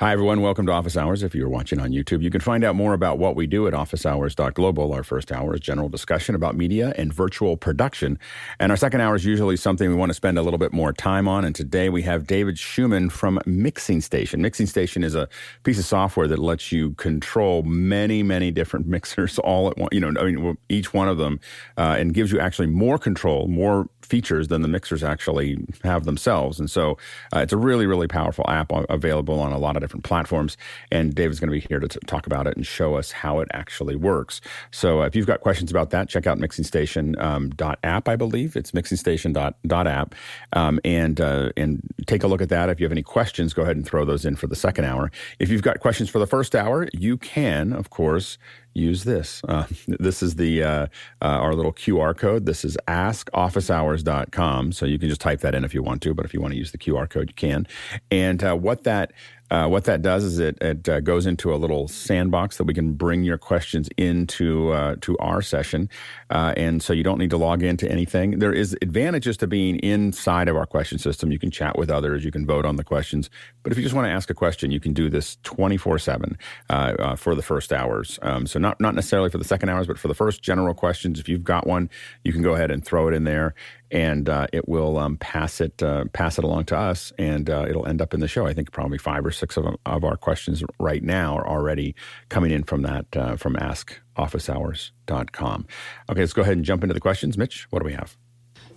Hi, 0.00 0.12
everyone. 0.12 0.42
Welcome 0.42 0.64
to 0.66 0.72
Office 0.72 0.96
Hours. 0.96 1.24
If 1.24 1.34
you're 1.34 1.48
watching 1.48 1.80
on 1.80 1.90
YouTube, 1.90 2.22
you 2.22 2.30
can 2.30 2.40
find 2.40 2.62
out 2.62 2.76
more 2.76 2.94
about 2.94 3.18
what 3.18 3.34
we 3.34 3.48
do 3.48 3.66
at 3.66 3.74
officehours.global. 3.74 4.92
Our 4.92 5.02
first 5.02 5.32
hour 5.32 5.56
is 5.56 5.60
general 5.60 5.88
discussion 5.88 6.36
about 6.36 6.54
media 6.54 6.94
and 6.96 7.12
virtual 7.12 7.56
production. 7.56 8.16
And 8.60 8.70
our 8.70 8.76
second 8.76 9.00
hour 9.00 9.16
is 9.16 9.24
usually 9.24 9.56
something 9.56 9.88
we 9.88 9.96
want 9.96 10.10
to 10.10 10.14
spend 10.14 10.38
a 10.38 10.42
little 10.42 10.60
bit 10.60 10.72
more 10.72 10.92
time 10.92 11.26
on. 11.26 11.44
And 11.44 11.52
today 11.52 11.88
we 11.88 12.02
have 12.02 12.28
David 12.28 12.60
Schumann 12.60 13.10
from 13.10 13.40
Mixing 13.44 14.00
Station. 14.00 14.40
Mixing 14.40 14.66
Station 14.66 15.02
is 15.02 15.16
a 15.16 15.28
piece 15.64 15.80
of 15.80 15.84
software 15.84 16.28
that 16.28 16.38
lets 16.38 16.70
you 16.70 16.92
control 16.92 17.64
many, 17.64 18.22
many 18.22 18.52
different 18.52 18.86
mixers 18.98 19.40
all 19.40 19.68
at 19.68 19.78
once, 19.78 19.88
you 19.90 19.98
know, 19.98 20.12
I 20.20 20.30
mean, 20.30 20.56
each 20.68 20.94
one 20.94 21.08
of 21.08 21.18
them, 21.18 21.40
uh, 21.76 21.96
and 21.98 22.14
gives 22.14 22.30
you 22.30 22.38
actually 22.38 22.68
more 22.68 23.00
control, 23.00 23.48
more 23.48 23.88
features 24.02 24.46
than 24.48 24.62
the 24.62 24.68
mixers 24.68 25.02
actually 25.02 25.58
have 25.82 26.04
themselves. 26.04 26.58
And 26.58 26.70
so 26.70 26.96
uh, 27.34 27.40
it's 27.40 27.52
a 27.52 27.56
really, 27.56 27.84
really 27.84 28.06
powerful 28.06 28.44
app 28.48 28.70
available 28.88 29.40
on 29.40 29.52
a 29.52 29.58
lot 29.58 29.76
of 29.76 29.87
different 29.88 30.04
platforms. 30.04 30.56
And 30.92 31.14
David's 31.14 31.40
going 31.40 31.48
to 31.48 31.58
be 31.58 31.66
here 31.66 31.80
to 31.80 31.88
t- 31.88 31.98
talk 32.06 32.26
about 32.26 32.46
it 32.46 32.56
and 32.56 32.66
show 32.66 32.94
us 32.96 33.10
how 33.10 33.40
it 33.40 33.48
actually 33.52 33.96
works. 33.96 34.40
So 34.70 35.02
uh, 35.02 35.06
if 35.06 35.16
you've 35.16 35.26
got 35.26 35.40
questions 35.40 35.70
about 35.70 35.90
that, 35.90 36.08
check 36.08 36.26
out 36.26 36.38
mixingstation.app, 36.38 37.18
um, 37.24 37.52
.app, 37.82 38.08
I 38.08 38.16
believe. 38.16 38.54
It's 38.54 38.72
mixingstation.app. 38.72 40.14
Um, 40.52 40.80
and, 40.84 41.20
uh, 41.20 41.50
and 41.56 41.82
take 42.06 42.22
a 42.22 42.26
look 42.26 42.42
at 42.42 42.50
that. 42.50 42.68
If 42.68 42.80
you 42.80 42.84
have 42.84 42.92
any 42.92 43.02
questions, 43.02 43.54
go 43.54 43.62
ahead 43.62 43.76
and 43.76 43.86
throw 43.86 44.04
those 44.04 44.24
in 44.24 44.36
for 44.36 44.46
the 44.46 44.56
second 44.56 44.84
hour. 44.84 45.10
If 45.38 45.48
you've 45.48 45.62
got 45.62 45.80
questions 45.80 46.10
for 46.10 46.18
the 46.18 46.26
first 46.26 46.54
hour, 46.54 46.88
you 46.92 47.16
can, 47.16 47.72
of 47.72 47.90
course, 47.90 48.36
use 48.78 49.04
this. 49.04 49.42
Uh, 49.48 49.66
this 49.86 50.22
is 50.22 50.36
the 50.36 50.62
uh, 50.62 50.86
uh, 51.22 51.24
our 51.24 51.54
little 51.54 51.72
QR 51.72 52.16
code. 52.16 52.46
This 52.46 52.64
is 52.64 52.76
askofficehours.com. 52.88 54.72
So 54.72 54.86
you 54.86 54.98
can 54.98 55.08
just 55.08 55.20
type 55.20 55.40
that 55.40 55.54
in 55.54 55.64
if 55.64 55.74
you 55.74 55.82
want 55.82 56.02
to, 56.02 56.14
but 56.14 56.24
if 56.24 56.32
you 56.32 56.40
want 56.40 56.52
to 56.52 56.58
use 56.58 56.72
the 56.72 56.78
QR 56.78 57.08
code, 57.08 57.30
you 57.30 57.34
can. 57.34 57.66
And 58.10 58.42
uh, 58.42 58.54
what 58.54 58.84
that 58.84 59.12
uh, 59.50 59.66
what 59.66 59.84
that 59.84 60.02
does 60.02 60.24
is 60.24 60.38
it, 60.38 60.58
it 60.60 60.88
uh, 60.88 61.00
goes 61.00 61.26
into 61.26 61.54
a 61.54 61.56
little 61.56 61.88
sandbox 61.88 62.58
that 62.58 62.64
we 62.64 62.74
can 62.74 62.92
bring 62.92 63.24
your 63.24 63.38
questions 63.38 63.88
into 63.96 64.70
uh, 64.72 64.96
to 65.00 65.16
our 65.18 65.40
session, 65.40 65.88
uh, 66.30 66.52
and 66.56 66.82
so 66.82 66.92
you 66.92 67.02
don't 67.02 67.18
need 67.18 67.30
to 67.30 67.38
log 67.38 67.62
into 67.62 67.90
anything. 67.90 68.38
There 68.38 68.52
is 68.52 68.76
advantages 68.82 69.36
to 69.38 69.46
being 69.46 69.78
inside 69.78 70.48
of 70.48 70.56
our 70.56 70.66
question 70.66 70.98
system. 70.98 71.32
You 71.32 71.38
can 71.38 71.50
chat 71.50 71.78
with 71.78 71.90
others, 71.90 72.24
you 72.24 72.30
can 72.30 72.44
vote 72.44 72.66
on 72.66 72.76
the 72.76 72.84
questions, 72.84 73.30
but 73.62 73.72
if 73.72 73.78
you 73.78 73.84
just 73.84 73.94
want 73.94 74.06
to 74.06 74.10
ask 74.10 74.28
a 74.28 74.34
question, 74.34 74.70
you 74.70 74.80
can 74.80 74.92
do 74.92 75.08
this 75.08 75.38
twenty 75.42 75.78
four 75.78 75.98
seven 75.98 76.36
uh, 76.68 77.16
for 77.16 77.34
the 77.34 77.42
first 77.42 77.72
hours. 77.72 78.18
Um, 78.20 78.46
so 78.46 78.58
not 78.58 78.67
not 78.80 78.94
necessarily 78.94 79.28
for 79.30 79.38
the 79.38 79.44
second 79.44 79.68
hours, 79.68 79.86
but 79.86 79.98
for 79.98 80.08
the 80.08 80.14
first 80.14 80.42
general 80.42 80.74
questions. 80.74 81.20
If 81.20 81.28
you've 81.28 81.44
got 81.44 81.66
one, 81.66 81.90
you 82.24 82.32
can 82.32 82.40
go 82.42 82.54
ahead 82.54 82.70
and 82.70 82.82
throw 82.84 83.08
it 83.08 83.14
in 83.14 83.24
there, 83.24 83.54
and 83.90 84.28
uh, 84.28 84.46
it 84.52 84.68
will 84.68 84.98
um, 84.98 85.16
pass 85.16 85.60
it 85.60 85.82
uh, 85.82 86.04
pass 86.12 86.38
it 86.38 86.44
along 86.44 86.66
to 86.66 86.76
us, 86.76 87.12
and 87.18 87.50
uh, 87.50 87.66
it'll 87.68 87.86
end 87.86 88.02
up 88.02 88.14
in 88.14 88.20
the 88.20 88.28
show. 88.28 88.46
I 88.46 88.54
think 88.54 88.70
probably 88.72 88.98
five 88.98 89.24
or 89.24 89.30
six 89.30 89.56
of, 89.56 89.76
of 89.86 90.04
our 90.04 90.16
questions 90.16 90.64
right 90.78 91.02
now 91.02 91.36
are 91.36 91.48
already 91.48 91.94
coming 92.28 92.50
in 92.50 92.64
from 92.64 92.82
that 92.82 93.06
uh, 93.16 93.36
from 93.36 93.54
AskOfficeHours.com. 93.54 95.66
Okay, 96.10 96.20
let's 96.20 96.32
go 96.32 96.42
ahead 96.42 96.56
and 96.56 96.64
jump 96.64 96.82
into 96.82 96.94
the 96.94 97.00
questions. 97.00 97.38
Mitch, 97.38 97.66
what 97.70 97.78
do 97.80 97.86
we 97.86 97.92
have? 97.92 98.16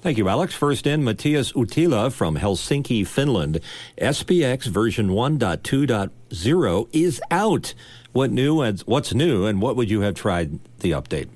Thank 0.02 0.18
you, 0.18 0.28
Alex. 0.28 0.56
First 0.56 0.88
in, 0.88 1.04
Matthias 1.04 1.52
Utila 1.52 2.12
from 2.12 2.36
Helsinki, 2.36 3.06
Finland. 3.06 3.60
SPX 4.00 4.66
version 4.66 5.10
1.2.0 5.10 6.90
is 6.92 7.22
out. 7.30 7.76
What 8.14 8.32
new 8.32 8.62
and 8.62 8.80
what's 8.82 9.14
new, 9.14 9.46
and 9.46 9.62
what 9.62 9.76
would 9.76 9.90
you 9.90 10.02
have 10.02 10.16
tried 10.16 10.60
the 10.80 10.92
update? 10.92 11.30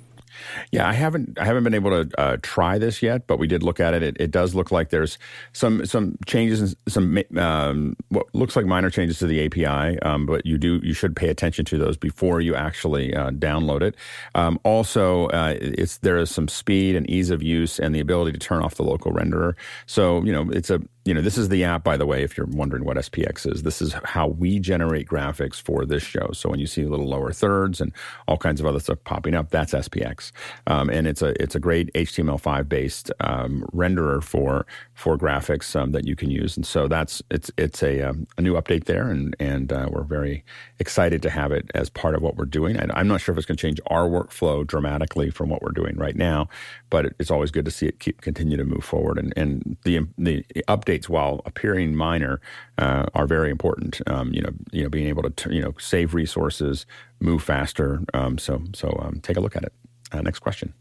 Yeah, 0.71 0.87
I 0.87 0.93
haven't 0.93 1.39
I 1.39 1.45
haven't 1.45 1.63
been 1.63 1.73
able 1.73 1.91
to 1.91 2.19
uh, 2.19 2.37
try 2.41 2.77
this 2.77 3.01
yet, 3.01 3.27
but 3.27 3.39
we 3.39 3.47
did 3.47 3.63
look 3.63 3.79
at 3.79 3.93
it. 3.93 4.03
It, 4.03 4.17
it 4.19 4.31
does 4.31 4.55
look 4.55 4.71
like 4.71 4.89
there's 4.89 5.17
some 5.53 5.85
some 5.85 6.17
changes, 6.25 6.61
and 6.61 6.75
some 6.87 7.17
um, 7.37 7.95
what 8.09 8.27
looks 8.33 8.55
like 8.55 8.65
minor 8.65 8.89
changes 8.89 9.19
to 9.19 9.27
the 9.27 9.45
API, 9.45 9.99
um, 10.01 10.25
but 10.25 10.45
you 10.45 10.57
do 10.57 10.79
you 10.83 10.93
should 10.93 11.15
pay 11.15 11.29
attention 11.29 11.65
to 11.65 11.77
those 11.77 11.97
before 11.97 12.41
you 12.41 12.55
actually 12.55 13.15
uh, 13.15 13.31
download 13.31 13.81
it. 13.81 13.95
Um, 14.35 14.59
also, 14.63 15.27
uh, 15.27 15.55
it's 15.59 15.97
there 15.99 16.17
is 16.17 16.29
some 16.29 16.47
speed 16.47 16.95
and 16.95 17.09
ease 17.09 17.29
of 17.29 17.41
use 17.41 17.79
and 17.79 17.93
the 17.95 17.99
ability 17.99 18.31
to 18.33 18.39
turn 18.39 18.63
off 18.63 18.75
the 18.75 18.83
local 18.83 19.11
renderer. 19.11 19.53
So 19.85 20.23
you 20.23 20.31
know 20.31 20.49
it's 20.51 20.69
a 20.69 20.81
you 21.05 21.13
know, 21.13 21.21
this 21.21 21.37
is 21.37 21.49
the 21.49 21.63
app, 21.63 21.83
by 21.83 21.97
the 21.97 22.05
way, 22.07 22.23
if 22.23 22.35
you're 22.35 22.47
wondering 22.47 22.83
what 22.83 22.97
SPX 22.97 23.51
is. 23.51 23.61
This 23.61 23.79
is 23.79 23.93
how 24.03 24.27
we 24.27 24.57
generate 24.57 25.07
graphics 25.07 25.61
for 25.61 25.85
this 25.85 26.01
show. 26.01 26.31
So 26.33 26.49
when 26.49 26.59
you 26.59 26.65
see 26.65 26.83
little 26.85 27.07
lower 27.07 27.31
thirds 27.31 27.79
and 27.79 27.93
all 28.27 28.37
kinds 28.37 28.59
of 28.59 28.65
other 28.65 28.79
stuff 28.79 28.97
popping 29.03 29.35
up, 29.35 29.51
that's 29.51 29.73
SPX, 29.73 30.31
um, 30.65 30.89
and 30.89 31.05
it's 31.05 31.21
a 31.21 31.39
it's 31.41 31.53
a 31.53 31.59
great 31.59 31.93
HTML5 31.93 32.67
based 32.67 33.11
um, 33.19 33.63
renderer 33.71 34.23
for 34.23 34.65
for 34.95 35.17
graphics 35.17 35.75
um, 35.75 35.91
that 35.91 36.07
you 36.07 36.15
can 36.15 36.31
use. 36.31 36.55
And 36.55 36.65
so 36.65 36.87
that's 36.87 37.21
it's 37.29 37.51
it's 37.57 37.83
a, 37.83 38.01
um, 38.01 38.25
a 38.37 38.41
new 38.41 38.53
update 38.53 38.85
there, 38.85 39.09
and 39.09 39.35
and 39.39 39.71
uh, 39.71 39.87
we're 39.91 40.03
very 40.03 40.43
excited 40.79 41.21
to 41.21 41.29
have 41.29 41.51
it 41.51 41.69
as 41.75 41.89
part 41.89 42.15
of 42.15 42.21
what 42.21 42.37
we're 42.37 42.45
doing. 42.45 42.79
I, 42.79 42.87
I'm 42.93 43.07
not 43.07 43.19
sure 43.19 43.33
if 43.33 43.37
it's 43.37 43.45
going 43.45 43.57
to 43.57 43.61
change 43.61 43.79
our 43.87 44.07
workflow 44.07 44.65
dramatically 44.65 45.29
from 45.29 45.49
what 45.49 45.61
we're 45.61 45.73
doing 45.73 45.97
right 45.97 46.15
now, 46.15 46.47
but 46.89 47.13
it's 47.19 47.29
always 47.29 47.51
good 47.51 47.65
to 47.65 47.71
see 47.71 47.87
it 47.87 47.99
keep 47.99 48.21
continue 48.21 48.55
to 48.55 48.63
move 48.63 48.85
forward. 48.85 49.19
And 49.19 49.33
and 49.35 49.75
the 49.83 50.07
the 50.17 50.45
updates, 50.69 51.09
while 51.09 51.41
appearing 51.45 51.93
minor, 51.93 52.39
uh, 52.77 53.05
are 53.13 53.27
very 53.27 53.51
important. 53.51 53.99
Um, 54.07 54.33
you 54.33 54.41
know, 54.41 54.51
you 54.71 54.83
know, 54.83 54.89
being 54.89 55.07
able 55.07 55.23
to 55.23 55.29
t- 55.29 55.53
you 55.53 55.61
know 55.61 55.73
save 55.77 56.13
resources, 56.13 56.85
move 57.19 57.43
faster. 57.43 58.01
Um, 58.13 58.37
so 58.37 58.61
so 58.73 58.97
um, 59.01 59.19
take 59.19 59.35
a 59.35 59.41
look 59.41 59.57
at 59.57 59.63
it. 59.63 59.73
Uh, 60.13 60.21
next 60.21 60.39
question. 60.39 60.73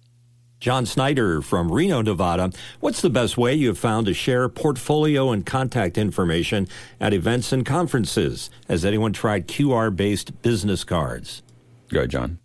John 0.64 0.86
Snyder 0.86 1.42
from 1.42 1.70
Reno, 1.70 2.00
Nevada. 2.00 2.50
What's 2.80 3.02
the 3.02 3.10
best 3.10 3.36
way 3.36 3.52
you 3.52 3.68
have 3.68 3.76
found 3.76 4.06
to 4.06 4.14
share 4.14 4.48
portfolio 4.48 5.30
and 5.30 5.44
contact 5.44 5.98
information 5.98 6.68
at 6.98 7.12
events 7.12 7.52
and 7.52 7.66
conferences? 7.66 8.48
Has 8.66 8.82
anyone 8.82 9.12
tried 9.12 9.46
QR 9.46 9.94
based 9.94 10.40
business 10.40 10.82
cards? 10.82 11.42
Go 11.90 11.98
ahead, 11.98 12.12
John. 12.12 12.38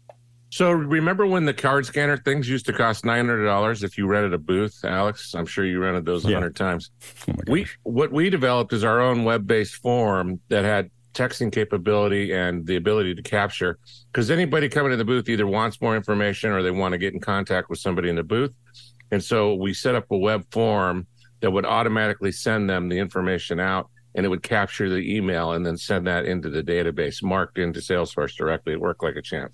So 0.50 0.69
remember 0.69 1.25
when 1.28 1.46
the 1.46 1.53
card 1.53 1.85
scanner 1.85 2.18
things 2.18 2.50
used 2.50 2.66
to 2.66 2.74
cost 2.74 3.06
nine 3.06 3.25
hundred 3.25 3.46
dollars 3.46 3.84
if 3.84 3.97
you 3.97 4.06
rented 4.06 4.34
a 4.34 4.38
booth, 4.38 4.84
Alex? 4.84 5.34
I'm 5.34 5.46
sure 5.46 5.66
you 5.66 5.79
rented 5.79 6.03
those 6.03 6.25
a 6.25 6.34
hundred 6.34 6.59
yeah. 6.59 6.66
times. 6.66 6.91
Oh 7.29 7.34
we 7.47 7.68
what 7.84 8.12
we 8.12 8.29
developed 8.29 8.74
is 8.74 8.84
our 8.84 9.00
own 9.00 9.24
web 9.24 9.47
based 9.47 9.75
form 9.75 10.41
that 10.50 10.66
had 10.66 10.91
texting 11.19 11.52
capability 11.52 12.31
and 12.31 12.66
the 12.66 12.78
ability 12.78 13.13
to 13.13 13.22
capture 13.22 13.78
because 14.12 14.31
anybody 14.31 14.69
coming 14.69 14.91
to 14.91 14.97
the 14.97 15.03
booth 15.03 15.28
either 15.28 15.46
wants 15.46 15.81
more 15.81 15.96
information 15.96 16.52
or 16.52 16.63
they 16.63 16.72
want 16.72 16.94
to 16.94 16.97
get 16.97 17.13
in 17.13 17.19
contact 17.19 17.69
with 17.69 17.80
somebody 17.80 18.09
in 18.09 18.16
the 18.16 18.24
booth. 18.24 18.53
And 19.12 19.22
so 19.22 19.56
we 19.56 19.74
set 19.74 19.96
up 19.96 20.06
a 20.12 20.18
web 20.18 20.46
form 20.52 21.08
that 21.41 21.52
would 21.52 21.66
automatically 21.66 22.31
send 22.31 22.69
them 22.69 22.88
the 22.88 22.97
information 22.97 23.59
out 23.59 23.90
and 24.16 24.25
it 24.25 24.29
would 24.29 24.44
capture 24.44 24.90
the 24.90 25.16
email 25.16 25.53
and 25.53 25.66
then 25.66 25.78
send 25.78 26.08
that 26.08 26.25
into 26.25 26.50
the 26.50 26.63
database 26.63 27.22
marked 27.22 27.58
into 27.58 27.79
Salesforce 27.79 28.35
directly. 28.35 28.74
It 28.74 28.81
worked 28.81 29.03
like 29.03 29.16
a 29.16 29.22
champ. 29.22 29.52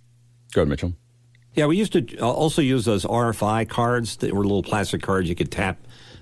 Go 0.53 0.61
ahead, 0.61 0.69
Mitchell. 0.69 0.93
Yeah, 1.53 1.65
we 1.67 1.77
used 1.77 1.93
to 1.93 2.17
uh, 2.19 2.29
also 2.29 2.61
use 2.61 2.85
those 2.85 3.05
RFI 3.05 3.69
cards 3.69 4.17
that 4.17 4.33
were 4.33 4.43
little 4.43 4.63
plastic 4.63 5.01
cards 5.01 5.29
you 5.29 5.35
could 5.35 5.51
tap 5.51 5.77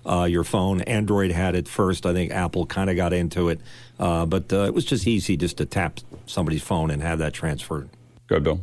uh, 0.06 0.24
your 0.24 0.44
phone. 0.44 0.82
Android 0.82 1.32
had 1.32 1.56
it 1.56 1.68
first. 1.68 2.06
I 2.06 2.14
think 2.14 2.32
Apple 2.32 2.66
kind 2.66 2.90
of 2.90 2.96
got 2.96 3.14
into 3.14 3.50
it, 3.50 3.60
uh, 4.00 4.26
but 4.26 4.52
uh, 4.52 4.64
it 4.64 4.74
was 4.74 4.86
just 4.86 5.08
easy 5.08 5.38
just 5.38 5.58
to 5.58 5.66
tap 5.66 6.00
somebody's 6.26 6.64
phone 6.64 6.92
and 6.92 7.02
have 7.02 7.20
that 7.20 7.34
transferred. 7.34 7.90
Go 8.28 8.40
Bill. 8.40 8.62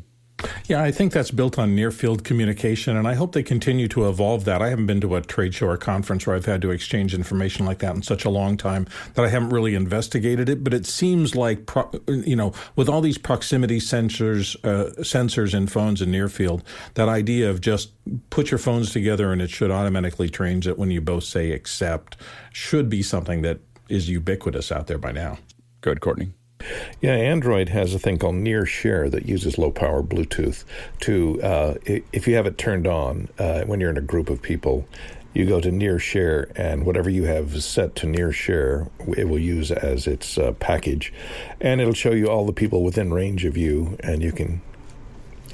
Yeah, 0.66 0.82
I 0.82 0.92
think 0.92 1.12
that's 1.12 1.30
built 1.30 1.58
on 1.58 1.74
near 1.74 1.90
field 1.90 2.22
communication, 2.22 2.96
and 2.96 3.08
I 3.08 3.14
hope 3.14 3.32
they 3.32 3.42
continue 3.42 3.88
to 3.88 4.08
evolve 4.08 4.44
that. 4.44 4.62
I 4.62 4.68
haven't 4.68 4.86
been 4.86 5.00
to 5.00 5.16
a 5.16 5.20
trade 5.20 5.54
show 5.54 5.66
or 5.66 5.76
conference 5.76 6.26
where 6.26 6.36
I've 6.36 6.46
had 6.46 6.62
to 6.62 6.70
exchange 6.70 7.14
information 7.14 7.66
like 7.66 7.78
that 7.80 7.96
in 7.96 8.02
such 8.02 8.24
a 8.24 8.30
long 8.30 8.56
time 8.56 8.86
that 9.14 9.24
I 9.24 9.28
haven't 9.28 9.50
really 9.50 9.74
investigated 9.74 10.48
it. 10.48 10.62
But 10.62 10.72
it 10.72 10.86
seems 10.86 11.34
like, 11.34 11.66
pro, 11.66 11.90
you 12.08 12.36
know, 12.36 12.52
with 12.76 12.88
all 12.88 13.00
these 13.00 13.18
proximity 13.18 13.80
sensors, 13.80 14.56
uh, 14.64 14.90
sensors 15.02 15.54
in 15.54 15.66
phones 15.66 16.00
and 16.00 16.12
near 16.12 16.28
field, 16.28 16.62
that 16.94 17.08
idea 17.08 17.50
of 17.50 17.60
just 17.60 17.90
put 18.30 18.50
your 18.50 18.58
phones 18.58 18.92
together 18.92 19.32
and 19.32 19.42
it 19.42 19.50
should 19.50 19.70
automatically 19.70 20.28
change 20.28 20.66
it 20.66 20.78
when 20.78 20.90
you 20.90 21.00
both 21.00 21.24
say 21.24 21.52
accept 21.52 22.16
should 22.52 22.88
be 22.88 23.02
something 23.02 23.42
that 23.42 23.60
is 23.88 24.08
ubiquitous 24.08 24.70
out 24.70 24.86
there 24.86 24.98
by 24.98 25.12
now. 25.12 25.38
Good, 25.80 26.00
Courtney. 26.00 26.32
Yeah, 27.00 27.14
Android 27.14 27.70
has 27.70 27.94
a 27.94 27.98
thing 27.98 28.18
called 28.18 28.36
Near 28.36 28.66
Share 28.66 29.08
that 29.10 29.26
uses 29.26 29.58
low 29.58 29.70
power 29.70 30.02
Bluetooth 30.02 30.64
to, 31.00 31.42
uh, 31.42 31.74
if 31.84 32.28
you 32.28 32.34
have 32.34 32.46
it 32.46 32.58
turned 32.58 32.86
on 32.86 33.28
uh, 33.38 33.62
when 33.62 33.80
you're 33.80 33.90
in 33.90 33.96
a 33.96 34.02
group 34.02 34.30
of 34.30 34.42
people, 34.42 34.86
you 35.32 35.46
go 35.46 35.60
to 35.60 35.70
Near 35.70 35.98
Share, 35.98 36.50
and 36.56 36.84
whatever 36.84 37.08
you 37.08 37.24
have 37.24 37.62
set 37.62 37.94
to 37.96 38.06
Near 38.06 38.32
Share, 38.32 38.88
it 39.16 39.28
will 39.28 39.38
use 39.38 39.70
as 39.70 40.06
its 40.06 40.36
uh, 40.36 40.52
package, 40.52 41.12
and 41.60 41.80
it'll 41.80 41.94
show 41.94 42.10
you 42.10 42.26
all 42.26 42.44
the 42.44 42.52
people 42.52 42.82
within 42.82 43.12
range 43.12 43.44
of 43.44 43.56
you, 43.56 43.96
and 44.00 44.22
you 44.22 44.32
can 44.32 44.60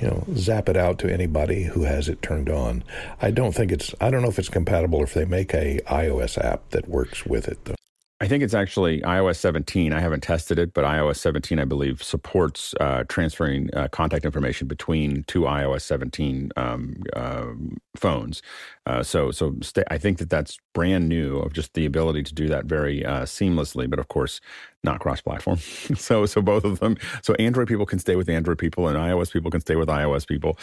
you 0.01 0.09
know, 0.09 0.25
zap 0.35 0.69
it 0.69 0.77
out 0.77 0.99
to 0.99 1.13
anybody 1.13 1.65
who 1.65 1.85
has 1.85 2.09
it 2.09 2.21
turned 2.23 2.51
on. 2.51 2.85
I 3.21 3.31
don't 3.31 3.55
think 3.55 3.73
it's, 3.73 3.95
I 4.01 4.11
don't 4.11 4.23
know 4.23 4.29
if 4.29 4.39
it's 4.39 4.49
compatible 4.49 5.01
or 5.01 5.05
if 5.05 5.15
they 5.15 5.25
make 5.25 5.55
a 5.55 5.81
iOS 5.87 6.43
app 6.43 6.71
that 6.71 6.89
works 6.89 7.25
with 7.25 7.49
it 7.49 7.65
though. 7.65 7.76
I 8.19 8.29
think 8.29 8.43
it's 8.43 8.55
actually 8.55 9.03
iOS 9.03 9.37
17. 9.37 9.93
I 9.93 10.01
haven't 10.01 10.23
tested 10.23 10.59
it, 10.59 10.73
but 10.73 10.85
iOS 10.85 11.17
17, 11.17 11.59
I 11.59 11.67
believe, 11.67 12.03
supports 12.03 12.75
uh, 12.81 13.05
transferring 13.09 13.69
uh, 13.75 13.89
contact 13.89 14.25
information 14.25 14.67
between 14.67 15.25
two 15.25 15.43
iOS 15.43 15.83
17 15.83 16.51
um, 16.57 17.03
uh, 17.15 17.47
phones. 17.95 18.41
Uh, 18.87 19.03
so, 19.03 19.31
so 19.31 19.57
I 19.91 19.99
think 19.99 20.19
that 20.19 20.31
that's 20.31 20.59
brand 20.75 21.09
new 21.09 21.39
of 21.39 21.53
just 21.53 21.75
the 21.75 21.87
ability 21.87 22.23
to 22.25 22.35
do 22.35 22.49
that 22.49 22.67
very 22.67 23.05
uh, 23.05 23.23
seamlessly. 23.23 23.91
But 23.91 23.99
of 23.99 24.09
course, 24.09 24.41
not 24.87 25.01
cross-platform. 25.01 25.59
so 25.97 26.25
so 26.25 26.41
both 26.41 26.65
of 26.65 26.79
them. 26.79 26.97
So 27.23 27.35
Android 27.35 27.69
people 27.69 27.85
can 27.85 27.99
stay 27.99 28.17
with 28.17 28.31
Android 28.31 28.59
people, 28.59 28.89
and 28.89 28.97
iOS 28.97 29.31
people 29.31 29.51
can 29.51 29.61
stay 29.61 29.77
with 29.77 29.89
iOS 29.89 30.27
people. 30.27 30.59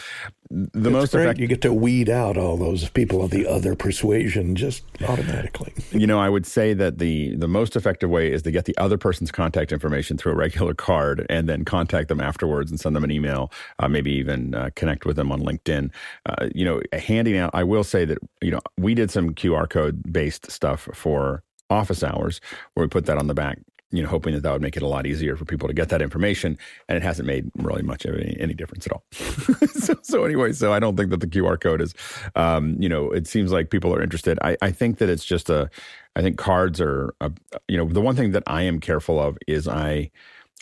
The 0.50 0.68
That's 0.72 0.92
most 0.92 1.12
great. 1.12 1.24
Effect- 1.24 1.38
you 1.38 1.46
get 1.46 1.60
to 1.62 1.72
weed 1.72 2.08
out 2.08 2.36
all 2.36 2.56
those 2.56 2.88
people 2.88 3.22
of 3.22 3.30
the 3.30 3.46
other 3.46 3.76
persuasion 3.76 4.56
just 4.56 4.82
automatically. 5.06 5.72
you 5.92 6.06
know, 6.06 6.18
I 6.18 6.28
would 6.28 6.46
say 6.46 6.74
that 6.74 6.98
the 6.98 7.36
the 7.36 7.48
most 7.48 7.76
effective 7.76 8.10
way 8.10 8.32
is 8.32 8.42
to 8.42 8.50
get 8.50 8.64
the 8.64 8.76
other 8.78 8.98
person's 8.98 9.30
contact 9.30 9.70
information 9.70 10.16
through 10.16 10.32
a 10.32 10.36
regular 10.36 10.74
card, 10.74 11.26
and 11.28 11.48
then 11.48 11.64
contact 11.64 12.08
them 12.08 12.20
afterwards 12.20 12.70
and 12.70 12.80
send 12.80 12.96
them 12.96 13.04
an 13.04 13.10
email, 13.10 13.52
uh, 13.78 13.88
maybe 13.88 14.10
even 14.12 14.54
uh, 14.54 14.70
connect 14.74 15.04
with 15.04 15.16
them 15.16 15.30
on 15.30 15.40
LinkedIn. 15.40 15.90
Uh, 16.26 16.48
you 16.54 16.64
know, 16.64 16.80
handing 16.92 17.36
out. 17.36 17.50
I 17.52 17.62
will 17.62 17.84
say 17.84 18.06
that 18.06 18.13
you 18.42 18.50
know 18.50 18.60
we 18.78 18.94
did 18.94 19.10
some 19.10 19.34
QR 19.34 19.68
code 19.68 20.12
based 20.12 20.50
stuff 20.50 20.88
for 20.92 21.42
office 21.70 22.02
hours 22.02 22.40
where 22.74 22.84
we 22.84 22.88
put 22.88 23.06
that 23.06 23.18
on 23.18 23.26
the 23.26 23.34
back 23.34 23.58
you 23.94 24.02
know, 24.02 24.08
hoping 24.08 24.34
that 24.34 24.42
that 24.42 24.52
would 24.52 24.60
make 24.60 24.76
it 24.76 24.82
a 24.82 24.88
lot 24.88 25.06
easier 25.06 25.36
for 25.36 25.44
people 25.44 25.68
to 25.68 25.74
get 25.74 25.88
that 25.90 26.02
information. 26.02 26.58
And 26.88 26.96
it 26.96 27.04
hasn't 27.04 27.28
made 27.28 27.48
really 27.54 27.82
much 27.82 28.04
of 28.04 28.16
any, 28.16 28.36
any 28.40 28.52
difference 28.52 28.86
at 28.86 28.92
all. 28.92 29.04
so, 29.68 29.94
so, 30.02 30.24
anyway, 30.24 30.52
so 30.52 30.72
I 30.72 30.80
don't 30.80 30.96
think 30.96 31.10
that 31.10 31.20
the 31.20 31.28
QR 31.28 31.60
code 31.60 31.80
is, 31.80 31.94
um, 32.34 32.76
you 32.80 32.88
know, 32.88 33.12
it 33.12 33.28
seems 33.28 33.52
like 33.52 33.70
people 33.70 33.94
are 33.94 34.02
interested. 34.02 34.36
I, 34.42 34.56
I 34.60 34.72
think 34.72 34.98
that 34.98 35.08
it's 35.08 35.24
just 35.24 35.48
a, 35.48 35.70
I 36.16 36.22
think 36.22 36.38
cards 36.38 36.80
are, 36.80 37.14
a, 37.20 37.30
you 37.68 37.76
know, 37.76 37.84
the 37.84 38.00
one 38.00 38.16
thing 38.16 38.32
that 38.32 38.42
I 38.48 38.62
am 38.62 38.80
careful 38.80 39.20
of 39.20 39.38
is 39.46 39.68
I, 39.68 40.10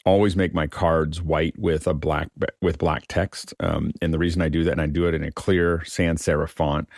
always 0.04 0.34
make 0.34 0.52
my 0.52 0.66
cards 0.66 1.22
white 1.22 1.56
with 1.56 1.86
a 1.86 1.94
black 1.94 2.28
with 2.60 2.78
black 2.78 3.04
text. 3.08 3.54
Um, 3.60 3.92
and 4.00 4.12
the 4.12 4.18
reason 4.18 4.42
I 4.42 4.48
do 4.48 4.64
that, 4.64 4.72
and 4.72 4.80
I 4.80 4.86
do 4.86 5.06
it 5.06 5.14
in 5.14 5.22
a 5.22 5.30
clear 5.30 5.84
sans 5.84 6.20
serif 6.20 6.48
font, 6.48 6.88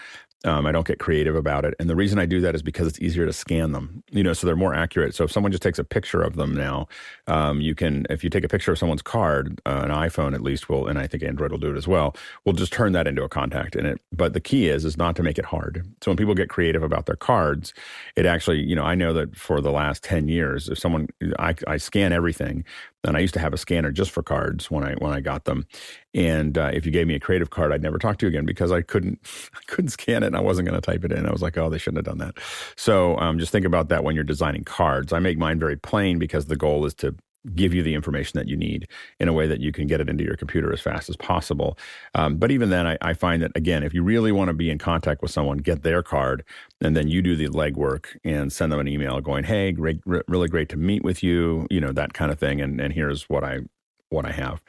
um, 0.44 0.66
I 0.66 0.72
don't 0.72 0.86
get 0.86 0.98
creative 0.98 1.34
about 1.34 1.64
it. 1.64 1.74
And 1.78 1.88
the 1.88 1.96
reason 1.96 2.18
I 2.18 2.26
do 2.26 2.40
that 2.42 2.54
is 2.54 2.62
because 2.62 2.86
it's 2.86 3.00
easier 3.00 3.26
to 3.26 3.32
scan 3.32 3.72
them, 3.72 4.02
you 4.10 4.22
know, 4.22 4.32
so 4.32 4.46
they're 4.46 4.56
more 4.56 4.74
accurate. 4.74 5.14
So 5.14 5.24
if 5.24 5.32
someone 5.32 5.50
just 5.50 5.62
takes 5.62 5.78
a 5.78 5.84
picture 5.84 6.22
of 6.22 6.36
them 6.36 6.54
now, 6.54 6.86
um, 7.26 7.60
you 7.60 7.74
can, 7.74 8.06
if 8.10 8.22
you 8.22 8.30
take 8.30 8.44
a 8.44 8.48
picture 8.48 8.72
of 8.72 8.78
someone's 8.78 9.02
card, 9.02 9.60
uh, 9.64 9.80
an 9.84 9.90
iPhone 9.90 10.34
at 10.34 10.42
least 10.42 10.68
will, 10.68 10.86
and 10.86 10.98
I 10.98 11.06
think 11.06 11.22
Android 11.22 11.50
will 11.50 11.58
do 11.58 11.70
it 11.70 11.76
as 11.76 11.88
well, 11.88 12.14
we'll 12.44 12.54
just 12.54 12.72
turn 12.72 12.92
that 12.92 13.06
into 13.06 13.22
a 13.22 13.28
contact 13.28 13.74
in 13.74 13.86
it. 13.86 14.00
But 14.12 14.34
the 14.34 14.40
key 14.40 14.68
is, 14.68 14.84
is 14.84 14.96
not 14.96 15.16
to 15.16 15.22
make 15.22 15.38
it 15.38 15.46
hard. 15.46 15.86
So 16.02 16.10
when 16.10 16.16
people 16.16 16.34
get 16.34 16.50
creative 16.50 16.82
about 16.82 17.06
their 17.06 17.16
cards, 17.16 17.72
it 18.16 18.26
actually, 18.26 18.60
you 18.60 18.76
know, 18.76 18.84
I 18.84 18.94
know 18.94 19.12
that 19.14 19.36
for 19.36 19.60
the 19.60 19.72
last 19.72 20.02
10 20.04 20.28
years, 20.28 20.68
if 20.68 20.78
someone, 20.78 21.08
I, 21.38 21.54
I 21.66 21.78
scan 21.78 22.12
everything 22.12 22.64
and 23.04 23.16
I 23.16 23.20
used 23.20 23.34
to 23.34 23.40
have 23.40 23.52
a 23.52 23.58
scanner 23.58 23.92
just 23.92 24.10
for 24.10 24.22
cards 24.22 24.70
when 24.70 24.84
I 24.84 24.94
when 24.94 25.12
I 25.12 25.20
got 25.20 25.44
them. 25.44 25.66
And 26.14 26.56
uh, 26.56 26.70
if 26.72 26.86
you 26.86 26.92
gave 26.92 27.06
me 27.06 27.14
a 27.14 27.20
creative 27.20 27.50
card, 27.50 27.72
I'd 27.72 27.82
never 27.82 27.98
talk 27.98 28.18
to 28.18 28.26
you 28.26 28.28
again 28.28 28.44
because 28.44 28.72
I 28.72 28.82
couldn't 28.82 29.20
I 29.54 29.60
couldn't 29.66 29.90
scan 29.90 30.22
it 30.22 30.28
and 30.28 30.36
I 30.36 30.40
wasn't 30.40 30.68
going 30.68 30.80
to 30.80 30.84
type 30.84 31.04
it 31.04 31.12
in. 31.12 31.26
I 31.26 31.32
was 31.32 31.42
like, 31.42 31.56
oh, 31.58 31.70
they 31.70 31.78
shouldn't 31.78 32.06
have 32.06 32.16
done 32.16 32.26
that. 32.26 32.38
So 32.76 33.18
um, 33.18 33.38
just 33.38 33.52
think 33.52 33.66
about 33.66 33.88
that 33.88 34.04
when 34.04 34.14
you're 34.14 34.24
designing 34.24 34.64
cards. 34.64 35.12
I 35.12 35.18
make 35.18 35.38
mine 35.38 35.58
very 35.58 35.76
plain 35.76 36.18
because 36.18 36.46
the 36.46 36.56
goal 36.56 36.84
is 36.84 36.94
to 36.94 37.14
give 37.54 37.74
you 37.74 37.82
the 37.82 37.94
information 37.94 38.38
that 38.38 38.48
you 38.48 38.56
need 38.56 38.88
in 39.20 39.28
a 39.28 39.32
way 39.32 39.46
that 39.46 39.60
you 39.60 39.72
can 39.72 39.86
get 39.86 40.00
it 40.00 40.08
into 40.08 40.24
your 40.24 40.36
computer 40.36 40.72
as 40.72 40.80
fast 40.80 41.08
as 41.08 41.16
possible. 41.16 41.76
Um, 42.14 42.36
but 42.36 42.50
even 42.50 42.70
then, 42.70 42.86
I, 42.86 42.98
I, 43.02 43.12
find 43.12 43.42
that, 43.42 43.52
again, 43.54 43.82
if 43.82 43.92
you 43.92 44.02
really 44.02 44.32
want 44.32 44.48
to 44.48 44.54
be 44.54 44.70
in 44.70 44.78
contact 44.78 45.22
with 45.22 45.30
someone, 45.30 45.58
get 45.58 45.82
their 45.82 46.02
card, 46.02 46.44
and 46.80 46.96
then 46.96 47.08
you 47.08 47.22
do 47.22 47.36
the 47.36 47.48
legwork 47.48 48.16
and 48.24 48.52
send 48.52 48.72
them 48.72 48.80
an 48.80 48.88
email 48.88 49.20
going, 49.20 49.44
hey, 49.44 49.72
great, 49.72 50.00
really 50.04 50.48
great 50.48 50.68
to 50.70 50.76
meet 50.76 51.04
with 51.04 51.22
you, 51.22 51.66
you 51.70 51.80
know, 51.80 51.92
that 51.92 52.14
kind 52.14 52.30
of 52.32 52.38
thing. 52.38 52.60
And, 52.60 52.80
and 52.80 52.92
here's 52.92 53.28
what 53.28 53.44
I, 53.44 53.60
what 54.08 54.24
I 54.24 54.32
have. 54.32 54.62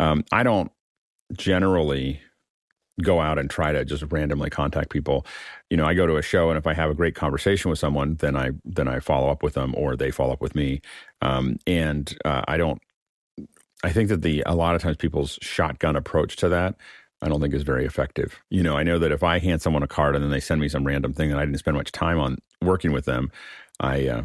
Um, 0.00 0.24
I 0.32 0.42
don't 0.42 0.70
generally 1.32 2.20
go 3.02 3.20
out 3.20 3.38
and 3.38 3.50
try 3.50 3.72
to 3.72 3.84
just 3.84 4.04
randomly 4.10 4.50
contact 4.50 4.90
people. 4.90 5.26
You 5.70 5.76
know, 5.76 5.84
I 5.84 5.94
go 5.94 6.06
to 6.06 6.16
a 6.16 6.22
show 6.22 6.48
and 6.50 6.58
if 6.58 6.66
I 6.66 6.74
have 6.74 6.90
a 6.90 6.94
great 6.94 7.14
conversation 7.14 7.70
with 7.70 7.78
someone, 7.78 8.16
then 8.16 8.36
I 8.36 8.50
then 8.64 8.88
I 8.88 9.00
follow 9.00 9.30
up 9.30 9.42
with 9.42 9.54
them 9.54 9.74
or 9.76 9.96
they 9.96 10.10
follow 10.10 10.32
up 10.32 10.40
with 10.40 10.54
me. 10.54 10.80
Um, 11.22 11.58
and 11.66 12.16
uh, 12.24 12.42
I 12.48 12.56
don't. 12.56 12.80
I 13.84 13.92
think 13.92 14.08
that 14.08 14.22
the 14.22 14.42
a 14.46 14.54
lot 14.54 14.74
of 14.74 14.82
times 14.82 14.96
people's 14.96 15.38
shotgun 15.42 15.96
approach 15.96 16.36
to 16.36 16.48
that. 16.48 16.76
I 17.22 17.28
don't 17.28 17.40
think 17.40 17.54
is 17.54 17.62
very 17.62 17.86
effective. 17.86 18.38
You 18.50 18.62
know, 18.62 18.76
I 18.76 18.82
know 18.82 18.98
that 18.98 19.10
if 19.10 19.22
I 19.22 19.38
hand 19.38 19.62
someone 19.62 19.82
a 19.82 19.88
card 19.88 20.14
and 20.14 20.22
then 20.22 20.30
they 20.30 20.40
send 20.40 20.60
me 20.60 20.68
some 20.68 20.86
random 20.86 21.14
thing 21.14 21.30
and 21.30 21.40
I 21.40 21.46
didn't 21.46 21.58
spend 21.58 21.76
much 21.76 21.90
time 21.90 22.20
on 22.20 22.38
working 22.60 22.92
with 22.92 23.06
them, 23.06 23.30
I 23.80 24.06
uh, 24.06 24.22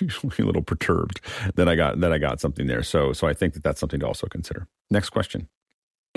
a 0.00 0.42
little 0.42 0.62
perturbed 0.62 1.20
that 1.54 1.68
I 1.68 1.76
got 1.76 2.00
that 2.00 2.12
I 2.12 2.18
got 2.18 2.40
something 2.40 2.66
there. 2.66 2.82
So 2.82 3.12
so 3.12 3.26
I 3.26 3.34
think 3.34 3.54
that 3.54 3.62
that's 3.62 3.80
something 3.80 4.00
to 4.00 4.06
also 4.06 4.26
consider. 4.26 4.66
Next 4.90 5.10
question. 5.10 5.48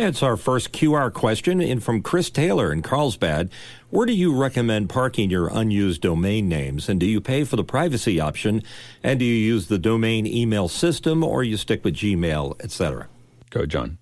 It's 0.02 0.24
our 0.24 0.38
first 0.38 0.72
QR 0.72 1.12
question 1.12 1.60
in 1.60 1.82
from 1.82 2.02
Chris 2.02 2.30
Taylor 2.30 2.72
in 2.72 2.82
Carlsbad. 2.82 3.50
Where 3.90 4.06
do 4.06 4.14
you 4.14 4.34
recommend 4.34 4.88
parking 4.88 5.30
your 5.30 5.50
unused 5.50 6.02
domain 6.02 6.48
names? 6.48 6.88
And 6.88 7.02
do 7.02 7.06
you 7.06 7.20
pay 7.20 7.44
for 7.44 7.58
the 7.58 7.66
privacy 7.66 8.18
option? 8.18 8.64
And 9.04 9.20
do 9.20 9.26
you 9.26 9.34
use 9.34 9.68
the 9.68 9.78
domain 9.78 10.26
email 10.26 10.70
system 10.70 11.22
or 11.22 11.44
you 11.44 11.58
stick 11.58 11.84
with 11.84 11.96
Gmail, 11.96 12.64
etc.? 12.64 13.10
Go, 13.50 13.66
John. 13.66 13.98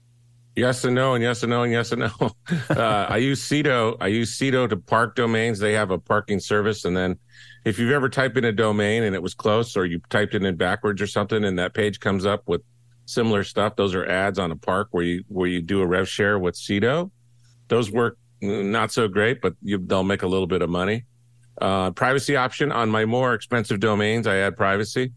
Yes 0.55 0.83
and 0.83 0.93
no, 0.93 1.15
and 1.15 1.23
yes 1.23 1.41
and 1.41 1.49
no, 1.49 1.63
and 1.63 1.71
yes 1.71 1.91
and 1.91 2.01
no. 2.01 2.31
uh, 2.69 3.07
I 3.09 3.17
use 3.17 3.41
Sedo. 3.41 3.97
I 3.99 4.05
use 4.07 4.37
Sedo 4.37 4.69
to 4.69 4.77
park 4.77 5.15
domains. 5.15 5.57
They 5.57 5.73
have 5.73 5.89
a 5.89 5.97
parking 5.97 6.39
service, 6.39 6.85
and 6.85 6.95
then 6.95 7.17
if 7.65 7.79
you've 7.79 7.91
ever 7.91 8.07
typed 8.07 8.37
in 8.37 8.45
a 8.45 8.51
domain 8.51 9.01
and 9.01 9.15
it 9.15 9.23
was 9.23 9.33
close, 9.33 9.75
or 9.75 9.87
you 9.87 9.99
typed 10.11 10.35
it 10.35 10.43
in 10.43 10.55
backwards 10.57 11.01
or 11.01 11.07
something, 11.07 11.43
and 11.43 11.57
that 11.57 11.73
page 11.73 11.99
comes 11.99 12.23
up 12.23 12.43
with 12.45 12.61
similar 13.07 13.43
stuff. 13.43 13.75
Those 13.75 13.95
are 13.95 14.05
ads 14.05 14.37
on 14.37 14.51
a 14.51 14.55
park 14.55 14.89
where 14.91 15.03
you 15.03 15.23
where 15.27 15.47
you 15.47 15.61
do 15.61 15.81
a 15.81 15.87
rev 15.87 16.07
share 16.07 16.37
with 16.37 16.55
Sedo. 16.55 17.09
Those 17.69 17.89
work 17.89 18.17
not 18.41 18.91
so 18.91 19.07
great, 19.07 19.41
but 19.41 19.55
you, 19.63 19.79
they'll 19.79 20.03
make 20.03 20.21
a 20.21 20.27
little 20.27 20.45
bit 20.47 20.61
of 20.61 20.69
money. 20.69 21.05
Uh, 21.59 21.89
privacy 21.91 22.35
option 22.35 22.71
on 22.71 22.89
my 22.89 23.03
more 23.05 23.33
expensive 23.33 23.79
domains, 23.79 24.27
I 24.27 24.37
add 24.37 24.55
privacy, 24.55 25.11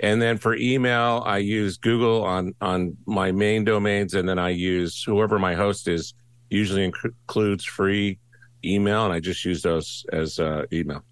and 0.00 0.20
then 0.20 0.36
for 0.36 0.54
email, 0.54 1.22
I 1.24 1.38
use 1.38 1.78
Google 1.78 2.22
on 2.22 2.54
on 2.60 2.96
my 3.06 3.32
main 3.32 3.64
domains, 3.64 4.12
and 4.12 4.28
then 4.28 4.38
I 4.38 4.50
use 4.50 5.02
whoever 5.02 5.38
my 5.38 5.54
host 5.54 5.88
is. 5.88 6.12
Usually 6.50 6.88
inc- 6.88 7.04
includes 7.04 7.64
free 7.64 8.18
email, 8.64 9.04
and 9.04 9.12
I 9.12 9.20
just 9.20 9.44
use 9.44 9.62
those 9.62 10.04
as 10.12 10.38
uh, 10.38 10.64
email. 10.72 11.02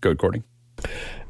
Good, 0.00 0.18
Courtney. 0.18 0.42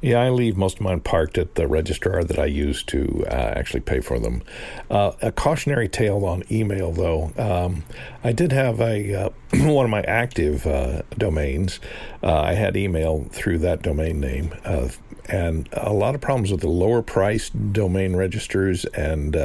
Yeah, 0.01 0.21
I 0.21 0.31
leave 0.31 0.57
most 0.57 0.77
of 0.77 0.83
mine 0.83 1.01
parked 1.01 1.39
at 1.39 1.57
the 1.57 1.67
registrar 1.67 2.23
that 2.23 2.39
I 2.39 2.45
use 2.45 2.85
to 2.85 3.25
uh, 3.27 3.53
actually 3.57 3.81
pay 3.81 4.01
for 4.01 4.21
them. 4.21 4.43
Uh, 4.89 5.13
a 5.21 5.33
cautionary 5.33 5.89
tale 5.89 6.25
on 6.25 6.45
email, 6.53 6.93
though. 6.93 7.33
Um, 7.37 7.83
I 8.23 8.31
did 8.33 8.53
have 8.53 8.81
a 8.81 9.15
uh, 9.15 9.31
one 9.55 9.85
of 9.85 9.91
my 9.91 10.03
active 10.03 10.67
uh, 10.67 11.03
domains. 11.17 11.81
Uh, 12.23 12.41
I 12.41 12.53
had 12.55 12.77
email 12.77 13.27
through 13.33 13.59
that 13.59 13.83
domain 13.83 14.21
name, 14.21 14.55
uh, 14.65 14.89
and 15.29 15.69
a 15.73 15.93
lot 15.93 16.15
of 16.15 16.21
problems 16.21 16.51
with 16.51 16.61
the 16.61 16.69
lower 16.69 17.03
priced 17.03 17.73
domain 17.73 18.17
registers 18.17 18.85
and 18.87 19.37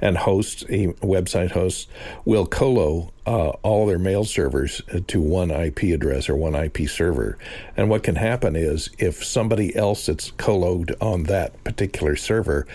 and 0.00 0.18
hosts, 0.18 0.64
website 0.64 1.52
hosts, 1.52 1.86
will 2.24 2.46
colo 2.46 3.12
uh, 3.26 3.50
all 3.62 3.86
their 3.86 3.98
mail 3.98 4.24
servers 4.24 4.82
to 5.06 5.20
one 5.20 5.50
IP 5.50 5.82
address 5.84 6.28
or 6.28 6.36
one 6.36 6.54
IP 6.54 6.88
server. 6.88 7.38
And 7.76 7.88
what 7.90 8.02
can 8.02 8.16
happen 8.16 8.56
is 8.56 8.90
if 8.98 9.24
somebody 9.24 9.74
else 9.76 10.06
that's 10.06 10.30
coloed 10.32 10.94
on 11.00 11.24
that 11.24 11.62
particular 11.64 12.16
server 12.16 12.66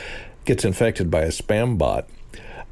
gets 0.45 0.63
infected 0.63 1.09
by 1.09 1.21
a 1.21 1.29
spam 1.29 1.77
bot, 1.77 2.07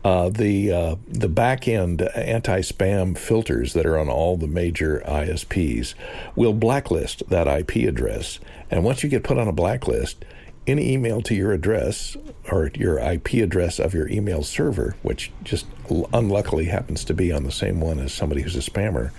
uh, 0.04 0.30
the 0.30 0.72
uh, 0.72 0.96
the 1.08 1.30
back 1.30 1.68
end 1.68 2.02
anti 2.02 2.60
spam 2.60 3.18
filters 3.18 3.74
that 3.74 3.86
are 3.86 3.98
on 3.98 4.10
all 4.10 4.36
the 4.36 4.48
major 4.48 5.02
ISPs 5.08 5.94
will 6.36 6.54
blacklist 6.54 7.28
that 7.30 7.48
IP 7.48 7.88
address. 7.88 8.40
And 8.74 8.84
once 8.84 9.04
you 9.04 9.10
get 9.10 9.24
put 9.24 9.38
on 9.38 9.48
a 9.48 9.52
blacklist, 9.52 10.26
any 10.66 10.94
email 10.94 11.22
to 11.22 11.36
your 11.36 11.52
address 11.52 12.18
or 12.50 12.72
your 12.74 12.98
IP 12.98 13.34
address 13.34 13.78
of 13.78 13.94
your 13.94 14.10
email 14.10 14.42
server, 14.42 14.96
which 15.04 15.32
just 15.44 15.68
unluckily 16.12 16.66
happens 16.66 17.06
to 17.06 17.14
be 17.14 17.32
on 17.32 17.44
the 17.44 17.52
same 17.52 17.80
one 17.80 18.00
as 18.00 18.12
somebody 18.12 18.42
who's 18.42 18.56
a 18.56 18.72
spammer, 18.72 19.12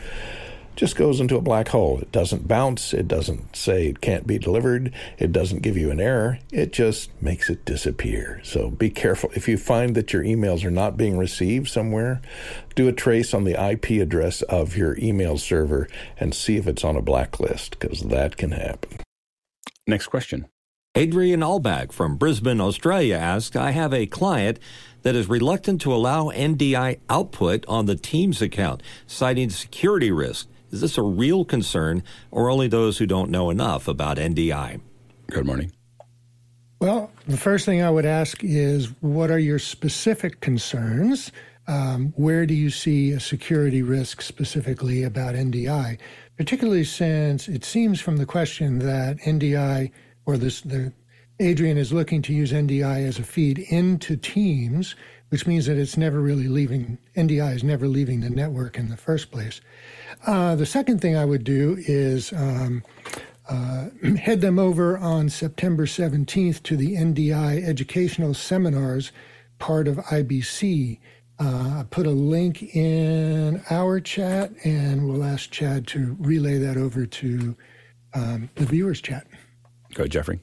just 0.75 0.97
goes 0.97 1.21
into 1.21 1.37
a 1.37 1.41
black 1.41 1.69
hole. 1.69 2.01
It 2.01 2.11
doesn't 2.11 2.49
bounce. 2.49 2.93
It 2.93 3.07
doesn't 3.07 3.55
say 3.55 3.87
it 3.87 4.01
can't 4.01 4.27
be 4.27 4.41
delivered. 4.41 4.93
It 5.21 5.31
doesn't 5.31 5.63
give 5.63 5.77
you 5.77 5.93
an 5.93 6.01
error. 6.01 6.41
It 6.51 6.73
just 6.73 7.11
makes 7.23 7.49
it 7.49 7.65
disappear. 7.65 8.41
So 8.43 8.71
be 8.71 8.91
careful. 8.91 9.31
If 9.37 9.47
you 9.47 9.57
find 9.57 9.95
that 9.95 10.13
your 10.13 10.25
emails 10.25 10.65
are 10.65 10.71
not 10.73 10.97
being 10.97 11.17
received 11.17 11.69
somewhere, 11.69 12.21
do 12.75 12.89
a 12.89 12.93
trace 12.93 13.33
on 13.33 13.45
the 13.45 13.71
IP 13.71 14.03
address 14.03 14.43
of 14.43 14.77
your 14.77 14.99
email 14.99 15.39
server 15.39 15.87
and 16.19 16.35
see 16.35 16.57
if 16.57 16.67
it's 16.67 16.83
on 16.83 16.97
a 16.97 17.03
blacklist, 17.03 17.79
because 17.79 18.01
that 18.01 18.37
can 18.37 18.51
happen. 18.51 18.99
Next 19.87 20.07
question. 20.09 20.47
Adrian 20.95 21.41
Albach 21.41 21.93
from 21.93 22.17
Brisbane, 22.17 22.61
Australia 22.61 23.17
asks 23.17 23.57
I 23.57 23.73
have 23.73 23.93
a 23.93 24.07
client 24.07 24.59
that 25.03 25.17
is 25.17 25.29
reluctant 25.29 25.81
to 25.83 25.93
allow 25.93 26.31
NDI 26.31 27.01
output 27.11 27.65
on 27.67 27.87
the 27.87 27.97
Teams 27.97 28.41
account, 28.41 28.83
citing 29.07 29.51
security 29.51 30.13
risk. 30.13 30.47
Is 30.71 30.81
this 30.81 30.97
a 30.97 31.03
real 31.03 31.45
concern 31.45 32.03
or 32.31 32.49
only 32.49 32.69
those 32.69 32.99
who 32.99 33.07
don't 33.07 33.31
know 33.31 33.51
enough 33.51 33.89
about 33.89 34.17
NDI? 34.17 34.81
Good 35.31 35.47
morning. 35.47 35.73
Well, 36.81 37.11
the 37.27 37.37
first 37.37 37.67
thing 37.67 37.83
I 37.83 37.91
would 37.91 38.07
ask 38.07 38.43
is 38.43 38.93
what 39.01 39.31
are 39.31 39.39
your 39.39 39.59
specific 39.59 40.41
concerns? 40.41 41.33
um, 41.67 42.13
where 42.17 42.47
do 42.47 42.55
you 42.55 42.71
see 42.71 43.13
a 43.13 43.21
security 43.21 43.83
risk 43.83 44.21
specifically 44.21 45.03
about 45.03 45.35
NDI? 45.35 45.99
Particularly 46.37 46.85
since 46.85 47.49
it 47.49 47.65
seems 47.65 48.01
from 48.01 48.17
the 48.17 48.27
question 48.27 48.81
that 48.81 49.19
NDI 49.19 49.93
or 50.27 50.37
this 50.37 50.63
the 50.63 50.93
Adrian 51.41 51.77
is 51.77 51.93
looking 51.93 52.23
to 52.23 52.33
use 52.33 52.53
NDI 52.53 53.07
as 53.07 53.19
a 53.19 53.25
feed 53.25 53.59
into 53.59 54.17
Teams, 54.17 54.95
which 55.31 55.47
means 55.47 55.67
that 55.67 55.77
it's 55.77 55.97
never 55.97 56.21
really 56.21 56.47
leaving, 56.47 56.97
NDI 57.17 57.57
is 57.57 57.65
never 57.65 57.89
leaving 57.89 58.21
the 58.21 58.31
network 58.31 58.79
in 58.79 58.89
the 58.89 58.97
first 58.97 59.33
place. 59.33 59.61
Uh, 60.27 60.55
the 60.55 60.67
second 60.67 61.01
thing 61.01 61.17
I 61.17 61.25
would 61.25 61.43
do 61.43 61.77
is 61.89 62.33
um, 62.33 62.85
uh, 63.49 63.89
head 64.17 64.41
them 64.43 64.61
over 64.61 64.97
on 64.97 65.29
September 65.29 65.87
17th 65.87 66.63
to 66.63 66.77
the 66.77 66.95
NDI 66.95 67.67
educational 67.67 68.33
seminars 68.33 69.11
part 69.59 69.89
of 69.89 69.97
IBC. 69.97 71.01
Uh, 71.39 71.81
I 71.81 71.85
put 71.91 72.07
a 72.07 72.11
link 72.11 72.63
in 72.75 73.61
our 73.71 74.01
chat 74.01 74.53
and 74.65 75.09
we'll 75.09 75.25
ask 75.25 75.51
Chad 75.51 75.87
to 75.89 76.17
relay 76.21 76.59
that 76.59 76.77
over 76.77 77.07
to 77.07 77.57
um, 78.15 78.49
the 78.55 78.65
viewers' 78.65 79.01
chat. 79.01 79.27
Go, 79.95 80.07
Jeffrey. 80.07 80.41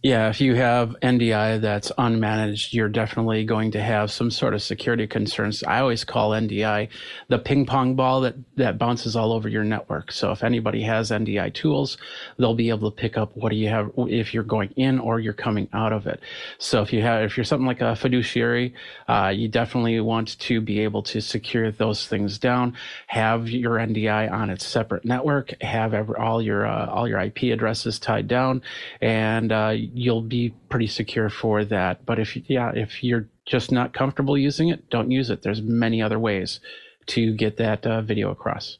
Yeah, 0.00 0.28
if 0.28 0.40
you 0.40 0.54
have 0.54 0.94
NDI 1.02 1.60
that's 1.60 1.90
unmanaged, 1.98 2.72
you're 2.72 2.88
definitely 2.88 3.44
going 3.44 3.72
to 3.72 3.82
have 3.82 4.12
some 4.12 4.30
sort 4.30 4.54
of 4.54 4.62
security 4.62 5.08
concerns. 5.08 5.64
I 5.64 5.80
always 5.80 6.04
call 6.04 6.30
NDI 6.30 6.90
the 7.26 7.38
ping 7.40 7.66
pong 7.66 7.96
ball 7.96 8.20
that, 8.20 8.36
that 8.54 8.78
bounces 8.78 9.16
all 9.16 9.32
over 9.32 9.48
your 9.48 9.64
network. 9.64 10.12
So 10.12 10.30
if 10.30 10.44
anybody 10.44 10.82
has 10.82 11.10
NDI 11.10 11.52
tools, 11.52 11.98
they'll 12.38 12.54
be 12.54 12.68
able 12.68 12.92
to 12.92 12.96
pick 12.96 13.18
up 13.18 13.36
what 13.36 13.50
do 13.50 13.56
you 13.56 13.70
have 13.70 13.90
if 13.96 14.32
you're 14.32 14.44
going 14.44 14.70
in 14.76 15.00
or 15.00 15.18
you're 15.18 15.32
coming 15.32 15.68
out 15.72 15.92
of 15.92 16.06
it. 16.06 16.20
So 16.58 16.80
if 16.80 16.92
you 16.92 17.02
have, 17.02 17.24
if 17.24 17.36
you're 17.36 17.42
something 17.42 17.66
like 17.66 17.80
a 17.80 17.96
fiduciary, 17.96 18.74
uh, 19.08 19.32
you 19.34 19.48
definitely 19.48 19.98
want 19.98 20.38
to 20.38 20.60
be 20.60 20.78
able 20.78 21.02
to 21.02 21.20
secure 21.20 21.72
those 21.72 22.06
things 22.06 22.38
down. 22.38 22.76
Have 23.08 23.50
your 23.50 23.78
NDI 23.78 24.30
on 24.30 24.48
its 24.48 24.64
separate 24.64 25.04
network. 25.04 25.60
Have 25.60 25.92
every, 25.92 26.14
all 26.14 26.40
your 26.40 26.66
uh, 26.66 26.86
all 26.86 27.08
your 27.08 27.18
IP 27.18 27.52
addresses 27.52 27.98
tied 27.98 28.28
down, 28.28 28.62
and 29.00 29.50
uh, 29.50 29.74
you'll 29.94 30.22
be 30.22 30.54
pretty 30.68 30.86
secure 30.86 31.30
for 31.30 31.64
that. 31.64 32.04
But 32.06 32.18
if 32.18 32.36
yeah, 32.48 32.72
if 32.74 33.02
you're 33.02 33.28
just 33.46 33.72
not 33.72 33.92
comfortable 33.92 34.36
using 34.36 34.68
it, 34.68 34.88
don't 34.90 35.10
use 35.10 35.30
it. 35.30 35.42
There's 35.42 35.62
many 35.62 36.02
other 36.02 36.18
ways 36.18 36.60
to 37.06 37.34
get 37.34 37.56
that 37.56 37.86
uh, 37.86 38.02
video 38.02 38.30
across. 38.30 38.78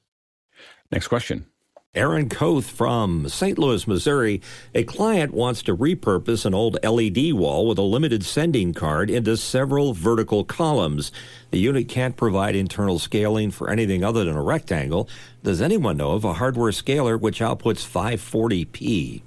Next 0.90 1.08
question. 1.08 1.46
Aaron 1.94 2.28
Koth 2.28 2.70
from 2.70 3.28
St. 3.28 3.58
Louis, 3.58 3.86
Missouri. 3.86 4.42
A 4.74 4.84
client 4.84 5.32
wants 5.32 5.62
to 5.62 5.76
repurpose 5.76 6.44
an 6.44 6.54
old 6.54 6.78
LED 6.84 7.32
wall 7.32 7.66
with 7.66 7.78
a 7.78 7.82
limited 7.82 8.24
sending 8.24 8.74
card 8.74 9.08
into 9.08 9.36
several 9.38 9.94
vertical 9.94 10.44
columns. 10.44 11.10
The 11.50 11.58
unit 11.58 11.88
can't 11.88 12.14
provide 12.14 12.54
internal 12.54 12.98
scaling 12.98 13.50
for 13.50 13.70
anything 13.70 14.04
other 14.04 14.22
than 14.22 14.36
a 14.36 14.42
rectangle. 14.42 15.08
Does 15.42 15.62
anyone 15.62 15.96
know 15.96 16.12
of 16.12 16.24
a 16.24 16.34
hardware 16.34 16.72
scaler 16.72 17.16
which 17.16 17.40
outputs 17.40 17.88
540p? 17.88 19.22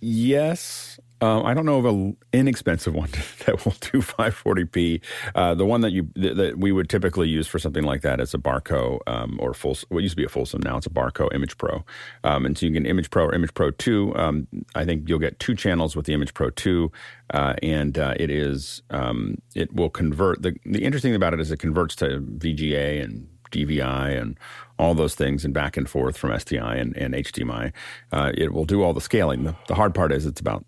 Yes. 0.00 0.98
Um, 1.22 1.44
I 1.44 1.52
don't 1.52 1.66
know 1.66 1.78
of 1.78 1.84
an 1.84 2.16
inexpensive 2.32 2.94
one 2.94 3.10
that 3.46 3.64
will 3.64 3.74
do 3.80 4.00
540p. 4.00 5.02
Uh, 5.34 5.54
the 5.54 5.66
one 5.66 5.82
that 5.82 5.92
you 5.92 6.08
that 6.16 6.54
we 6.56 6.72
would 6.72 6.88
typically 6.88 7.28
use 7.28 7.46
for 7.46 7.58
something 7.58 7.84
like 7.84 8.00
that 8.02 8.20
is 8.20 8.32
a 8.32 8.38
Barco 8.38 9.00
um, 9.06 9.38
or 9.40 9.52
full. 9.52 9.76
What 9.90 10.02
used 10.02 10.12
to 10.12 10.16
be 10.16 10.24
a 10.24 10.28
Folsom, 10.28 10.62
now 10.64 10.78
it's 10.78 10.86
a 10.86 10.90
Barco 10.90 11.32
Image 11.34 11.58
Pro, 11.58 11.84
um, 12.24 12.46
and 12.46 12.56
so 12.56 12.64
you 12.64 12.72
can 12.72 12.86
Image 12.86 13.10
Pro 13.10 13.26
or 13.26 13.34
Image 13.34 13.52
Pro 13.52 13.70
Two. 13.70 14.14
Um, 14.16 14.48
I 14.74 14.86
think 14.86 15.08
you'll 15.08 15.18
get 15.18 15.38
two 15.38 15.54
channels 15.54 15.94
with 15.94 16.06
the 16.06 16.14
Image 16.14 16.32
Pro 16.32 16.48
Two, 16.50 16.90
uh, 17.34 17.54
and 17.62 17.98
uh, 17.98 18.14
it 18.16 18.30
is 18.30 18.80
um, 18.88 19.36
it 19.54 19.74
will 19.74 19.90
convert. 19.90 20.40
The 20.40 20.56
the 20.64 20.82
interesting 20.82 21.10
thing 21.10 21.16
about 21.16 21.34
it 21.34 21.40
is 21.40 21.50
it 21.50 21.58
converts 21.58 21.94
to 21.96 22.20
VGA 22.20 23.04
and 23.04 23.28
DVI 23.50 24.20
and 24.20 24.38
all 24.78 24.94
those 24.94 25.14
things 25.14 25.44
and 25.44 25.52
back 25.52 25.76
and 25.76 25.88
forth 25.88 26.16
from 26.16 26.30
SDI 26.30 26.80
and, 26.80 26.96
and 26.96 27.14
HDMI. 27.14 27.72
Uh, 28.12 28.32
it 28.34 28.52
will 28.52 28.64
do 28.64 28.82
all 28.82 28.92
the 28.92 29.00
scaling. 29.00 29.44
The, 29.44 29.54
the 29.68 29.74
hard 29.74 29.94
part 29.94 30.12
is 30.12 30.26
it's 30.26 30.40
about 30.40 30.64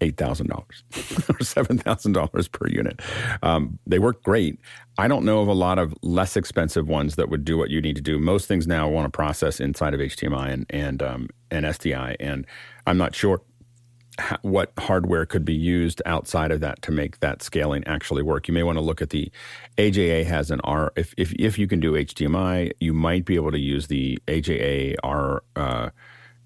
$8,000 0.00 0.50
or 1.30 1.38
$7,000 1.38 2.52
per 2.52 2.68
unit. 2.68 3.00
Um, 3.42 3.78
they 3.86 3.98
work 3.98 4.22
great. 4.22 4.60
I 4.98 5.08
don't 5.08 5.24
know 5.24 5.40
of 5.40 5.48
a 5.48 5.54
lot 5.54 5.78
of 5.78 5.94
less 6.02 6.36
expensive 6.36 6.88
ones 6.88 7.16
that 7.16 7.28
would 7.28 7.44
do 7.44 7.56
what 7.56 7.70
you 7.70 7.80
need 7.80 7.96
to 7.96 8.02
do. 8.02 8.18
Most 8.18 8.46
things 8.46 8.66
now 8.66 8.88
want 8.88 9.06
to 9.06 9.10
process 9.10 9.58
inside 9.58 9.94
of 9.94 10.00
HDMI 10.00 10.52
and, 10.52 10.66
and, 10.70 11.02
um, 11.02 11.28
and 11.50 11.64
SDI, 11.66 12.16
and 12.20 12.46
I'm 12.86 12.98
not 12.98 13.14
sure 13.14 13.42
what 14.42 14.72
hardware 14.78 15.26
could 15.26 15.44
be 15.44 15.54
used 15.54 16.00
outside 16.06 16.50
of 16.50 16.60
that 16.60 16.82
to 16.82 16.92
make 16.92 17.20
that 17.20 17.42
scaling 17.42 17.84
actually 17.86 18.22
work. 18.22 18.48
You 18.48 18.54
may 18.54 18.62
want 18.62 18.76
to 18.78 18.82
look 18.82 19.02
at 19.02 19.10
the 19.10 19.30
AJA 19.78 20.24
has 20.24 20.50
an 20.50 20.60
R. 20.64 20.92
If 20.96 21.14
if 21.16 21.32
if 21.34 21.58
you 21.58 21.66
can 21.66 21.80
do 21.80 21.92
HDMI, 21.92 22.72
you 22.80 22.92
might 22.92 23.24
be 23.24 23.34
able 23.34 23.52
to 23.52 23.58
use 23.58 23.86
the 23.88 24.18
AJA 24.26 24.96
R. 25.02 25.42
Uh, 25.54 25.90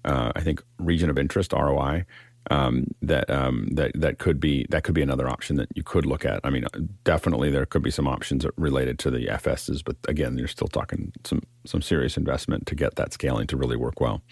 uh, 0.03 0.31
I 0.35 0.41
think 0.41 0.63
region 0.79 1.09
of 1.09 1.17
interest 1.17 1.53
ROI. 1.53 2.05
Um, 2.49 2.87
that 3.03 3.29
um, 3.29 3.67
that 3.73 3.91
that 3.93 4.17
could 4.17 4.39
be 4.39 4.65
that 4.69 4.83
could 4.83 4.95
be 4.95 5.03
another 5.03 5.29
option 5.29 5.57
that 5.57 5.69
you 5.75 5.83
could 5.83 6.07
look 6.07 6.25
at. 6.25 6.39
I 6.43 6.49
mean, 6.49 6.65
definitely 7.03 7.51
there 7.51 7.67
could 7.67 7.83
be 7.83 7.91
some 7.91 8.07
options 8.07 8.47
related 8.57 8.97
to 8.99 9.11
the 9.11 9.27
FSs, 9.27 9.83
but 9.85 9.95
again, 10.07 10.39
you're 10.39 10.47
still 10.47 10.67
talking 10.67 11.13
some 11.23 11.43
some 11.65 11.83
serious 11.83 12.17
investment 12.17 12.65
to 12.65 12.75
get 12.75 12.95
that 12.95 13.13
scaling 13.13 13.45
to 13.47 13.57
really 13.57 13.77
work 13.77 14.01
well. 14.01 14.23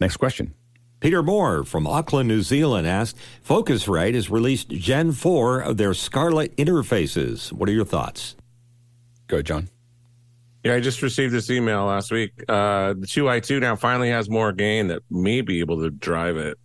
Next 0.00 0.16
question. 0.16 0.52
Peter 1.00 1.22
Moore 1.22 1.64
from 1.64 1.86
Auckland, 1.86 2.28
New 2.28 2.42
Zealand 2.42 2.86
asked 2.86 3.16
Focusrite 3.46 4.14
has 4.14 4.30
released 4.30 4.70
Gen 4.70 5.12
4 5.12 5.60
of 5.60 5.76
their 5.76 5.94
Scarlett 5.94 6.56
interfaces. 6.56 7.52
What 7.52 7.68
are 7.68 7.72
your 7.72 7.84
thoughts? 7.84 8.34
Go, 9.28 9.42
John. 9.42 9.68
Yeah, 10.64 10.74
I 10.74 10.80
just 10.80 11.02
received 11.02 11.32
this 11.32 11.50
email 11.50 11.84
last 11.84 12.10
week. 12.10 12.32
Uh, 12.48 12.94
the 12.94 13.06
2i2 13.06 13.60
now 13.60 13.76
finally 13.76 14.10
has 14.10 14.28
more 14.28 14.52
gain 14.52 14.88
that 14.88 15.02
may 15.08 15.40
be 15.40 15.60
able 15.60 15.80
to 15.82 15.90
drive 15.90 16.36
it 16.36 16.58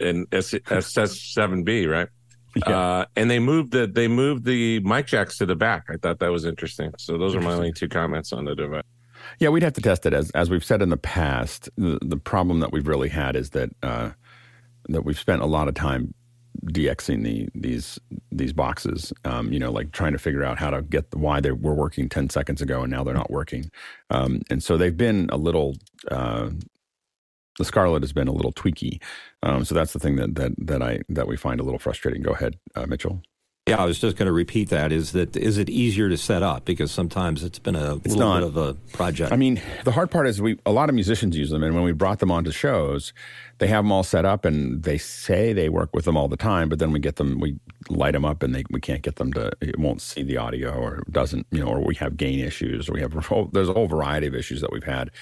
in 0.00 0.26
SM7B, 0.26 1.88
right? 1.88 2.08
Yeah. 2.56 2.78
Uh, 2.78 3.04
and 3.16 3.30
they 3.30 3.38
moved 3.38 3.72
the 3.72 3.86
they 3.86 4.08
moved 4.08 4.44
the 4.44 4.80
mic 4.80 5.06
jacks 5.06 5.38
to 5.38 5.46
the 5.46 5.56
back. 5.56 5.84
I 5.88 5.96
thought 5.96 6.18
that 6.18 6.30
was 6.30 6.44
interesting. 6.44 6.92
So 6.98 7.16
those 7.16 7.34
are 7.34 7.40
my 7.40 7.54
only 7.54 7.72
two 7.72 7.88
comments 7.88 8.32
on 8.32 8.44
the 8.44 8.54
device. 8.54 8.82
Yeah, 9.42 9.48
we'd 9.48 9.64
have 9.64 9.72
to 9.72 9.80
test 9.80 10.06
it 10.06 10.14
as 10.14 10.30
as 10.30 10.50
we've 10.50 10.64
said 10.64 10.82
in 10.82 10.90
the 10.90 10.96
past. 10.96 11.68
The, 11.76 11.98
the 12.00 12.16
problem 12.16 12.60
that 12.60 12.70
we've 12.70 12.86
really 12.86 13.08
had 13.08 13.34
is 13.34 13.50
that 13.50 13.70
uh, 13.82 14.10
that 14.88 15.04
we've 15.04 15.18
spent 15.18 15.42
a 15.42 15.46
lot 15.46 15.66
of 15.66 15.74
time 15.74 16.14
DXing 16.66 17.24
the 17.24 17.48
these 17.52 17.98
these 18.30 18.52
boxes. 18.52 19.12
Um, 19.24 19.52
you 19.52 19.58
know, 19.58 19.72
like 19.72 19.90
trying 19.90 20.12
to 20.12 20.18
figure 20.20 20.44
out 20.44 20.60
how 20.60 20.70
to 20.70 20.80
get 20.80 21.10
the, 21.10 21.18
why 21.18 21.40
they 21.40 21.50
were 21.50 21.74
working 21.74 22.08
ten 22.08 22.30
seconds 22.30 22.62
ago 22.62 22.82
and 22.82 22.92
now 22.92 23.02
they're 23.02 23.14
not 23.14 23.32
working. 23.32 23.68
Um, 24.10 24.42
and 24.48 24.62
so 24.62 24.76
they've 24.76 24.96
been 24.96 25.28
a 25.32 25.36
little. 25.36 25.74
Uh, 26.08 26.50
the 27.58 27.64
Scarlett 27.64 28.04
has 28.04 28.12
been 28.12 28.28
a 28.28 28.32
little 28.32 28.52
tweaky, 28.52 29.02
um, 29.42 29.64
so 29.64 29.74
that's 29.74 29.92
the 29.92 29.98
thing 29.98 30.14
that 30.16 30.36
that 30.36 30.52
that 30.56 30.82
I 30.82 31.00
that 31.08 31.26
we 31.26 31.36
find 31.36 31.58
a 31.58 31.64
little 31.64 31.80
frustrating. 31.80 32.22
Go 32.22 32.30
ahead, 32.30 32.60
uh, 32.76 32.86
Mitchell. 32.86 33.20
Yeah, 33.68 33.80
I 33.80 33.84
was 33.84 34.00
just 34.00 34.16
going 34.16 34.26
to 34.26 34.32
repeat 34.32 34.70
that. 34.70 34.90
Is 34.90 35.12
that 35.12 35.36
is 35.36 35.56
it 35.56 35.70
easier 35.70 36.08
to 36.08 36.16
set 36.16 36.42
up 36.42 36.64
because 36.64 36.90
sometimes 36.90 37.44
it's 37.44 37.60
been 37.60 37.76
a 37.76 37.94
it's 37.98 38.16
little 38.16 38.18
not. 38.18 38.40
bit 38.40 38.48
of 38.48 38.56
a 38.56 38.74
project. 38.96 39.30
I 39.30 39.36
mean, 39.36 39.62
the 39.84 39.92
hard 39.92 40.10
part 40.10 40.26
is 40.26 40.42
we 40.42 40.58
a 40.66 40.72
lot 40.72 40.88
of 40.88 40.96
musicians 40.96 41.36
use 41.36 41.50
them, 41.50 41.62
and 41.62 41.72
when 41.72 41.84
we 41.84 41.92
brought 41.92 42.18
them 42.18 42.32
onto 42.32 42.50
shows, 42.50 43.12
they 43.58 43.68
have 43.68 43.84
them 43.84 43.92
all 43.92 44.02
set 44.02 44.24
up, 44.24 44.44
and 44.44 44.82
they 44.82 44.98
say 44.98 45.52
they 45.52 45.68
work 45.68 45.94
with 45.94 46.06
them 46.06 46.16
all 46.16 46.26
the 46.26 46.36
time, 46.36 46.68
but 46.68 46.80
then 46.80 46.90
we 46.90 46.98
get 46.98 47.16
them, 47.16 47.38
we 47.38 47.56
light 47.88 48.14
them 48.14 48.24
up, 48.24 48.42
and 48.42 48.52
they 48.52 48.64
we 48.70 48.80
can't 48.80 49.02
get 49.02 49.14
them 49.14 49.32
to. 49.34 49.52
It 49.60 49.78
won't 49.78 50.02
see 50.02 50.24
the 50.24 50.38
audio, 50.38 50.72
or 50.72 51.04
doesn't, 51.08 51.46
you 51.52 51.60
know, 51.60 51.68
or 51.68 51.84
we 51.84 51.94
have 51.94 52.16
gain 52.16 52.40
issues, 52.40 52.88
or 52.88 52.94
we 52.94 53.00
have 53.00 53.12
there's 53.52 53.68
a 53.68 53.74
whole 53.74 53.86
variety 53.86 54.26
of 54.26 54.34
issues 54.34 54.60
that 54.62 54.72
we've 54.72 54.82
had 54.82 55.12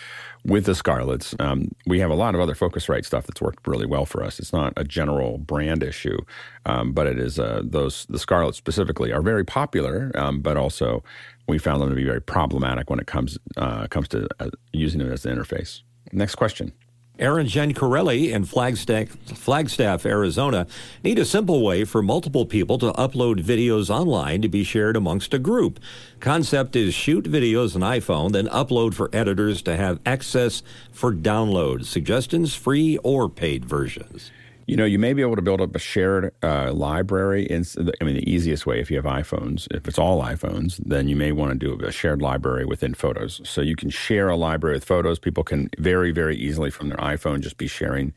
with 0.44 0.64
the 0.64 0.72
Scarletts, 0.72 1.34
Um, 1.40 1.70
we 1.86 2.00
have 2.00 2.10
a 2.10 2.14
lot 2.14 2.34
of 2.34 2.40
other 2.40 2.54
Focusrite 2.54 3.04
stuff 3.04 3.26
that's 3.26 3.40
worked 3.40 3.66
really 3.66 3.86
well 3.86 4.06
for 4.06 4.22
us. 4.22 4.38
It's 4.38 4.52
not 4.52 4.72
a 4.76 4.84
general 4.84 5.38
brand 5.38 5.82
issue, 5.82 6.18
um, 6.66 6.92
but 6.92 7.06
it 7.06 7.18
is 7.18 7.38
uh, 7.38 7.62
those 7.64 8.06
the 8.06 8.18
Scarlett 8.18 8.54
specifically 8.54 9.12
are 9.12 9.22
very 9.22 9.44
popular, 9.44 10.10
um, 10.14 10.40
but 10.40 10.56
also 10.56 11.02
we 11.48 11.58
found 11.58 11.82
them 11.82 11.90
to 11.90 11.96
be 11.96 12.04
very 12.04 12.22
problematic 12.22 12.90
when 12.90 13.00
it 13.00 13.06
comes 13.06 13.38
uh, 13.56 13.86
comes 13.88 14.08
to 14.08 14.28
uh, 14.38 14.50
using 14.72 15.00
it 15.00 15.12
as 15.12 15.26
an 15.26 15.36
interface. 15.36 15.82
Next 16.12 16.36
question. 16.36 16.72
Aaron 17.20 17.46
Gencarelli 17.46 18.32
in 18.32 18.46
Flagstaff, 18.46 19.08
Flagstaff, 19.26 20.06
Arizona, 20.06 20.66
need 21.04 21.18
a 21.18 21.24
simple 21.26 21.62
way 21.62 21.84
for 21.84 22.00
multiple 22.00 22.46
people 22.46 22.78
to 22.78 22.92
upload 22.92 23.44
videos 23.44 23.90
online 23.90 24.40
to 24.40 24.48
be 24.48 24.64
shared 24.64 24.96
amongst 24.96 25.34
a 25.34 25.38
group. 25.38 25.78
Concept 26.18 26.74
is 26.74 26.94
shoot 26.94 27.26
videos 27.26 27.76
on 27.76 27.82
iPhone, 27.82 28.32
then 28.32 28.46
upload 28.48 28.94
for 28.94 29.10
editors 29.12 29.60
to 29.60 29.76
have 29.76 30.00
access 30.06 30.62
for 30.92 31.12
download. 31.12 31.84
Suggestions 31.84 32.54
free 32.54 32.96
or 33.04 33.28
paid 33.28 33.66
versions. 33.66 34.30
You 34.70 34.76
know, 34.76 34.84
you 34.84 35.00
may 35.00 35.14
be 35.14 35.22
able 35.22 35.34
to 35.34 35.42
build 35.42 35.60
up 35.60 35.74
a 35.74 35.80
shared 35.80 36.32
uh, 36.44 36.72
library. 36.72 37.44
In, 37.44 37.64
I 38.00 38.04
mean, 38.04 38.14
the 38.14 38.30
easiest 38.30 38.66
way, 38.66 38.78
if 38.78 38.88
you 38.88 38.96
have 38.98 39.04
iPhones, 39.04 39.66
if 39.72 39.88
it's 39.88 39.98
all 39.98 40.22
iPhones, 40.22 40.76
then 40.76 41.08
you 41.08 41.16
may 41.16 41.32
want 41.32 41.50
to 41.50 41.58
do 41.58 41.84
a 41.84 41.90
shared 41.90 42.22
library 42.22 42.64
within 42.64 42.94
Photos. 42.94 43.40
So 43.42 43.62
you 43.62 43.74
can 43.74 43.90
share 43.90 44.28
a 44.28 44.36
library 44.36 44.76
with 44.76 44.84
Photos. 44.84 45.18
People 45.18 45.42
can 45.42 45.70
very, 45.78 46.12
very 46.12 46.36
easily 46.36 46.70
from 46.70 46.88
their 46.88 46.98
iPhone 46.98 47.40
just 47.40 47.56
be 47.56 47.66
sharing 47.66 48.14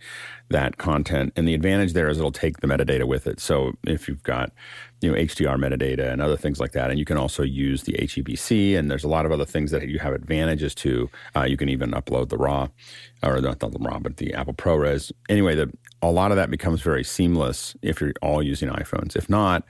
that 0.54 0.78
content. 0.78 1.34
And 1.36 1.48
the 1.48 1.54
advantage 1.54 1.94
there 1.94 2.08
is 2.08 2.18
it'll 2.18 2.32
take 2.32 2.62
the 2.62 2.68
metadata 2.68 3.06
with 3.06 3.28
it. 3.28 3.40
So 3.40 3.74
if 3.86 4.08
you've 4.08 4.24
got 4.24 4.52
you 5.02 5.12
know 5.12 5.18
HDR 5.18 5.58
metadata 5.58 6.12
and 6.12 6.22
other 6.22 6.38
things 6.38 6.60
like 6.60 6.72
that, 6.72 6.90
and 6.90 6.98
you 6.98 7.06
can 7.06 7.18
also 7.18 7.44
use 7.44 7.84
the 7.84 7.94
HEVC, 7.94 8.78
and 8.78 8.90
there's 8.90 9.04
a 9.04 9.10
lot 9.10 9.26
of 9.26 9.32
other 9.32 9.46
things 9.46 9.72
that 9.72 9.90
you 9.90 10.00
have 10.00 10.14
advantages 10.14 10.74
to. 10.76 11.10
Uh, 11.36 11.44
you 11.44 11.58
can 11.58 11.68
even 11.68 11.92
upload 11.92 12.30
the 12.30 12.38
RAW, 12.38 12.70
or 13.22 13.42
not 13.42 13.60
the 13.60 13.70
RAW, 13.80 14.00
but 14.00 14.18
the 14.18 14.34
Apple 14.34 14.54
ProRes. 14.54 15.12
Anyway, 15.28 15.56
the, 15.56 15.72
a 16.02 16.12
lot 16.12 16.32
of 16.32 16.38
that 16.38 16.50
becomes 16.50 16.82
very 16.82 17.04
seamless 17.04 17.76
if 17.82 18.00
you're 18.00 18.14
all 18.22 18.42
using 18.42 18.70
iPhones. 18.70 19.16
If 19.16 19.30
not, 19.30 19.66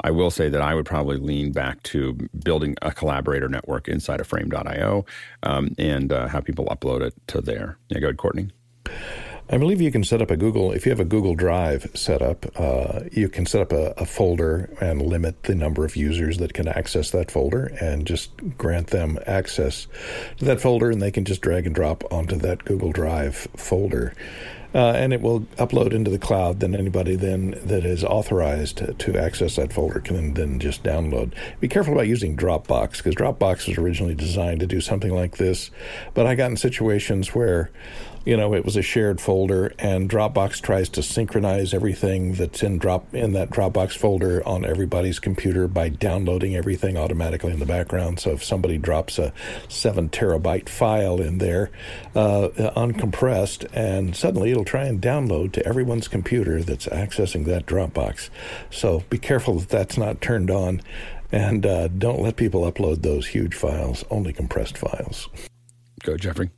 I 0.00 0.10
will 0.10 0.30
say 0.30 0.48
that 0.48 0.60
I 0.60 0.74
would 0.74 0.84
probably 0.84 1.16
lean 1.16 1.52
back 1.52 1.82
to 1.84 2.18
building 2.44 2.74
a 2.82 2.90
collaborator 2.90 3.48
network 3.48 3.88
inside 3.88 4.20
of 4.20 4.26
Frame.io 4.26 5.06
um, 5.44 5.74
and 5.78 6.12
uh, 6.12 6.26
have 6.26 6.44
people 6.44 6.66
upload 6.66 7.00
it 7.00 7.14
to 7.28 7.40
there. 7.40 7.78
Yeah, 7.88 8.00
go 8.00 8.08
ahead, 8.08 8.18
Courtney. 8.18 8.50
I 9.50 9.58
believe 9.58 9.80
you 9.80 9.92
can 9.92 10.04
set 10.04 10.22
up 10.22 10.30
a 10.30 10.38
Google, 10.38 10.72
if 10.72 10.86
you 10.86 10.90
have 10.90 11.00
a 11.00 11.04
Google 11.04 11.34
Drive 11.34 11.90
set 11.94 12.22
up, 12.22 12.46
uh, 12.56 13.00
you 13.12 13.28
can 13.28 13.44
set 13.44 13.60
up 13.60 13.72
a, 13.72 13.92
a, 13.98 14.06
folder 14.06 14.70
and 14.80 15.02
limit 15.02 15.42
the 15.42 15.54
number 15.54 15.84
of 15.84 15.96
users 15.96 16.38
that 16.38 16.54
can 16.54 16.66
access 16.66 17.10
that 17.10 17.30
folder 17.30 17.66
and 17.78 18.06
just 18.06 18.32
grant 18.56 18.86
them 18.86 19.18
access 19.26 19.86
to 20.38 20.46
that 20.46 20.62
folder 20.62 20.90
and 20.90 21.02
they 21.02 21.10
can 21.10 21.26
just 21.26 21.42
drag 21.42 21.66
and 21.66 21.74
drop 21.74 22.10
onto 22.10 22.36
that 22.36 22.64
Google 22.64 22.90
Drive 22.90 23.46
folder 23.54 24.14
uh, 24.74 24.92
and 24.96 25.12
it 25.12 25.20
will 25.20 25.40
upload 25.58 25.92
into 25.92 26.10
the 26.10 26.18
cloud. 26.18 26.60
Then 26.60 26.74
anybody 26.74 27.14
then 27.14 27.52
that 27.64 27.84
is 27.84 28.02
authorized 28.02 28.78
to, 28.98 29.14
access 29.14 29.56
that 29.56 29.72
folder 29.72 30.00
can 30.00 30.34
then 30.34 30.58
just 30.58 30.82
download. 30.82 31.32
Be 31.60 31.68
careful 31.68 31.92
about 31.92 32.08
using 32.08 32.36
Dropbox 32.36 32.96
because 32.96 33.14
Dropbox 33.14 33.68
was 33.68 33.78
originally 33.78 34.14
designed 34.14 34.60
to 34.60 34.66
do 34.66 34.80
something 34.80 35.14
like 35.14 35.36
this, 35.36 35.70
but 36.14 36.26
I 36.26 36.34
got 36.34 36.50
in 36.50 36.56
situations 36.56 37.28
where 37.28 37.70
you 38.24 38.36
know, 38.36 38.54
it 38.54 38.64
was 38.64 38.76
a 38.76 38.82
shared 38.82 39.20
folder, 39.20 39.72
and 39.78 40.08
Dropbox 40.08 40.60
tries 40.62 40.88
to 40.90 41.02
synchronize 41.02 41.74
everything 41.74 42.34
that's 42.34 42.62
in 42.62 42.78
drop 42.78 43.14
in 43.14 43.32
that 43.34 43.50
Dropbox 43.50 43.96
folder 43.96 44.46
on 44.46 44.64
everybody's 44.64 45.18
computer 45.18 45.68
by 45.68 45.90
downloading 45.90 46.56
everything 46.56 46.96
automatically 46.96 47.52
in 47.52 47.58
the 47.58 47.66
background. 47.66 48.20
So 48.20 48.30
if 48.30 48.42
somebody 48.42 48.78
drops 48.78 49.18
a 49.18 49.32
seven 49.68 50.08
terabyte 50.08 50.68
file 50.68 51.20
in 51.20 51.38
there, 51.38 51.70
uh, 52.14 52.48
uncompressed, 52.76 53.66
and 53.74 54.16
suddenly 54.16 54.50
it'll 54.50 54.64
try 54.64 54.84
and 54.84 55.02
download 55.02 55.52
to 55.52 55.66
everyone's 55.66 56.08
computer 56.08 56.62
that's 56.62 56.86
accessing 56.86 57.44
that 57.44 57.66
Dropbox. 57.66 58.30
So 58.70 59.04
be 59.10 59.18
careful 59.18 59.58
that 59.58 59.68
that's 59.68 59.98
not 59.98 60.22
turned 60.22 60.50
on, 60.50 60.80
and 61.30 61.66
uh, 61.66 61.88
don't 61.88 62.22
let 62.22 62.36
people 62.36 62.70
upload 62.70 63.02
those 63.02 63.26
huge 63.26 63.54
files. 63.54 64.02
Only 64.10 64.32
compressed 64.32 64.78
files. 64.78 65.28
Go, 66.02 66.16
Jeffrey. 66.16 66.50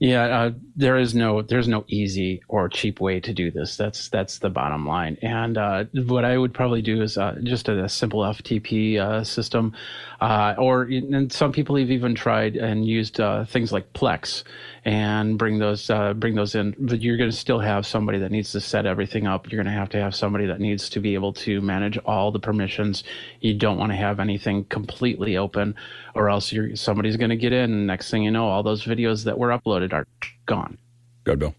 Yeah, 0.00 0.24
uh, 0.24 0.50
there 0.74 0.98
is 0.98 1.14
no 1.14 1.40
there's 1.42 1.68
no 1.68 1.84
easy 1.86 2.42
or 2.48 2.68
cheap 2.68 3.00
way 3.00 3.20
to 3.20 3.32
do 3.32 3.52
this. 3.52 3.76
That's 3.76 4.08
that's 4.08 4.38
the 4.38 4.50
bottom 4.50 4.86
line. 4.86 5.16
And 5.22 5.56
uh, 5.56 5.84
what 5.94 6.24
I 6.24 6.36
would 6.36 6.52
probably 6.52 6.82
do 6.82 7.00
is 7.00 7.16
uh, 7.16 7.38
just 7.44 7.68
a, 7.68 7.84
a, 7.84 7.88
simple 7.88 8.20
FTP 8.20 8.98
uh, 8.98 9.22
system, 9.22 9.72
uh, 10.20 10.56
or 10.58 10.82
and 10.82 11.32
some 11.32 11.52
people 11.52 11.76
have 11.76 11.92
even 11.92 12.14
tried 12.16 12.56
and 12.56 12.84
used 12.84 13.20
uh, 13.20 13.44
things 13.44 13.72
like 13.72 13.92
Plex 13.92 14.42
and 14.84 15.38
bring 15.38 15.58
those 15.58 15.88
uh, 15.88 16.12
bring 16.14 16.34
those 16.34 16.54
in. 16.54 16.74
But 16.78 17.00
you're 17.00 17.16
going 17.16 17.30
to 17.30 17.36
still 17.36 17.58
have 17.58 17.86
somebody 17.86 18.18
that 18.18 18.30
needs 18.30 18.52
to 18.52 18.60
set 18.60 18.86
everything 18.86 19.26
up. 19.26 19.50
You're 19.50 19.62
going 19.62 19.72
to 19.72 19.78
have 19.78 19.88
to 19.90 20.00
have 20.00 20.14
somebody 20.14 20.46
that 20.46 20.60
needs 20.60 20.88
to 20.90 21.00
be 21.00 21.14
able 21.14 21.32
to 21.34 21.60
manage 21.60 21.96
all 21.98 22.30
the 22.30 22.40
permissions. 22.40 23.04
You 23.40 23.54
don't 23.54 23.78
want 23.78 23.92
to 23.92 23.96
have 23.96 24.20
anything 24.20 24.64
completely 24.64 25.36
open, 25.36 25.74
or 26.14 26.28
else 26.28 26.52
somebody's 26.74 27.16
going 27.16 27.30
to 27.30 27.36
get 27.36 27.52
in. 27.52 27.72
And 27.72 27.86
next 27.86 28.10
thing 28.10 28.22
you 28.22 28.30
know, 28.30 28.48
all 28.48 28.62
those 28.62 28.84
videos 28.84 29.24
that 29.24 29.38
were 29.38 29.48
uploaded 29.48 29.92
are 29.92 30.06
gone. 30.46 30.78
Go, 31.24 31.36
Bill. 31.36 31.54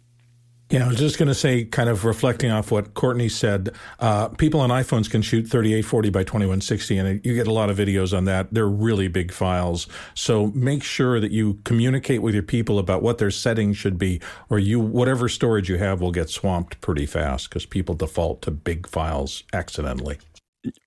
Yeah, 0.72 0.86
I 0.86 0.88
was 0.88 0.98
just 0.98 1.20
going 1.20 1.28
to 1.28 1.36
say, 1.36 1.64
kind 1.64 1.90
of 1.90 2.06
reflecting 2.06 2.50
off 2.50 2.72
what 2.72 2.96
Courtney 2.96 3.30
said, 3.30 3.70
uh, 4.00 4.30
people 4.30 4.60
on 4.62 4.72
iPhones 4.72 5.08
can 5.10 5.22
shoot 5.22 5.44
3840 5.44 6.10
by 6.10 6.24
2160, 6.24 6.98
and 6.98 7.24
you 7.24 7.36
get 7.36 7.46
a 7.46 7.54
lot 7.54 7.70
of 7.70 7.78
videos 7.78 8.18
on 8.18 8.26
that. 8.26 8.52
They're 8.52 8.68
really 8.68 9.08
big 9.08 9.32
files. 9.32 9.86
So 10.16 10.48
make 10.56 10.84
sure 10.84 11.20
that 11.20 11.32
you 11.32 11.60
communicate 11.66 12.24
with 12.24 12.34
your 12.34 12.42
people 12.42 12.80
about 12.80 13.04
what 13.04 13.20
their 13.20 13.30
settings 13.30 13.78
should 13.78 14.00
be, 14.00 14.20
or 14.50 14.58
you 14.58 14.80
whatever 14.80 15.30
storage 15.30 15.70
you 15.70 15.78
have 15.78 16.02
will 16.02 16.12
get 16.12 16.32
swamped 16.32 16.82
pretty 16.82 17.06
fast 17.06 17.48
because 17.50 17.68
people 17.68 17.94
default 17.94 18.42
to 18.42 18.52
big 18.52 18.88
files 18.88 19.44
accidentally. 19.54 20.18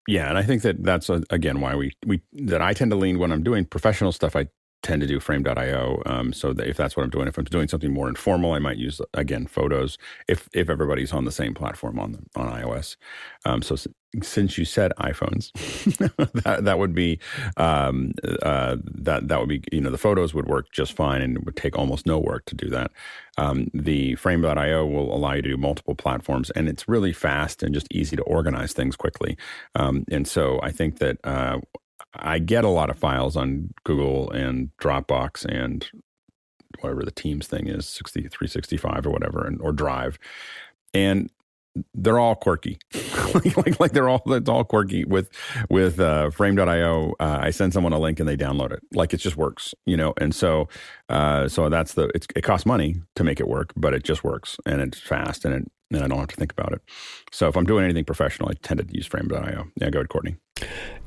Yeah, 0.09 0.29
and 0.29 0.37
I 0.37 0.43
think 0.43 0.63
that 0.63 0.83
that's 0.83 1.09
uh, 1.09 1.21
again 1.31 1.61
why 1.61 1.77
we 1.77 1.93
we 2.05 2.21
that 2.33 2.61
I 2.61 2.73
tend 2.73 2.91
to 2.91 2.97
lean 2.97 3.21
when 3.21 3.31
I'm 3.31 3.45
doing 3.45 3.65
professional 3.65 4.11
stuff. 4.11 4.35
I 4.35 4.49
tend 4.83 5.01
to 5.01 5.07
do 5.07 5.21
frame.io. 5.21 6.03
Um, 6.07 6.33
so 6.33 6.53
that 6.53 6.69
if 6.69 6.77
that's 6.77 6.97
what 6.97 7.03
I'm 7.03 7.11
doing, 7.11 7.29
if 7.29 7.37
I'm 7.37 7.45
doing 7.45 7.69
something 7.69 7.93
more 7.93 8.09
informal, 8.09 8.53
I 8.53 8.59
might 8.59 8.77
use 8.77 9.01
again 9.15 9.47
photos. 9.47 9.99
If 10.29 10.49
if 10.53 10.71
everybody's 10.71 11.13
on 11.13 11.25
the 11.25 11.33
same 11.33 11.55
platform 11.55 11.99
on 11.99 12.13
the, 12.13 12.19
on 12.37 12.49
iOS. 12.51 12.97
Um, 13.45 13.63
so 13.63 13.77
since 14.23 14.57
you 14.57 14.65
said 14.65 14.93
iPhones, 14.99 15.53
that 16.45 16.65
that 16.65 16.79
would 16.79 16.95
be 16.95 17.19
um, 17.57 18.13
uh, 18.43 18.77
that 18.85 19.29
that 19.29 19.41
would 19.41 19.49
be 19.49 19.63
you 19.73 19.81
know 19.81 19.91
the 19.91 19.99
photos 19.99 20.33
would 20.33 20.47
work 20.47 20.71
just 20.73 20.93
fine 20.93 21.23
and 21.23 21.37
it 21.37 21.45
would 21.45 21.57
take 21.57 21.77
almost 21.77 22.07
no 22.07 22.19
work 22.19 22.45
to 22.47 22.55
do 22.55 22.69
that. 22.71 22.93
Um, 23.37 23.69
the 23.75 24.15
Frame.io 24.15 24.87
will 24.87 25.15
allow 25.15 25.35
you 25.35 25.43
to 25.43 25.49
do 25.51 25.57
multiple 25.57 25.95
platforms 25.95 26.51
and 26.51 26.69
it's 26.69 26.89
really 26.89 27.13
fast 27.13 27.63
and 27.63 27.75
just 27.75 27.87
easy 27.91 28.17
to 28.17 28.23
organize 28.23 28.73
things 28.73 28.97
quickly. 28.97 29.37
Um, 29.75 30.05
and 30.11 30.27
so 30.27 30.59
I 30.63 30.73
think 30.73 30.99
that 30.99 31.19
uh, 31.25 31.61
I 32.15 32.39
get 32.39 32.65
a 32.65 32.69
lot 32.69 32.91
of 32.91 32.99
files 32.99 33.37
on 33.37 33.73
Google 33.85 34.31
and 34.31 34.71
Dropbox 34.81 35.45
and 35.45 35.89
whatever 36.81 37.03
the 37.03 37.11
Teams 37.11 37.47
thing 37.47 37.69
is, 37.69 37.87
6365 37.89 39.07
or 39.07 39.11
whatever, 39.11 39.47
and 39.47 39.61
or 39.61 39.73
Drive. 39.73 40.19
And 40.95 41.31
they're 41.95 42.19
all 42.19 42.35
quirky. 42.35 42.79
like, 43.35 43.57
like, 43.57 43.81
like 43.81 43.93
they're 43.93 44.09
all 44.09 44.23
it's 44.27 44.49
all 44.49 44.65
quirky 44.65 45.05
with 45.05 45.31
with 45.71 46.01
uh, 46.01 46.31
frame.io. 46.31 47.15
Uh, 47.21 47.39
I 47.43 47.51
send 47.51 47.73
someone 47.73 47.93
a 47.93 47.99
link 47.99 48.21
and 48.21 48.29
they 48.29 48.37
download 48.37 48.73
it. 48.73 48.81
Like 48.93 49.15
it 49.15 49.19
just 49.19 49.37
works, 49.37 49.75
you 49.87 49.97
know. 49.97 50.15
And 50.19 50.35
so 50.35 50.69
uh, 51.09 51.49
so 51.49 51.69
that's 51.69 51.95
the 51.95 52.11
it 52.15 52.43
costs 52.43 52.67
money 52.67 53.03
to 53.17 53.25
make 53.25 53.41
it 53.41 53.49
work, 53.49 53.73
but 53.77 53.95
it 53.95 54.03
just 54.03 54.25
works 54.25 54.57
and 54.67 54.81
it's 54.81 54.99
fast 54.99 55.45
and 55.45 55.55
it 55.55 55.73
and 55.91 56.03
I 56.03 56.09
don't 56.09 56.19
have 56.19 56.29
to 56.29 56.37
think 56.37 56.53
about 56.53 56.73
it. 56.73 56.83
So 57.33 57.49
if 57.49 57.57
I'm 57.57 57.65
doing 57.65 57.85
anything 57.85 58.05
professional, 58.05 58.49
I 58.51 58.55
tend 58.63 58.81
to 58.81 58.87
use 58.95 59.07
frame.io. 59.07 59.69
Yeah, 59.77 59.91
go 59.91 59.99
ahead, 59.99 60.09
Courtney. 60.09 60.37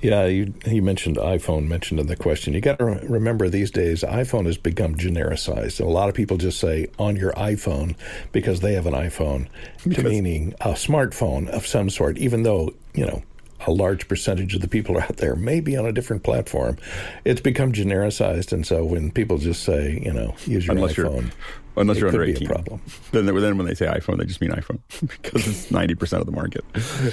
Yeah, 0.02 0.26
you, 0.26 0.54
you 0.66 0.82
mentioned 0.82 1.18
iPhone 1.18 1.68
mentioned 1.68 2.00
in 2.00 2.08
the 2.08 2.16
question. 2.16 2.54
You 2.54 2.62
got 2.62 2.80
to 2.80 2.86
remember 2.86 3.50
these 3.50 3.70
days, 3.70 4.02
iPhone 4.02 4.46
has 4.46 4.58
become 4.58 4.96
genericized. 4.96 5.80
A 5.80 5.86
lot 5.86 6.10
of 6.10 6.16
people 6.16 6.38
just 6.38 6.60
say 6.60 6.88
on 6.98 7.16
your 7.16 7.34
iPhone 7.34 7.96
because 8.32 8.62
they 8.62 8.74
have 8.74 8.88
an 8.88 8.94
iPhone, 8.94 9.48
because, 9.88 10.04
meaning 10.04 10.54
a 10.62 10.70
smartphone 10.70 11.48
of 11.50 11.68
some 11.68 11.90
sort, 11.90 12.18
even 12.18 12.44
though, 12.44 12.74
you 12.94 13.06
know, 13.06 13.22
a 13.68 13.72
large 13.72 14.08
percentage 14.08 14.56
of 14.56 14.62
the 14.62 14.68
people 14.68 14.98
out 15.02 15.18
there 15.18 15.36
may 15.36 15.60
be 15.60 15.78
on 15.78 15.86
a 15.86 15.92
different 15.92 16.24
platform. 16.24 16.78
It's 17.26 17.42
become 17.42 17.72
genericized, 17.72 18.52
and 18.52 18.66
so 18.66 18.84
when 18.84 19.12
people 19.12 19.38
just 19.38 19.64
say, 19.64 20.02
you 20.04 20.14
know, 20.14 20.36
use 20.46 20.66
your 20.66 20.76
unless 20.76 20.94
iPhone, 20.94 21.32
you're, 21.76 21.82
unless 21.82 21.98
you're 21.98 22.10
under 22.10 22.24
18, 22.24 22.48
problem. 22.48 22.82
Then, 23.12 23.26
then 23.26 23.58
when 23.58 23.66
they 23.66 23.76
say 23.76 23.86
iPhone, 23.86 24.18
they 24.18 24.26
just 24.26 24.42
mean 24.42 24.52
iPhone 24.52 24.80
because 25.02 25.48
it's 25.48 25.72
90% 25.72 26.20
of 26.20 26.26
the 26.26 26.32
market. 26.32 26.64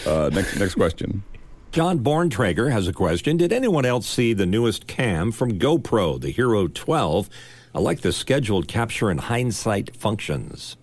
Uh, 0.07 0.31
next, 0.31 0.59
next 0.59 0.75
question. 0.75 1.23
John 1.71 2.01
Borntrager 2.01 2.73
has 2.73 2.89
a 2.89 2.93
question. 2.93 3.37
Did 3.37 3.53
anyone 3.53 3.85
else 3.85 4.09
see 4.09 4.33
the 4.33 4.47
newest 4.47 4.87
cam 4.87 5.31
from 5.31 5.59
GoPro, 5.59 6.21
the 6.21 6.31
Hero 6.31 6.67
12? 6.67 7.29
I 7.75 7.81
like 7.81 8.01
the 8.01 8.13
scheduled 8.13 8.69
capture 8.69 9.11
and 9.11 9.21
hindsight 9.21 9.95
functions. 9.95 10.77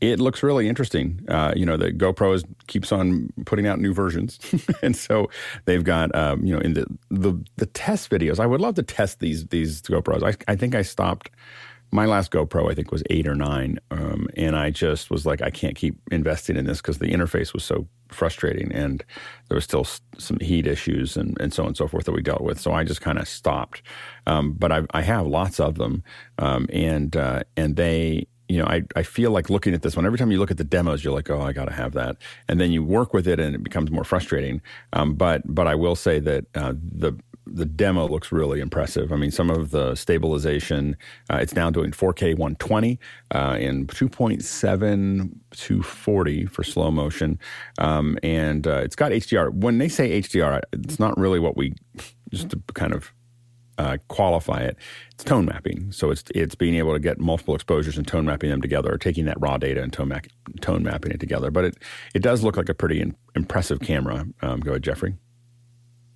It 0.00 0.20
looks 0.20 0.44
really 0.44 0.68
interesting. 0.68 1.26
Uh, 1.28 1.52
you 1.56 1.66
know, 1.66 1.76
the 1.76 1.90
GoPro 1.90 2.32
is, 2.34 2.44
keeps 2.68 2.92
on 2.92 3.30
putting 3.46 3.66
out 3.66 3.80
new 3.80 3.92
versions, 3.92 4.38
and 4.82 4.96
so 4.96 5.28
they've 5.64 5.82
got 5.82 6.14
um, 6.14 6.44
you 6.44 6.54
know 6.54 6.60
in 6.60 6.74
the, 6.74 6.86
the 7.10 7.44
the 7.56 7.66
test 7.66 8.08
videos. 8.08 8.38
I 8.38 8.46
would 8.46 8.60
love 8.60 8.76
to 8.76 8.84
test 8.84 9.18
these 9.18 9.48
these 9.48 9.82
GoPros. 9.82 10.22
I, 10.22 10.36
I 10.50 10.54
think 10.54 10.76
I 10.76 10.82
stopped 10.82 11.30
my 11.90 12.06
last 12.06 12.30
GoPro, 12.30 12.70
I 12.70 12.74
think, 12.74 12.92
was 12.92 13.02
eight 13.10 13.26
or 13.26 13.34
nine. 13.34 13.78
Um, 13.90 14.28
and 14.36 14.56
I 14.56 14.70
just 14.70 15.10
was 15.10 15.24
like, 15.24 15.40
I 15.40 15.50
can't 15.50 15.76
keep 15.76 15.96
investing 16.10 16.56
in 16.56 16.66
this 16.66 16.78
because 16.78 16.98
the 16.98 17.10
interface 17.10 17.52
was 17.52 17.64
so 17.64 17.86
frustrating 18.08 18.72
and 18.72 19.04
there 19.48 19.56
was 19.56 19.64
still 19.64 19.86
some 20.18 20.38
heat 20.40 20.66
issues 20.66 21.16
and, 21.16 21.38
and 21.40 21.52
so 21.52 21.62
on 21.62 21.68
and 21.68 21.76
so 21.76 21.88
forth 21.88 22.04
that 22.04 22.12
we 22.12 22.22
dealt 22.22 22.42
with. 22.42 22.60
So 22.60 22.72
I 22.72 22.84
just 22.84 23.00
kind 23.00 23.18
of 23.18 23.28
stopped. 23.28 23.82
Um, 24.26 24.52
but 24.52 24.72
I, 24.72 24.82
I, 24.90 25.02
have 25.02 25.26
lots 25.26 25.60
of 25.60 25.76
them. 25.76 26.02
Um, 26.38 26.66
and, 26.72 27.16
uh, 27.16 27.44
and 27.56 27.76
they, 27.76 28.26
you 28.48 28.58
know, 28.58 28.66
I, 28.66 28.82
I 28.96 29.02
feel 29.02 29.30
like 29.30 29.50
looking 29.50 29.74
at 29.74 29.82
this 29.82 29.96
one, 29.96 30.06
every 30.06 30.18
time 30.18 30.30
you 30.30 30.38
look 30.38 30.50
at 30.50 30.56
the 30.56 30.64
demos, 30.64 31.04
you're 31.04 31.12
like, 31.12 31.30
oh, 31.30 31.40
I 31.40 31.52
got 31.52 31.66
to 31.66 31.74
have 31.74 31.92
that. 31.92 32.16
And 32.48 32.60
then 32.60 32.72
you 32.72 32.82
work 32.82 33.12
with 33.12 33.28
it 33.28 33.38
and 33.38 33.54
it 33.54 33.62
becomes 33.62 33.90
more 33.90 34.04
frustrating. 34.04 34.62
Um, 34.94 35.14
but, 35.14 35.42
but 35.44 35.66
I 35.66 35.74
will 35.74 35.96
say 35.96 36.18
that 36.20 36.46
uh, 36.54 36.72
the, 36.76 37.18
the 37.52 37.64
demo 37.64 38.06
looks 38.06 38.32
really 38.32 38.60
impressive. 38.60 39.12
I 39.12 39.16
mean, 39.16 39.30
some 39.30 39.50
of 39.50 39.70
the 39.70 39.94
stabilization, 39.94 40.96
uh, 41.30 41.36
it's 41.36 41.54
now 41.54 41.70
doing 41.70 41.90
4K 41.90 42.36
120 42.36 42.98
uh, 43.34 43.56
and 43.60 43.88
2.7 43.88 45.30
240 45.50 46.46
for 46.46 46.62
slow 46.62 46.90
motion. 46.90 47.38
Um, 47.78 48.18
and 48.22 48.66
uh, 48.66 48.78
it's 48.78 48.96
got 48.96 49.12
HDR. 49.12 49.52
When 49.52 49.78
they 49.78 49.88
say 49.88 50.20
HDR, 50.20 50.60
it's 50.72 50.98
not 50.98 51.16
really 51.18 51.38
what 51.38 51.56
we, 51.56 51.74
just 52.30 52.50
to 52.50 52.62
kind 52.74 52.92
of 52.92 53.12
uh, 53.78 53.96
qualify 54.08 54.60
it. 54.60 54.76
It's 55.12 55.24
tone 55.24 55.46
mapping, 55.46 55.92
so 55.92 56.10
it's 56.10 56.24
it's 56.34 56.54
being 56.54 56.74
able 56.74 56.92
to 56.92 56.98
get 56.98 57.20
multiple 57.20 57.54
exposures 57.54 57.96
and 57.96 58.06
tone 58.06 58.26
mapping 58.26 58.50
them 58.50 58.60
together, 58.60 58.92
or 58.92 58.98
taking 58.98 59.24
that 59.26 59.40
raw 59.40 59.56
data 59.56 59.82
and 59.82 59.92
tone, 59.92 60.12
tone 60.60 60.82
mapping 60.82 61.12
it 61.12 61.20
together. 61.20 61.50
But 61.50 61.64
it 61.64 61.76
it 62.14 62.22
does 62.22 62.42
look 62.42 62.56
like 62.56 62.68
a 62.68 62.74
pretty 62.74 63.00
in, 63.00 63.16
impressive 63.36 63.80
camera. 63.80 64.26
Um, 64.42 64.60
go 64.60 64.72
ahead, 64.72 64.82
Jeffrey. 64.82 65.14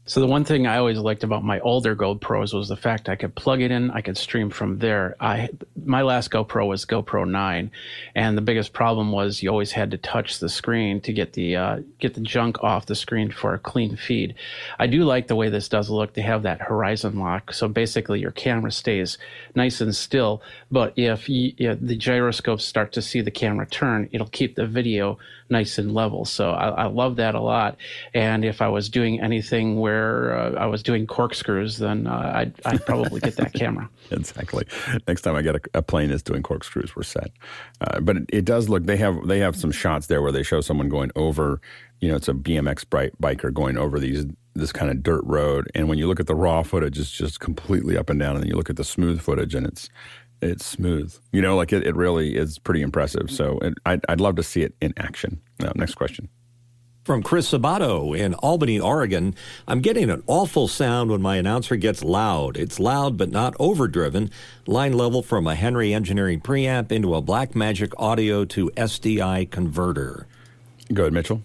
So 0.04 0.18
the 0.18 0.26
one 0.26 0.44
thing 0.44 0.66
I 0.66 0.78
always 0.78 0.98
liked 0.98 1.22
about 1.22 1.44
my 1.44 1.60
older 1.60 1.94
GoPros 1.94 2.52
was 2.52 2.68
the 2.68 2.76
fact 2.76 3.08
I 3.08 3.14
could 3.14 3.36
plug 3.36 3.60
it 3.60 3.70
in, 3.70 3.92
I 3.92 4.00
could 4.00 4.18
stream 4.18 4.50
from 4.50 4.78
there. 4.78 5.14
I 5.20 5.50
my 5.84 6.02
last 6.02 6.32
GoPro 6.32 6.66
was 6.66 6.84
GoPro 6.84 7.28
9, 7.28 7.70
and 8.16 8.36
the 8.36 8.42
biggest 8.42 8.72
problem 8.72 9.12
was 9.12 9.44
you 9.44 9.50
always 9.50 9.70
had 9.70 9.92
to 9.92 9.98
touch 9.98 10.40
the 10.40 10.48
screen 10.48 11.00
to 11.02 11.12
get 11.12 11.34
the 11.34 11.54
uh, 11.54 11.80
get 12.00 12.14
the 12.14 12.20
junk 12.20 12.64
off 12.64 12.86
the 12.86 12.96
screen 12.96 13.30
for 13.30 13.54
a 13.54 13.60
clean 13.60 13.94
feed. 13.94 14.34
I 14.76 14.88
do 14.88 15.04
like 15.04 15.28
the 15.28 15.36
way 15.36 15.50
this 15.50 15.68
does 15.68 15.88
look. 15.88 16.14
They 16.14 16.22
have 16.22 16.42
that 16.42 16.62
horizon 16.62 17.20
lock, 17.20 17.52
so 17.52 17.68
basically 17.68 18.18
your 18.18 18.32
camera 18.32 18.72
stays 18.72 19.18
nice 19.54 19.80
and 19.80 19.94
still. 19.94 20.42
But 20.68 20.94
if, 20.96 21.28
you, 21.28 21.52
the 21.76 21.96
gyroscopes 21.96 22.64
start 22.64 22.90
to 22.94 23.02
see 23.02 23.20
the 23.20 23.30
camera 23.30 23.66
turn, 23.66 24.08
it'll 24.10 24.26
keep 24.26 24.56
the 24.56 24.66
video 24.66 25.18
nice 25.52 25.78
and 25.78 25.94
level. 25.94 26.24
So 26.24 26.50
I, 26.50 26.68
I 26.68 26.86
love 26.86 27.16
that 27.16 27.36
a 27.36 27.40
lot. 27.40 27.76
And 28.12 28.44
if 28.44 28.60
I 28.60 28.68
was 28.68 28.88
doing 28.88 29.20
anything 29.20 29.78
where 29.78 30.36
uh, 30.36 30.52
I 30.54 30.66
was 30.66 30.82
doing 30.82 31.06
corkscrews, 31.06 31.78
then 31.78 32.08
uh, 32.08 32.32
I'd, 32.34 32.54
I'd, 32.64 32.84
probably 32.84 33.20
get 33.20 33.36
that 33.36 33.52
camera. 33.52 33.88
exactly. 34.10 34.66
Next 35.06 35.22
time 35.22 35.36
I 35.36 35.42
get 35.42 35.54
a, 35.54 35.60
a, 35.74 35.82
plane 35.82 36.10
that's 36.10 36.22
doing 36.22 36.42
corkscrews, 36.42 36.96
we're 36.96 37.04
set. 37.04 37.30
Uh, 37.80 38.00
but 38.00 38.16
it, 38.16 38.24
it, 38.32 38.44
does 38.44 38.68
look. 38.68 38.84
They 38.84 38.96
have 38.96 39.28
they 39.28 39.38
have 39.38 39.54
some 39.54 39.70
shots 39.70 40.08
there 40.08 40.22
where 40.22 40.32
they 40.32 40.42
show 40.42 40.60
someone 40.60 40.88
going 40.88 41.12
over. 41.14 41.60
You 42.00 42.08
know, 42.08 42.16
it's 42.16 42.28
a 42.28 42.32
BMX 42.32 42.84
biker 43.20 43.52
going 43.52 43.76
over 43.76 44.00
these 44.00 44.26
this 44.54 44.72
kind 44.72 44.90
of 44.90 45.02
dirt 45.02 45.22
road, 45.24 45.70
and 45.74 45.88
when 45.88 45.98
you 45.98 46.06
look 46.06 46.20
at 46.20 46.26
the 46.26 46.34
raw 46.34 46.62
footage, 46.62 46.98
it's 46.98 47.10
just 47.10 47.40
completely 47.40 47.96
up 47.96 48.10
and 48.10 48.20
down, 48.20 48.34
and 48.34 48.42
then 48.42 48.50
you 48.50 48.56
look 48.56 48.68
at 48.68 48.76
the 48.76 48.84
smooth 48.84 49.20
footage, 49.20 49.54
and 49.54 49.66
it's 49.66 49.88
it's 50.42 50.66
smooth. 50.66 51.14
You 51.32 51.40
know, 51.40 51.56
like 51.56 51.72
it, 51.72 51.86
it 51.86 51.94
really 51.94 52.36
is 52.36 52.58
pretty 52.58 52.82
impressive. 52.82 53.30
So 53.30 53.58
it, 53.60 53.74
I'd, 53.86 54.04
I'd 54.08 54.20
love 54.20 54.36
to 54.36 54.42
see 54.42 54.62
it 54.62 54.74
in 54.80 54.92
action. 54.96 55.40
Now, 55.60 55.72
next 55.74 55.94
question. 55.94 56.28
From 57.04 57.24
Chris 57.24 57.50
Sabato 57.50 58.16
in 58.16 58.34
Albany, 58.34 58.78
Oregon, 58.78 59.34
I'm 59.66 59.80
getting 59.80 60.08
an 60.08 60.22
awful 60.28 60.68
sound 60.68 61.10
when 61.10 61.20
my 61.20 61.34
announcer 61.34 61.74
gets 61.74 62.04
loud. 62.04 62.56
It's 62.56 62.78
loud 62.78 63.16
but 63.16 63.28
not 63.28 63.56
overdriven. 63.58 64.30
Line 64.68 64.92
level 64.92 65.20
from 65.20 65.48
a 65.48 65.56
Henry 65.56 65.92
Engineering 65.92 66.40
preamp 66.40 66.92
into 66.92 67.16
a 67.16 67.22
Blackmagic 67.22 67.92
Audio 67.96 68.44
to 68.44 68.70
SDI 68.76 69.50
converter. 69.50 70.28
Go 70.94 71.02
ahead, 71.02 71.12
Mitchell. 71.12 71.42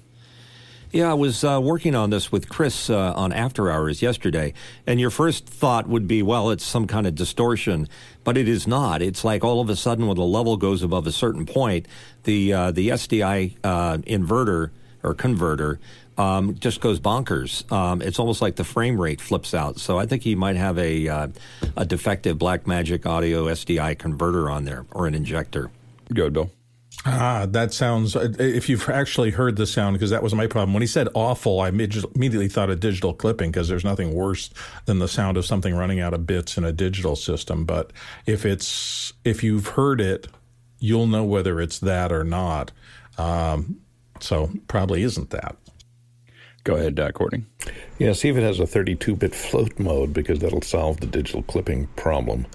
Yeah, 0.92 1.12
I 1.12 1.16
was 1.16 1.44
uh, 1.44 1.60
working 1.62 1.96
on 1.96 2.12
this 2.12 2.32
with 2.32 2.48
Chris 2.48 2.90
uh, 2.90 3.14
on 3.14 3.34
After 3.34 3.70
Hours 3.70 4.02
yesterday, 4.02 4.54
and 4.86 5.02
your 5.02 5.10
first 5.10 5.46
thought 5.46 5.88
would 5.88 6.08
be, 6.08 6.24
well, 6.24 6.50
it's 6.50 6.64
some 6.64 6.88
kind 6.88 7.06
of 7.06 7.14
distortion, 7.14 7.90
but 8.28 8.36
it 8.36 8.50
is 8.50 8.68
not. 8.68 9.02
It's 9.02 9.24
like 9.24 9.46
all 9.46 9.62
of 9.62 9.70
a 9.70 9.76
sudden, 9.78 10.06
when 10.06 10.18
the 10.18 10.26
level 10.26 10.58
goes 10.58 10.84
above 10.84 11.08
a 11.08 11.13
certain 11.13 11.46
point, 11.46 11.88
the 12.26 12.52
uh, 12.52 12.72
the 12.72 12.90
SDI 12.90 13.56
uh, 13.63 14.00
inverter 14.00 14.72
or 15.02 15.13
converter 15.13 15.80
um, 16.18 16.56
just 16.56 16.82
goes 16.82 17.00
bonkers. 17.00 17.72
Um, 17.72 18.02
it's 18.02 18.20
almost 18.20 18.42
like 18.42 18.58
the 18.58 18.66
frame 18.66 19.00
rate 19.00 19.22
flips 19.22 19.54
out. 19.54 19.80
So 19.80 19.98
I 19.98 20.06
think 20.06 20.24
he 20.24 20.36
might 20.36 20.58
have 20.58 20.78
a 20.78 21.08
uh, 21.08 21.28
a 21.78 21.86
defective 21.86 22.38
Blackmagic 22.38 23.06
Audio 23.06 23.46
SDI 23.46 23.98
converter 23.98 24.50
on 24.50 24.66
there 24.66 24.86
or 24.92 25.08
an 25.08 25.16
injector. 25.16 25.72
Good, 26.13 26.34
Bill. 26.34 26.52
Ah, 27.06 27.46
that 27.50 27.74
sounds. 27.74 28.16
Uh, 28.16 28.34
if 28.40 28.68
you've 28.68 28.90
actually 28.90 29.32
heard 29.32 29.56
the 29.56 29.66
sound, 29.66 29.94
because 29.94 30.10
that 30.10 30.24
was 30.24 30.34
my 30.34 30.48
problem. 30.48 30.74
When 30.74 30.82
he 30.82 30.88
said 30.88 31.08
awful, 31.14 31.62
I 31.62 31.70
immediately 31.70 32.50
thought 32.50 32.70
of 32.70 32.80
digital 32.80 33.14
clipping 33.14 33.52
because 33.52 33.68
there's 33.70 33.86
nothing 33.86 34.14
worse 34.14 34.50
than 34.86 35.00
the 35.00 35.08
sound 35.08 35.38
of 35.38 35.46
something 35.46 35.74
running 35.74 36.00
out 36.00 36.14
of 36.14 36.28
bits 36.28 36.58
in 36.58 36.66
a 36.66 36.74
digital 36.74 37.16
system. 37.16 37.66
But 37.66 37.94
if 38.26 38.46
it's 38.46 39.14
if 39.24 39.44
you've 39.44 39.68
heard 39.68 40.02
it, 40.02 40.28
you'll 40.80 41.08
know 41.08 41.24
whether 41.24 41.62
it's 41.62 41.80
that 41.80 42.12
or 42.12 42.24
not. 42.24 42.72
Um, 43.18 43.80
so 44.20 44.52
probably 44.68 45.04
isn't 45.04 45.30
that. 45.30 45.56
Go 46.67 46.75
ahead, 46.75 46.99
uh, 46.99 47.13
Courtney. 47.13 47.45
Yeah, 47.97 48.12
see 48.12 48.27
if 48.27 48.36
it 48.36 48.41
has 48.41 48.60
a 48.60 48.63
32-bit 48.63 49.34
float 49.34 49.80
mode 49.80 50.12
because 50.12 50.39
that'll 50.39 50.62
solve 50.62 50.99
the 50.99 51.08
digital 51.08 51.41
clipping 51.43 51.88
problem. 51.95 52.45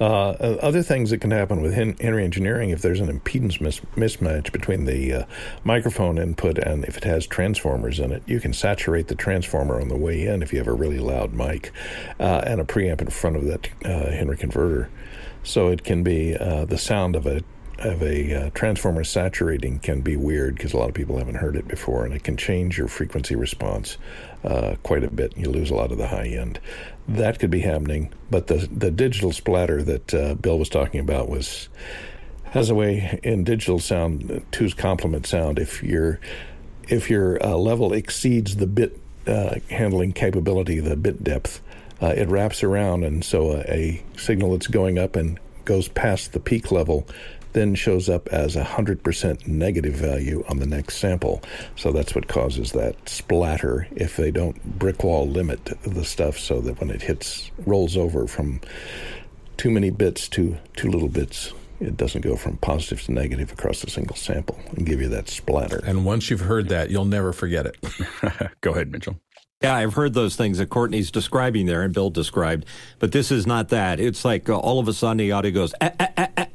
Uh, 0.00 0.30
other 0.30 0.82
things 0.82 1.10
that 1.10 1.20
can 1.20 1.32
happen 1.32 1.60
with 1.60 1.74
Henry 1.74 2.24
Engineering, 2.24 2.70
if 2.70 2.80
there's 2.80 2.98
an 2.98 3.08
impedance 3.08 3.60
mis- 3.60 3.82
mismatch 3.94 4.52
between 4.52 4.86
the 4.86 5.12
uh, 5.12 5.24
microphone 5.64 6.16
input 6.16 6.56
and 6.56 6.86
if 6.86 6.96
it 6.96 7.04
has 7.04 7.26
transformers 7.26 8.00
in 8.00 8.10
it, 8.10 8.22
you 8.24 8.40
can 8.40 8.54
saturate 8.54 9.08
the 9.08 9.14
transformer 9.14 9.78
on 9.78 9.88
the 9.88 9.98
way 9.98 10.26
in 10.26 10.42
if 10.42 10.50
you 10.50 10.58
have 10.58 10.66
a 10.66 10.72
really 10.72 10.98
loud 10.98 11.34
mic 11.34 11.70
uh, 12.18 12.40
and 12.46 12.62
a 12.62 12.64
preamp 12.64 13.02
in 13.02 13.10
front 13.10 13.36
of 13.36 13.44
that 13.44 13.68
uh, 13.84 14.10
Henry 14.12 14.38
converter. 14.38 14.88
So 15.42 15.68
it 15.68 15.84
can 15.84 16.02
be 16.02 16.34
uh, 16.34 16.64
the 16.64 16.78
sound 16.78 17.16
of 17.16 17.26
a 17.26 17.42
of 17.78 18.02
a 18.02 18.34
uh, 18.34 18.50
transformer 18.50 19.04
saturating 19.04 19.78
can 19.78 20.00
be 20.00 20.16
weird 20.16 20.56
because 20.56 20.72
a 20.72 20.76
lot 20.76 20.88
of 20.88 20.94
people 20.94 21.18
haven't 21.18 21.36
heard 21.36 21.56
it 21.56 21.68
before, 21.68 22.04
and 22.04 22.12
it 22.14 22.24
can 22.24 22.36
change 22.36 22.76
your 22.76 22.88
frequency 22.88 23.36
response 23.36 23.96
uh, 24.44 24.74
quite 24.82 25.04
a 25.04 25.10
bit. 25.10 25.36
You 25.36 25.50
lose 25.50 25.70
a 25.70 25.74
lot 25.74 25.92
of 25.92 25.98
the 25.98 26.08
high 26.08 26.28
end. 26.28 26.60
That 27.06 27.38
could 27.38 27.50
be 27.50 27.60
happening, 27.60 28.12
but 28.30 28.48
the 28.48 28.68
the 28.70 28.90
digital 28.90 29.32
splatter 29.32 29.82
that 29.82 30.14
uh, 30.14 30.34
Bill 30.34 30.58
was 30.58 30.68
talking 30.68 31.00
about 31.00 31.28
was 31.28 31.68
has 32.50 32.70
a 32.70 32.74
way 32.74 33.20
in 33.22 33.44
digital 33.44 33.78
sound 33.78 34.44
two's 34.50 34.74
complement 34.74 35.26
sound. 35.26 35.58
If 35.58 35.82
your 35.82 36.20
if 36.88 37.10
your 37.10 37.42
uh, 37.44 37.56
level 37.56 37.92
exceeds 37.92 38.56
the 38.56 38.66
bit 38.66 38.98
uh, 39.26 39.56
handling 39.70 40.12
capability, 40.12 40.80
the 40.80 40.96
bit 40.96 41.22
depth, 41.22 41.60
uh, 42.02 42.14
it 42.16 42.28
wraps 42.28 42.62
around, 42.62 43.04
and 43.04 43.24
so 43.24 43.52
a, 43.52 43.60
a 43.68 44.02
signal 44.16 44.52
that's 44.52 44.66
going 44.66 44.98
up 44.98 45.16
and 45.16 45.38
goes 45.64 45.88
past 45.88 46.32
the 46.32 46.40
peak 46.40 46.72
level 46.72 47.06
then 47.52 47.74
shows 47.74 48.08
up 48.08 48.28
as 48.28 48.56
a 48.56 48.64
100% 48.64 49.46
negative 49.46 49.94
value 49.94 50.44
on 50.48 50.58
the 50.58 50.66
next 50.66 50.96
sample. 50.96 51.42
So 51.76 51.92
that's 51.92 52.14
what 52.14 52.28
causes 52.28 52.72
that 52.72 53.08
splatter 53.08 53.88
if 53.94 54.16
they 54.16 54.30
don't 54.30 54.78
brick 54.78 55.02
wall 55.04 55.26
limit 55.26 55.64
the 55.82 56.04
stuff 56.04 56.38
so 56.38 56.60
that 56.60 56.80
when 56.80 56.90
it 56.90 57.02
hits, 57.02 57.50
rolls 57.66 57.96
over 57.96 58.26
from 58.26 58.60
too 59.56 59.70
many 59.70 59.90
bits 59.90 60.28
to 60.28 60.56
too 60.76 60.88
little 60.88 61.08
bits, 61.08 61.52
it 61.80 61.96
doesn't 61.96 62.22
go 62.22 62.36
from 62.36 62.56
positive 62.58 63.02
to 63.02 63.12
negative 63.12 63.52
across 63.52 63.84
a 63.84 63.90
single 63.90 64.16
sample 64.16 64.58
and 64.76 64.86
give 64.86 65.00
you 65.00 65.08
that 65.08 65.28
splatter. 65.28 65.80
And 65.84 66.04
once 66.04 66.30
you've 66.30 66.40
heard 66.40 66.68
that, 66.68 66.90
you'll 66.90 67.04
never 67.04 67.32
forget 67.32 67.66
it. 67.66 67.76
go 68.60 68.72
ahead, 68.72 68.90
Mitchell. 68.90 69.20
Yeah, 69.62 69.74
I've 69.74 69.94
heard 69.94 70.14
those 70.14 70.36
things 70.36 70.58
that 70.58 70.70
Courtney's 70.70 71.10
describing 71.10 71.66
there 71.66 71.82
and 71.82 71.92
Bill 71.92 72.10
described, 72.10 72.64
but 73.00 73.10
this 73.10 73.32
is 73.32 73.44
not 73.44 73.70
that. 73.70 73.98
It's 73.98 74.24
like 74.24 74.48
uh, 74.48 74.56
all 74.56 74.78
of 74.78 74.86
a 74.86 74.92
sudden 74.92 75.16
the 75.16 75.32
audio 75.32 75.50
goes 75.50 75.74
ah, 75.80 75.90
ah, 75.98 76.08
ah, 76.16 76.46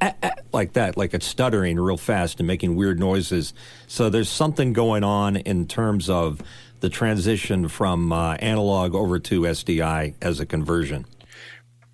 like 0.54 0.74
that, 0.74 0.98
like 0.98 1.14
it's 1.14 1.26
stuttering 1.26 1.80
real 1.80 1.98
fast 1.98 2.40
and 2.40 2.48
making 2.48 2.76
weird 2.76 3.00
noises. 3.00 3.54
So 3.88 4.10
there's 4.10 4.30
something 4.30 4.74
going 4.74 5.04
on 5.04 5.38
in 5.38 5.68
terms 5.68 6.10
of 6.10 6.42
the 6.80 6.90
transition 6.90 7.68
from 7.68 8.12
uh, 8.12 8.34
analog 8.36 8.94
over 8.94 9.18
to 9.20 9.42
SDI 9.42 10.16
as 10.22 10.40
a 10.40 10.46
conversion. 10.46 11.06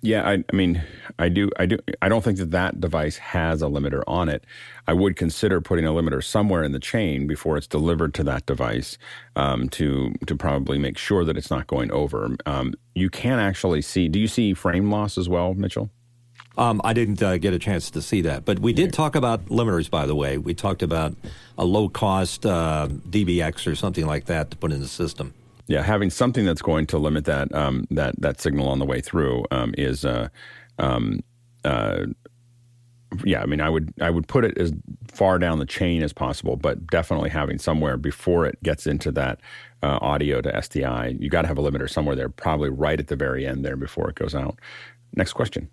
Yeah, 0.02 0.26
I, 0.26 0.42
I, 0.50 0.56
mean, 0.56 0.82
I 1.18 1.28
do, 1.28 1.50
I 1.58 1.66
do, 1.66 1.78
I 2.00 2.08
don't 2.08 2.24
think 2.24 2.38
that 2.38 2.52
that 2.52 2.80
device 2.80 3.18
has 3.18 3.60
a 3.60 3.66
limiter 3.66 4.02
on 4.06 4.30
it. 4.30 4.44
I 4.86 4.94
would 4.94 5.14
consider 5.14 5.60
putting 5.60 5.84
a 5.84 5.90
limiter 5.90 6.24
somewhere 6.24 6.62
in 6.64 6.72
the 6.72 6.80
chain 6.80 7.26
before 7.26 7.58
it's 7.58 7.66
delivered 7.66 8.14
to 8.14 8.24
that 8.24 8.46
device 8.46 8.96
um, 9.36 9.68
to 9.70 10.14
to 10.26 10.36
probably 10.36 10.78
make 10.78 10.96
sure 10.96 11.24
that 11.24 11.36
it's 11.36 11.50
not 11.50 11.66
going 11.66 11.92
over. 11.92 12.34
Um, 12.46 12.72
you 12.94 13.10
can 13.10 13.38
actually 13.38 13.82
see. 13.82 14.08
Do 14.08 14.18
you 14.18 14.26
see 14.26 14.54
frame 14.54 14.90
loss 14.90 15.18
as 15.18 15.28
well, 15.28 15.52
Mitchell? 15.52 15.90
Um, 16.58 16.80
I 16.84 16.92
didn't 16.92 17.22
uh, 17.22 17.38
get 17.38 17.54
a 17.54 17.58
chance 17.58 17.90
to 17.90 18.02
see 18.02 18.22
that, 18.22 18.44
but 18.44 18.58
we 18.58 18.72
did 18.72 18.92
talk 18.92 19.14
about 19.14 19.46
limiters. 19.46 19.88
By 19.88 20.06
the 20.06 20.16
way, 20.16 20.36
we 20.36 20.52
talked 20.52 20.82
about 20.82 21.14
a 21.56 21.64
low 21.64 21.88
cost 21.88 22.44
uh, 22.44 22.88
DBX 23.08 23.66
or 23.66 23.74
something 23.74 24.06
like 24.06 24.26
that 24.26 24.50
to 24.50 24.56
put 24.56 24.72
in 24.72 24.80
the 24.80 24.88
system. 24.88 25.32
Yeah, 25.68 25.82
having 25.82 26.10
something 26.10 26.44
that's 26.44 26.62
going 26.62 26.86
to 26.88 26.98
limit 26.98 27.24
that 27.26 27.54
um, 27.54 27.86
that 27.92 28.20
that 28.20 28.40
signal 28.40 28.68
on 28.68 28.80
the 28.80 28.84
way 28.84 29.00
through 29.00 29.44
um, 29.52 29.72
is, 29.78 30.04
uh, 30.04 30.28
um, 30.78 31.20
uh, 31.64 32.06
yeah. 33.24 33.40
I 33.40 33.46
mean, 33.46 33.60
I 33.60 33.70
would 33.70 33.94
I 34.00 34.10
would 34.10 34.26
put 34.26 34.44
it 34.44 34.58
as 34.58 34.72
far 35.06 35.38
down 35.38 35.60
the 35.60 35.66
chain 35.66 36.02
as 36.02 36.12
possible, 36.12 36.56
but 36.56 36.88
definitely 36.88 37.30
having 37.30 37.58
somewhere 37.58 37.96
before 37.96 38.46
it 38.46 38.60
gets 38.64 38.88
into 38.88 39.12
that 39.12 39.40
uh, 39.84 39.98
audio 40.02 40.40
to 40.40 40.50
SDI, 40.52 41.20
you 41.20 41.30
got 41.30 41.42
to 41.42 41.48
have 41.48 41.58
a 41.58 41.62
limiter 41.62 41.88
somewhere 41.88 42.16
there, 42.16 42.28
probably 42.28 42.68
right 42.68 42.98
at 42.98 43.06
the 43.06 43.16
very 43.16 43.46
end 43.46 43.64
there 43.64 43.76
before 43.76 44.10
it 44.10 44.16
goes 44.16 44.34
out. 44.34 44.58
Next 45.14 45.34
question. 45.34 45.68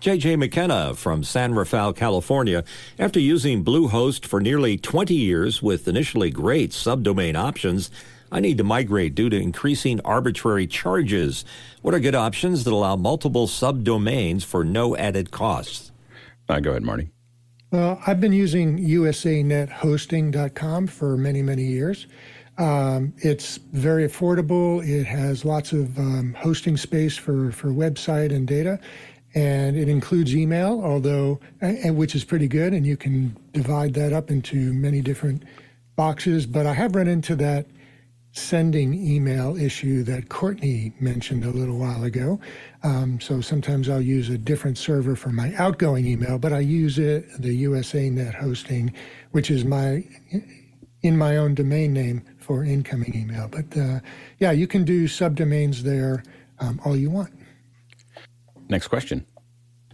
JJ 0.00 0.38
McKenna 0.38 0.94
from 0.94 1.24
San 1.24 1.54
Rafael, 1.54 1.92
California. 1.92 2.62
After 3.00 3.18
using 3.18 3.64
Bluehost 3.64 4.24
for 4.24 4.40
nearly 4.40 4.76
20 4.76 5.12
years 5.12 5.60
with 5.60 5.88
initially 5.88 6.30
great 6.30 6.70
subdomain 6.70 7.34
options, 7.34 7.90
I 8.30 8.38
need 8.38 8.58
to 8.58 8.64
migrate 8.64 9.16
due 9.16 9.28
to 9.28 9.36
increasing 9.36 10.00
arbitrary 10.04 10.68
charges. 10.68 11.44
What 11.82 11.94
are 11.94 12.00
good 12.00 12.14
options 12.14 12.62
that 12.62 12.72
allow 12.72 12.94
multiple 12.94 13.48
subdomains 13.48 14.44
for 14.44 14.62
no 14.62 14.96
added 14.96 15.32
costs? 15.32 15.90
Uh, 16.48 16.60
go 16.60 16.70
ahead, 16.70 16.84
Marty. 16.84 17.10
Well, 17.72 18.00
I've 18.06 18.20
been 18.20 18.32
using 18.32 18.78
USANetHosting.com 18.78 20.86
for 20.86 21.16
many, 21.16 21.42
many 21.42 21.64
years. 21.64 22.06
Um, 22.56 23.14
it's 23.18 23.56
very 23.72 24.06
affordable. 24.06 24.86
It 24.86 25.04
has 25.04 25.44
lots 25.44 25.72
of 25.72 25.98
um, 25.98 26.36
hosting 26.38 26.76
space 26.76 27.16
for, 27.16 27.50
for 27.50 27.68
website 27.68 28.32
and 28.32 28.46
data, 28.46 28.78
and 29.34 29.76
it 29.76 29.88
includes 29.88 30.34
email, 30.34 30.80
although 30.82 31.40
and 31.60 31.96
which 31.96 32.14
is 32.14 32.24
pretty 32.24 32.48
good, 32.48 32.72
and 32.72 32.86
you 32.86 32.96
can 32.96 33.36
divide 33.52 33.94
that 33.94 34.12
up 34.12 34.30
into 34.30 34.72
many 34.72 35.00
different 35.00 35.42
boxes. 35.96 36.46
But 36.46 36.66
I 36.66 36.74
have 36.74 36.94
run 36.94 37.08
into 37.08 37.36
that 37.36 37.66
sending 38.32 38.94
email 38.94 39.56
issue 39.56 40.02
that 40.04 40.28
Courtney 40.28 40.92
mentioned 41.00 41.44
a 41.44 41.50
little 41.50 41.78
while 41.78 42.04
ago. 42.04 42.38
Um, 42.82 43.20
so 43.20 43.40
sometimes 43.40 43.88
I'll 43.88 44.00
use 44.00 44.28
a 44.28 44.38
different 44.38 44.78
server 44.78 45.16
for 45.16 45.30
my 45.30 45.52
outgoing 45.56 46.06
email, 46.06 46.38
but 46.38 46.52
I 46.52 46.60
use 46.60 46.98
it 46.98 47.26
the 47.40 47.64
USANet 47.64 48.34
hosting, 48.34 48.92
which 49.32 49.50
is 49.50 49.64
my 49.64 50.04
in 51.02 51.16
my 51.16 51.36
own 51.36 51.54
domain 51.54 51.92
name 51.92 52.22
for 52.38 52.64
incoming 52.64 53.14
email. 53.14 53.48
But 53.48 53.76
uh, 53.76 54.00
yeah, 54.38 54.52
you 54.52 54.66
can 54.66 54.84
do 54.84 55.06
subdomains 55.06 55.80
there 55.80 56.22
um, 56.60 56.80
all 56.84 56.96
you 56.96 57.10
want. 57.10 57.32
Next 58.68 58.88
question. 58.88 59.26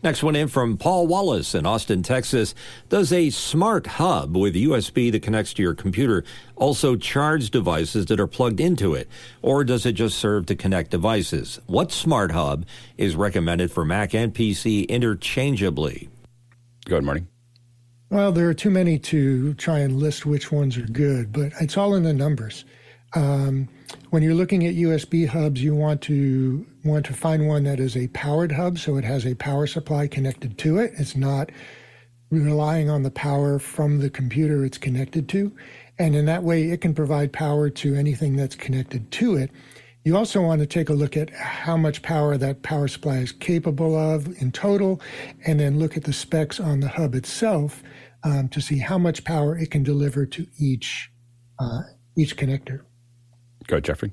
Next 0.02 0.22
one 0.22 0.36
in 0.36 0.48
from 0.48 0.76
Paul 0.76 1.06
Wallace 1.06 1.54
in 1.54 1.64
Austin, 1.64 2.02
Texas. 2.02 2.54
Does 2.90 3.10
a 3.10 3.30
smart 3.30 3.86
hub 3.86 4.36
with 4.36 4.54
USB 4.54 5.10
that 5.10 5.22
connects 5.22 5.54
to 5.54 5.62
your 5.62 5.74
computer 5.74 6.24
also 6.56 6.94
charge 6.94 7.50
devices 7.50 8.04
that 8.06 8.20
are 8.20 8.26
plugged 8.26 8.60
into 8.60 8.92
it, 8.92 9.08
or 9.40 9.64
does 9.64 9.86
it 9.86 9.92
just 9.92 10.18
serve 10.18 10.44
to 10.46 10.56
connect 10.56 10.90
devices? 10.90 11.58
What 11.66 11.90
smart 11.90 12.32
hub 12.32 12.66
is 12.98 13.16
recommended 13.16 13.72
for 13.72 13.82
Mac 13.82 14.14
and 14.14 14.34
PC 14.34 14.86
interchangeably? 14.88 16.10
Go 16.84 16.96
ahead, 16.96 17.04
Marty. 17.04 17.24
Well, 18.10 18.30
there 18.30 18.50
are 18.50 18.54
too 18.54 18.70
many 18.70 18.98
to 18.98 19.54
try 19.54 19.78
and 19.78 19.98
list 19.98 20.26
which 20.26 20.52
ones 20.52 20.76
are 20.76 20.82
good, 20.82 21.32
but 21.32 21.52
it's 21.62 21.78
all 21.78 21.94
in 21.94 22.02
the 22.02 22.12
numbers. 22.12 22.66
Um, 23.14 23.70
when 24.10 24.22
you're 24.22 24.34
looking 24.34 24.66
at 24.66 24.74
USB 24.74 25.26
hubs, 25.26 25.62
you 25.62 25.74
want 25.74 26.00
to 26.02 26.66
want 26.84 27.06
to 27.06 27.12
find 27.12 27.48
one 27.48 27.64
that 27.64 27.80
is 27.80 27.96
a 27.96 28.08
powered 28.08 28.52
hub, 28.52 28.78
so 28.78 28.96
it 28.96 29.04
has 29.04 29.26
a 29.26 29.34
power 29.34 29.66
supply 29.66 30.06
connected 30.06 30.58
to 30.58 30.78
it. 30.78 30.92
It's 30.98 31.16
not 31.16 31.50
relying 32.30 32.90
on 32.90 33.02
the 33.02 33.10
power 33.10 33.58
from 33.58 33.98
the 33.98 34.10
computer 34.10 34.64
it's 34.64 34.78
connected 34.78 35.28
to, 35.30 35.52
and 35.98 36.14
in 36.14 36.26
that 36.26 36.42
way, 36.42 36.70
it 36.70 36.80
can 36.80 36.94
provide 36.94 37.32
power 37.32 37.70
to 37.70 37.94
anything 37.94 38.36
that's 38.36 38.56
connected 38.56 39.10
to 39.12 39.36
it. 39.36 39.50
You 40.04 40.16
also 40.16 40.42
want 40.42 40.60
to 40.60 40.66
take 40.66 40.90
a 40.90 40.94
look 40.94 41.16
at 41.16 41.30
how 41.30 41.76
much 41.76 42.02
power 42.02 42.36
that 42.36 42.62
power 42.62 42.88
supply 42.88 43.18
is 43.18 43.32
capable 43.32 43.96
of 43.96 44.26
in 44.40 44.52
total, 44.52 45.00
and 45.46 45.58
then 45.58 45.78
look 45.78 45.96
at 45.96 46.04
the 46.04 46.12
specs 46.12 46.60
on 46.60 46.80
the 46.80 46.88
hub 46.88 47.14
itself 47.14 47.82
um, 48.22 48.48
to 48.50 48.60
see 48.60 48.78
how 48.78 48.98
much 48.98 49.24
power 49.24 49.56
it 49.56 49.70
can 49.70 49.82
deliver 49.82 50.26
to 50.26 50.46
each 50.58 51.10
uh, 51.58 51.82
each 52.16 52.36
connector. 52.36 52.82
Go, 53.66 53.80
Jeffrey. 53.80 54.12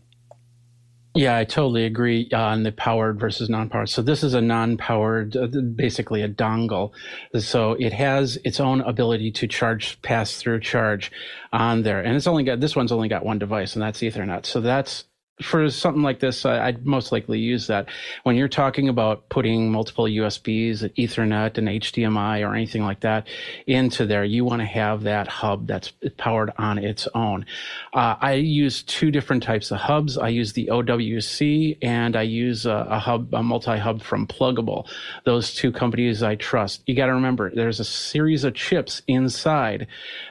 Yeah, 1.14 1.36
I 1.36 1.44
totally 1.44 1.84
agree 1.86 2.30
on 2.32 2.64
the 2.64 2.72
powered 2.72 3.20
versus 3.20 3.50
non-powered. 3.50 3.90
So 3.90 4.02
this 4.02 4.24
is 4.24 4.34
a 4.34 4.40
non-powered, 4.40 5.36
uh, 5.36 5.48
basically 5.76 6.22
a 6.22 6.30
dongle. 6.30 6.92
So 7.38 7.74
it 7.74 7.92
has 7.92 8.38
its 8.46 8.62
own 8.62 8.80
ability 8.80 9.32
to 9.32 9.48
charge, 9.48 10.02
pass 10.04 10.38
through 10.38 10.62
charge 10.62 11.12
on 11.52 11.84
there. 11.84 12.00
And 12.00 12.16
it's 12.16 12.28
only 12.28 12.46
got, 12.46 12.62
this 12.62 12.78
one's 12.78 12.94
only 12.94 13.10
got 13.10 13.26
one 13.26 13.40
device 13.40 13.74
and 13.74 13.84
that's 13.84 14.00
Ethernet. 14.00 14.46
So 14.46 14.62
that's 14.62 15.04
for 15.42 15.70
something 15.70 16.04
like 16.04 16.20
this, 16.20 16.46
I'd 16.46 16.86
most 16.86 17.12
likely 17.12 17.40
use 17.40 17.68
that. 17.68 17.90
When 18.24 18.36
you're 18.36 18.48
talking 18.48 18.90
about 18.90 19.28
putting 19.30 19.72
multiple 19.72 20.06
USBs, 20.06 20.94
Ethernet, 20.96 21.58
and 21.58 21.68
HDMI, 21.68 22.48
or 22.48 22.54
anything 22.54 22.84
like 22.84 23.02
that 23.02 23.28
into 23.68 24.06
there, 24.06 24.24
you 24.24 24.46
want 24.46 24.62
to 24.62 24.66
have 24.66 25.04
that 25.04 25.28
hub 25.28 25.68
that's 25.68 25.92
powered 26.18 26.52
on 26.58 26.78
its 26.78 27.08
own. 27.14 27.46
Uh, 27.94 28.16
I 28.20 28.34
use 28.34 28.84
two 28.84 29.12
different 29.12 29.44
types 29.44 29.72
of 29.72 29.80
hubs. 29.80 30.18
I 30.18 30.30
use 30.30 30.54
the 30.54 30.68
OWC 30.68 31.78
and 31.82 32.16
I 32.16 32.24
use 32.24 32.66
a, 32.66 32.88
a 32.90 33.00
hub, 33.00 33.34
a 33.34 33.44
multi-hub 33.44 34.02
from 34.02 34.28
Plugable. 34.28 34.88
Those 35.26 35.54
two 35.54 35.72
companies 35.72 36.24
I 36.24 36.36
trust. 36.36 36.84
You 36.86 36.96
got 36.96 37.08
to 37.08 37.14
remember, 37.14 37.52
there's 37.54 37.80
a 37.80 37.86
series 37.86 38.44
of 38.44 38.54
chips 38.54 39.02
inside 39.08 39.88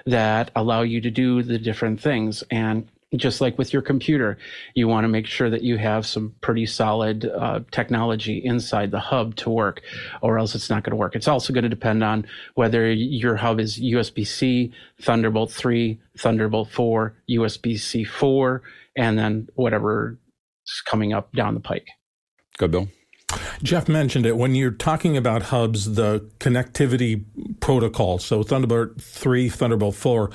that 0.06 0.50
allow 0.56 0.82
you 0.82 1.00
to 1.00 1.10
do 1.10 1.42
the 1.42 1.58
different 1.58 2.00
things, 2.00 2.42
and 2.50 2.88
just 3.16 3.40
like 3.40 3.58
with 3.58 3.72
your 3.72 3.82
computer, 3.82 4.38
you 4.74 4.86
want 4.86 5.04
to 5.04 5.08
make 5.08 5.26
sure 5.26 5.50
that 5.50 5.62
you 5.62 5.76
have 5.76 6.06
some 6.06 6.34
pretty 6.40 6.66
solid 6.66 7.24
uh, 7.24 7.60
technology 7.72 8.38
inside 8.44 8.90
the 8.90 9.00
hub 9.00 9.34
to 9.36 9.50
work, 9.50 9.82
or 10.22 10.38
else 10.38 10.54
it's 10.54 10.70
not 10.70 10.84
going 10.84 10.92
to 10.92 10.96
work. 10.96 11.16
It's 11.16 11.28
also 11.28 11.52
going 11.52 11.64
to 11.64 11.68
depend 11.68 12.04
on 12.04 12.26
whether 12.54 12.90
your 12.90 13.36
hub 13.36 13.58
is 13.58 13.80
USB 13.80 14.26
C, 14.26 14.72
Thunderbolt 15.00 15.50
3, 15.50 15.98
Thunderbolt 16.18 16.70
4, 16.70 17.16
USB 17.30 17.78
C 17.78 18.04
4, 18.04 18.62
and 18.96 19.18
then 19.18 19.48
whatever 19.54 20.18
is 20.64 20.80
coming 20.84 21.12
up 21.12 21.32
down 21.32 21.54
the 21.54 21.60
pike. 21.60 21.88
Go, 22.58 22.68
Bill. 22.68 22.88
Jeff 23.62 23.88
mentioned 23.88 24.26
it. 24.26 24.36
When 24.36 24.54
you're 24.54 24.70
talking 24.70 25.16
about 25.16 25.44
hubs, 25.44 25.94
the 25.94 26.28
connectivity 26.38 27.24
protocol, 27.60 28.18
so 28.18 28.42
Thunderbolt 28.42 29.00
3, 29.00 29.48
Thunderbolt 29.48 29.94
4, 29.94 30.30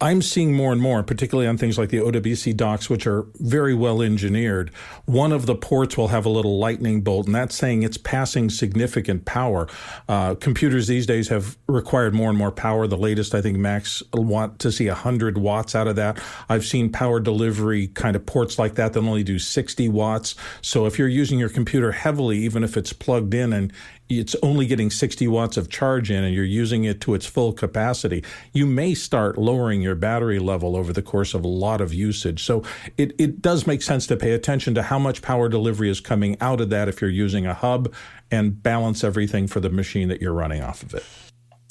I'm 0.00 0.22
seeing 0.22 0.52
more 0.52 0.72
and 0.72 0.80
more, 0.80 1.02
particularly 1.02 1.46
on 1.46 1.56
things 1.56 1.78
like 1.78 1.90
the 1.90 1.98
OWC 1.98 2.56
docks, 2.56 2.90
which 2.90 3.06
are 3.06 3.26
very 3.36 3.74
well 3.74 4.02
engineered. 4.02 4.70
One 5.06 5.30
of 5.30 5.46
the 5.46 5.54
ports 5.54 5.96
will 5.96 6.08
have 6.08 6.26
a 6.26 6.28
little 6.28 6.58
lightning 6.58 7.02
bolt, 7.02 7.26
and 7.26 7.34
that's 7.34 7.54
saying 7.54 7.84
it's 7.84 7.96
passing 7.96 8.50
significant 8.50 9.24
power. 9.24 9.68
Uh, 10.08 10.34
computers 10.34 10.88
these 10.88 11.06
days 11.06 11.28
have 11.28 11.56
required 11.68 12.12
more 12.12 12.28
and 12.28 12.36
more 12.36 12.50
power. 12.50 12.88
The 12.88 12.96
latest, 12.96 13.34
I 13.34 13.40
think, 13.40 13.56
max 13.56 14.02
want 14.12 14.58
to 14.60 14.72
see 14.72 14.88
100 14.88 15.38
watts 15.38 15.76
out 15.76 15.86
of 15.86 15.96
that. 15.96 16.20
I've 16.48 16.64
seen 16.64 16.90
power 16.90 17.20
delivery 17.20 17.86
kind 17.88 18.16
of 18.16 18.26
ports 18.26 18.58
like 18.58 18.74
that 18.74 18.94
that 18.94 18.98
only 18.98 19.22
do 19.22 19.38
60 19.38 19.88
watts. 19.90 20.34
So 20.60 20.86
if 20.86 20.98
you're 20.98 21.08
using 21.08 21.38
your 21.38 21.48
computer 21.48 21.92
heavily, 21.92 22.38
even 22.38 22.64
if 22.64 22.76
it's 22.76 22.92
plugged 22.92 23.32
in 23.32 23.52
and 23.52 23.72
it's 24.08 24.36
only 24.42 24.66
getting 24.66 24.90
60 24.90 25.26
watts 25.28 25.56
of 25.56 25.68
charge 25.68 26.10
in 26.10 26.24
and 26.24 26.34
you're 26.34 26.44
using 26.44 26.84
it 26.84 27.00
to 27.02 27.14
its 27.14 27.26
full 27.26 27.52
capacity, 27.52 28.22
you 28.52 28.66
may 28.66 28.94
start 28.94 29.38
lowering 29.38 29.80
your 29.80 29.94
battery 29.94 30.38
level 30.38 30.76
over 30.76 30.92
the 30.92 31.02
course 31.02 31.34
of 31.34 31.44
a 31.44 31.48
lot 31.48 31.80
of 31.80 31.94
usage. 31.94 32.42
So 32.42 32.62
it, 32.98 33.14
it 33.18 33.40
does 33.40 33.66
make 33.66 33.82
sense 33.82 34.06
to 34.08 34.16
pay 34.16 34.32
attention 34.32 34.74
to 34.74 34.82
how 34.82 34.98
much 34.98 35.22
power 35.22 35.48
delivery 35.48 35.88
is 35.88 36.00
coming 36.00 36.36
out 36.40 36.60
of 36.60 36.70
that 36.70 36.88
if 36.88 37.00
you're 37.00 37.10
using 37.10 37.46
a 37.46 37.54
hub 37.54 37.92
and 38.30 38.62
balance 38.62 39.04
everything 39.04 39.46
for 39.46 39.60
the 39.60 39.70
machine 39.70 40.08
that 40.08 40.20
you're 40.20 40.32
running 40.32 40.62
off 40.62 40.82
of 40.82 40.94
it. 40.94 41.04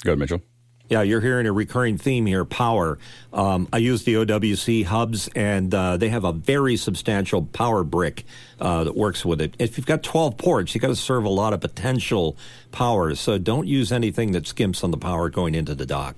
Go 0.02 0.10
ahead, 0.10 0.18
Mitchell. 0.18 0.42
Yeah, 0.90 1.00
you're 1.00 1.22
hearing 1.22 1.46
a 1.46 1.52
recurring 1.52 1.96
theme 1.96 2.26
here 2.26 2.44
power. 2.44 2.98
Um, 3.32 3.68
I 3.72 3.78
use 3.78 4.04
the 4.04 4.14
OWC 4.14 4.84
hubs, 4.84 5.28
and 5.34 5.74
uh, 5.74 5.96
they 5.96 6.10
have 6.10 6.24
a 6.24 6.32
very 6.32 6.76
substantial 6.76 7.42
power 7.42 7.82
brick 7.82 8.24
uh, 8.60 8.84
that 8.84 8.94
works 8.94 9.24
with 9.24 9.40
it. 9.40 9.54
If 9.58 9.78
you've 9.78 9.86
got 9.86 10.02
12 10.02 10.36
ports, 10.36 10.74
you've 10.74 10.82
got 10.82 10.88
to 10.88 10.96
serve 10.96 11.24
a 11.24 11.30
lot 11.30 11.54
of 11.54 11.62
potential 11.62 12.36
power. 12.70 13.14
So 13.14 13.38
don't 13.38 13.66
use 13.66 13.92
anything 13.92 14.32
that 14.32 14.44
skimps 14.44 14.84
on 14.84 14.90
the 14.90 14.98
power 14.98 15.30
going 15.30 15.54
into 15.54 15.74
the 15.74 15.86
dock. 15.86 16.16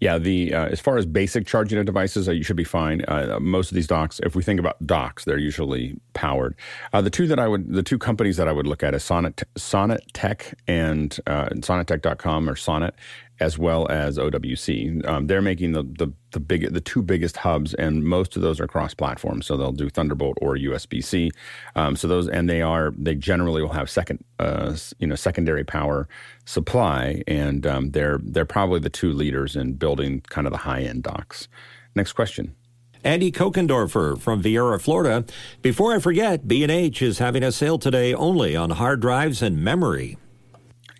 Yeah, 0.00 0.18
the 0.18 0.54
uh, 0.54 0.66
as 0.66 0.80
far 0.80 0.96
as 0.96 1.06
basic 1.06 1.46
charging 1.46 1.78
of 1.78 1.86
devices, 1.86 2.28
uh, 2.28 2.32
you 2.32 2.42
should 2.42 2.56
be 2.56 2.64
fine. 2.64 3.04
Uh, 3.06 3.38
most 3.40 3.70
of 3.70 3.74
these 3.74 3.86
docks, 3.86 4.20
if 4.22 4.34
we 4.34 4.42
think 4.42 4.60
about 4.60 4.84
docks, 4.86 5.24
they're 5.24 5.38
usually 5.38 5.98
powered. 6.12 6.56
Uh, 6.92 7.00
the 7.00 7.10
two 7.10 7.26
that 7.26 7.38
I 7.38 7.48
would, 7.48 7.72
the 7.72 7.82
two 7.82 7.98
companies 7.98 8.36
that 8.36 8.48
I 8.48 8.52
would 8.52 8.66
look 8.66 8.82
at 8.82 8.94
is 8.94 9.04
Sonnet, 9.04 9.42
Sonnet 9.56 10.02
Tech 10.12 10.54
and 10.66 11.18
uh, 11.26 11.46
SonnetTech.com 11.46 12.48
or 12.48 12.56
Sonnet, 12.56 12.94
as 13.40 13.58
well 13.58 13.90
as 13.90 14.16
OWC. 14.16 15.06
Um, 15.06 15.26
they're 15.26 15.42
making 15.42 15.72
the, 15.72 15.82
the 15.82 16.12
the 16.30 16.40
big 16.40 16.72
the 16.72 16.80
two 16.80 17.02
biggest 17.02 17.36
hubs, 17.38 17.74
and 17.74 18.04
most 18.04 18.36
of 18.36 18.42
those 18.42 18.60
are 18.60 18.66
cross 18.66 18.94
platform. 18.94 19.42
So 19.42 19.56
they'll 19.56 19.72
do 19.72 19.88
Thunderbolt 19.90 20.38
or 20.40 20.56
USB 20.56 21.02
C. 21.02 21.30
Um, 21.74 21.96
so 21.96 22.06
those 22.06 22.28
and 22.28 22.48
they 22.48 22.62
are 22.62 22.92
they 22.96 23.14
generally 23.14 23.62
will 23.62 23.72
have 23.72 23.90
second 23.90 24.24
uh, 24.38 24.76
you 24.98 25.06
know 25.06 25.14
secondary 25.16 25.64
power 25.64 26.08
supply, 26.44 27.22
and 27.26 27.66
um, 27.66 27.90
they're 27.90 28.20
they're 28.22 28.44
probably 28.44 28.80
the 28.80 28.90
two 28.90 29.12
leaders 29.12 29.56
in 29.56 29.74
building 29.74 30.20
kind 30.28 30.46
of 30.46 30.52
the 30.52 30.58
high 30.58 30.82
end 30.82 31.02
docks. 31.02 31.48
Next 31.94 32.12
question. 32.12 32.54
Andy 33.02 33.30
Kokendorfer 33.30 34.18
from 34.18 34.42
Viera, 34.42 34.80
Florida. 34.80 35.26
Before 35.60 35.94
I 35.94 35.98
forget, 35.98 36.48
B&H 36.48 37.02
is 37.02 37.18
having 37.18 37.42
a 37.42 37.52
sale 37.52 37.78
today 37.78 38.14
only 38.14 38.56
on 38.56 38.70
hard 38.70 39.00
drives 39.00 39.42
and 39.42 39.62
memory. 39.62 40.16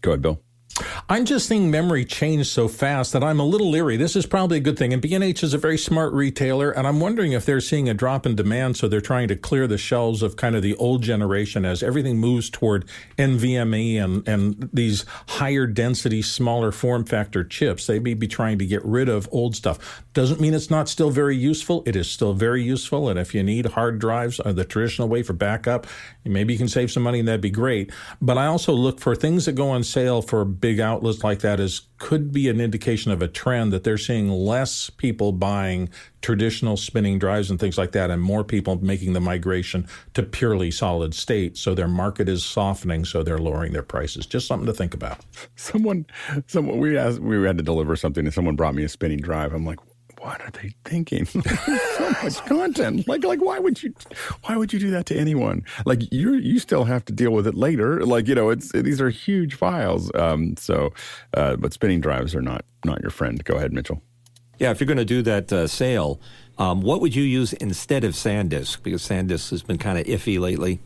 Go 0.03 0.11
ahead, 0.11 0.21
Bill. 0.21 0.44
I'm 1.09 1.25
just 1.25 1.47
seeing 1.47 1.71
memory 1.71 2.05
change 2.05 2.49
so 2.49 2.67
fast 2.67 3.13
that 3.13 3.23
I'm 3.23 3.39
a 3.39 3.45
little 3.45 3.71
leery. 3.71 3.97
This 3.97 4.17
is 4.17 4.27
probably 4.27 4.57
a 4.57 4.61
good 4.61 4.77
thing. 4.77 4.93
And 4.93 5.01
B&H 5.01 5.43
is 5.43 5.55
a 5.55 5.59
very 5.59 5.79
smart 5.79 6.13
retailer, 6.13 6.71
and 6.71 6.87
I'm 6.87 6.99
wondering 6.99 7.33
if 7.33 7.47
they're 7.47 7.61
seeing 7.61 7.89
a 7.89 7.95
drop 7.95 8.27
in 8.27 8.35
demand, 8.35 8.77
so 8.77 8.89
they're 8.89 9.01
trying 9.01 9.29
to 9.29 9.37
clear 9.37 9.67
the 9.67 9.79
shelves 9.79 10.23
of 10.23 10.37
kind 10.37 10.57
of 10.57 10.63
the 10.63 10.75
old 10.77 11.03
generation 11.03 11.65
as 11.65 11.83
everything 11.83 12.19
moves 12.19 12.51
toward 12.51 12.87
NVMe 13.19 14.03
and, 14.03 14.27
and 14.27 14.69
these 14.73 15.05
higher 15.29 15.67
density, 15.67 16.23
smaller 16.23 16.73
form 16.73 17.05
factor 17.05 17.45
chips. 17.45 17.87
They 17.87 18.01
may 18.01 18.15
be 18.15 18.27
trying 18.27 18.59
to 18.59 18.67
get 18.67 18.85
rid 18.85 19.09
of 19.09 19.29
old 19.31 19.55
stuff. 19.55 20.03
Doesn't 20.13 20.41
mean 20.41 20.55
it's 20.55 20.71
not 20.71 20.89
still 20.89 21.11
very 21.11 21.37
useful. 21.37 21.83
It 21.87 21.95
is 21.95 22.11
still 22.11 22.33
very 22.33 22.63
useful, 22.63 23.09
and 23.09 23.19
if 23.19 23.35
you 23.35 23.43
need 23.43 23.67
hard 23.67 24.01
drives 24.01 24.41
uh, 24.41 24.53
the 24.53 24.65
traditional 24.65 25.09
way 25.09 25.23
for 25.23 25.35
backup, 25.35 25.87
maybe 26.25 26.53
you 26.53 26.59
can 26.59 26.69
save 26.69 26.91
some 26.91 27.05
money, 27.05 27.21
and 27.21 27.29
that'd 27.29 27.41
be 27.41 27.51
great. 27.51 27.93
But 28.21 28.39
I 28.39 28.47
also 28.47 28.73
look 28.73 29.01
for 29.01 29.15
things 29.15 29.45
that 29.45 29.53
go 29.53 29.71
on 29.71 29.85
sale 29.85 30.23
for 30.23 30.45
big 30.65 30.81
outlets 30.81 31.23
like 31.23 31.41
that 31.41 31.61
is 31.61 31.83
could 31.99 32.33
be 32.33 32.49
an 32.49 32.59
indication 32.59 33.13
of 33.13 33.21
a 33.21 33.29
trend 33.29 33.71
that 33.71 33.85
they're 33.85 33.99
seeing 33.99 34.31
less 34.31 34.89
people 34.89 35.31
buying 35.31 35.91
traditional 36.23 36.75
spinning 36.75 37.19
drives 37.19 37.51
and 37.51 37.61
things 37.61 37.77
like 37.77 37.93
that, 37.93 38.11
and 38.11 38.23
more 38.23 38.43
people 38.43 38.83
making 38.83 39.13
the 39.13 39.21
migration 39.21 39.87
to 40.15 40.23
purely 40.23 40.71
solid 40.71 41.13
state. 41.15 41.59
So 41.59 41.75
their 41.75 41.87
market 41.87 42.31
is 42.31 42.43
softening, 42.43 43.05
so 43.05 43.23
they're 43.23 43.37
lowering 43.37 43.75
their 43.75 43.83
prices. 43.83 44.25
Just 44.25 44.47
something 44.47 44.65
to 44.65 44.73
think 44.73 44.95
about. 44.95 45.19
Someone, 45.57 46.07
someone, 46.47 46.79
we 46.79 46.97
asked, 46.97 47.19
we 47.19 47.45
had 47.45 47.59
to 47.59 47.63
deliver 47.63 47.95
something, 47.95 48.25
and 48.25 48.33
someone 48.33 48.57
brought 48.57 48.75
me 48.75 48.85
a 48.85 48.89
spinning 48.89 49.21
drive. 49.21 49.53
I'm 49.53 49.67
like, 49.67 49.81
what 50.25 50.41
are 50.41 50.51
they 50.51 50.75
thinking? 50.87 51.27
so 51.27 52.11
much 52.23 52.45
content. 52.47 53.07
Like, 53.07 53.25
like, 53.25 53.41
why 53.41 53.59
would 53.59 53.83
you, 53.83 53.93
why 54.45 54.57
would 54.57 54.73
you 54.73 54.79
do 54.79 54.91
that 54.91 55.05
to 55.07 55.17
anyone? 55.17 55.65
Like, 55.85 56.11
you 56.11 56.35
you 56.35 56.59
still 56.59 56.85
have 56.85 57.05
to 57.07 57.13
deal 57.13 57.31
with 57.33 57.47
it 57.47 57.55
later. 57.55 58.05
Like, 58.05 58.27
you 58.27 58.35
know, 58.35 58.49
it's 58.49 58.73
these 58.73 59.03
are 59.03 59.11
huge 59.11 59.55
files. 59.55 60.11
Um, 60.15 60.57
so, 60.57 60.95
uh, 61.35 61.57
but 61.57 61.75
spinning 61.75 62.01
drives 62.01 62.35
are 62.35 62.41
not 62.41 62.65
not 62.87 63.03
your 63.03 63.11
friend. 63.11 63.45
Go 63.45 63.57
ahead, 63.57 63.75
Mitchell. 63.75 64.03
Yeah, 64.59 64.71
if 64.71 64.81
you're 64.81 64.87
going 64.87 64.97
to 64.97 65.05
do 65.05 65.21
that 65.23 65.53
uh, 65.53 65.67
sale, 65.67 66.21
um, 66.59 66.81
what 66.81 67.01
would 67.03 67.15
you 67.15 67.25
use 67.25 67.53
instead 67.55 68.05
of 68.05 68.15
SanDisk? 68.15 68.83
Because 68.83 69.07
SanDisk 69.07 69.51
has 69.51 69.63
been 69.63 69.79
kind 69.79 69.99
of 69.99 70.07
iffy 70.07 70.39
lately. 70.39 70.81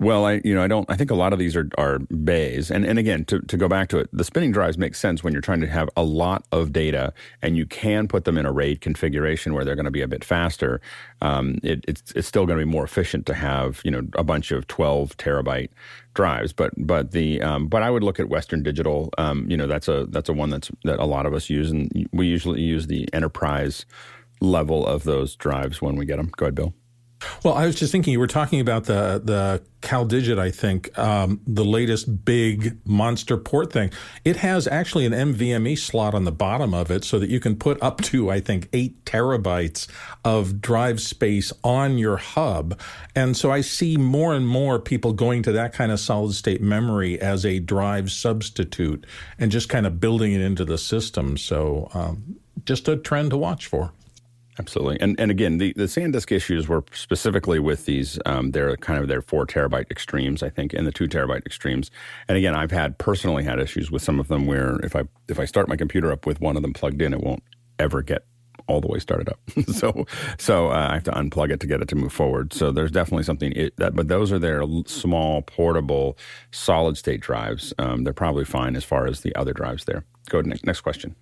Well, 0.00 0.24
I 0.24 0.40
you 0.44 0.54
know 0.54 0.62
I 0.62 0.66
don't 0.66 0.90
I 0.90 0.96
think 0.96 1.10
a 1.10 1.14
lot 1.14 1.34
of 1.34 1.38
these 1.38 1.54
are 1.54 1.68
are 1.76 1.98
bays 1.98 2.70
and 2.70 2.86
and 2.86 2.98
again 2.98 3.26
to 3.26 3.40
to 3.40 3.56
go 3.58 3.68
back 3.68 3.90
to 3.90 3.98
it 3.98 4.08
the 4.14 4.24
spinning 4.24 4.50
drives 4.50 4.78
make 4.78 4.94
sense 4.94 5.22
when 5.22 5.34
you're 5.34 5.42
trying 5.42 5.60
to 5.60 5.66
have 5.66 5.90
a 5.94 6.02
lot 6.02 6.46
of 6.52 6.72
data 6.72 7.12
and 7.42 7.54
you 7.54 7.66
can 7.66 8.08
put 8.08 8.24
them 8.24 8.38
in 8.38 8.46
a 8.46 8.52
RAID 8.52 8.80
configuration 8.80 9.52
where 9.52 9.62
they're 9.62 9.74
going 9.74 9.84
to 9.84 9.90
be 9.90 10.00
a 10.00 10.08
bit 10.08 10.24
faster. 10.24 10.80
Um, 11.20 11.58
it, 11.62 11.84
it's 11.86 12.12
it's 12.12 12.26
still 12.26 12.46
going 12.46 12.58
to 12.58 12.64
be 12.64 12.70
more 12.70 12.84
efficient 12.84 13.26
to 13.26 13.34
have 13.34 13.82
you 13.84 13.90
know 13.90 14.02
a 14.14 14.24
bunch 14.24 14.52
of 14.52 14.66
12 14.68 15.18
terabyte 15.18 15.68
drives, 16.14 16.54
but 16.54 16.72
but 16.78 17.10
the 17.10 17.42
um, 17.42 17.68
but 17.68 17.82
I 17.82 17.90
would 17.90 18.02
look 18.02 18.18
at 18.18 18.30
Western 18.30 18.62
Digital. 18.62 19.10
Um, 19.18 19.46
you 19.50 19.56
know 19.56 19.66
that's 19.66 19.86
a 19.86 20.06
that's 20.08 20.30
a 20.30 20.32
one 20.32 20.48
that's 20.48 20.70
that 20.84 20.98
a 20.98 21.04
lot 21.04 21.26
of 21.26 21.34
us 21.34 21.50
use 21.50 21.70
and 21.70 22.08
we 22.10 22.26
usually 22.26 22.62
use 22.62 22.86
the 22.86 23.06
enterprise 23.12 23.84
level 24.40 24.86
of 24.86 25.04
those 25.04 25.36
drives 25.36 25.82
when 25.82 25.96
we 25.96 26.06
get 26.06 26.16
them. 26.16 26.30
Go 26.38 26.46
ahead, 26.46 26.54
Bill. 26.54 26.72
Well, 27.44 27.54
I 27.54 27.66
was 27.66 27.74
just 27.74 27.92
thinking 27.92 28.12
you 28.12 28.18
were 28.18 28.26
talking 28.26 28.60
about 28.60 28.84
the 28.84 29.20
the 29.22 29.62
CalDigit, 29.82 30.38
I 30.38 30.50
think, 30.50 30.96
um, 30.98 31.40
the 31.46 31.64
latest 31.64 32.24
big 32.24 32.78
monster 32.86 33.36
port 33.36 33.72
thing. 33.72 33.90
It 34.24 34.36
has 34.36 34.66
actually 34.66 35.06
an 35.06 35.12
NVMe 35.12 35.78
slot 35.78 36.14
on 36.14 36.24
the 36.24 36.32
bottom 36.32 36.74
of 36.74 36.90
it 36.90 37.04
so 37.04 37.18
that 37.18 37.30
you 37.30 37.40
can 37.40 37.56
put 37.56 37.82
up 37.82 38.00
to, 38.02 38.30
I 38.30 38.40
think, 38.40 38.68
eight 38.72 39.04
terabytes 39.04 39.88
of 40.24 40.60
drive 40.60 41.00
space 41.00 41.52
on 41.64 41.96
your 41.96 42.18
hub. 42.18 42.78
And 43.14 43.36
so 43.36 43.50
I 43.50 43.62
see 43.62 43.96
more 43.96 44.34
and 44.34 44.46
more 44.46 44.78
people 44.78 45.12
going 45.12 45.42
to 45.44 45.52
that 45.52 45.72
kind 45.72 45.90
of 45.90 46.00
solid 46.00 46.34
state 46.34 46.60
memory 46.60 47.18
as 47.18 47.46
a 47.46 47.58
drive 47.58 48.10
substitute 48.12 49.06
and 49.38 49.50
just 49.50 49.68
kind 49.68 49.86
of 49.86 49.98
building 49.98 50.32
it 50.32 50.42
into 50.42 50.64
the 50.64 50.78
system. 50.78 51.38
So 51.38 51.88
um, 51.94 52.36
just 52.64 52.86
a 52.88 52.96
trend 52.96 53.30
to 53.30 53.38
watch 53.38 53.66
for. 53.66 53.92
Absolutely, 54.60 55.00
and 55.00 55.18
and 55.18 55.30
again, 55.30 55.56
the, 55.56 55.72
the 55.72 55.84
SanDisk 55.84 56.30
issues 56.30 56.68
were 56.68 56.84
specifically 56.92 57.58
with 57.58 57.86
these. 57.86 58.18
Um, 58.26 58.50
they're 58.50 58.76
kind 58.76 59.00
of 59.00 59.08
their 59.08 59.22
four 59.22 59.46
terabyte 59.46 59.90
extremes, 59.90 60.42
I 60.42 60.50
think, 60.50 60.74
and 60.74 60.86
the 60.86 60.92
two 60.92 61.08
terabyte 61.08 61.46
extremes. 61.46 61.90
And 62.28 62.36
again, 62.36 62.54
I've 62.54 62.70
had 62.70 62.98
personally 62.98 63.42
had 63.42 63.58
issues 63.58 63.90
with 63.90 64.02
some 64.02 64.20
of 64.20 64.28
them 64.28 64.44
where 64.44 64.78
if 64.80 64.94
I 64.94 65.04
if 65.28 65.40
I 65.40 65.46
start 65.46 65.66
my 65.66 65.76
computer 65.76 66.12
up 66.12 66.26
with 66.26 66.42
one 66.42 66.56
of 66.56 66.62
them 66.62 66.74
plugged 66.74 67.00
in, 67.00 67.14
it 67.14 67.22
won't 67.22 67.42
ever 67.78 68.02
get 68.02 68.26
all 68.66 68.82
the 68.82 68.86
way 68.86 68.98
started 68.98 69.30
up. 69.30 69.40
so 69.72 70.04
so 70.36 70.68
uh, 70.68 70.88
I 70.90 70.92
have 70.92 71.04
to 71.04 71.12
unplug 71.12 71.50
it 71.50 71.60
to 71.60 71.66
get 71.66 71.80
it 71.80 71.88
to 71.88 71.96
move 71.96 72.12
forward. 72.12 72.52
So 72.52 72.70
there's 72.70 72.90
definitely 72.90 73.24
something 73.24 73.52
it, 73.52 73.74
that, 73.78 73.94
but 73.94 74.08
those 74.08 74.30
are 74.30 74.38
their 74.38 74.62
small 74.84 75.40
portable 75.40 76.18
solid 76.50 76.98
state 76.98 77.22
drives. 77.22 77.72
Um, 77.78 78.04
they're 78.04 78.12
probably 78.12 78.44
fine 78.44 78.76
as 78.76 78.84
far 78.84 79.06
as 79.06 79.22
the 79.22 79.34
other 79.36 79.54
drives 79.54 79.86
there. 79.86 80.04
Go 80.28 80.42
next, 80.42 80.66
next 80.66 80.82
question. 80.82 81.16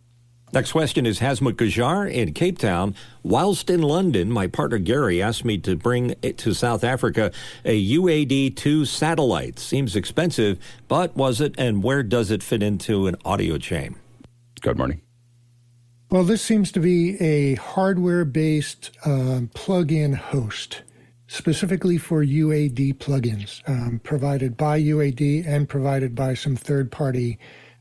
Next 0.50 0.72
question 0.72 1.04
is 1.04 1.20
Hazmat 1.20 1.54
Gajar 1.54 2.10
in 2.10 2.32
Cape 2.32 2.56
Town. 2.56 2.94
Whilst 3.22 3.68
in 3.68 3.82
London, 3.82 4.30
my 4.30 4.46
partner 4.46 4.78
Gary 4.78 5.20
asked 5.20 5.44
me 5.44 5.58
to 5.58 5.76
bring 5.76 6.14
to 6.22 6.54
South 6.54 6.84
Africa 6.84 7.30
a 7.66 7.86
UAD 7.92 8.56
2 8.56 8.86
satellite. 8.86 9.58
Seems 9.58 9.94
expensive, 9.94 10.58
but 10.88 11.14
was 11.14 11.42
it 11.42 11.54
and 11.58 11.82
where 11.82 12.02
does 12.02 12.30
it 12.30 12.42
fit 12.42 12.62
into 12.62 13.06
an 13.06 13.16
audio 13.26 13.58
chain? 13.58 13.96
Good 14.62 14.78
morning. 14.78 15.02
Well, 16.10 16.24
this 16.24 16.40
seems 16.40 16.72
to 16.72 16.80
be 16.80 17.20
a 17.20 17.56
hardware 17.56 18.24
based 18.24 18.90
um, 19.04 19.50
plug 19.52 19.92
in 19.92 20.14
host 20.14 20.82
specifically 21.26 21.98
for 21.98 22.24
UAD 22.24 22.96
plugins 22.96 23.60
um, 23.68 24.00
provided 24.02 24.56
by 24.56 24.80
UAD 24.80 25.46
and 25.46 25.68
provided 25.68 26.14
by 26.14 26.32
some 26.32 26.56
third 26.56 26.90
party 26.90 27.38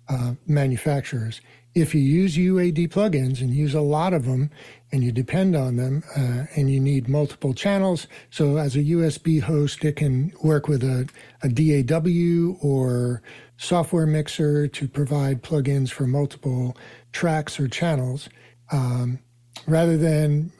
uh, 0.09 0.33
manufacturers 0.45 1.39
if 1.77 1.93
you 1.93 2.01
use 2.01 2.37
UAD 2.37 2.89
plugins 2.89 3.39
and 3.39 3.53
use 3.53 3.75
a 3.75 3.81
lot 3.81 4.11
of 4.11 4.25
them 4.25 4.49
and 4.91 5.03
you 5.03 5.11
depend 5.11 5.55
on 5.55 5.75
them 5.75 6.03
uh, 6.15 6.45
and 6.55 6.71
you 6.71 6.79
need 6.79 7.07
multiple 7.07 7.53
channels, 7.53 8.07
so 8.31 8.57
as 8.57 8.75
a 8.75 8.83
USB 8.83 9.39
host, 9.39 9.85
it 9.85 9.95
can 9.95 10.33
work 10.43 10.67
with 10.67 10.83
a, 10.83 11.07
a 11.43 11.49
DAW 11.49 12.57
or 12.67 13.21
software 13.57 14.07
mixer 14.07 14.67
to 14.67 14.87
provide 14.87 15.43
plugins 15.43 15.91
for 15.91 16.07
multiple 16.07 16.75
tracks 17.11 17.59
or 17.59 17.67
channels. 17.67 18.27
Um, 18.71 19.19
rather 19.67 19.97
than 19.97 20.51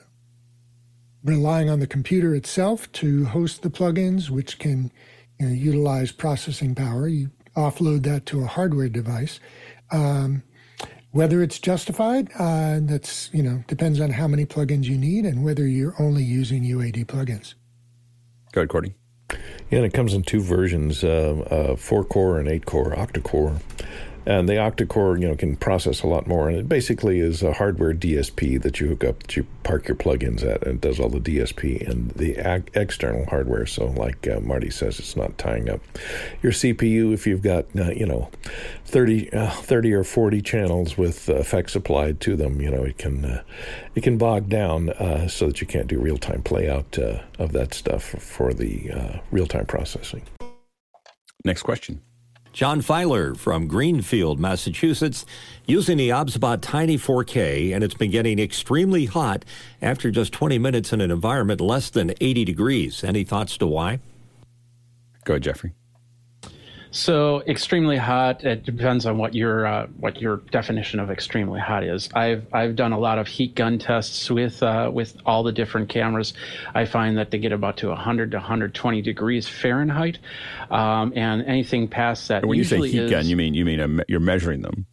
relying 1.24 1.68
on 1.68 1.80
the 1.80 1.88
computer 1.88 2.36
itself 2.36 2.92
to 2.92 3.26
host 3.26 3.64
the 3.64 3.72
plugins, 3.72 4.30
which 4.30 4.60
can 4.60 4.92
you 5.40 5.48
know, 5.48 5.54
utilize 5.54 6.12
processing 6.12 6.76
power, 6.76 7.08
you 7.08 7.32
offload 7.56 8.04
that 8.04 8.28
to 8.28 8.44
a 8.44 8.46
hardware 8.46 8.88
device. 8.88 9.40
Um, 9.90 10.44
whether 11.18 11.42
it's 11.42 11.58
justified, 11.58 12.30
uh, 12.38 12.78
that's 12.84 13.32
you 13.34 13.42
know 13.42 13.64
depends 13.68 14.00
on 14.00 14.12
how 14.12 14.28
many 14.28 14.46
plugins 14.46 14.84
you 14.84 14.98
need 14.98 15.26
and 15.26 15.44
whether 15.44 15.66
you're 15.66 15.96
only 16.00 16.24
using 16.24 16.64
UAD 16.64 17.08
plugins. 17.08 17.56
Go 18.52 18.62
ahead, 18.62 18.70
Courtney. 18.70 18.94
Yeah, 19.72 19.80
and 19.80 19.86
it 19.86 19.94
comes 19.94 20.14
in 20.14 20.22
two 20.22 20.42
versions: 20.42 21.04
uh, 21.04 21.44
uh, 21.50 21.76
four 21.76 22.04
core 22.04 22.40
and 22.40 22.48
eight 22.48 22.68
core, 22.68 22.96
octa 22.96 23.24
core. 23.24 23.58
And 24.28 24.50
the 24.50 24.56
octa-core, 24.56 25.18
you 25.18 25.26
know, 25.26 25.38
can 25.38 25.56
process 25.56 26.04
a 26.04 26.08
lot 26.08 26.28
more. 26.28 26.50
And 26.50 26.58
it 26.58 26.68
basically 26.68 27.22
is 27.22 27.42
a 27.42 27.54
hardware 27.54 27.94
DSP 27.94 28.62
that 28.62 28.78
you 28.82 28.90
hook 28.90 29.06
up, 29.06 29.24
that 29.24 29.38
you 29.38 29.48
park 29.64 29.88
your 29.88 29.96
plugins 29.96 30.44
at, 30.44 30.64
and 30.68 30.76
it 30.76 30.82
does 30.82 31.00
all 31.00 31.08
the 31.08 31.22
DSP 31.22 31.88
and 31.90 32.12
the 32.12 32.38
ag- 32.38 32.70
external 32.74 33.26
hardware. 33.28 33.66
So, 33.66 33.86
like 33.86 34.28
uh, 34.28 34.42
Marty 34.42 34.70
says, 34.70 35.00
it's 35.00 35.16
not 35.16 35.38
tying 35.38 35.70
up 35.70 35.80
your 36.44 36.52
CPU 36.52 37.14
if 37.14 37.26
you've 37.26 37.42
got, 37.42 37.68
uh, 37.80 37.92
you 37.92 38.06
know, 38.06 38.30
30, 38.84 39.32
uh, 39.32 39.50
30 39.50 39.94
or 39.94 40.04
40 40.04 40.42
channels 40.42 40.98
with 40.98 41.30
effects 41.30 41.74
applied 41.74 42.20
to 42.20 42.36
them. 42.36 42.60
You 42.60 42.72
know, 42.72 42.84
it 42.84 42.98
can 42.98 43.24
uh, 43.24 43.44
it 43.96 44.04
can 44.04 44.18
bog 44.18 44.50
down 44.50 44.90
uh, 44.90 45.30
so 45.30 45.48
that 45.48 45.62
you 45.62 45.68
can't 45.68 45.88
do 45.88 46.02
real 46.02 46.18
time 46.18 46.44
playout 46.44 47.02
uh, 47.02 47.24
of 47.42 47.54
that 47.54 47.74
stuff 47.74 48.04
for 48.04 48.54
the 48.54 49.22
real 49.32 49.48
time 49.48 49.66
processing. 49.66 50.24
Next 51.46 51.64
question. 51.64 52.02
John 52.58 52.82
Filer 52.82 53.36
from 53.36 53.68
Greenfield, 53.68 54.40
Massachusetts, 54.40 55.28
using 55.68 55.96
the 55.96 56.10
OBSBot 56.10 56.58
Tiny 56.60 56.98
4K, 56.98 57.72
and 57.72 57.84
it's 57.84 57.94
been 57.94 58.10
getting 58.10 58.40
extremely 58.40 59.06
hot 59.06 59.46
after 59.80 60.10
just 60.10 60.34
20 60.34 60.58
minutes 60.58 60.92
in 60.92 61.00
an 61.00 61.12
environment 61.12 61.62
less 61.62 61.92
than 61.92 62.16
80 62.20 62.46
degrees. 62.46 63.04
Any 63.04 63.24
thoughts 63.24 63.60
to 63.60 63.68
why? 63.68 64.00
Go 65.24 65.34
ahead, 65.36 65.44
Jeffrey. 65.44 65.74
So 66.98 67.44
extremely 67.46 67.98
hot. 67.98 68.44
It 68.44 68.64
depends 68.64 69.06
on 69.06 69.20
what 69.20 69.36
your 69.36 69.68
uh, 69.68 69.86
what 69.98 70.20
your 70.20 70.38
definition 70.38 71.00
of 71.00 71.12
extremely 71.12 71.60
hot 71.60 71.84
is. 71.84 72.10
I've 72.16 72.48
I've 72.52 72.76
done 72.76 72.92
a 72.92 72.98
lot 72.98 73.20
of 73.20 73.28
heat 73.28 73.54
gun 73.54 73.78
tests 73.78 74.32
with 74.32 74.64
uh, 74.64 74.90
with 74.92 75.16
all 75.24 75.44
the 75.44 75.52
different 75.52 75.90
cameras. 75.90 76.34
I 76.74 76.86
find 76.86 77.16
that 77.20 77.30
they 77.30 77.38
get 77.38 77.52
about 77.52 77.78
to 77.78 77.90
100 77.90 78.32
to 78.32 78.38
120 78.38 79.04
degrees 79.04 79.48
Fahrenheit, 79.48 80.18
um, 80.72 81.14
and 81.16 81.44
anything 81.46 81.88
past 81.88 82.30
that. 82.30 82.44
When 82.44 82.58
you 82.58 82.64
say 82.64 82.80
heat 82.80 83.04
is, 83.04 83.12
gun, 83.12 83.28
you 83.28 83.36
mean 83.36 83.54
you 83.54 83.64
mean 83.64 83.80
a, 83.80 84.04
you're 84.08 84.20
measuring 84.20 84.64
them. 84.64 84.88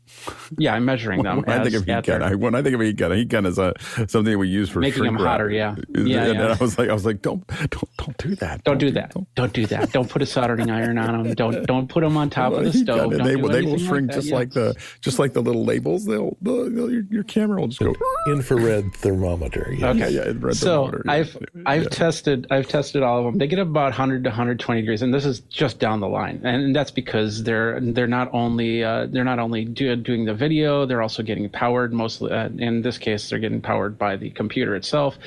Yeah, 0.59 0.75
I'm 0.75 0.85
measuring 0.85 1.23
them. 1.23 1.43
when, 1.43 1.61
I 1.61 1.63
think 1.63 1.75
of 1.75 1.85
heat 1.85 2.05
gun, 2.05 2.23
I, 2.23 2.35
when 2.35 2.55
I 2.55 2.63
think 2.63 2.75
of 2.75 2.81
a 2.81 2.85
heat 2.85 2.97
gun, 2.97 3.13
a 3.13 3.17
heat 3.17 3.29
gun 3.29 3.47
is 3.47 3.59
a 3.59 3.75
something 4.09 4.39
we 4.39 4.49
use 4.49 4.71
for 4.71 4.81
making 4.81 5.05
them 5.05 5.17
hotter. 5.17 5.51
Yeah, 5.51 5.77
yeah, 5.89 6.25
and, 6.25 6.39
yeah. 6.39 6.57
I 6.59 6.63
was 6.63 6.79
like, 6.79 6.89
I 6.89 6.93
was 6.93 7.05
like, 7.05 7.23
don't, 7.23 7.47
don't, 7.47 7.97
don't 7.97 8.19
do 8.19 8.35
that. 8.37 8.65
Don't, 8.65 8.79
don't 8.79 8.79
do 8.79 8.91
that. 8.93 9.15
Don't. 9.15 9.35
don't. 9.35 9.53
do 9.53 9.67
that. 9.67 9.93
Don't 9.93 10.09
put 10.09 10.23
a 10.23 10.27
soldering 10.27 10.71
iron 10.71 10.99
on 10.99 11.25
them. 11.25 11.35
Don't, 11.35 11.67
don't 11.67 11.89
put 11.89 12.03
them 12.03 12.17
on 12.17 12.31
top 12.31 12.53
of 12.53 12.65
the 12.65 12.73
stove. 12.73 13.13
Gun, 13.13 13.23
they, 13.23 13.37
will, 13.37 13.49
they 13.49 13.63
will 13.63 13.79
shrink 13.79 14.11
like 14.11 14.17
just 14.17 14.33
like 14.33 14.51
the, 14.53 14.75
just 15.01 15.19
like 15.19 15.33
the 15.33 15.43
little 15.43 15.65
labels. 15.65 16.05
They'll, 16.05 16.37
they'll, 16.41 16.71
they'll 16.71 16.91
your, 16.91 17.05
your, 17.11 17.25
camera 17.25 17.61
will 17.61 17.69
just 17.69 17.81
go 17.81 17.95
infrared 18.27 18.93
thermometer. 18.95 19.73
Yes. 19.73 19.97
Okay, 19.97 20.11
yeah, 20.11 20.29
infrared 20.29 20.57
so 20.57 20.87
thermometer. 20.87 21.05
I've, 21.09 21.39
I've 21.67 21.83
yeah. 21.85 21.89
tested, 21.89 22.47
I've 22.51 22.69
tested 22.69 23.03
all 23.03 23.19
of 23.19 23.25
them. 23.25 23.39
They 23.39 23.47
get 23.47 23.59
about 23.59 23.85
100 23.85 24.25
to 24.25 24.31
120 24.31 24.81
degrees, 24.81 25.03
and 25.03 25.13
this 25.13 25.25
is 25.25 25.41
just 25.41 25.79
down 25.79 26.01
the 26.01 26.09
line, 26.09 26.41
and 26.45 26.75
that's 26.75 26.91
because 26.91 27.43
they're, 27.43 27.81
they're 27.81 28.07
not 28.07 28.31
only, 28.33 28.85
uh, 28.85 29.07
they're 29.07 29.25
not 29.25 29.39
only 29.39 29.65
good 29.65 30.04
doing 30.05 30.25
the 30.25 30.35
video. 30.35 30.87
They're 30.87 31.03
also 31.03 31.23
getting 31.23 31.49
powered 31.49 31.93
mostly. 31.93 32.31
Uh, 32.31 32.49
in 32.59 32.83
this 32.83 32.99
case, 32.99 33.29
they're 33.29 33.39
getting 33.39 33.61
powered 33.61 33.99
by 33.99 34.17
the 34.17 34.31
computer 34.31 34.77
itself. 34.77 35.19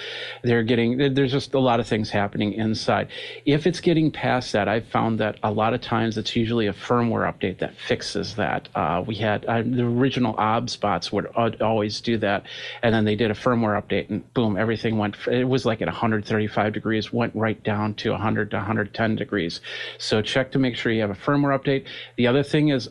They're 0.44 0.64
getting 0.64 1.14
there's 1.14 1.32
just 1.32 1.54
a 1.54 1.60
lot 1.60 1.80
of 1.80 1.88
things 1.88 2.10
happening 2.10 2.54
inside. 2.54 3.10
If 3.46 3.68
it's 3.68 3.82
getting 3.82 4.12
past 4.12 4.52
that, 4.54 4.68
I've 4.68 4.88
found 4.88 5.20
that 5.20 5.38
a 5.44 5.52
lot 5.52 5.74
of 5.74 5.82
times 5.82 6.18
it's 6.18 6.36
usually 6.36 6.68
a 6.68 6.74
firmware 6.74 7.32
update 7.32 7.60
that 7.60 7.76
fixes 7.76 8.36
that. 8.36 8.70
Uh, 8.76 9.04
we 9.06 9.16
had 9.16 9.46
uh, 9.46 9.62
the 9.64 9.84
original 9.84 10.36
OBS 10.38 10.78
bots 10.78 11.12
would 11.12 11.28
always 11.62 12.02
do 12.02 12.18
that, 12.20 12.46
and 12.84 12.94
then 12.94 13.06
they 13.06 13.16
did 13.16 13.32
a 13.32 13.36
firmware 13.36 13.82
update, 13.82 14.10
and 14.10 14.32
boom, 14.34 14.58
everything 14.58 14.98
went. 14.98 15.16
It 15.28 15.48
was 15.48 15.66
like 15.66 15.82
at 15.82 15.88
135 15.88 16.74
degrees, 16.74 17.12
went 17.12 17.36
right 17.36 17.62
down 17.64 17.96
to 17.96 18.12
100 18.12 18.52
to 18.52 18.58
110 18.58 19.16
degrees. 19.16 19.62
So 19.98 20.22
check 20.22 20.52
to 20.52 20.60
make 20.60 20.76
sure 20.76 20.92
you 20.92 21.02
have 21.02 21.10
a 21.10 21.16
firmware 21.16 21.58
update. 21.58 21.86
The 22.16 22.28
other 22.28 22.44
thing 22.44 22.70
is 22.70 22.90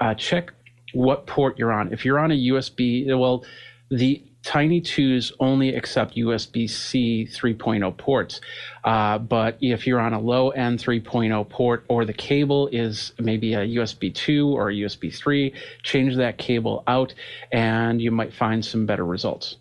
uh, 0.00 0.14
check 0.14 0.52
what 0.92 1.26
port 1.26 1.58
you're 1.58 1.72
on. 1.72 1.92
If 1.92 2.04
you're 2.04 2.18
on 2.18 2.30
a 2.30 2.34
USB, 2.34 3.06
well, 3.18 3.44
the 3.90 4.22
Tiny 4.44 4.80
2s 4.80 5.32
only 5.40 5.74
accept 5.74 6.14
USB 6.16 6.70
C 6.70 7.28
3.0 7.30 7.96
ports. 7.96 8.40
Uh, 8.84 9.18
but 9.18 9.58
if 9.60 9.86
you're 9.86 10.00
on 10.00 10.14
a 10.14 10.20
low 10.20 10.50
end 10.50 10.78
3.0 10.78 11.48
port 11.48 11.84
or 11.88 12.04
the 12.04 12.12
cable 12.12 12.68
is 12.68 13.12
maybe 13.18 13.54
a 13.54 13.66
USB 13.66 14.14
2 14.14 14.48
or 14.48 14.70
a 14.70 14.72
USB 14.72 15.14
3, 15.14 15.52
change 15.82 16.16
that 16.16 16.38
cable 16.38 16.84
out 16.86 17.12
and 17.52 18.00
you 18.00 18.10
might 18.10 18.32
find 18.32 18.64
some 18.64 18.86
better 18.86 19.04
results. 19.04 19.56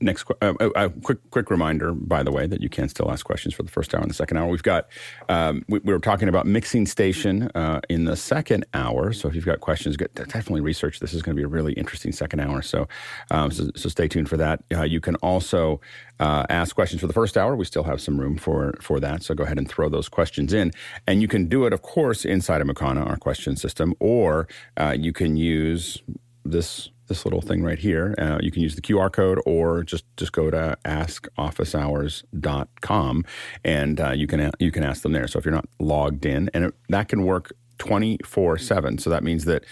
Next, 0.00 0.26
uh, 0.42 0.54
uh, 0.60 0.68
uh, 0.74 0.88
quick 1.02 1.18
quick 1.30 1.50
reminder, 1.50 1.92
by 1.92 2.24
the 2.24 2.32
way, 2.32 2.46
that 2.46 2.60
you 2.60 2.68
can 2.68 2.88
still 2.88 3.10
ask 3.10 3.24
questions 3.24 3.54
for 3.54 3.62
the 3.62 3.70
first 3.70 3.94
hour 3.94 4.00
and 4.02 4.10
the 4.10 4.14
second 4.14 4.36
hour. 4.36 4.48
We've 4.48 4.62
got 4.62 4.88
um, 5.28 5.64
we, 5.68 5.78
we, 5.78 5.92
were 5.92 6.00
talking 6.00 6.28
about 6.28 6.46
mixing 6.46 6.84
station 6.84 7.50
uh, 7.54 7.80
in 7.88 8.04
the 8.04 8.16
second 8.16 8.66
hour. 8.74 9.12
So 9.12 9.28
if 9.28 9.36
you've 9.36 9.46
got 9.46 9.60
questions, 9.60 9.96
get, 9.96 10.12
definitely 10.14 10.62
research. 10.62 10.98
This 10.98 11.14
is 11.14 11.22
going 11.22 11.36
to 11.36 11.40
be 11.40 11.44
a 11.44 11.48
really 11.48 11.74
interesting 11.74 12.10
second 12.10 12.40
hour. 12.40 12.60
So 12.60 12.88
um, 13.30 13.52
so, 13.52 13.70
so, 13.76 13.88
stay 13.88 14.08
tuned 14.08 14.28
for 14.28 14.36
that. 14.36 14.64
Uh, 14.72 14.82
you 14.82 15.00
can 15.00 15.14
also 15.16 15.80
uh, 16.18 16.44
ask 16.48 16.74
questions 16.74 17.00
for 17.00 17.06
the 17.06 17.12
first 17.12 17.38
hour. 17.38 17.54
We 17.54 17.64
still 17.64 17.84
have 17.84 18.00
some 18.00 18.18
room 18.18 18.36
for 18.36 18.74
for 18.80 18.98
that. 18.98 19.22
So 19.22 19.34
go 19.34 19.44
ahead 19.44 19.58
and 19.58 19.68
throw 19.68 19.88
those 19.88 20.08
questions 20.08 20.52
in, 20.52 20.72
and 21.06 21.22
you 21.22 21.28
can 21.28 21.48
do 21.48 21.66
it, 21.66 21.72
of 21.72 21.82
course, 21.82 22.24
inside 22.24 22.60
of 22.60 22.66
Makana, 22.66 23.06
our 23.06 23.16
question 23.16 23.56
system, 23.56 23.94
or 24.00 24.48
you 24.96 25.12
can 25.12 25.36
use 25.36 26.02
this 26.44 26.90
this 27.06 27.24
little 27.24 27.40
thing 27.40 27.62
right 27.62 27.78
here. 27.78 28.14
Uh, 28.18 28.38
you 28.40 28.50
can 28.50 28.60
use 28.62 28.74
the 28.74 28.82
QR 28.82 29.12
code 29.12 29.40
or 29.46 29.82
just 29.82 30.04
just 30.16 30.32
go 30.32 30.50
to 30.50 30.76
askofficehours.com 30.84 33.24
and 33.64 34.00
uh, 34.00 34.12
you 34.12 34.26
can 34.26 34.50
you 34.58 34.70
can 34.70 34.82
ask 34.82 35.02
them 35.02 35.12
there. 35.12 35.28
So 35.28 35.38
if 35.38 35.44
you're 35.44 35.54
not 35.54 35.68
logged 35.78 36.24
in, 36.26 36.50
and 36.54 36.64
it, 36.66 36.74
that 36.88 37.08
can 37.08 37.24
work 37.24 37.52
24 37.78 38.58
seven. 38.58 38.98
So 38.98 39.10
that 39.10 39.24
means 39.24 39.44
that 39.44 39.64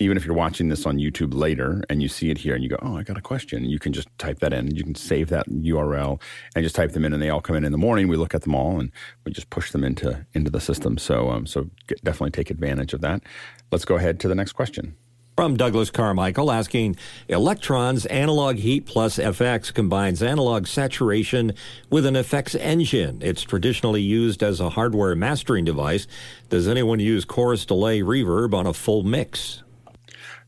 even 0.00 0.16
if 0.16 0.24
you're 0.24 0.34
watching 0.34 0.70
this 0.70 0.86
on 0.86 0.96
YouTube 0.96 1.34
later 1.34 1.82
and 1.90 2.02
you 2.02 2.08
see 2.08 2.30
it 2.30 2.38
here 2.38 2.54
and 2.54 2.64
you 2.64 2.70
go, 2.70 2.78
oh, 2.80 2.96
I 2.96 3.02
got 3.02 3.18
a 3.18 3.20
question, 3.20 3.66
you 3.66 3.78
can 3.78 3.92
just 3.92 4.08
type 4.18 4.38
that 4.38 4.54
in. 4.54 4.74
You 4.74 4.82
can 4.82 4.94
save 4.94 5.28
that 5.28 5.46
URL 5.48 6.20
and 6.56 6.62
just 6.62 6.74
type 6.74 6.92
them 6.92 7.04
in, 7.04 7.12
and 7.12 7.22
they 7.22 7.28
all 7.28 7.42
come 7.42 7.54
in 7.54 7.64
in 7.64 7.72
the 7.72 7.78
morning. 7.78 8.08
We 8.08 8.16
look 8.16 8.34
at 8.34 8.42
them 8.42 8.54
all 8.54 8.80
and 8.80 8.90
we 9.24 9.32
just 9.32 9.50
push 9.50 9.72
them 9.72 9.84
into 9.84 10.26
into 10.32 10.50
the 10.50 10.60
system. 10.60 10.96
So 10.98 11.30
um, 11.30 11.46
so 11.46 11.68
get, 11.86 12.02
definitely 12.02 12.30
take 12.30 12.50
advantage 12.50 12.94
of 12.94 13.02
that. 13.02 13.22
Let's 13.70 13.84
go 13.84 13.96
ahead 13.96 14.18
to 14.20 14.28
the 14.28 14.34
next 14.34 14.52
question. 14.52 14.96
From 15.40 15.56
Douglas 15.56 15.90
Carmichael 15.90 16.52
asking 16.52 16.96
Elektron's 17.30 18.04
Analog 18.04 18.56
Heat 18.56 18.84
Plus 18.84 19.16
FX 19.16 19.72
combines 19.72 20.22
analog 20.22 20.66
saturation 20.66 21.54
with 21.88 22.04
an 22.04 22.14
effects 22.14 22.54
engine. 22.54 23.22
It's 23.22 23.40
traditionally 23.40 24.02
used 24.02 24.42
as 24.42 24.60
a 24.60 24.68
hardware 24.68 25.16
mastering 25.16 25.64
device. 25.64 26.06
Does 26.50 26.68
anyone 26.68 27.00
use 27.00 27.24
chorus 27.24 27.64
delay 27.64 28.00
reverb 28.00 28.52
on 28.52 28.66
a 28.66 28.74
full 28.74 29.02
mix? 29.02 29.62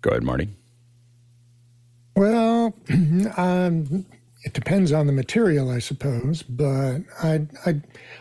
Go 0.03 0.11
ahead, 0.11 0.24
Marty. 0.24 0.51
Well, 2.14 2.74
um, 3.38 4.05
it 4.43 4.53
depends 4.53 4.93
on 4.93 5.07
the 5.07 5.12
material, 5.14 5.70
I 5.70 5.78
suppose, 5.78 6.43
but 6.43 6.99
I 7.22 7.47
I 7.64 7.80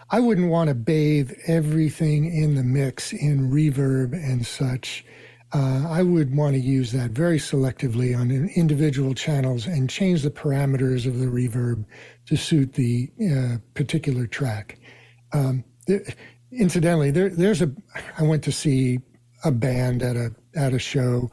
I 0.09 0.21
wouldn't 0.21 0.49
want 0.49 0.69
to 0.69 0.73
bathe 0.73 1.33
everything 1.47 2.33
in 2.33 2.55
the 2.55 2.63
mix 2.63 3.11
in 3.11 3.51
reverb 3.51 4.13
and 4.13 4.47
such 4.47 5.03
uh, 5.53 5.85
I 5.89 6.01
would 6.01 6.35
want 6.35 6.55
to 6.55 6.61
use 6.61 6.91
that 6.93 7.11
very 7.11 7.37
selectively 7.37 8.17
on 8.17 8.31
individual 8.55 9.13
channels 9.13 9.67
and 9.67 9.89
change 9.89 10.23
the 10.23 10.31
parameters 10.31 11.05
of 11.05 11.19
the 11.19 11.25
reverb 11.25 11.85
to 12.27 12.37
suit 12.37 12.73
the 12.73 13.09
uh, 13.21 13.57
particular 13.73 14.27
track. 14.27 14.79
Um, 15.33 15.63
there, 15.87 16.03
incidentally, 16.51 17.11
there, 17.11 17.29
there's 17.29 17.61
a. 17.61 17.71
I 18.17 18.23
went 18.23 18.43
to 18.43 18.51
see 18.51 18.99
a 19.43 19.51
band 19.51 20.03
at 20.03 20.15
a 20.15 20.33
at 20.55 20.73
a 20.73 20.79
show, 20.79 21.29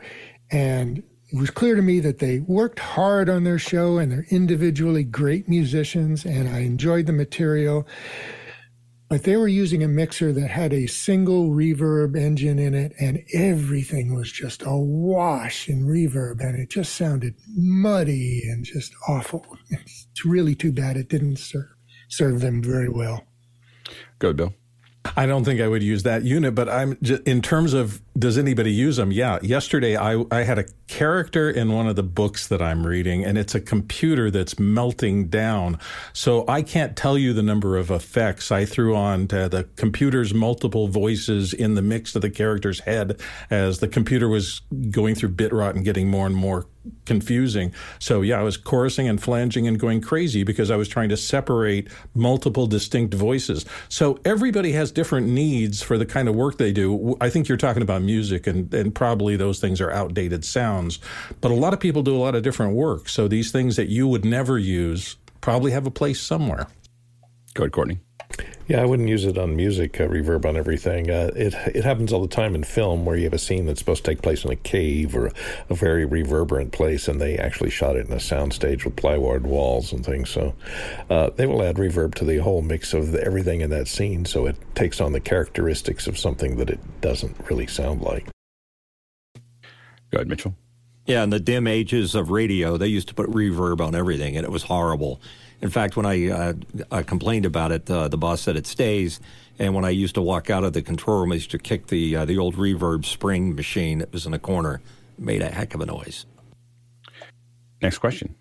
and 0.50 0.98
it 1.30 1.38
was 1.38 1.50
clear 1.50 1.76
to 1.76 1.82
me 1.82 2.00
that 2.00 2.18
they 2.18 2.40
worked 2.40 2.78
hard 2.78 3.28
on 3.28 3.44
their 3.44 3.58
show 3.58 3.98
and 3.98 4.10
they're 4.10 4.26
individually 4.30 5.04
great 5.04 5.48
musicians, 5.48 6.24
and 6.24 6.48
I 6.48 6.60
enjoyed 6.60 7.06
the 7.06 7.12
material 7.12 7.86
but 9.08 9.22
they 9.22 9.36
were 9.36 9.48
using 9.48 9.82
a 9.82 9.88
mixer 9.88 10.32
that 10.32 10.48
had 10.48 10.72
a 10.72 10.86
single 10.86 11.50
reverb 11.50 12.16
engine 12.16 12.58
in 12.58 12.74
it 12.74 12.92
and 13.00 13.22
everything 13.32 14.14
was 14.14 14.30
just 14.30 14.62
awash 14.66 15.68
in 15.68 15.84
reverb 15.84 16.40
and 16.40 16.58
it 16.58 16.68
just 16.68 16.94
sounded 16.94 17.34
muddy 17.56 18.42
and 18.44 18.64
just 18.64 18.92
awful. 19.08 19.44
It's 19.70 20.24
really 20.24 20.56
too 20.56 20.72
bad 20.72 20.96
it 20.96 21.08
didn't 21.08 21.36
serve 21.36 21.68
serve 22.08 22.40
them 22.40 22.62
very 22.62 22.88
well. 22.88 23.24
Go 24.18 24.32
bill. 24.32 24.54
I 25.16 25.26
don't 25.26 25.44
think 25.44 25.60
I 25.60 25.68
would 25.68 25.82
use 25.82 26.02
that 26.02 26.24
unit, 26.24 26.54
but 26.54 26.68
I'm 26.68 26.98
just, 27.02 27.22
in 27.22 27.40
terms 27.40 27.72
of 27.72 28.02
does 28.18 28.38
anybody 28.38 28.72
use 28.72 28.96
them? 28.96 29.12
Yeah. 29.12 29.38
Yesterday, 29.42 29.96
I, 29.96 30.24
I 30.30 30.42
had 30.42 30.58
a 30.58 30.64
character 30.86 31.50
in 31.50 31.72
one 31.72 31.86
of 31.86 31.96
the 31.96 32.02
books 32.02 32.48
that 32.48 32.60
I'm 32.60 32.86
reading, 32.86 33.24
and 33.24 33.36
it's 33.36 33.54
a 33.54 33.60
computer 33.60 34.30
that's 34.30 34.58
melting 34.58 35.28
down. 35.28 35.78
So 36.12 36.44
I 36.48 36.62
can't 36.62 36.96
tell 36.96 37.18
you 37.18 37.32
the 37.32 37.42
number 37.42 37.76
of 37.76 37.90
effects 37.90 38.50
I 38.50 38.64
threw 38.64 38.96
on 38.96 39.28
to 39.28 39.48
the 39.48 39.64
computer's 39.76 40.34
multiple 40.34 40.88
voices 40.88 41.52
in 41.52 41.74
the 41.74 41.82
mix 41.82 42.16
of 42.16 42.22
the 42.22 42.30
character's 42.30 42.80
head 42.80 43.20
as 43.50 43.78
the 43.78 43.88
computer 43.88 44.28
was 44.28 44.60
going 44.90 45.14
through 45.14 45.30
bit 45.30 45.52
rot 45.52 45.74
and 45.74 45.84
getting 45.84 46.08
more 46.08 46.26
and 46.26 46.34
more 46.34 46.66
confusing. 47.06 47.72
So 47.98 48.22
yeah, 48.22 48.40
I 48.40 48.42
was 48.42 48.56
chorusing 48.56 49.08
and 49.08 49.22
flanging 49.22 49.66
and 49.66 49.78
going 49.78 50.00
crazy 50.00 50.42
because 50.42 50.70
I 50.70 50.76
was 50.76 50.88
trying 50.88 51.08
to 51.10 51.16
separate 51.16 51.88
multiple 52.14 52.66
distinct 52.66 53.14
voices. 53.14 53.64
So 53.88 54.18
everybody 54.24 54.72
has 54.72 54.90
different 54.90 55.28
needs 55.28 55.82
for 55.82 55.98
the 55.98 56.06
kind 56.06 56.28
of 56.28 56.34
work 56.34 56.58
they 56.58 56.72
do. 56.72 57.16
I 57.20 57.30
think 57.30 57.48
you're 57.48 57.58
talking 57.58 57.82
about 57.82 58.02
music, 58.08 58.46
and, 58.46 58.72
and 58.72 58.94
probably 58.94 59.36
those 59.36 59.60
things 59.60 59.80
are 59.80 59.90
outdated 59.90 60.44
sounds. 60.44 60.98
But 61.42 61.50
a 61.50 61.54
lot 61.54 61.74
of 61.74 61.80
people 61.80 62.02
do 62.02 62.16
a 62.16 62.24
lot 62.26 62.34
of 62.34 62.42
different 62.42 62.72
work. 62.74 63.08
So 63.08 63.28
these 63.28 63.52
things 63.52 63.76
that 63.76 63.88
you 63.88 64.08
would 64.08 64.24
never 64.24 64.58
use 64.58 65.16
probably 65.40 65.72
have 65.72 65.86
a 65.86 65.90
place 65.90 66.20
somewhere. 66.20 66.66
Go 67.54 67.64
ahead, 67.64 67.72
Courtney. 67.72 67.98
Yeah, 68.68 68.82
I 68.82 68.84
wouldn't 68.84 69.08
use 69.08 69.24
it 69.24 69.38
on 69.38 69.56
music, 69.56 69.98
uh, 69.98 70.08
reverb 70.08 70.44
on 70.44 70.54
everything. 70.54 71.10
Uh, 71.10 71.30
it 71.34 71.54
it 71.74 71.84
happens 71.84 72.12
all 72.12 72.20
the 72.20 72.28
time 72.28 72.54
in 72.54 72.64
film 72.64 73.06
where 73.06 73.16
you 73.16 73.24
have 73.24 73.32
a 73.32 73.38
scene 73.38 73.64
that's 73.64 73.78
supposed 73.78 74.04
to 74.04 74.10
take 74.10 74.20
place 74.20 74.44
in 74.44 74.50
a 74.50 74.56
cave 74.56 75.16
or 75.16 75.32
a, 75.70 75.74
very 75.74 76.04
reverberant 76.04 76.70
place, 76.70 77.08
and 77.08 77.18
they 77.18 77.38
actually 77.38 77.70
shot 77.70 77.96
it 77.96 78.06
in 78.06 78.12
a 78.12 78.16
soundstage 78.16 78.84
with 78.84 78.94
plywood 78.94 79.46
walls 79.46 79.90
and 79.90 80.04
things. 80.04 80.28
So 80.28 80.54
uh, 81.08 81.30
they 81.30 81.46
will 81.46 81.62
add 81.62 81.76
reverb 81.76 82.14
to 82.16 82.26
the 82.26 82.38
whole 82.38 82.60
mix 82.60 82.92
of 82.92 83.12
the, 83.12 83.24
everything 83.24 83.62
in 83.62 83.70
that 83.70 83.88
scene, 83.88 84.26
so 84.26 84.44
it 84.44 84.56
takes 84.74 85.00
on 85.00 85.12
the 85.12 85.20
characteristics 85.20 86.06
of 86.06 86.18
something 86.18 86.56
that 86.56 86.68
it 86.68 87.00
doesn't 87.00 87.36
really 87.48 87.66
sound 87.66 88.02
like. 88.02 88.26
Go 90.10 90.16
ahead, 90.16 90.28
Mitchell. 90.28 90.54
Yeah, 91.08 91.22
in 91.22 91.30
the 91.30 91.40
dim 91.40 91.66
ages 91.66 92.14
of 92.14 92.30
radio, 92.30 92.76
they 92.76 92.86
used 92.86 93.08
to 93.08 93.14
put 93.14 93.30
reverb 93.30 93.80
on 93.80 93.94
everything, 93.94 94.36
and 94.36 94.44
it 94.44 94.52
was 94.52 94.64
horrible. 94.64 95.22
In 95.62 95.70
fact, 95.70 95.96
when 95.96 96.04
I, 96.04 96.28
uh, 96.28 96.52
I 96.92 97.02
complained 97.02 97.46
about 97.46 97.72
it, 97.72 97.90
uh, 97.90 98.08
the 98.08 98.18
boss 98.18 98.42
said 98.42 98.56
it 98.56 98.66
stays. 98.66 99.18
And 99.58 99.74
when 99.74 99.86
I 99.86 99.90
used 99.90 100.16
to 100.16 100.22
walk 100.22 100.50
out 100.50 100.64
of 100.64 100.74
the 100.74 100.82
control 100.82 101.20
room, 101.20 101.32
I 101.32 101.36
used 101.36 101.50
to 101.52 101.58
kick 101.58 101.86
the 101.86 102.14
uh, 102.14 102.24
the 102.26 102.36
old 102.36 102.56
reverb 102.56 103.06
spring 103.06 103.56
machine 103.56 103.98
that 103.98 104.12
was 104.12 104.26
in 104.26 104.32
the 104.32 104.38
corner. 104.38 104.82
It 105.16 105.24
made 105.24 105.40
a 105.40 105.48
heck 105.48 105.74
of 105.74 105.80
a 105.80 105.86
noise. 105.86 106.26
Next 107.80 107.98
question. 107.98 108.34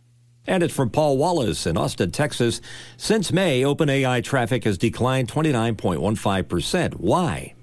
And 0.45 0.61
it's 0.61 0.75
from 0.75 0.89
Paul 0.89 1.17
Wallace 1.17 1.65
in 1.65 1.77
Austin, 1.77 2.11
Texas. 2.11 2.59
Since 2.97 3.31
May, 3.31 3.61
OpenAI 3.61 4.23
traffic 4.23 4.65
has 4.65 4.77
declined 4.77 5.29
29.15%. 5.29 6.95
Why? 6.95 7.53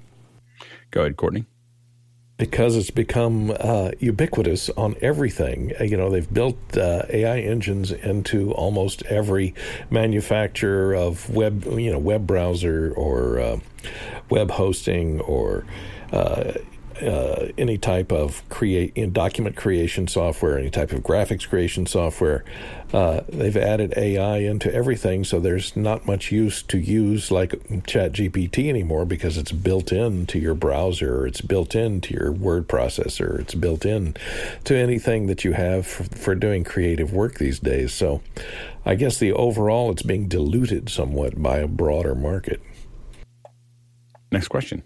Go 0.90 1.02
ahead, 1.02 1.16
Courtney 1.16 1.44
because 2.36 2.76
it's 2.76 2.90
become 2.90 3.54
uh, 3.60 3.90
ubiquitous 4.00 4.68
on 4.70 4.96
everything. 5.00 5.72
Uh, 5.80 5.84
you 5.84 5.96
know, 5.96 6.10
they've 6.10 6.32
built 6.32 6.56
uh, 6.76 7.02
AI 7.08 7.40
engines 7.40 7.92
into 7.92 8.52
almost 8.52 9.02
every 9.04 9.54
manufacturer 9.90 10.94
of 10.94 11.30
web, 11.30 11.64
you 11.64 11.92
know, 11.92 11.98
web 11.98 12.26
browser 12.26 12.92
or 12.96 13.38
uh, 13.38 13.60
web 14.30 14.50
hosting 14.50 15.20
or 15.20 15.64
uh, 17.02 17.48
any 17.58 17.78
type 17.78 18.12
of 18.12 18.48
create 18.48 18.94
document 19.12 19.56
creation 19.56 20.06
software, 20.06 20.58
any 20.58 20.70
type 20.70 20.92
of 20.92 21.00
graphics 21.02 21.48
creation 21.48 21.86
software. 21.86 22.44
Uh, 22.92 23.22
they've 23.28 23.56
added 23.56 23.92
AI 23.96 24.38
into 24.38 24.72
everything, 24.72 25.24
so 25.24 25.40
there's 25.40 25.76
not 25.76 26.06
much 26.06 26.30
use 26.30 26.62
to 26.62 26.78
use 26.78 27.30
like 27.30 27.50
ChatGPT 27.68 28.68
anymore 28.68 29.04
because 29.04 29.36
it's 29.36 29.50
built 29.50 29.90
into 29.90 30.38
your 30.38 30.54
browser, 30.54 31.26
it's 31.26 31.40
built 31.40 31.74
into 31.74 32.14
your 32.14 32.30
word 32.30 32.68
processor, 32.68 33.40
it's 33.40 33.54
built 33.54 33.84
in 33.84 34.14
to 34.62 34.76
anything 34.76 35.26
that 35.26 35.44
you 35.44 35.52
have 35.52 35.86
for, 35.86 36.04
for 36.04 36.34
doing 36.34 36.62
creative 36.62 37.12
work 37.12 37.38
these 37.38 37.58
days. 37.58 37.92
So, 37.92 38.22
I 38.86 38.94
guess 38.94 39.18
the 39.18 39.32
overall 39.32 39.90
it's 39.90 40.02
being 40.02 40.28
diluted 40.28 40.88
somewhat 40.88 41.42
by 41.42 41.58
a 41.58 41.68
broader 41.68 42.14
market. 42.14 42.60
Next 44.30 44.48
question. 44.48 44.82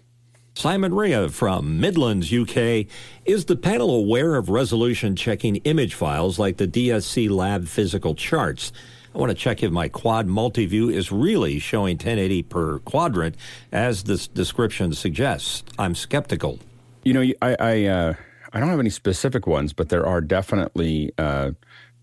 Simon 0.59 0.93
Rea 0.93 1.29
from 1.29 1.79
Midlands, 1.79 2.33
UK. 2.33 2.85
Is 3.23 3.45
the 3.45 3.55
panel 3.55 3.91
aware 3.91 4.35
of 4.35 4.49
resolution 4.49 5.15
checking 5.15 5.55
image 5.63 5.93
files 5.93 6.37
like 6.37 6.57
the 6.57 6.67
DSC 6.67 7.29
Lab 7.29 7.65
physical 7.65 8.13
charts? 8.13 8.73
I 9.15 9.19
want 9.19 9.29
to 9.29 9.37
check 9.37 9.63
if 9.63 9.71
my 9.71 9.87
quad 9.87 10.27
multi-view 10.27 10.89
is 10.89 11.13
really 11.13 11.59
showing 11.59 11.95
1080 11.95 12.43
per 12.43 12.79
quadrant, 12.79 13.37
as 13.71 14.03
this 14.03 14.27
description 14.27 14.91
suggests. 14.91 15.63
I'm 15.79 15.95
skeptical. 15.95 16.59
You 17.05 17.13
know, 17.13 17.21
I 17.41 17.55
I, 17.57 17.85
uh, 17.85 18.13
I 18.51 18.59
don't 18.59 18.67
have 18.67 18.81
any 18.81 18.89
specific 18.89 19.47
ones, 19.47 19.71
but 19.71 19.87
there 19.87 20.05
are 20.05 20.19
definitely 20.19 21.13
uh, 21.17 21.51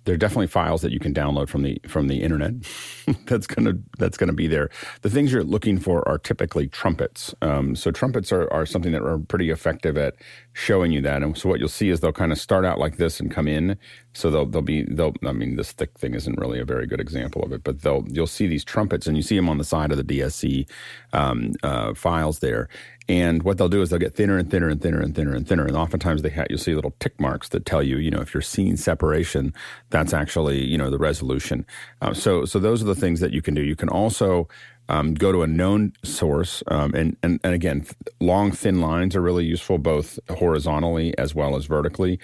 there 0.06 0.14
are 0.14 0.18
definitely 0.18 0.46
files 0.46 0.82
that 0.82 0.92
you 0.92 1.00
can 1.00 1.12
download 1.12 1.48
from 1.48 1.62
the 1.62 1.80
from 1.86 2.06
the 2.08 2.22
internet. 2.22 2.54
that's 3.26 3.46
gonna 3.46 3.74
that's 3.98 4.16
gonna 4.16 4.32
be 4.32 4.46
there. 4.46 4.70
The 5.02 5.10
things 5.10 5.32
you're 5.32 5.44
looking 5.44 5.78
for 5.78 6.08
are 6.08 6.16
typically 6.16 6.68
trumpets. 6.68 7.34
Um, 7.42 7.74
so 7.76 7.90
trumpets 7.90 8.32
are, 8.32 8.50
are 8.52 8.64
something 8.64 8.92
that 8.92 9.02
are 9.02 9.18
pretty 9.18 9.50
effective 9.50 9.98
at 9.98 10.14
showing 10.52 10.92
you 10.92 11.02
that. 11.02 11.22
And 11.22 11.36
so 11.36 11.48
what 11.48 11.58
you'll 11.58 11.68
see 11.68 11.90
is 11.90 12.00
they'll 12.00 12.12
kind 12.12 12.32
of 12.32 12.38
start 12.38 12.64
out 12.64 12.78
like 12.78 12.96
this 12.96 13.20
and 13.20 13.30
come 13.30 13.48
in. 13.48 13.76
So 14.14 14.30
they'll 14.30 14.46
they'll 14.46 14.62
be 14.62 14.84
they'll 14.84 15.14
I 15.26 15.32
mean 15.32 15.56
this 15.56 15.72
thick 15.72 15.98
thing 15.98 16.14
isn't 16.14 16.38
really 16.38 16.60
a 16.60 16.64
very 16.64 16.86
good 16.86 17.00
example 17.00 17.42
of 17.42 17.52
it, 17.52 17.64
but 17.64 17.82
they'll 17.82 18.04
you'll 18.08 18.28
see 18.28 18.46
these 18.46 18.64
trumpets 18.64 19.08
and 19.08 19.16
you 19.16 19.22
see 19.24 19.36
them 19.36 19.48
on 19.48 19.58
the 19.58 19.64
side 19.64 19.90
of 19.90 19.98
the 19.98 20.04
DSC 20.04 20.68
um, 21.12 21.52
uh, 21.64 21.94
files 21.94 22.38
there. 22.38 22.68
And 23.08 23.44
what 23.44 23.56
they'll 23.56 23.68
do 23.68 23.82
is 23.82 23.90
they'll 23.90 24.00
get 24.00 24.14
thinner 24.14 24.36
and 24.36 24.50
thinner 24.50 24.68
and 24.68 24.80
thinner 24.80 25.00
and 25.00 25.14
thinner 25.14 25.34
and 25.34 25.46
thinner. 25.46 25.64
And 25.64 25.76
oftentimes 25.76 26.22
they 26.22 26.30
ha- 26.30 26.46
you'll 26.50 26.58
see 26.58 26.74
little 26.74 26.94
tick 26.98 27.18
marks 27.20 27.48
that 27.50 27.64
tell 27.64 27.82
you, 27.82 27.98
you 27.98 28.10
know, 28.10 28.20
if 28.20 28.34
you're 28.34 28.40
seeing 28.40 28.76
separation, 28.76 29.54
that's 29.90 30.12
actually, 30.12 30.64
you 30.64 30.76
know, 30.76 30.90
the 30.90 30.98
resolution. 30.98 31.64
Um, 32.02 32.14
so, 32.14 32.44
so 32.44 32.58
those 32.58 32.82
are 32.82 32.86
the 32.86 32.96
things 32.96 33.20
that 33.20 33.32
you 33.32 33.42
can 33.42 33.54
do. 33.54 33.62
You 33.62 33.76
can 33.76 33.88
also 33.88 34.48
um, 34.88 35.14
go 35.14 35.30
to 35.30 35.42
a 35.42 35.46
known 35.46 35.92
source. 36.02 36.62
Um, 36.68 36.94
and, 36.94 37.16
and, 37.22 37.40
and 37.44 37.54
again, 37.54 37.86
long, 38.20 38.50
thin 38.50 38.80
lines 38.80 39.14
are 39.14 39.22
really 39.22 39.44
useful 39.44 39.78
both 39.78 40.18
horizontally 40.30 41.16
as 41.16 41.34
well 41.34 41.56
as 41.56 41.66
vertically. 41.66 42.18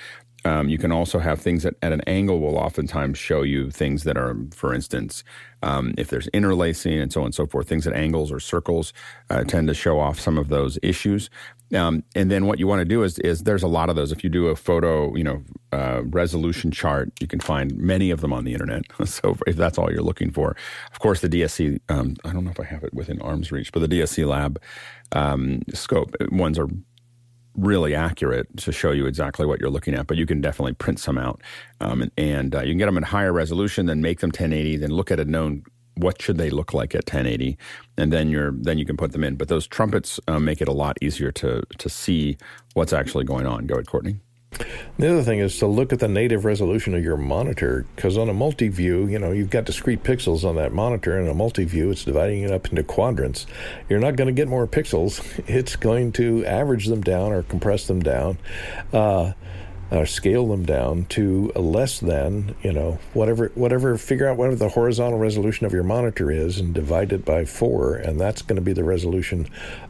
Um, 0.45 0.68
you 0.68 0.78
can 0.78 0.91
also 0.91 1.20
have 1.20 1.41
things 1.41 1.62
that 1.62 1.74
at 1.83 1.93
an 1.93 2.01
angle 2.09 2.41
will 2.41 2.57
oftentimes 2.57 3.18
show 3.18 3.43
you 3.43 3.70
things 3.70 4.03
that 4.03 4.16
are, 4.16 4.37
for 4.53 4.74
instance, 4.74 5.22
um, 5.62 5.94
if 5.96 6.08
there's 6.08 6.28
interlacing 6.28 6.98
and 6.98 7.12
so 7.12 7.20
on 7.20 7.26
and 7.26 7.34
so 7.34 7.46
forth, 7.46 7.68
things 7.68 7.86
at 7.86 7.92
angles 7.92 8.32
or 8.32 8.40
circles 8.40 8.92
uh, 9.30 9.44
tend 9.44 9.68
to 9.68 9.74
show 9.74 10.00
off 10.00 10.18
some 10.18 10.38
of 10.38 10.48
those 10.48 10.78
issues. 10.82 11.30
Um, 11.74 12.04
and 12.14 12.30
then 12.30 12.46
what 12.46 12.58
you 12.58 12.66
want 12.66 12.80
to 12.80 12.84
do 12.84 13.02
is, 13.02 13.18
is 13.20 13.44
there's 13.44 13.62
a 13.62 13.68
lot 13.68 13.88
of 13.88 13.96
those. 13.96 14.12
If 14.12 14.22
you 14.22 14.28
do 14.28 14.48
a 14.48 14.56
photo, 14.56 15.14
you 15.16 15.24
know, 15.24 15.42
uh, 15.72 16.02
resolution 16.04 16.70
chart, 16.70 17.10
you 17.20 17.26
can 17.26 17.40
find 17.40 17.74
many 17.76 18.10
of 18.10 18.20
them 18.20 18.32
on 18.32 18.44
the 18.44 18.52
internet. 18.52 18.84
so 19.06 19.36
if 19.46 19.56
that's 19.56 19.78
all 19.78 19.90
you're 19.90 20.02
looking 20.02 20.30
for, 20.30 20.54
of 20.92 20.98
course, 20.98 21.20
the 21.20 21.28
DSC, 21.28 21.80
um, 21.88 22.16
I 22.24 22.32
don't 22.32 22.44
know 22.44 22.50
if 22.50 22.60
I 22.60 22.64
have 22.64 22.84
it 22.84 22.92
within 22.92 23.20
arm's 23.22 23.50
reach, 23.50 23.72
but 23.72 23.80
the 23.80 23.88
DSC 23.88 24.26
lab 24.26 24.60
um, 25.12 25.62
scope 25.72 26.14
ones 26.30 26.58
are 26.58 26.68
really 27.57 27.94
accurate 27.94 28.57
to 28.59 28.72
show 28.72 28.92
you 28.92 29.07
exactly 29.07 29.46
what 29.46 29.61
you're 29.61 29.70
looking 29.70 29.94
at, 29.94 30.07
but 30.07 30.16
you 30.16 30.26
can 30.26 30.40
definitely 30.40 30.72
print 30.74 30.98
some 30.98 31.18
out. 31.18 31.42
Um, 31.80 32.03
and, 32.03 32.11
and 32.16 32.55
uh, 32.55 32.61
you 32.61 32.72
can 32.72 32.78
get 32.78 32.86
them 32.86 32.96
at 32.96 33.05
higher 33.05 33.32
resolution, 33.32 33.86
then 33.86 34.00
make 34.00 34.20
them 34.20 34.28
1080, 34.28 34.78
then 34.78 34.90
look 34.90 35.11
at 35.11 35.20
a 35.20 35.24
known 35.24 35.64
what 35.96 36.20
should 36.22 36.38
they 36.38 36.50
look 36.50 36.72
like 36.72 36.94
at 36.94 37.05
1080 37.05 37.57
and 37.98 38.12
then 38.12 38.30
you're 38.30 38.53
then 38.53 38.78
you 38.78 38.86
can 38.86 38.96
put 38.96 39.12
them 39.12 39.22
in 39.22 39.36
but 39.36 39.48
those 39.48 39.66
trumpets 39.66 40.18
um, 40.26 40.42
make 40.42 40.62
it 40.62 40.68
a 40.68 40.72
lot 40.72 40.96
easier 41.03 41.30
to 41.30 41.62
to 41.76 41.88
see 41.90 42.36
what's 42.72 42.94
actually 42.94 43.24
going 43.24 43.44
on 43.44 43.66
go 43.66 43.74
ahead 43.74 43.86
courtney 43.86 44.16
the 44.98 45.11
other 45.11 45.22
thing 45.22 45.38
is 45.38 45.59
to 45.59 45.66
look 45.66 45.92
at 45.92 45.98
the 45.98 46.09
native 46.09 46.44
resolution 46.44 46.94
of 46.94 47.03
your 47.03 47.16
monitor, 47.16 47.86
because 47.96 48.18
on 48.18 48.28
a 48.28 48.34
multi-view, 48.34 49.07
you 49.07 49.18
know, 49.18 49.32
you've 49.32 49.50
got 49.50 49.64
discrete 49.64 50.03
pixels 50.03 50.44
on 50.44 50.57
that 50.57 50.72
monitor, 50.72 51.18
and 51.18 51.28
a 51.28 51.34
multi-view, 51.34 51.90
it's 51.90 52.05
dividing 52.05 52.42
it 52.42 52.50
up 52.50 52.68
into 52.68 52.82
quadrants. 52.82 53.46
You're 53.88 54.00
not 54.00 54.16
going 54.16 54.28
to 54.28 54.32
get 54.32 54.48
more 54.48 54.66
pixels. 54.66 55.22
It's 55.53 55.76
going 55.76 56.12
to 56.12 56.44
average 56.46 56.86
them 56.86 57.03
down 57.03 57.32
or 57.32 57.42
compress 57.42 57.86
them 57.86 58.00
down. 58.00 58.38
Uh, 58.92 59.32
or 59.92 60.07
scale 60.07 60.48
them 60.48 60.64
down 60.64 61.05
to 61.05 61.53
less 61.55 62.00
than 62.00 62.55
you 62.62 62.72
know 62.72 62.98
whatever 63.12 63.53
whatever 63.55 63.98
figure 63.98 64.26
out 64.26 64.38
whatever 64.38 64.57
the 64.57 64.68
horizontal 64.68 65.18
resolution 65.18 65.66
of 65.66 65.72
your 65.72 65.82
monitor 65.82 66.30
is 66.30 66.59
and 66.59 66.72
divide 66.72 67.12
it 67.12 67.24
by 67.24 67.44
four 67.44 67.96
and 67.96 68.18
that's 68.18 68.40
going 68.42 68.57
to 68.57 68.62
be 68.62 68.72
the 68.72 68.84
resolution 68.84 69.46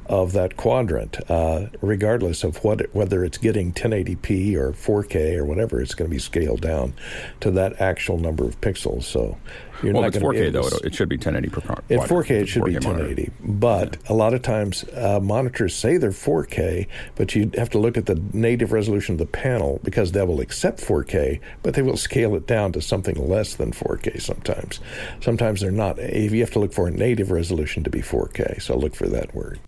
of 0.06 0.32
that 0.32 0.56
quadrant 0.56 1.18
uh, 1.30 1.66
regardless 1.80 2.44
of 2.44 2.62
what 2.64 2.82
whether 2.94 3.24
it's 3.24 3.38
getting 3.38 3.72
1080p 3.72 4.54
or 4.54 4.72
4k 4.72 5.36
or 5.36 5.44
whatever 5.44 5.80
it's 5.80 5.94
going 5.94 6.10
to 6.10 6.14
be 6.14 6.20
scaled 6.20 6.60
down 6.60 6.94
to 7.40 7.50
that 7.50 7.80
actual 7.80 8.18
number 8.18 8.44
of 8.44 8.60
pixels 8.60 9.04
so 9.04 9.36
you're 9.82 9.94
well, 9.94 10.02
not 10.02 10.14
it's 10.14 10.24
4K 10.24 10.52
though. 10.52 10.68
It 10.84 10.94
should 10.94 11.08
be 11.08 11.16
1080 11.16 11.48
per 11.48 11.60
car. 11.60 11.82
In 11.88 11.98
4K, 12.00 12.30
it 12.30 12.46
should 12.46 12.62
4K 12.62 12.66
be 12.66 12.74
1080. 12.74 13.32
Monitor. 13.40 13.58
But 13.58 13.96
a 14.08 14.14
lot 14.14 14.32
of 14.32 14.42
times, 14.42 14.84
uh, 14.94 15.18
monitors 15.20 15.74
say 15.74 15.96
they're 15.96 16.10
4K, 16.10 16.86
but 17.16 17.34
you 17.34 17.50
have 17.56 17.70
to 17.70 17.78
look 17.78 17.96
at 17.96 18.06
the 18.06 18.22
native 18.32 18.72
resolution 18.72 19.14
of 19.14 19.18
the 19.18 19.26
panel 19.26 19.80
because 19.82 20.12
they 20.12 20.22
will 20.22 20.40
accept 20.40 20.80
4K, 20.80 21.40
but 21.62 21.74
they 21.74 21.82
will 21.82 21.96
scale 21.96 22.36
it 22.36 22.46
down 22.46 22.72
to 22.72 22.80
something 22.80 23.16
less 23.28 23.56
than 23.56 23.72
4K 23.72 24.20
sometimes. 24.20 24.80
Sometimes 25.20 25.60
they're 25.60 25.72
not. 25.72 25.98
You 25.98 26.40
have 26.40 26.52
to 26.52 26.60
look 26.60 26.72
for 26.72 26.86
a 26.86 26.90
native 26.90 27.30
resolution 27.30 27.82
to 27.84 27.90
be 27.90 28.00
4K. 28.00 28.62
So 28.62 28.76
look 28.76 28.94
for 28.94 29.08
that 29.08 29.34
word. 29.34 29.58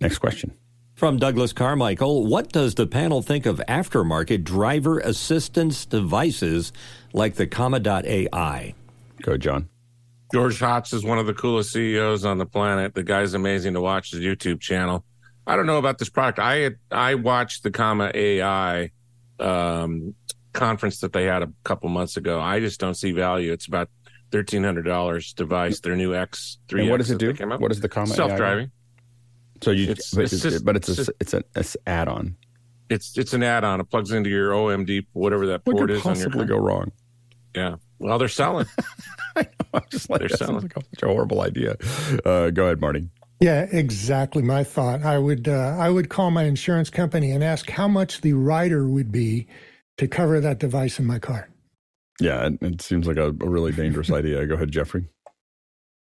Next 0.00 0.18
question. 0.18 0.56
From 0.94 1.18
Douglas 1.18 1.52
Carmichael, 1.52 2.26
what 2.26 2.52
does 2.52 2.74
the 2.74 2.86
panel 2.86 3.22
think 3.22 3.46
of 3.46 3.60
aftermarket 3.68 4.44
driver 4.44 4.98
assistance 4.98 5.86
devices 5.86 6.72
like 7.12 7.36
the 7.36 7.46
Comma.ai? 7.46 8.74
Go, 9.22 9.36
John. 9.36 9.68
George 10.32 10.60
Hotz 10.60 10.94
is 10.94 11.04
one 11.04 11.18
of 11.18 11.26
the 11.26 11.34
coolest 11.34 11.72
CEOs 11.72 12.24
on 12.24 12.38
the 12.38 12.46
planet. 12.46 12.94
The 12.94 13.02
guy's 13.02 13.34
amazing 13.34 13.74
to 13.74 13.80
watch 13.80 14.12
his 14.12 14.20
YouTube 14.20 14.60
channel. 14.60 15.04
I 15.46 15.56
don't 15.56 15.66
know 15.66 15.78
about 15.78 15.98
this 15.98 16.08
product. 16.08 16.38
I 16.38 16.70
I 16.90 17.16
watched 17.16 17.62
the 17.62 17.70
Comma 17.70 18.12
AI 18.14 18.90
um, 19.40 20.14
conference 20.52 21.00
that 21.00 21.12
they 21.12 21.24
had 21.24 21.42
a 21.42 21.50
couple 21.64 21.88
months 21.88 22.16
ago. 22.16 22.40
I 22.40 22.60
just 22.60 22.78
don't 22.78 22.94
see 22.94 23.12
value. 23.12 23.52
It's 23.52 23.66
about 23.66 23.88
thirteen 24.30 24.62
hundred 24.62 24.84
dollars 24.84 25.32
device. 25.32 25.80
Their 25.80 25.96
new 25.96 26.14
X 26.14 26.58
three. 26.68 26.88
What 26.88 26.98
does 26.98 27.10
it 27.10 27.18
do? 27.18 27.32
What 27.58 27.72
is 27.72 27.80
the 27.80 27.88
Comma? 27.88 28.14
Self 28.14 28.36
driving. 28.36 28.70
So 29.62 29.70
you, 29.70 29.90
it's, 29.90 30.14
but, 30.14 30.24
it's, 30.24 30.40
just, 30.40 30.64
but 30.64 30.76
it's 30.76 30.88
a, 30.88 31.12
it's 31.20 31.34
an 31.34 31.44
add-on. 31.86 32.36
It's 32.88 33.16
it's 33.16 33.34
an 33.34 33.42
add-on. 33.42 33.80
It 33.80 33.90
plugs 33.90 34.10
into 34.10 34.30
your 34.30 34.50
OMD, 34.50 35.06
whatever 35.12 35.46
that 35.46 35.62
what 35.64 35.76
port 35.76 35.90
is 35.90 36.04
on 36.04 36.16
your. 36.16 36.28
Possibly 36.30 36.46
go 36.46 36.56
wrong? 36.56 36.90
Yeah. 37.54 37.76
Well, 37.98 38.18
they're 38.18 38.28
selling. 38.28 38.66
I 39.36 39.42
know. 39.42 39.48
I'm 39.74 39.82
just 39.90 40.10
like, 40.10 40.20
they're 40.20 40.28
selling. 40.30 40.62
Like 40.62 40.74
such 40.74 41.02
a 41.02 41.06
horrible 41.06 41.42
idea. 41.42 41.76
Uh, 42.24 42.50
go 42.50 42.64
ahead, 42.64 42.80
Marty. 42.80 43.08
Yeah, 43.40 43.66
exactly. 43.70 44.42
My 44.42 44.64
thought. 44.64 45.02
I 45.02 45.18
would 45.18 45.48
uh, 45.48 45.76
I 45.78 45.88
would 45.88 46.08
call 46.08 46.30
my 46.30 46.44
insurance 46.44 46.90
company 46.90 47.30
and 47.30 47.44
ask 47.44 47.70
how 47.70 47.88
much 47.88 48.22
the 48.22 48.32
rider 48.32 48.88
would 48.88 49.12
be 49.12 49.46
to 49.98 50.08
cover 50.08 50.40
that 50.40 50.58
device 50.58 50.98
in 50.98 51.06
my 51.06 51.18
car. 51.18 51.48
Yeah, 52.20 52.46
it, 52.46 52.58
it 52.60 52.82
seems 52.82 53.06
like 53.06 53.16
a, 53.16 53.28
a 53.28 53.32
really 53.32 53.72
dangerous 53.72 54.10
idea. 54.12 54.46
Go 54.46 54.54
ahead, 54.54 54.70
Jeffrey. 54.70 55.06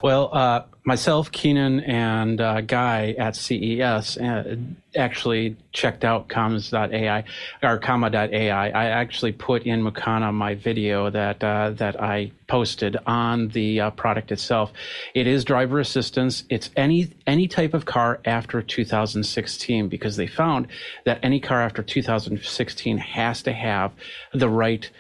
Well, 0.03 0.29
uh, 0.33 0.65
myself, 0.85 1.31
Keenan, 1.33 1.81
and 1.81 2.41
uh, 2.41 2.61
Guy 2.63 3.15
at 3.17 3.37
CES 3.37 4.19
uh, 4.19 4.57
actually 4.97 5.57
checked 5.73 6.05
out 6.05 6.29
comms.ai 6.29 7.25
or 7.63 7.79
comma.ai. 7.79 8.69
I 8.69 8.85
actually 8.87 9.33
put 9.33 9.63
in 9.63 9.83
Mukana 9.83 10.35
my 10.35 10.57
video 10.57 11.11
that 11.11 11.43
uh, 11.43 11.71
that 11.71 12.03
I 12.03 12.33
posted 12.49 12.97
on 13.07 13.49
the 13.49 13.81
uh, 13.81 13.91
product 13.93 14.33
itself. 14.33 14.73
It 15.15 15.27
is 15.27 15.45
driver 15.45 15.79
assistance. 15.81 16.45
It's 16.51 16.71
any 16.77 17.11
any 17.27 17.49
type 17.49 17.73
of 17.73 17.87
car 17.87 18.21
after 18.25 18.61
2016 18.61 19.89
because 19.89 20.17
they 20.17 20.27
found 20.27 20.67
that 21.07 21.21
any 21.23 21.41
car 21.41 21.63
after 21.63 21.83
2016 21.83 22.99
has 22.99 23.43
to 23.45 23.53
have 23.53 23.93
the 24.35 24.49
right 24.49 24.91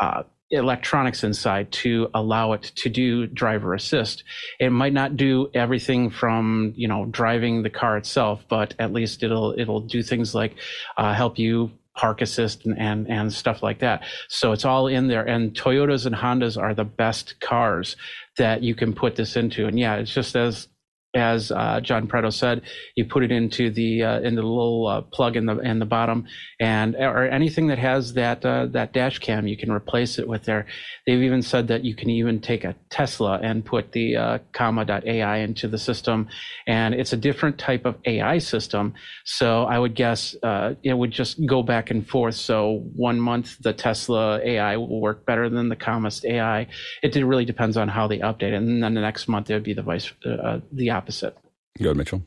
uh, 0.00 0.22
electronics 0.50 1.24
inside 1.24 1.72
to 1.72 2.08
allow 2.14 2.52
it 2.52 2.62
to 2.76 2.88
do 2.88 3.26
driver 3.26 3.74
assist. 3.74 4.24
It 4.60 4.70
might 4.70 4.92
not 4.92 5.16
do 5.16 5.50
everything 5.54 6.10
from 6.10 6.72
you 6.76 6.88
know 6.88 7.06
driving 7.06 7.62
the 7.62 7.70
car 7.70 7.96
itself, 7.96 8.44
but 8.48 8.74
at 8.78 8.92
least 8.92 9.22
it'll 9.22 9.54
it'll 9.58 9.80
do 9.80 10.02
things 10.02 10.34
like 10.34 10.54
uh, 10.96 11.14
help 11.14 11.38
you 11.38 11.70
park 11.96 12.20
assist 12.20 12.66
and, 12.66 12.78
and 12.78 13.08
and 13.08 13.32
stuff 13.32 13.62
like 13.62 13.78
that. 13.80 14.02
So 14.28 14.52
it's 14.52 14.64
all 14.64 14.86
in 14.88 15.08
there. 15.08 15.24
And 15.24 15.54
Toyotas 15.54 16.06
and 16.06 16.14
Hondas 16.14 16.60
are 16.60 16.74
the 16.74 16.84
best 16.84 17.40
cars 17.40 17.96
that 18.36 18.62
you 18.62 18.74
can 18.74 18.92
put 18.92 19.16
this 19.16 19.36
into. 19.36 19.66
And 19.66 19.78
yeah, 19.78 19.96
it's 19.96 20.12
just 20.12 20.34
as 20.36 20.68
as 21.14 21.50
uh, 21.52 21.80
John 21.80 22.06
Preto 22.06 22.30
said, 22.30 22.62
you 22.96 23.04
put 23.04 23.22
it 23.22 23.30
into 23.30 23.70
the 23.70 24.02
uh, 24.02 24.20
into 24.20 24.42
the 24.42 24.46
little 24.46 24.86
uh, 24.86 25.00
plug 25.00 25.36
in 25.36 25.46
the 25.46 25.58
in 25.58 25.78
the 25.78 25.86
bottom, 25.86 26.26
and 26.60 26.96
or 26.96 27.24
anything 27.28 27.68
that 27.68 27.78
has 27.78 28.14
that 28.14 28.44
uh, 28.44 28.66
that 28.66 28.92
dash 28.92 29.18
cam, 29.18 29.46
you 29.46 29.56
can 29.56 29.70
replace 29.70 30.18
it 30.18 30.28
with 30.28 30.44
there. 30.44 30.66
They've 31.06 31.22
even 31.22 31.42
said 31.42 31.68
that 31.68 31.84
you 31.84 31.94
can 31.94 32.10
even 32.10 32.40
take 32.40 32.64
a 32.64 32.74
Tesla 32.90 33.38
and 33.42 33.64
put 33.64 33.92
the 33.92 34.16
uh, 34.16 34.38
comma.ai 34.52 35.36
into 35.38 35.68
the 35.68 35.78
system, 35.78 36.28
and 36.66 36.94
it's 36.94 37.12
a 37.12 37.16
different 37.16 37.58
type 37.58 37.84
of 37.84 37.96
AI 38.04 38.38
system. 38.38 38.94
So 39.24 39.64
I 39.64 39.78
would 39.78 39.94
guess 39.94 40.34
uh, 40.42 40.74
it 40.82 40.94
would 40.94 41.12
just 41.12 41.44
go 41.46 41.62
back 41.62 41.90
and 41.90 42.06
forth. 42.06 42.34
So 42.34 42.84
one 42.96 43.20
month 43.20 43.58
the 43.60 43.72
Tesla 43.72 44.40
AI 44.44 44.76
will 44.76 45.00
work 45.00 45.24
better 45.26 45.48
than 45.48 45.68
the 45.68 45.76
Commas 45.76 46.24
AI. 46.24 46.66
It 47.02 47.14
really 47.14 47.44
depends 47.44 47.76
on 47.76 47.88
how 47.88 48.08
they 48.08 48.18
update, 48.18 48.52
it. 48.52 48.54
and 48.54 48.82
then 48.82 48.94
the 48.94 49.00
next 49.00 49.28
month 49.28 49.48
it 49.48 49.54
would 49.54 49.62
be 49.62 49.74
the 49.74 49.82
vice 49.82 50.12
the 50.72 50.90
opposite 50.90 51.03
opposite. 51.04 51.36
Go 51.78 51.90
ahead, 51.90 51.96
Mitchell. 51.98 52.22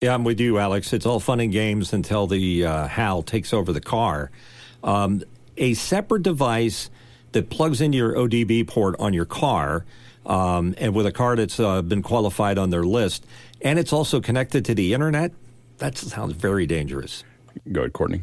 Yeah, 0.00 0.14
I'm 0.14 0.24
with 0.24 0.40
you, 0.40 0.58
Alex. 0.58 0.92
It's 0.92 1.06
all 1.06 1.20
fun 1.20 1.38
and 1.38 1.52
games 1.52 1.92
until 1.92 2.26
the 2.26 2.66
uh, 2.66 2.88
HAL 2.88 3.22
takes 3.22 3.52
over 3.52 3.72
the 3.72 3.80
car. 3.80 4.30
Um, 4.82 5.22
a 5.56 5.74
separate 5.74 6.22
device 6.22 6.90
that 7.32 7.50
plugs 7.50 7.80
into 7.80 7.96
your 7.96 8.14
ODB 8.14 8.66
port 8.66 8.96
on 8.98 9.12
your 9.12 9.24
car, 9.24 9.84
um, 10.26 10.74
and 10.78 10.94
with 10.94 11.06
a 11.06 11.12
car 11.12 11.36
that's 11.36 11.60
uh, 11.60 11.82
been 11.82 12.02
qualified 12.02 12.58
on 12.58 12.70
their 12.70 12.84
list, 12.84 13.24
and 13.62 13.78
it's 13.78 13.92
also 13.92 14.20
connected 14.20 14.64
to 14.64 14.74
the 14.74 14.92
internet. 14.92 15.32
That 15.78 15.96
sounds 15.96 16.34
very 16.34 16.66
dangerous. 16.66 17.22
Go 17.70 17.82
ahead, 17.82 17.92
Courtney. 17.92 18.22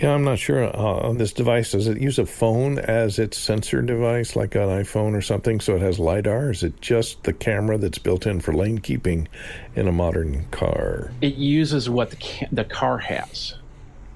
Yeah, 0.00 0.14
I'm 0.14 0.22
not 0.22 0.38
sure 0.38 0.64
uh, 0.64 1.08
on 1.08 1.18
this 1.18 1.32
device. 1.32 1.72
Does 1.72 1.88
it 1.88 2.00
use 2.00 2.20
a 2.20 2.26
phone 2.26 2.78
as 2.78 3.18
its 3.18 3.36
sensor 3.36 3.82
device, 3.82 4.36
like 4.36 4.54
an 4.54 4.68
iPhone 4.68 5.16
or 5.16 5.20
something, 5.20 5.60
so 5.60 5.74
it 5.74 5.82
has 5.82 5.98
LiDAR? 5.98 6.50
Is 6.50 6.62
it 6.62 6.80
just 6.80 7.24
the 7.24 7.32
camera 7.32 7.78
that's 7.78 7.98
built 7.98 8.24
in 8.24 8.40
for 8.40 8.52
lane 8.52 8.78
keeping 8.78 9.26
in 9.74 9.88
a 9.88 9.92
modern 9.92 10.44
car? 10.52 11.10
It 11.20 11.34
uses 11.34 11.90
what 11.90 12.10
the, 12.10 12.16
ca- 12.16 12.48
the 12.52 12.64
car 12.64 12.98
has. 12.98 13.54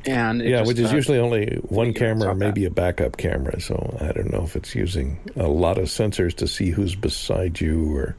And 0.04 0.42
yeah, 0.42 0.64
which 0.64 0.78
is 0.78 0.92
uh, 0.92 0.96
usually 0.96 1.18
only 1.18 1.60
one 1.68 1.94
camera 1.94 2.30
or 2.30 2.34
maybe 2.34 2.64
a 2.64 2.70
backup 2.70 3.16
camera. 3.16 3.60
So 3.60 3.96
I 4.00 4.12
don't 4.12 4.32
know 4.32 4.42
if 4.42 4.56
it's 4.56 4.74
using 4.74 5.18
a 5.36 5.46
lot 5.46 5.78
of 5.78 5.84
sensors 5.84 6.34
to 6.36 6.48
see 6.48 6.70
who's 6.70 6.94
beside 6.94 7.60
you 7.60 7.96
or 7.96 8.16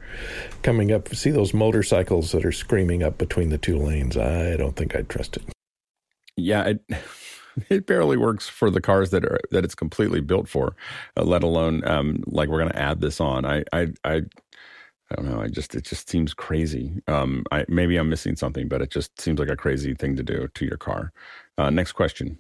coming 0.62 0.92
up. 0.92 1.14
See 1.14 1.32
those 1.32 1.54
motorcycles 1.54 2.32
that 2.32 2.46
are 2.46 2.54
screaming 2.54 3.04
up 3.04 3.18
between 3.18 3.50
the 3.50 3.58
two 3.58 3.78
lanes? 3.78 4.16
I 4.16 4.56
don't 4.56 4.76
think 4.76 4.96
I'd 4.96 5.10
trust 5.10 5.38
it. 5.38 5.53
Yeah, 6.36 6.64
it, 6.66 6.84
it 7.70 7.86
barely 7.86 8.18
works 8.18 8.48
for 8.48 8.70
the 8.70 8.82
cars 8.82 9.12
that 9.12 9.26
are 9.26 9.40
that 9.52 9.64
it's 9.64 9.76
completely 9.76 10.22
built 10.22 10.48
for, 10.48 10.76
uh, 11.18 11.24
let 11.24 11.44
alone 11.44 11.86
um, 11.88 12.24
like 12.28 12.50
we're 12.50 12.60
going 12.60 12.72
to 12.72 12.80
add 12.80 13.02
this 13.02 13.20
on. 13.20 13.46
I, 13.46 13.64
I, 13.72 13.88
I, 14.04 14.22
I 15.12 15.16
don't 15.16 15.26
know. 15.26 15.42
I 15.42 15.48
just 15.48 15.76
it 15.76 15.84
just 15.84 16.10
seems 16.10 16.34
crazy. 16.34 17.02
Um, 17.08 17.44
I 17.52 17.66
maybe 17.68 17.98
I'm 17.98 18.10
missing 18.10 18.36
something, 18.36 18.68
but 18.68 18.82
it 18.82 18.90
just 18.90 19.20
seems 19.20 19.40
like 19.40 19.50
a 19.50 19.56
crazy 19.56 19.94
thing 19.94 20.16
to 20.16 20.24
do 20.24 20.48
to 20.48 20.66
your 20.66 20.78
car. 20.78 21.12
Uh, 21.58 21.70
next 21.70 21.92
question. 21.94 22.38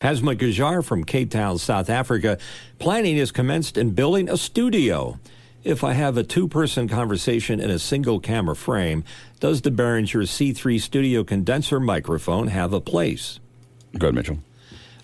Hasma 0.00 0.36
Gajar 0.36 0.84
from 0.84 1.04
Cape 1.04 1.30
Town, 1.30 1.56
South 1.56 1.88
Africa. 1.88 2.36
Planning 2.78 3.16
is 3.16 3.32
commenced 3.32 3.78
in 3.78 3.92
building 3.92 4.28
a 4.28 4.36
studio. 4.36 5.18
If 5.66 5.82
I 5.82 5.94
have 5.94 6.16
a 6.16 6.22
two 6.22 6.46
person 6.46 6.86
conversation 6.86 7.58
in 7.58 7.70
a 7.70 7.80
single 7.80 8.20
camera 8.20 8.54
frame, 8.54 9.02
does 9.40 9.62
the 9.62 9.72
Behringer 9.72 10.22
C3 10.22 10.80
studio 10.80 11.24
condenser 11.24 11.80
microphone 11.80 12.46
have 12.46 12.72
a 12.72 12.80
place? 12.80 13.40
Go 13.98 14.06
ahead, 14.06 14.14
Mitchell. 14.14 14.38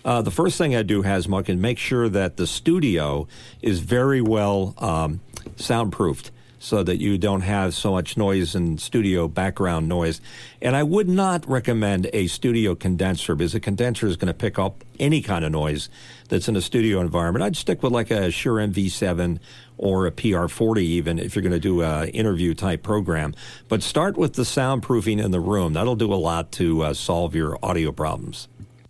Uh, 0.05 0.21
the 0.21 0.31
first 0.31 0.57
thing 0.57 0.73
I 0.73 0.81
do, 0.83 1.03
Hasmuk, 1.03 1.49
is 1.49 1.57
make 1.57 1.77
sure 1.77 2.07
that 2.07 2.37
the 2.37 2.47
studio 2.47 3.27
is 3.61 3.81
very 3.81 4.21
well 4.21 4.73
um, 4.77 5.19
soundproofed 5.57 6.31
so 6.63 6.81
that 6.81 6.95
you 6.95 7.17
don't 7.17 7.41
have 7.41 7.73
so 7.73 7.91
much 7.91 8.15
noise 8.15 8.55
and 8.55 8.79
studio 8.79 9.27
background 9.27 9.89
noise. 9.89 10.21
And 10.61 10.77
I 10.77 10.83
would 10.83 11.09
not 11.09 11.45
recommend 11.45 12.09
a 12.13 12.27
studio 12.27 12.73
condenser 12.73 13.35
because 13.35 13.53
a 13.53 13.59
condenser 13.59 14.07
is 14.07 14.15
going 14.15 14.27
to 14.27 14.33
pick 14.33 14.57
up 14.57 14.81
any 14.97 15.21
kind 15.21 15.43
of 15.43 15.51
noise 15.51 15.89
that's 16.29 16.47
in 16.47 16.55
a 16.55 16.61
studio 16.61 17.01
environment. 17.01 17.43
I'd 17.43 17.57
stick 17.57 17.83
with 17.83 17.91
like 17.91 18.11
a 18.11 18.31
Shure 18.31 18.65
MV7 18.65 19.39
or 19.77 20.05
a 20.05 20.11
PR40 20.11 20.81
even 20.81 21.19
if 21.19 21.35
you're 21.35 21.43
going 21.43 21.51
to 21.51 21.59
do 21.59 21.81
a 21.81 22.07
interview 22.07 22.53
type 22.53 22.83
program. 22.83 23.33
But 23.67 23.83
start 23.83 24.17
with 24.17 24.33
the 24.33 24.43
soundproofing 24.43 25.23
in 25.23 25.31
the 25.31 25.39
room. 25.39 25.73
That'll 25.73 25.95
do 25.95 26.13
a 26.13 26.15
lot 26.15 26.51
to 26.53 26.83
uh, 26.83 26.93
solve 26.93 27.35
your 27.35 27.57
audio 27.63 27.91
problems. 27.91 28.47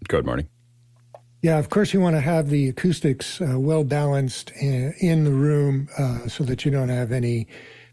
Good 0.07 0.25
morning. 0.25 0.47
Yeah, 1.41 1.59
of 1.59 1.69
course, 1.69 1.93
you 1.93 1.99
want 1.99 2.15
to 2.15 2.21
have 2.21 2.49
the 2.49 2.69
acoustics 2.69 3.41
uh, 3.41 3.59
well 3.59 3.83
balanced 3.83 4.51
in, 4.51 4.93
in, 4.99 5.25
the 5.25 5.31
room 5.31 5.89
uh, 5.97 6.29
so 6.29 6.45
that 6.45 6.63
you 6.63 6.71
don't 6.71 6.87
have 6.87 7.11
any 7.11 7.47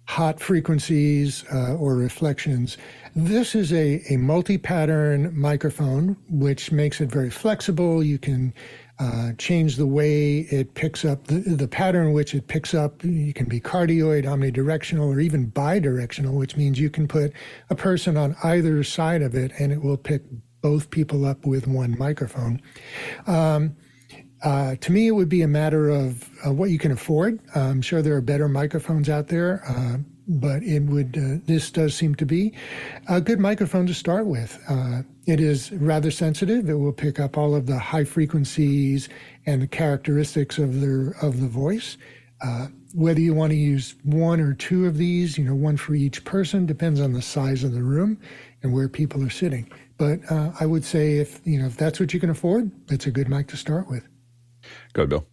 hot 0.05 0.38
frequencies 0.38 1.45
uh, 1.53 1.74
or 1.74 1.97
reflections. 1.97 2.78
This 3.16 3.57
is 3.57 3.72
a, 3.72 4.03
a 4.09 4.18
multi 4.18 4.57
pattern 4.57 5.36
microphone, 5.36 6.16
which 6.28 6.70
makes 6.70 7.01
it 7.01 7.11
very 7.11 7.30
flexible. 7.30 8.05
You 8.05 8.18
can 8.18 8.55
uh, 9.01 9.33
change 9.39 9.77
the 9.77 9.87
way 9.87 10.41
it 10.51 10.75
picks 10.75 11.07
up 11.07 11.27
the, 11.27 11.41
the 11.41 11.67
pattern 11.67 12.13
which 12.13 12.35
it 12.35 12.47
picks 12.49 12.75
up. 12.75 13.03
You 13.03 13.33
can 13.33 13.47
be 13.47 13.59
cardioid, 13.59 14.25
omnidirectional, 14.25 15.07
or 15.07 15.21
even 15.21 15.51
bidirectional, 15.51 16.35
which 16.35 16.57
means 16.57 16.79
you 16.79 16.91
can 16.91 17.09
put 17.09 17.33
a 17.71 17.75
person 17.75 18.19
on 18.19 18.37
either 18.45 18.85
side 18.85 19.23
of 19.23 19.35
it 19.35 19.53
and 19.59 19.73
it 19.73 19.83
will 19.83 19.97
pick 19.97 20.23
both 20.61 20.91
people 20.91 21.25
up 21.25 21.47
with 21.47 21.67
one 21.67 21.99
microphone. 21.99 22.61
Um, 23.27 23.75
uh, 24.43 24.77
to 24.77 24.93
me, 24.93 25.07
it 25.07 25.13
would 25.13 25.29
be 25.29 25.43
a 25.43 25.49
matter 25.49 25.89
of 25.89 26.29
uh, 26.47 26.53
what 26.53 26.71
you 26.71 26.79
can 26.79 26.93
afford. 26.93 27.41
I'm 27.55 27.83
sure 27.83 28.03
there 28.03 28.17
are 28.17 28.23
better 28.23 28.49
microphones 28.49 29.09
out 29.09 29.29
there, 29.29 29.63
uh, 29.67 29.99
but 30.31 30.62
it 30.62 30.81
would. 30.81 31.18
Uh, 31.18 31.43
this 31.47 31.70
does 31.70 31.95
seem 31.95 32.14
to 32.14 32.24
be 32.24 32.55
a 33.09 33.20
good 33.20 33.41
microphone 33.41 33.87
to 33.87 33.95
start 33.95 34.26
with. 34.26 34.62
Uh, 34.68 35.03
it 35.26 35.41
is 35.41 35.72
rather 35.72 36.11
sensitive. 36.11 36.70
It 36.70 36.74
will 36.74 36.93
pick 36.93 37.18
up 37.18 37.37
all 37.37 37.55
of 37.55 37.66
the 37.66 37.78
high 37.78 38.05
frequencies 38.05 39.09
and 39.47 39.61
the 39.61 39.66
characteristics 39.66 40.59
of 40.59 40.81
the 40.81 41.12
of 41.20 41.41
the 41.41 41.49
voice. 41.49 41.97
Uh, 42.43 42.68
whether 42.95 43.20
you 43.20 43.35
want 43.35 43.51
to 43.51 43.57
use 43.57 43.97
one 44.05 44.41
or 44.41 44.55
two 44.55 44.87
of 44.87 44.97
these, 44.97 45.37
you 45.37 45.45
know, 45.45 45.55
one 45.55 45.76
for 45.76 45.95
each 45.95 46.24
person, 46.24 46.64
depends 46.64 47.01
on 47.01 47.12
the 47.12 47.20
size 47.20 47.62
of 47.64 47.72
the 47.72 47.83
room 47.83 48.18
and 48.62 48.72
where 48.72 48.89
people 48.89 49.22
are 49.22 49.31
sitting. 49.31 49.70
But 49.99 50.20
uh, 50.31 50.53
I 50.59 50.66
would 50.66 50.85
say 50.85 51.18
if 51.18 51.41
you 51.45 51.59
know 51.59 51.66
if 51.66 51.76
that's 51.76 51.99
what 51.99 52.14
you 52.14 52.20
can 52.20 52.31
afford, 52.31 52.70
it's 52.89 53.07
a 53.07 53.11
good 53.11 53.28
mic 53.28 53.49
to 53.49 53.57
start 53.57 53.91
with. 53.91 54.07
Go 54.93 55.03
ahead, 55.03 55.11
Bill. 55.11 55.26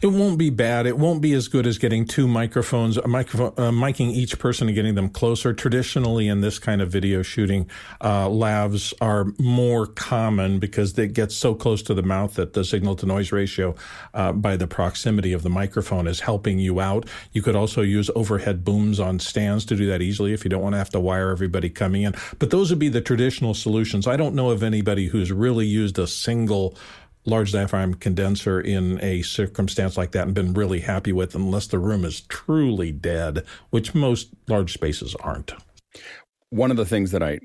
It 0.00 0.08
won't 0.08 0.38
be 0.38 0.50
bad. 0.50 0.86
It 0.86 0.98
won't 0.98 1.20
be 1.20 1.32
as 1.32 1.48
good 1.48 1.66
as 1.66 1.78
getting 1.78 2.06
two 2.06 2.28
microphones, 2.28 2.96
a 2.96 3.08
microphone, 3.08 3.52
uh, 3.56 3.70
miking 3.70 4.12
each 4.12 4.38
person 4.38 4.68
and 4.68 4.74
getting 4.74 4.94
them 4.94 5.08
closer. 5.08 5.52
Traditionally, 5.52 6.28
in 6.28 6.40
this 6.40 6.58
kind 6.58 6.80
of 6.80 6.90
video 6.90 7.22
shooting, 7.22 7.68
uh, 8.00 8.28
lavs 8.28 8.94
are 9.00 9.26
more 9.38 9.86
common 9.86 10.58
because 10.58 10.94
they 10.94 11.08
get 11.08 11.32
so 11.32 11.54
close 11.54 11.82
to 11.82 11.94
the 11.94 12.02
mouth 12.02 12.34
that 12.34 12.52
the 12.52 12.64
signal 12.64 12.96
to 12.96 13.06
noise 13.06 13.32
ratio, 13.32 13.74
uh, 14.14 14.32
by 14.32 14.56
the 14.56 14.66
proximity 14.66 15.32
of 15.32 15.42
the 15.42 15.50
microphone, 15.50 16.06
is 16.06 16.20
helping 16.20 16.58
you 16.58 16.80
out. 16.80 17.08
You 17.32 17.42
could 17.42 17.56
also 17.56 17.82
use 17.82 18.10
overhead 18.14 18.64
booms 18.64 19.00
on 19.00 19.18
stands 19.18 19.64
to 19.66 19.76
do 19.76 19.86
that 19.86 20.02
easily 20.02 20.32
if 20.32 20.44
you 20.44 20.50
don't 20.50 20.62
want 20.62 20.74
to 20.74 20.78
have 20.78 20.90
to 20.90 21.00
wire 21.00 21.30
everybody 21.30 21.70
coming 21.70 22.02
in. 22.02 22.14
But 22.38 22.50
those 22.50 22.70
would 22.70 22.78
be 22.78 22.88
the 22.88 23.00
traditional 23.00 23.54
solutions. 23.54 24.06
I 24.06 24.16
don't 24.16 24.34
know 24.34 24.50
of 24.50 24.62
anybody 24.62 25.08
who's 25.08 25.32
really 25.32 25.66
used 25.66 25.98
a 25.98 26.06
single 26.06 26.76
large 27.28 27.52
diaphragm 27.52 27.94
condenser 27.94 28.60
in 28.60 29.02
a 29.02 29.22
circumstance 29.22 29.96
like 29.96 30.12
that 30.12 30.26
and 30.26 30.34
been 30.34 30.54
really 30.54 30.80
happy 30.80 31.12
with 31.12 31.34
unless 31.34 31.66
the 31.66 31.78
room 31.78 32.04
is 32.04 32.22
truly 32.22 32.90
dead, 32.90 33.44
which 33.70 33.94
most 33.94 34.30
large 34.48 34.72
spaces 34.72 35.14
aren't. 35.16 35.52
One 36.50 36.70
of 36.70 36.76
the 36.76 36.86
things 36.86 37.10
that 37.10 37.22
I 37.22 37.40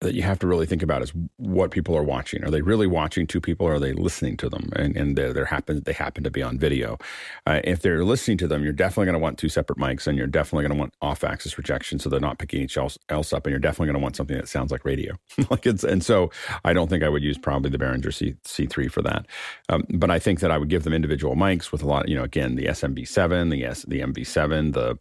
that 0.00 0.14
you 0.14 0.22
have 0.22 0.38
to 0.38 0.46
really 0.46 0.66
think 0.66 0.82
about 0.82 1.02
is 1.02 1.12
what 1.38 1.72
people 1.72 1.96
are 1.96 2.04
watching. 2.04 2.44
Are 2.44 2.50
they 2.50 2.62
really 2.62 2.86
watching 2.86 3.26
two 3.26 3.40
people, 3.40 3.66
or 3.66 3.74
are 3.74 3.80
they 3.80 3.92
listening 3.92 4.36
to 4.38 4.48
them? 4.48 4.70
And, 4.76 4.96
and 4.96 5.16
they're, 5.16 5.32
they're 5.32 5.44
happen 5.44 5.82
they 5.84 5.92
happen 5.92 6.22
to 6.24 6.30
be 6.30 6.42
on 6.42 6.58
video. 6.58 6.98
Uh, 7.46 7.60
if 7.64 7.82
they're 7.82 8.04
listening 8.04 8.38
to 8.38 8.48
them, 8.48 8.62
you're 8.62 8.72
definitely 8.72 9.06
going 9.06 9.14
to 9.14 9.18
want 9.18 9.38
two 9.38 9.48
separate 9.48 9.78
mics, 9.78 10.06
and 10.06 10.16
you're 10.16 10.28
definitely 10.28 10.64
going 10.64 10.76
to 10.76 10.78
want 10.78 10.94
off-axis 11.02 11.58
rejection, 11.58 11.98
so 11.98 12.08
they're 12.08 12.20
not 12.20 12.38
picking 12.38 12.62
each 12.62 12.76
else, 12.76 12.96
else 13.08 13.32
up. 13.32 13.44
And 13.46 13.50
you're 13.50 13.58
definitely 13.58 13.86
going 13.86 14.00
to 14.00 14.02
want 14.02 14.14
something 14.14 14.36
that 14.36 14.48
sounds 14.48 14.70
like 14.70 14.84
radio. 14.84 15.14
like 15.50 15.66
it's 15.66 15.82
and 15.82 16.04
so 16.04 16.30
I 16.64 16.72
don't 16.72 16.88
think 16.88 17.02
I 17.02 17.08
would 17.08 17.24
use 17.24 17.38
probably 17.38 17.70
the 17.70 17.78
Behringer 17.78 18.14
C 18.14 18.36
C3 18.44 18.90
for 18.90 19.02
that. 19.02 19.26
Um, 19.68 19.84
but 19.90 20.10
I 20.10 20.18
think 20.18 20.40
that 20.40 20.50
I 20.52 20.58
would 20.58 20.68
give 20.68 20.84
them 20.84 20.92
individual 20.92 21.34
mics 21.34 21.72
with 21.72 21.82
a 21.82 21.86
lot. 21.86 22.08
You 22.08 22.16
know, 22.16 22.24
again, 22.24 22.54
the 22.54 22.66
SM7B, 22.66 23.50
the 23.50 23.64
S, 23.64 23.82
the 23.82 24.00
MV7, 24.00 24.74
the 24.74 24.98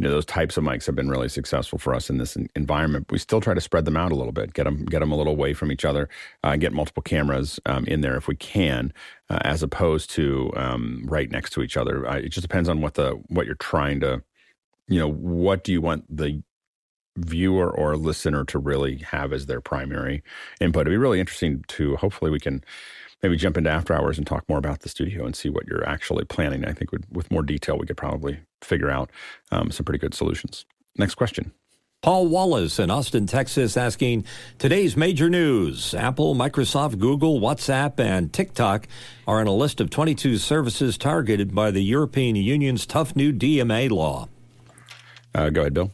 you 0.00 0.04
know 0.04 0.12
those 0.12 0.24
types 0.24 0.56
of 0.56 0.64
mics 0.64 0.86
have 0.86 0.96
been 0.96 1.10
really 1.10 1.28
successful 1.28 1.78
for 1.78 1.94
us 1.94 2.08
in 2.08 2.16
this 2.16 2.34
environment. 2.56 3.12
We 3.12 3.18
still 3.18 3.42
try 3.42 3.52
to 3.52 3.60
spread 3.60 3.84
them 3.84 3.98
out 3.98 4.12
a 4.12 4.14
little 4.14 4.32
bit, 4.32 4.54
get 4.54 4.64
them 4.64 4.86
get 4.86 5.00
them 5.00 5.12
a 5.12 5.14
little 5.14 5.34
away 5.34 5.52
from 5.52 5.70
each 5.70 5.84
other, 5.84 6.08
uh, 6.42 6.56
get 6.56 6.72
multiple 6.72 7.02
cameras 7.02 7.60
um, 7.66 7.84
in 7.84 8.00
there 8.00 8.16
if 8.16 8.26
we 8.26 8.34
can, 8.34 8.94
uh, 9.28 9.40
as 9.42 9.62
opposed 9.62 10.08
to 10.12 10.52
um, 10.56 11.04
right 11.06 11.30
next 11.30 11.50
to 11.50 11.60
each 11.60 11.76
other. 11.76 12.08
Uh, 12.08 12.16
it 12.16 12.30
just 12.30 12.40
depends 12.40 12.66
on 12.66 12.80
what 12.80 12.94
the 12.94 13.10
what 13.26 13.44
you're 13.44 13.56
trying 13.56 14.00
to, 14.00 14.22
you 14.88 14.98
know, 14.98 15.12
what 15.12 15.64
do 15.64 15.72
you 15.72 15.82
want 15.82 16.04
the 16.08 16.42
viewer 17.24 17.70
or 17.70 17.96
listener 17.96 18.44
to 18.44 18.58
really 18.58 18.98
have 18.98 19.32
as 19.32 19.46
their 19.46 19.60
primary 19.60 20.22
input. 20.60 20.82
It'd 20.82 20.92
be 20.92 20.96
really 20.96 21.20
interesting 21.20 21.64
to 21.68 21.96
hopefully 21.96 22.30
we 22.30 22.40
can 22.40 22.62
maybe 23.22 23.36
jump 23.36 23.56
into 23.56 23.70
after 23.70 23.94
hours 23.94 24.18
and 24.18 24.26
talk 24.26 24.48
more 24.48 24.58
about 24.58 24.80
the 24.80 24.88
studio 24.88 25.26
and 25.26 25.36
see 25.36 25.48
what 25.48 25.66
you're 25.66 25.86
actually 25.86 26.24
planning. 26.24 26.64
I 26.64 26.72
think 26.72 26.92
with, 26.92 27.04
with 27.10 27.30
more 27.30 27.42
detail, 27.42 27.78
we 27.78 27.86
could 27.86 27.96
probably 27.96 28.40
figure 28.62 28.90
out 28.90 29.10
um, 29.50 29.70
some 29.70 29.84
pretty 29.84 29.98
good 29.98 30.14
solutions. 30.14 30.64
Next 30.96 31.14
question. 31.14 31.52
Paul 32.02 32.28
Wallace 32.28 32.78
in 32.78 32.90
Austin, 32.90 33.26
Texas, 33.26 33.76
asking 33.76 34.24
today's 34.58 34.96
major 34.96 35.28
news 35.28 35.92
Apple, 35.92 36.34
Microsoft, 36.34 36.98
Google, 36.98 37.40
WhatsApp, 37.40 38.00
and 38.00 38.32
TikTok 38.32 38.88
are 39.26 39.40
on 39.40 39.46
a 39.46 39.52
list 39.52 39.82
of 39.82 39.90
22 39.90 40.38
services 40.38 40.96
targeted 40.96 41.54
by 41.54 41.70
the 41.70 41.82
European 41.82 42.36
Union's 42.36 42.86
tough 42.86 43.14
new 43.14 43.34
DMA 43.34 43.90
law. 43.90 44.28
Uh, 45.34 45.50
go 45.50 45.60
ahead, 45.60 45.74
Bill. 45.74 45.92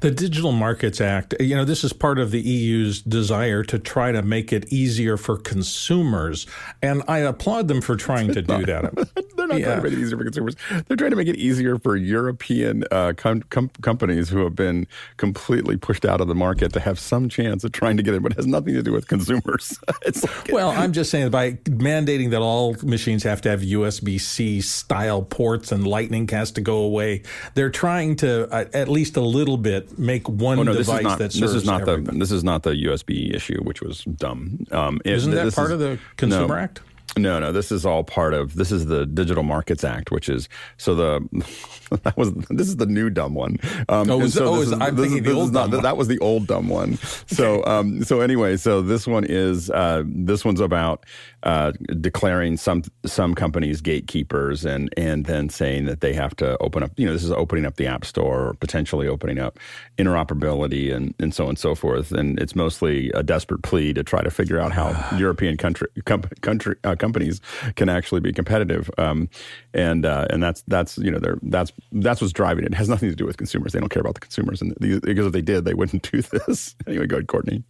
The 0.00 0.10
Digital 0.10 0.52
Markets 0.52 1.00
Act, 1.00 1.34
you 1.40 1.56
know, 1.56 1.64
this 1.64 1.82
is 1.82 1.92
part 1.92 2.18
of 2.18 2.30
the 2.30 2.40
EU's 2.40 3.02
desire 3.02 3.64
to 3.64 3.78
try 3.78 4.12
to 4.12 4.22
make 4.22 4.52
it 4.52 4.72
easier 4.72 5.16
for 5.16 5.36
consumers. 5.36 6.46
And 6.82 7.02
I 7.08 7.18
applaud 7.18 7.66
them 7.66 7.80
for 7.80 7.96
trying 7.96 8.32
to 8.32 8.42
do 8.42 8.64
that. 8.66 8.94
They're 9.36 9.48
not 9.48 9.58
yeah. 9.58 9.66
trying 9.66 9.76
to 9.78 9.82
make 9.82 9.92
it 9.92 9.98
easier 9.98 10.18
for 10.18 10.24
consumers. 10.24 10.56
They're 10.86 10.96
trying 10.96 11.10
to 11.10 11.16
make 11.16 11.28
it 11.28 11.36
easier 11.36 11.78
for 11.78 11.96
European 11.96 12.84
uh, 12.92 13.14
com- 13.16 13.42
com- 13.50 13.70
companies 13.82 14.28
who 14.28 14.44
have 14.44 14.54
been 14.54 14.86
completely 15.16 15.76
pushed 15.76 16.04
out 16.04 16.20
of 16.20 16.28
the 16.28 16.34
market 16.34 16.72
to 16.74 16.80
have 16.80 16.98
some 16.98 17.28
chance 17.28 17.64
of 17.64 17.72
trying 17.72 17.96
to 17.96 18.02
get 18.02 18.14
in, 18.14 18.22
but 18.22 18.32
it 18.32 18.36
has 18.36 18.46
nothing 18.46 18.74
to 18.74 18.82
do 18.82 18.92
with 18.92 19.08
consumers. 19.08 19.78
like, 20.06 20.48
well, 20.52 20.70
I'm 20.70 20.92
just 20.92 21.10
saying 21.10 21.30
by 21.30 21.52
mandating 21.64 22.30
that 22.30 22.40
all 22.40 22.76
machines 22.82 23.24
have 23.24 23.40
to 23.42 23.50
have 23.50 23.60
USB 23.60 24.20
C 24.20 24.60
style 24.60 25.22
ports 25.22 25.72
and 25.72 25.86
Lightning 25.86 26.28
has 26.28 26.52
to 26.52 26.60
go 26.60 26.78
away, 26.78 27.22
they're 27.54 27.70
trying 27.70 28.16
to 28.16 28.48
uh, 28.52 28.64
at 28.72 28.88
least 28.88 29.16
a 29.16 29.20
little 29.20 29.55
little 29.56 29.80
bit 29.80 29.98
make 29.98 30.28
one 30.28 30.58
oh, 30.58 30.62
no, 30.62 30.74
device 30.74 31.02
not, 31.02 31.18
that 31.18 31.32
serves 31.32 31.52
this 31.52 31.62
is 31.62 31.64
not 31.64 31.82
everybody. 31.82 32.16
the 32.16 32.20
this 32.20 32.30
is 32.30 32.44
not 32.44 32.62
the 32.62 32.70
USB 32.70 33.34
issue, 33.34 33.62
which 33.62 33.80
was 33.82 34.04
dumb. 34.04 34.66
Um, 34.70 35.00
Isn't 35.04 35.32
that 35.32 35.54
part 35.54 35.68
is, 35.68 35.72
of 35.72 35.78
the 35.78 35.98
Consumer 36.16 36.56
no, 36.56 36.62
Act? 36.62 36.80
No, 37.16 37.38
no, 37.38 37.50
this 37.50 37.72
is 37.72 37.86
all 37.86 38.04
part 38.04 38.34
of 38.34 38.56
this 38.56 38.70
is 38.70 38.86
the 38.86 39.06
Digital 39.06 39.42
Markets 39.42 39.84
Act, 39.84 40.10
which 40.10 40.28
is 40.28 40.50
so 40.76 40.94
the 40.94 41.46
that 42.02 42.16
was 42.16 42.32
this 42.50 42.68
is 42.68 42.76
the 42.76 42.86
new 42.86 43.08
dumb 43.08 43.34
one. 43.34 43.58
Um, 43.88 44.10
oh, 44.10 44.26
so 44.26 44.48
oh, 44.48 44.60
is, 44.60 44.72
I'm 44.72 44.96
thinking 44.96 45.22
the 45.22 45.32
old 45.32 45.52
not, 45.52 45.70
one. 45.70 45.82
That 45.82 45.96
was 45.96 46.08
the 46.08 46.18
old 46.18 46.46
dumb 46.46 46.68
one. 46.68 46.96
So, 47.26 47.64
um, 47.64 48.04
so 48.04 48.20
anyway, 48.20 48.56
so 48.56 48.82
this 48.82 49.06
one 49.06 49.24
is 49.24 49.70
uh, 49.70 50.02
this 50.06 50.44
one's 50.44 50.60
about 50.60 51.06
uh, 51.42 51.72
declaring 52.00 52.56
some 52.56 52.82
some 53.04 53.34
companies 53.34 53.80
gatekeepers 53.80 54.66
and 54.66 54.92
and 54.96 55.24
then 55.24 55.48
saying 55.48 55.86
that 55.86 56.00
they 56.00 56.12
have 56.12 56.36
to 56.36 56.58
open 56.58 56.82
up. 56.82 56.90
You 56.98 57.06
know, 57.06 57.12
this 57.12 57.24
is 57.24 57.32
opening 57.32 57.64
up 57.64 57.76
the 57.76 57.86
App 57.86 58.04
Store 58.04 58.48
or 58.48 58.54
potentially 58.54 59.08
opening 59.08 59.38
up 59.38 59.58
interoperability 59.96 60.94
and 60.94 61.14
and 61.18 61.32
so 61.32 61.44
on 61.44 61.50
and 61.50 61.58
so 61.58 61.74
forth. 61.74 62.12
And 62.12 62.38
it's 62.40 62.54
mostly 62.54 63.10
a 63.12 63.22
desperate 63.22 63.62
plea 63.62 63.94
to 63.94 64.02
try 64.02 64.22
to 64.22 64.30
figure 64.30 64.60
out 64.60 64.72
how 64.72 65.16
European 65.18 65.56
country 65.56 65.88
com- 66.04 66.24
country 66.42 66.76
uh, 66.84 66.96
companies 67.06 67.40
can 67.76 67.88
actually 67.88 68.20
be 68.20 68.32
competitive. 68.32 68.90
Um, 68.98 69.28
and 69.74 70.04
uh, 70.04 70.26
and 70.30 70.42
that's 70.42 70.62
that's 70.66 70.98
you 70.98 71.10
know 71.10 71.20
that's 71.42 71.72
that's 71.92 72.20
what's 72.20 72.32
driving 72.32 72.64
it. 72.64 72.72
It 72.72 72.76
has 72.76 72.88
nothing 72.88 73.10
to 73.10 73.16
do 73.16 73.26
with 73.26 73.36
consumers. 73.36 73.72
They 73.72 73.80
don't 73.80 73.94
care 73.96 74.00
about 74.06 74.14
the 74.14 74.20
consumers, 74.20 74.60
and 74.62 74.74
because 74.78 75.26
if 75.26 75.32
they 75.32 75.42
did, 75.42 75.64
they 75.64 75.74
wouldn't 75.74 76.10
do 76.10 76.22
this. 76.46 76.74
anyway, 76.86 77.06
go 77.06 77.16
ahead, 77.16 77.28
Courtney. 77.28 77.62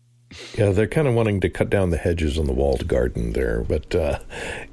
Yeah, 0.58 0.70
they're 0.70 0.88
kind 0.88 1.06
of 1.06 1.14
wanting 1.14 1.40
to 1.42 1.48
cut 1.48 1.70
down 1.70 1.90
the 1.90 1.96
hedges 1.96 2.36
on 2.36 2.46
the 2.46 2.52
walled 2.52 2.88
garden 2.88 3.32
there, 3.32 3.62
but 3.62 3.94
uh, 3.94 4.18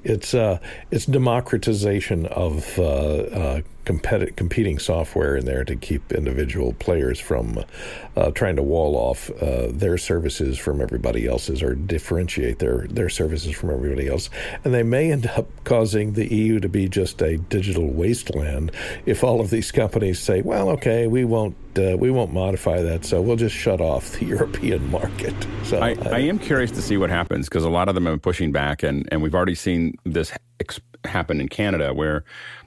it's 0.03 0.33
uh, 0.33 0.59
it's 0.89 1.05
democratization 1.05 2.25
of 2.27 2.79
uh, 2.79 2.83
uh 2.83 3.61
competi- 3.85 4.35
competing 4.35 4.79
software 4.79 5.35
in 5.35 5.45
there 5.45 5.63
to 5.63 5.75
keep 5.75 6.11
individual 6.11 6.73
players 6.73 7.19
from 7.19 7.63
uh, 8.15 8.31
trying 8.31 8.55
to 8.55 8.63
wall 8.63 8.95
off 8.95 9.29
uh, 9.41 9.67
their 9.71 9.97
services 9.97 10.57
from 10.57 10.81
everybody 10.81 11.27
else's 11.27 11.61
or 11.61 11.75
differentiate 11.75 12.59
their 12.59 12.87
their 12.89 13.09
services 13.09 13.53
from 13.55 13.69
everybody 13.69 14.07
else, 14.07 14.29
and 14.63 14.73
they 14.73 14.83
may 14.83 15.11
end 15.11 15.27
up 15.27 15.47
causing 15.63 16.13
the 16.13 16.33
EU 16.33 16.59
to 16.59 16.69
be 16.69 16.87
just 16.87 17.21
a 17.21 17.37
digital 17.37 17.87
wasteland 17.87 18.71
if 19.05 19.23
all 19.23 19.41
of 19.41 19.49
these 19.49 19.71
companies 19.71 20.19
say, 20.19 20.41
"Well, 20.41 20.69
okay, 20.69 21.07
we 21.07 21.25
won't 21.25 21.55
uh, 21.77 21.97
we 21.97 22.11
won't 22.11 22.33
modify 22.33 22.81
that, 22.81 23.05
so 23.05 23.21
we'll 23.21 23.35
just 23.35 23.55
shut 23.55 23.81
off 23.81 24.11
the 24.19 24.25
European 24.33 24.89
market. 24.89 25.35
So 25.63 25.79
I, 25.79 25.95
I 26.11 26.19
am 26.19 26.39
curious 26.39 26.71
to 26.71 26.81
see 26.81 26.97
what 26.97 27.09
happens 27.09 27.49
because 27.49 27.63
a 27.63 27.69
lot 27.69 27.89
of 27.89 27.95
them 27.95 28.07
are 28.07 28.17
pushing 28.17 28.51
back, 28.51 28.83
and, 28.83 29.07
and 29.11 29.21
we've 29.21 29.35
already 29.35 29.55
seen 29.55 29.95
this 30.03 30.31
ex- 30.59 30.79
happen 31.05 31.41
in 31.41 31.49
Canada 31.49 31.93
where 31.93 32.23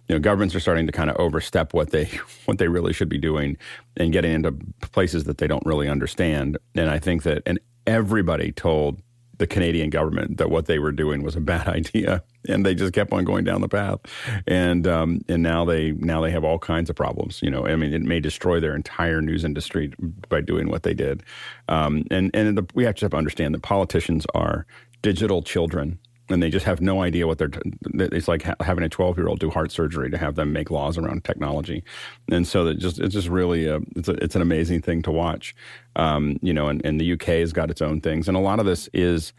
you 0.09 0.14
know 0.14 0.20
governments 0.20 0.54
are 0.54 0.61
starting 0.61 0.86
to 0.86 0.92
kind 0.92 1.11
of 1.11 1.16
overstep 1.16 1.74
what 1.74 1.90
they 1.90 2.04
what 2.46 2.59
they 2.59 2.68
really 2.68 2.92
should 2.92 3.09
be 3.09 3.18
doing 3.18 3.57
and 3.96 4.12
getting 4.12 4.32
into 4.32 4.52
places 4.92 5.24
that 5.24 5.38
they 5.38 5.46
don't 5.46 5.64
really 5.66 5.88
understand. 5.88 6.59
And 6.74 6.90
I 6.90 6.98
think 6.98 7.22
that 7.24 7.42
and 7.46 7.59
everybody 7.86 8.52
told 8.52 9.00
the 9.38 9.46
Canadian 9.46 9.90
government 9.90 10.38
that 10.38 10.50
what 10.50 10.64
they 10.64 10.78
were 10.78 10.92
doing 10.92 11.22
was 11.22 11.36
a 11.36 11.40
bad 11.40 11.68
idea, 11.68 12.22
and 12.48 12.64
they 12.64 12.74
just 12.74 12.92
kept 12.92 13.12
on 13.12 13.24
going 13.24 13.44
down 13.44 13.61
the 13.61 13.68
path, 13.68 14.00
and 14.46 14.86
um, 14.86 15.20
and 15.28 15.42
now 15.42 15.64
they 15.64 15.92
now 15.92 16.20
they 16.20 16.30
have 16.30 16.44
all 16.44 16.59
kinds 16.59 16.88
of 16.88 16.96
problems. 16.96 17.40
You 17.42 17.50
know, 17.50 17.66
I 17.66 17.76
mean, 17.76 17.92
it 17.92 18.02
may 18.02 18.20
destroy 18.20 18.61
their 18.61 18.74
entire 18.74 19.20
news 19.20 19.44
industry 19.44 19.92
by 20.28 20.40
doing 20.40 20.68
what 20.68 20.82
they 20.82 20.94
did, 20.94 21.22
um, 21.68 22.04
and 22.11 22.30
and 22.34 22.57
the, 22.57 22.66
we 22.74 22.84
have 22.84 22.94
to 22.96 23.14
understand 23.16 23.54
that 23.54 23.62
politicians 23.62 24.26
are 24.34 24.66
digital 25.02 25.42
children 25.42 25.98
and 26.28 26.42
they 26.42 26.50
just 26.50 26.66
have 26.66 26.80
no 26.80 27.02
idea 27.02 27.26
what 27.26 27.38
they're. 27.38 27.48
T- 27.48 27.60
it's 27.94 28.28
like 28.28 28.42
ha- 28.42 28.56
having 28.60 28.84
a 28.84 28.88
twelve 28.88 29.16
year 29.16 29.28
old 29.28 29.38
do 29.38 29.50
heart 29.50 29.70
surgery 29.70 30.10
to 30.10 30.18
have 30.18 30.34
them 30.34 30.52
make 30.52 30.70
laws 30.70 30.98
around 30.98 31.24
technology, 31.24 31.84
and 32.30 32.46
so 32.46 32.72
just 32.74 32.98
it's 32.98 33.14
just 33.14 33.28
really 33.28 33.66
a, 33.66 33.80
it's 33.94 34.08
a, 34.08 34.12
it's 34.22 34.34
an 34.34 34.42
amazing 34.42 34.82
thing 34.82 35.02
to 35.02 35.10
watch, 35.10 35.54
um, 35.96 36.38
you 36.42 36.52
know. 36.52 36.68
And, 36.68 36.84
and 36.84 37.00
the 37.00 37.12
UK 37.12 37.26
has 37.40 37.52
got 37.52 37.70
its 37.70 37.82
own 37.82 38.00
things, 38.00 38.28
and 38.28 38.36
a 38.36 38.40
lot 38.40 38.58
of 38.58 38.66
this 38.66 38.88
is, 38.92 39.32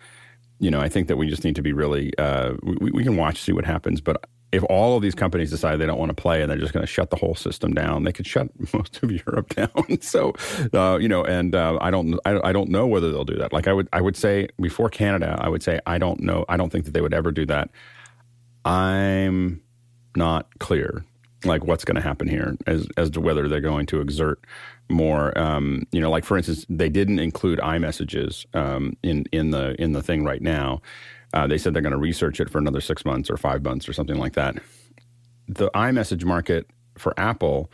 you 0.60 0.72
know, 0.72 0.80
I 0.80 0.90
think 0.90 1.08
that 1.08 1.18
we 1.18 1.30
just 1.30 1.44
need 1.44 1.56
to 1.56 1.62
be 1.62 1.74
really 1.74 2.18
uh, 2.18 2.54
we, 2.64 2.92
we 2.92 3.04
can 3.04 3.18
watch 3.18 3.42
see 3.42 3.52
what 3.52 3.66
happens, 3.66 4.02
but 4.02 4.26
if 4.52 4.64
all 4.70 4.96
of 4.96 5.02
these 5.02 5.16
companies 5.16 5.50
decide 5.50 5.78
they 5.78 5.86
don't 5.86 6.00
want 6.00 6.10
to 6.10 6.22
play 6.22 6.42
and 6.42 6.50
they're 6.50 6.58
just 6.58 6.74
going 6.74 6.86
to 6.86 6.92
shut 6.92 7.10
the 7.10 7.18
whole 7.18 7.36
system 7.36 7.74
down, 7.74 8.04
they 8.04 8.14
could 8.14 8.26
shut 8.26 8.48
most 8.74 9.02
of 9.04 9.12
Europe 9.12 9.54
down. 9.56 10.02
so, 10.02 10.34
uh, 10.74 10.98
you 10.98 11.08
know, 11.08 11.24
and 11.24 11.54
uh, 11.54 11.78
I 11.82 11.92
don't, 11.92 12.18
I, 12.26 12.40
I, 12.50 12.52
don't 12.54 12.70
know 12.70 12.88
whether 12.88 13.12
they'll 13.12 13.26
do 13.26 13.36
that. 13.38 13.52
Like 13.52 13.68
I 13.68 13.74
would, 13.74 13.90
I 13.92 14.02
would 14.02 14.16
say 14.16 14.48
before 14.60 14.90
Canada, 14.90 15.38
I 15.40 15.50
would 15.50 15.64
say 15.64 15.80
I 15.86 15.98
don't 15.98 16.22
know. 16.22 16.46
I 16.48 16.56
don't 16.56 16.70
think 16.70 16.86
that 16.86 16.92
they 16.92 17.02
would 17.02 17.14
ever 17.14 17.32
do 17.32 17.46
that. 17.48 17.70
I'm 18.64 19.62
not 20.16 20.48
clear, 20.60 21.06
like 21.46 21.66
what's 21.66 21.86
going 21.86 21.96
to 21.96 22.02
happen 22.02 22.28
here 22.28 22.58
as 22.66 22.88
as 22.98 23.10
to 23.12 23.22
whether 23.22 23.48
they're 23.48 23.62
going 23.62 23.86
to 23.88 24.02
exert 24.02 24.40
more. 24.90 25.38
Um, 25.38 25.88
you 25.92 26.02
know, 26.02 26.10
like 26.10 26.26
for 26.26 26.38
instance, 26.38 26.66
they 26.70 26.90
didn't 26.90 27.20
include 27.20 27.60
iMessages 27.60 28.46
um, 28.56 28.98
in 29.04 29.26
in 29.32 29.52
the 29.52 29.82
in 29.82 29.94
the 29.94 30.04
thing 30.04 30.24
right 30.24 30.42
now. 30.42 30.82
Uh, 31.38 31.46
they 31.46 31.60
said 31.60 31.72
they're 31.72 31.84
going 31.84 31.92
to 31.92 32.00
research 32.00 32.40
it 32.40 32.50
for 32.50 32.58
another 32.58 32.82
six 32.82 33.06
months 33.06 33.30
or 33.30 33.38
five 33.38 33.62
months 33.62 33.88
or 33.88 33.94
something 33.94 34.18
like 34.18 34.34
that. 34.34 34.58
The 35.48 35.70
iMessage 35.76 36.26
market 36.26 36.66
for 36.98 37.14
Apple 37.16 37.72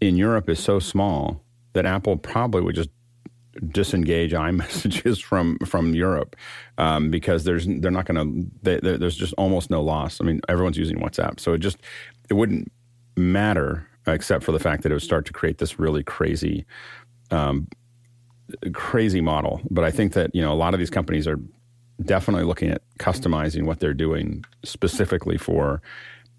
in 0.00 0.16
Europe 0.16 0.48
is 0.48 0.58
so 0.58 0.78
small 0.78 1.42
that 1.74 1.84
Apple 1.84 2.16
probably 2.16 2.62
would 2.62 2.74
just 2.74 2.88
disengage 3.68 4.32
iMessages 4.48 5.22
from 5.22 5.58
from 5.66 5.94
Europe 5.94 6.34
um, 6.78 7.10
because 7.10 7.44
there's 7.44 7.66
they're 7.66 7.90
not 7.90 8.06
going 8.06 8.50
to 8.62 8.80
there's 8.80 9.16
just 9.16 9.34
almost 9.34 9.68
no 9.68 9.82
loss. 9.82 10.18
I 10.22 10.24
mean, 10.24 10.40
everyone's 10.48 10.78
using 10.78 10.96
WhatsApp, 10.96 11.40
so 11.40 11.52
it 11.52 11.58
just 11.58 11.76
it 12.30 12.34
wouldn't 12.34 12.72
matter 13.18 13.86
except 14.06 14.44
for 14.44 14.52
the 14.52 14.58
fact 14.58 14.82
that 14.82 14.92
it 14.92 14.94
would 14.94 15.02
start 15.02 15.26
to 15.26 15.32
create 15.34 15.58
this 15.58 15.78
really 15.78 16.02
crazy. 16.02 16.64
Um, 17.30 17.68
crazy 18.74 19.22
model 19.22 19.62
but 19.70 19.84
i 19.84 19.90
think 19.90 20.12
that 20.12 20.32
you 20.34 20.42
know 20.42 20.52
a 20.52 20.54
lot 20.54 20.74
of 20.74 20.78
these 20.78 20.90
companies 20.90 21.26
are 21.26 21.40
definitely 22.02 22.44
looking 22.44 22.70
at 22.70 22.82
customizing 22.98 23.64
what 23.64 23.80
they're 23.80 23.94
doing 23.94 24.44
specifically 24.64 25.38
for 25.38 25.82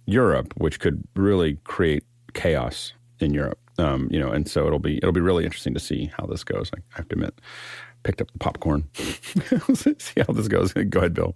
Europe, 0.06 0.54
which 0.58 0.80
could 0.80 1.04
really 1.16 1.56
create 1.64 2.04
chaos 2.34 2.94
in 3.20 3.34
Europe. 3.34 3.60
Um, 3.78 4.08
you 4.12 4.20
know, 4.20 4.32
and 4.32 4.48
so 4.48 4.66
it'll 4.68 4.80
be 4.80 4.98
it'll 4.98 5.12
be 5.12 5.22
really 5.22 5.44
interesting 5.44 5.74
to 5.74 5.80
see 5.80 6.12
how 6.18 6.26
this 6.26 6.44
goes. 6.44 6.72
I 6.76 6.80
have 6.96 7.10
to 7.10 7.16
admit, 7.16 7.42
picked 8.04 8.22
up 8.22 8.32
the 8.32 8.40
popcorn. 8.40 8.88
see 8.96 10.22
how 10.26 10.34
this 10.34 10.48
goes. 10.48 10.72
Go 10.74 11.00
ahead, 11.00 11.14
Bill. 11.14 11.36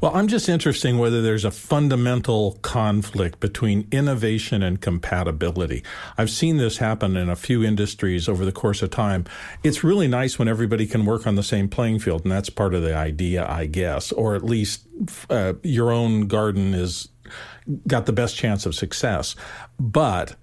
Well, 0.00 0.14
I'm 0.14 0.28
just 0.28 0.48
interested 0.48 0.88
in 0.88 0.98
whether 0.98 1.22
there's 1.22 1.44
a 1.44 1.50
fundamental 1.50 2.58
conflict 2.62 3.40
between 3.40 3.88
innovation 3.90 4.62
and 4.62 4.80
compatibility. 4.80 5.82
I've 6.18 6.30
seen 6.30 6.58
this 6.58 6.78
happen 6.78 7.16
in 7.16 7.28
a 7.28 7.36
few 7.36 7.64
industries 7.64 8.28
over 8.28 8.44
the 8.44 8.52
course 8.52 8.82
of 8.82 8.90
time. 8.90 9.24
It's 9.62 9.82
really 9.82 10.06
nice 10.06 10.38
when 10.38 10.48
everybody 10.48 10.86
can 10.86 11.04
work 11.04 11.26
on 11.26 11.34
the 11.34 11.42
same 11.42 11.68
playing 11.68 12.00
field, 12.00 12.22
and 12.22 12.32
that's 12.32 12.50
part 12.50 12.74
of 12.74 12.82
the 12.82 12.94
idea, 12.94 13.46
I 13.48 13.66
guess, 13.66 14.12
or 14.12 14.34
at 14.34 14.44
least 14.44 14.86
uh, 15.30 15.54
your 15.62 15.90
own 15.92 16.28
garden 16.28 16.74
is 16.74 17.08
got 17.86 18.06
the 18.06 18.12
best 18.12 18.36
chance 18.36 18.66
of 18.66 18.74
success. 18.74 19.34
But 19.80 20.36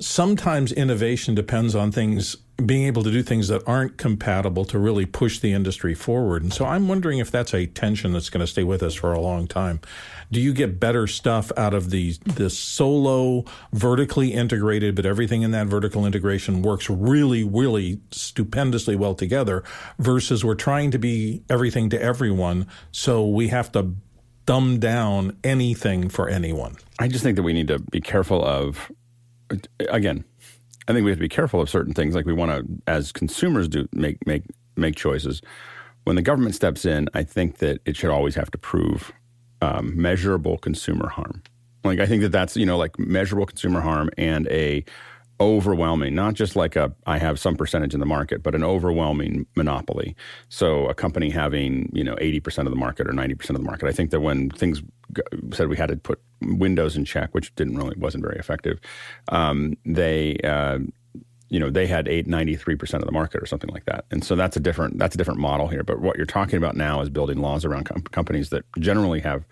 sometimes 0.00 0.72
innovation 0.72 1.34
depends 1.34 1.74
on 1.74 1.92
things 1.92 2.36
being 2.64 2.86
able 2.86 3.04
to 3.04 3.12
do 3.12 3.22
things 3.22 3.46
that 3.48 3.62
aren't 3.68 3.98
compatible 3.98 4.64
to 4.64 4.78
really 4.80 5.06
push 5.06 5.38
the 5.38 5.52
industry 5.52 5.94
forward. 5.94 6.42
And 6.42 6.52
so 6.52 6.64
I'm 6.64 6.88
wondering 6.88 7.18
if 7.18 7.30
that's 7.30 7.54
a 7.54 7.66
tension 7.66 8.12
that's 8.12 8.30
going 8.30 8.40
to 8.40 8.48
stay 8.48 8.64
with 8.64 8.82
us 8.82 8.94
for 8.94 9.12
a 9.12 9.20
long 9.20 9.46
time. 9.46 9.80
Do 10.32 10.40
you 10.40 10.52
get 10.52 10.80
better 10.80 11.06
stuff 11.06 11.52
out 11.56 11.72
of 11.72 11.90
the 11.90 12.16
the 12.24 12.50
solo 12.50 13.44
vertically 13.72 14.32
integrated, 14.32 14.96
but 14.96 15.06
everything 15.06 15.42
in 15.42 15.52
that 15.52 15.68
vertical 15.68 16.04
integration 16.04 16.62
works 16.62 16.90
really, 16.90 17.44
really 17.44 18.00
stupendously 18.10 18.96
well 18.96 19.14
together 19.14 19.62
versus 19.98 20.44
we're 20.44 20.56
trying 20.56 20.90
to 20.90 20.98
be 20.98 21.44
everything 21.48 21.88
to 21.90 22.02
everyone, 22.02 22.66
so 22.90 23.26
we 23.26 23.48
have 23.48 23.70
to 23.72 23.94
dumb 24.46 24.80
down 24.80 25.36
anything 25.44 26.08
for 26.08 26.28
anyone. 26.28 26.74
I 26.98 27.06
just 27.06 27.22
think 27.22 27.36
that 27.36 27.42
we 27.42 27.52
need 27.52 27.68
to 27.68 27.78
be 27.78 28.00
careful 28.00 28.44
of 28.44 28.90
again 29.80 30.24
I 30.88 30.94
think 30.94 31.04
we 31.04 31.10
have 31.10 31.18
to 31.18 31.22
be 31.22 31.28
careful 31.28 31.60
of 31.60 31.68
certain 31.68 31.92
things. 31.92 32.14
Like 32.14 32.24
we 32.24 32.32
want 32.32 32.50
to, 32.50 32.82
as 32.90 33.12
consumers, 33.12 33.68
do 33.68 33.86
make 33.92 34.26
make 34.26 34.44
make 34.76 34.96
choices. 34.96 35.42
When 36.04 36.16
the 36.16 36.22
government 36.22 36.54
steps 36.54 36.86
in, 36.86 37.08
I 37.12 37.22
think 37.24 37.58
that 37.58 37.80
it 37.84 37.94
should 37.94 38.10
always 38.10 38.34
have 38.36 38.50
to 38.52 38.58
prove 38.58 39.12
um, 39.60 40.00
measurable 40.00 40.56
consumer 40.56 41.08
harm. 41.08 41.42
Like 41.84 42.00
I 42.00 42.06
think 42.06 42.22
that 42.22 42.32
that's 42.32 42.56
you 42.56 42.64
know 42.64 42.78
like 42.78 42.98
measurable 42.98 43.44
consumer 43.44 43.82
harm 43.82 44.08
and 44.16 44.48
a 44.48 44.82
overwhelming, 45.40 46.14
not 46.14 46.34
just 46.34 46.56
like 46.56 46.76
a 46.76 46.92
I 47.06 47.18
have 47.18 47.38
some 47.38 47.56
percentage 47.56 47.94
in 47.94 48.00
the 48.00 48.06
market, 48.06 48.42
but 48.42 48.54
an 48.54 48.64
overwhelming 48.64 49.46
monopoly. 49.56 50.16
So 50.48 50.86
a 50.86 50.94
company 50.94 51.30
having 51.30 51.90
you 51.92 52.04
know 52.04 52.16
eighty 52.20 52.40
percent 52.40 52.66
of 52.66 52.72
the 52.72 52.78
market 52.78 53.08
or 53.08 53.12
ninety 53.12 53.34
percent 53.34 53.56
of 53.56 53.62
the 53.62 53.68
market. 53.68 53.88
I 53.88 53.92
think 53.92 54.10
that 54.10 54.20
when 54.20 54.50
things 54.50 54.82
said 55.52 55.68
we 55.68 55.76
had 55.76 55.88
to 55.88 55.96
put 55.96 56.20
Windows 56.40 56.96
in 56.96 57.04
check, 57.04 57.34
which 57.34 57.54
didn't 57.54 57.76
really 57.76 57.96
wasn't 57.98 58.22
very 58.22 58.38
effective, 58.38 58.78
um, 59.28 59.76
they. 59.84 60.36
Uh, 60.44 60.78
you 61.50 61.58
know 61.58 61.70
they 61.70 61.86
had 61.86 62.08
eight 62.08 62.26
ninety 62.26 62.56
three 62.56 62.76
percent 62.76 63.02
of 63.02 63.06
the 63.06 63.12
market 63.12 63.42
or 63.42 63.46
something 63.46 63.70
like 63.70 63.86
that, 63.86 64.04
and 64.10 64.22
so 64.22 64.36
that's 64.36 64.58
a 64.58 64.60
different 64.60 64.98
that's 64.98 65.14
a 65.14 65.18
different 65.18 65.40
model 65.40 65.66
here. 65.66 65.82
But 65.82 66.02
what 66.02 66.18
you're 66.18 66.26
talking 66.26 66.58
about 66.58 66.76
now 66.76 67.00
is 67.00 67.08
building 67.08 67.38
laws 67.38 67.64
around 67.64 67.84
com- 67.84 68.02
companies 68.02 68.50
that 68.50 68.64
generally 68.78 69.20
have 69.20 69.46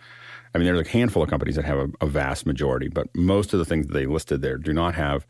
I 0.57 0.59
mean, 0.59 0.64
there's 0.66 0.87
a 0.87 0.91
handful 0.91 1.22
of 1.22 1.28
companies 1.28 1.57
that 1.57 1.66
have 1.66 1.78
a, 1.78 1.89
a, 2.01 2.07
vast 2.07 2.47
majority, 2.47 2.89
but 2.89 3.14
most 3.14 3.53
of 3.53 3.59
the 3.59 3.66
things 3.66 3.87
that 3.89 3.93
they 3.93 4.07
listed 4.07 4.41
there 4.41 4.57
do 4.57 4.72
not 4.72 4.95
have 4.95 5.26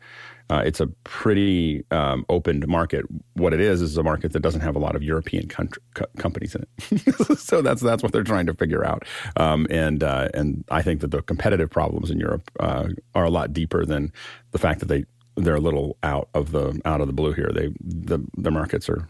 uh, 0.49 0.61
it's 0.65 0.79
a 0.79 0.87
pretty 1.03 1.83
um, 1.91 2.25
open 2.29 2.63
market. 2.67 3.05
What 3.33 3.53
it 3.53 3.59
is 3.59 3.81
is 3.81 3.97
a 3.97 4.03
market 4.03 4.33
that 4.33 4.39
doesn't 4.39 4.61
have 4.61 4.75
a 4.75 4.79
lot 4.79 4.95
of 4.95 5.03
European 5.03 5.47
country, 5.47 5.81
co- 5.93 6.05
companies 6.17 6.55
in 6.55 6.63
it. 6.63 7.37
so 7.39 7.61
that's 7.61 7.81
that's 7.81 8.01
what 8.01 8.13
they're 8.13 8.23
trying 8.23 8.45
to 8.45 8.53
figure 8.53 8.85
out. 8.85 9.03
Um, 9.35 9.67
and 9.69 10.03
uh, 10.03 10.29
and 10.33 10.63
I 10.69 10.81
think 10.81 11.01
that 11.01 11.11
the 11.11 11.21
competitive 11.21 11.69
problems 11.69 12.09
in 12.09 12.19
Europe 12.19 12.49
uh, 12.59 12.89
are 13.13 13.25
a 13.25 13.29
lot 13.29 13.51
deeper 13.51 13.85
than 13.85 14.11
the 14.51 14.59
fact 14.59 14.79
that 14.79 14.87
they 14.87 15.05
they're 15.35 15.55
a 15.55 15.61
little 15.61 15.97
out 16.03 16.29
of 16.33 16.51
the 16.51 16.79
out 16.85 17.01
of 17.01 17.07
the 17.07 17.13
blue 17.13 17.33
here. 17.33 17.51
They 17.53 17.73
the 17.81 18.19
the 18.37 18.51
markets 18.51 18.89
are 18.89 19.07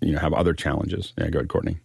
you 0.00 0.12
know 0.12 0.18
have 0.18 0.32
other 0.34 0.54
challenges. 0.54 1.12
Yeah, 1.16 1.30
go 1.30 1.38
ahead, 1.38 1.48
Courtney. 1.48 1.78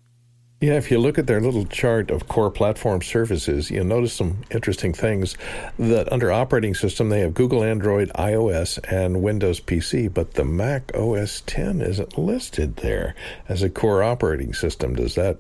Yeah, 0.62 0.76
if 0.76 0.90
you 0.90 1.00
look 1.00 1.20
at 1.20 1.28
their 1.28 1.42
little 1.42 1.66
chart 1.66 2.10
of 2.10 2.30
core 2.30 2.50
platform 2.50 3.02
services, 3.02 3.70
you'll 3.70 3.84
notice 3.84 4.14
some 4.14 4.38
interesting 4.52 4.94
things. 4.94 5.36
That 5.78 6.10
under 6.14 6.32
operating 6.32 6.74
system, 6.74 7.10
they 7.10 7.20
have 7.20 7.34
Google 7.34 7.62
Android, 7.62 8.10
iOS, 8.16 8.80
and 8.90 9.22
Windows 9.22 9.60
PC, 9.60 10.14
but 10.14 10.36
the 10.36 10.46
Mac 10.46 10.96
OS 10.96 11.44
10 11.46 11.82
isn't 11.82 12.18
listed 12.18 12.78
there 12.78 13.16
as 13.50 13.64
a 13.64 13.70
core 13.70 14.02
operating 14.02 14.54
system. 14.54 14.96
Does 14.96 15.16
that 15.16 15.40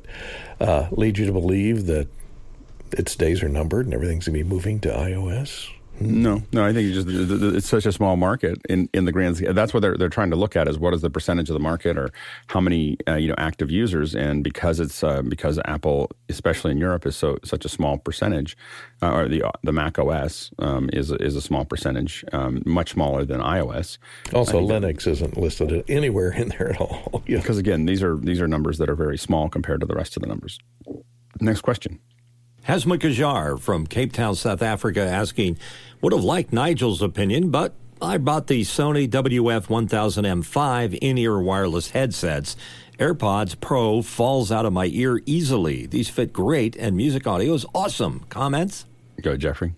uh, 0.59 0.89
lead 0.91 1.17
you 1.17 1.25
to 1.25 1.31
believe 1.31 1.85
that 1.85 2.09
its 2.91 3.15
days 3.15 3.41
are 3.41 3.49
numbered 3.49 3.85
and 3.85 3.93
everything's 3.93 4.27
going 4.27 4.37
to 4.37 4.43
be 4.43 4.49
moving 4.49 4.81
to 4.81 4.89
iOS? 4.89 5.69
No, 5.99 6.43
no, 6.51 6.65
I 6.65 6.73
think 6.73 6.93
it's 6.93 7.05
just 7.05 7.55
it's 7.55 7.67
such 7.67 7.85
a 7.85 7.91
small 7.91 8.17
market 8.17 8.61
in, 8.67 8.89
in 8.93 9.05
the 9.05 9.11
grand. 9.11 9.37
That's 9.37 9.73
what 9.73 9.79
they're 9.79 9.97
they're 9.97 10.09
trying 10.09 10.29
to 10.31 10.35
look 10.35 10.55
at 10.55 10.67
is 10.67 10.77
what 10.77 10.93
is 10.93 11.01
the 11.01 11.09
percentage 11.09 11.49
of 11.49 11.53
the 11.53 11.59
market 11.59 11.97
or 11.97 12.11
how 12.47 12.59
many 12.59 12.97
uh, 13.07 13.15
you 13.15 13.29
know 13.29 13.35
active 13.37 13.71
users. 13.71 14.13
And 14.13 14.43
because 14.43 14.79
it's 14.79 15.03
uh, 15.03 15.21
because 15.21 15.59
Apple, 15.65 16.11
especially 16.27 16.71
in 16.71 16.77
Europe, 16.77 17.05
is 17.05 17.15
so 17.15 17.37
such 17.43 17.63
a 17.63 17.69
small 17.69 17.97
percentage, 17.97 18.57
uh, 19.01 19.13
or 19.13 19.27
the 19.27 19.43
the 19.63 19.71
Mac 19.71 19.97
OS 19.97 20.51
um, 20.59 20.89
is 20.91 21.11
is 21.11 21.35
a 21.35 21.41
small 21.41 21.63
percentage, 21.63 22.25
um, 22.33 22.61
much 22.65 22.91
smaller 22.91 23.23
than 23.23 23.39
iOS. 23.39 23.97
Also, 24.33 24.59
Linux 24.59 25.07
isn't 25.07 25.37
listed 25.37 25.83
anywhere 25.87 26.31
in 26.31 26.49
there 26.49 26.73
at 26.73 26.81
all. 26.81 27.23
yeah. 27.27 27.37
Because 27.37 27.57
again, 27.57 27.85
these 27.85 28.03
are 28.03 28.17
these 28.17 28.41
are 28.41 28.47
numbers 28.47 28.79
that 28.79 28.89
are 28.89 28.95
very 28.95 29.17
small 29.17 29.47
compared 29.49 29.79
to 29.79 29.85
the 29.85 29.95
rest 29.95 30.17
of 30.17 30.21
the 30.21 30.27
numbers. 30.27 30.59
Next 31.39 31.61
question. 31.61 31.99
Hasma 32.67 32.97
Kajar 32.97 33.59
from 33.59 33.85
Cape 33.85 34.11
Town, 34.11 34.33
South 34.33 34.63
Africa, 34.63 35.01
asking, 35.01 35.59
would 36.01 36.13
have 36.13 36.23
liked 36.23 36.51
Nigel's 36.51 36.99
opinion, 36.99 37.51
but 37.51 37.75
I 38.01 38.17
bought 38.17 38.47
the 38.47 38.63
Sony 38.63 39.07
WF-1000M5 39.07 40.97
in-ear 40.99 41.39
wireless 41.39 41.91
headsets. 41.91 42.57
AirPods 42.97 43.59
Pro 43.59 44.01
falls 44.01 44.51
out 44.51 44.65
of 44.65 44.73
my 44.73 44.87
ear 44.87 45.21
easily. 45.27 45.85
These 45.85 46.09
fit 46.09 46.33
great, 46.33 46.75
and 46.75 46.97
music 46.97 47.27
audio 47.27 47.53
is 47.53 47.67
awesome. 47.75 48.25
Comments? 48.29 48.85
Go, 49.21 49.37
Jeffrey. 49.37 49.75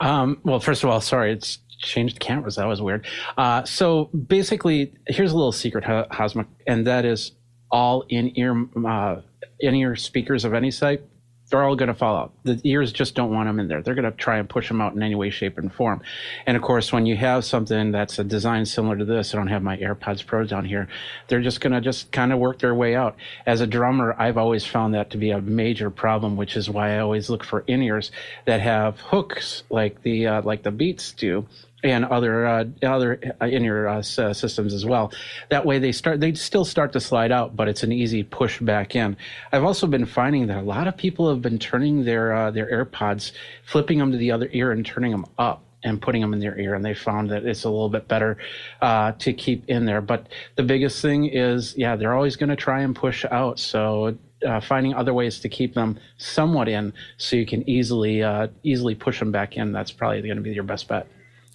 Um, 0.00 0.38
well, 0.44 0.60
first 0.60 0.84
of 0.84 0.90
all, 0.90 1.00
sorry, 1.00 1.32
it's 1.32 1.60
changed 1.78 2.20
cameras. 2.20 2.56
That 2.56 2.66
was 2.66 2.82
weird. 2.82 3.06
Uh, 3.38 3.64
so 3.64 4.06
basically, 4.06 4.92
here's 5.06 5.32
a 5.32 5.36
little 5.36 5.52
secret, 5.52 5.84
Hasma, 5.84 6.44
and 6.66 6.86
that 6.86 7.06
is 7.06 7.32
all 7.70 8.04
in-ear 8.10 8.66
uh, 8.86 9.22
in-ear 9.60 9.96
speakers 9.96 10.44
of 10.44 10.52
any 10.52 10.70
type 10.70 11.08
they're 11.48 11.62
all 11.62 11.76
going 11.76 11.88
to 11.88 11.94
fall 11.94 12.16
out. 12.16 12.32
The 12.42 12.60
ears 12.64 12.92
just 12.92 13.14
don't 13.14 13.32
want 13.32 13.48
them 13.48 13.60
in 13.60 13.68
there. 13.68 13.82
They're 13.82 13.94
going 13.94 14.10
to 14.10 14.10
try 14.10 14.38
and 14.38 14.48
push 14.48 14.68
them 14.68 14.80
out 14.80 14.94
in 14.94 15.02
any 15.02 15.14
way, 15.14 15.30
shape, 15.30 15.58
and 15.58 15.72
form. 15.72 16.02
And 16.46 16.56
of 16.56 16.62
course, 16.62 16.92
when 16.92 17.06
you 17.06 17.16
have 17.16 17.44
something 17.44 17.92
that's 17.92 18.18
a 18.18 18.24
design 18.24 18.66
similar 18.66 18.96
to 18.96 19.04
this, 19.04 19.32
I 19.32 19.38
don't 19.38 19.46
have 19.46 19.62
my 19.62 19.76
AirPods 19.76 20.26
Pro 20.26 20.44
down 20.44 20.64
here. 20.64 20.88
They're 21.28 21.42
just 21.42 21.60
going 21.60 21.72
to 21.72 21.80
just 21.80 22.10
kind 22.10 22.32
of 22.32 22.38
work 22.38 22.58
their 22.58 22.74
way 22.74 22.96
out. 22.96 23.16
As 23.46 23.60
a 23.60 23.66
drummer, 23.66 24.14
I've 24.18 24.38
always 24.38 24.64
found 24.64 24.94
that 24.94 25.10
to 25.10 25.18
be 25.18 25.30
a 25.30 25.40
major 25.40 25.90
problem, 25.90 26.36
which 26.36 26.56
is 26.56 26.68
why 26.68 26.96
I 26.96 26.98
always 26.98 27.30
look 27.30 27.44
for 27.44 27.60
in 27.66 27.82
ears 27.82 28.10
that 28.44 28.60
have 28.60 28.98
hooks 29.00 29.62
like 29.70 30.02
the 30.02 30.26
uh, 30.26 30.42
like 30.42 30.62
the 30.62 30.70
Beats 30.72 31.12
do, 31.12 31.46
and 31.82 32.04
other 32.06 32.46
uh, 32.46 32.64
other 32.82 33.20
uh, 33.40 33.46
in 33.46 33.62
your 33.62 33.88
uh, 33.88 33.98
uh, 33.98 34.02
systems 34.02 34.72
as 34.72 34.84
well. 34.84 35.12
That 35.50 35.64
way, 35.64 35.78
they 35.78 35.92
start 35.92 36.20
they 36.20 36.34
still 36.34 36.64
start 36.64 36.92
to 36.94 37.00
slide 37.00 37.32
out, 37.32 37.56
but 37.56 37.68
it's 37.68 37.82
an 37.82 37.92
easy 37.92 38.22
push 38.22 38.60
back 38.60 38.96
in. 38.96 39.16
I've 39.52 39.64
also 39.64 39.86
been 39.86 40.06
finding 40.06 40.46
that 40.48 40.58
a 40.58 40.62
lot 40.62 40.88
of 40.88 40.96
people 40.96 41.28
have 41.28 41.42
been 41.42 41.58
turning 41.58 42.04
their 42.04 42.32
uh, 42.32 42.50
their 42.50 42.84
AirPods, 42.84 43.32
flipping 43.64 43.98
them 43.98 44.12
to 44.12 44.18
the 44.18 44.32
other 44.32 44.48
ear 44.52 44.72
and 44.72 44.84
turning 44.84 45.12
them 45.12 45.26
up 45.38 45.62
and 45.84 46.00
putting 46.00 46.20
them 46.20 46.32
in 46.32 46.40
their 46.40 46.58
ear, 46.58 46.74
and 46.74 46.84
they 46.84 46.94
found 46.94 47.30
that 47.30 47.44
it's 47.44 47.64
a 47.64 47.70
little 47.70 47.90
bit 47.90 48.08
better 48.08 48.38
to 48.80 49.32
keep 49.32 49.68
in 49.68 49.84
there. 49.84 50.00
But 50.00 50.26
the 50.56 50.62
biggest 50.62 51.00
thing 51.00 51.26
is, 51.26 51.76
yeah, 51.76 51.94
they're 51.94 52.14
always 52.14 52.34
going 52.34 52.48
to 52.48 52.56
try 52.56 52.80
and 52.80 52.96
push 52.96 53.24
out. 53.26 53.60
So 53.60 54.16
finding 54.62 54.94
other 54.94 55.14
ways 55.14 55.38
to 55.40 55.48
keep 55.48 55.74
them 55.74 56.00
somewhat 56.16 56.68
in, 56.68 56.92
so 57.18 57.36
you 57.36 57.46
can 57.46 57.68
easily 57.68 58.24
easily 58.64 58.94
push 58.96 59.20
them 59.20 59.30
back 59.30 59.56
in. 59.56 59.72
That's 59.72 59.92
probably 59.92 60.22
going 60.22 60.36
to 60.38 60.42
be 60.42 60.52
your 60.52 60.64
best 60.64 60.88
bet. 60.88 61.06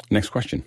Next 0.10 0.30
question. 0.30 0.64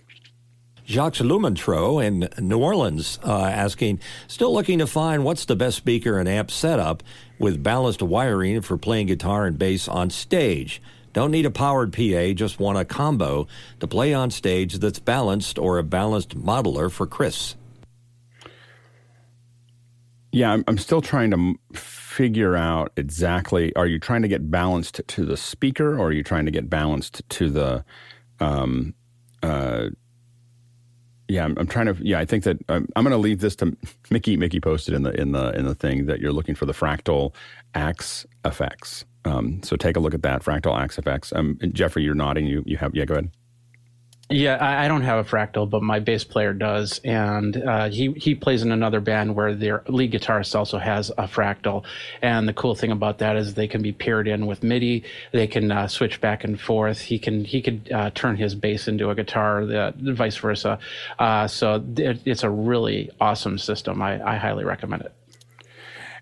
Jacques 0.87 1.15
Lumentro 1.15 2.05
in 2.05 2.29
New 2.47 2.59
Orleans 2.59 3.19
uh, 3.25 3.45
asking, 3.45 4.01
still 4.29 4.53
looking 4.53 4.79
to 4.81 4.87
find 4.87 5.25
what's 5.25 5.47
the 5.47 5.57
best 5.57 5.79
speaker 5.79 6.19
and 6.19 6.29
amp 6.29 6.51
setup 6.51 7.03
with 7.39 7.63
balanced 7.63 8.03
wiring 8.03 8.61
for 8.61 8.77
playing 8.77 9.07
guitar 9.07 9.47
and 9.47 9.59
bass 9.59 9.89
on 9.89 10.11
stage. 10.11 10.83
Don't 11.15 11.31
need 11.31 11.47
a 11.47 11.51
powered 11.51 11.93
PA, 11.93 12.33
just 12.35 12.59
want 12.59 12.77
a 12.77 12.85
combo 12.85 13.47
to 13.81 13.87
play 13.87 14.13
on 14.13 14.31
stage 14.31 14.75
that's 14.75 14.99
balanced 14.99 15.59
or 15.59 15.79
a 15.79 15.83
balanced 15.83 16.37
modeler 16.37 16.91
for 16.91 17.07
Chris. 17.07 17.55
Yeah, 20.33 20.53
I'm, 20.53 20.65
I'm 20.67 20.79
still 20.79 21.01
trying 21.01 21.31
to 21.31 21.55
figure 21.79 22.57
out 22.57 22.93
exactly 22.97 23.75
are 23.77 23.87
you 23.87 23.99
trying 23.99 24.23
to 24.23 24.29
get 24.29 24.51
balanced 24.51 25.01
to 25.07 25.25
the 25.25 25.37
speaker 25.37 25.97
or 25.97 26.09
are 26.09 26.13
you 26.13 26.23
trying 26.23 26.45
to 26.45 26.51
get 26.51 26.69
balanced 26.69 27.23
to 27.29 27.49
the 27.49 27.85
um, 28.41 28.95
uh, 29.45 29.91
yeah, 31.29 31.45
I'm, 31.45 31.57
I'm, 31.59 31.67
trying 31.67 31.87
to. 31.87 31.97
Yeah, 32.01 32.19
I 32.19 32.25
think 32.25 32.45
that 32.45 32.59
I'm, 32.69 32.89
I'm 32.97 33.05
going 33.05 33.13
to 33.13 33.19
leave 33.19 33.41
this 33.41 33.57
to 33.57 33.77
Mickey. 34.11 34.37
Mickey 34.37 34.61
posted 34.61 34.95
in 34.95 35.03
the 35.03 35.19
in 35.19 35.33
the 35.33 35.51
in 35.53 35.65
the 35.65 35.75
thing 35.75 36.07
that 36.07 36.21
you're 36.21 36.33
looking 36.33 36.55
for 36.55 36.67
the 36.67 36.73
fractal 36.73 37.35
axe 37.75 38.27
effects. 38.45 39.05
Um, 39.25 39.63
so 39.63 39.77
take 39.77 39.97
a 39.97 40.01
look 40.01 40.13
at 40.13 40.23
that 40.23 40.43
Fractal 40.43 40.79
Axe-Fx. 40.79 41.35
Um, 41.35 41.59
Jeffrey, 41.73 42.03
you're 42.03 42.15
nodding. 42.15 42.47
You 42.47 42.63
you 42.67 42.77
have 42.77 42.95
yeah. 42.95 43.05
Go 43.05 43.15
ahead. 43.15 43.31
Yeah, 44.31 44.57
I, 44.57 44.87
I, 44.87 44.89
don't 44.89 45.03
have 45.03 45.25
a 45.25 45.29
fractal, 45.29 45.69
but 45.69 45.83
my 45.83 46.01
bass 46.01 46.25
player 46.25 46.55
does, 46.55 46.99
and 47.05 47.55
uh, 47.59 47.91
he 47.91 48.13
he 48.13 48.35
plays 48.35 48.63
in 48.63 48.73
another 48.73 49.01
band 49.01 49.37
where 49.37 49.55
their 49.55 49.83
lead 49.87 50.13
guitarist 50.13 50.55
also 50.55 50.79
has 50.79 51.11
a 51.11 51.25
fractal. 51.25 51.85
And 52.23 52.49
the 52.49 52.55
cool 52.55 52.75
thing 52.75 52.91
about 52.91 53.19
that 53.19 53.37
is 53.37 53.53
they 53.53 53.69
can 53.69 53.83
be 53.83 53.93
paired 53.93 54.27
in 54.27 54.47
with 54.47 54.63
MIDI. 54.63 55.05
They 55.33 55.47
can 55.47 55.71
uh, 55.71 55.89
switch 55.89 56.23
back 56.23 56.43
and 56.43 56.59
forth. 56.59 57.03
He 57.03 57.19
can 57.19 57.45
he 57.45 57.61
could 57.61 57.93
uh, 57.93 58.11
turn 58.15 58.37
his 58.37 58.55
bass 58.55 58.89
into 58.89 59.11
a 59.11 59.15
guitar, 59.15 59.67
the, 59.67 59.93
vice 60.15 60.39
versa. 60.39 60.79
Uh, 61.19 61.47
so 61.47 61.85
it, 61.99 62.21
it's 62.25 62.45
a 62.45 62.51
really 62.51 63.11
awesome 63.21 63.59
system. 63.59 64.01
I, 64.01 64.27
I 64.27 64.37
highly 64.37 64.65
recommend 64.65 65.03
it. 65.03 65.13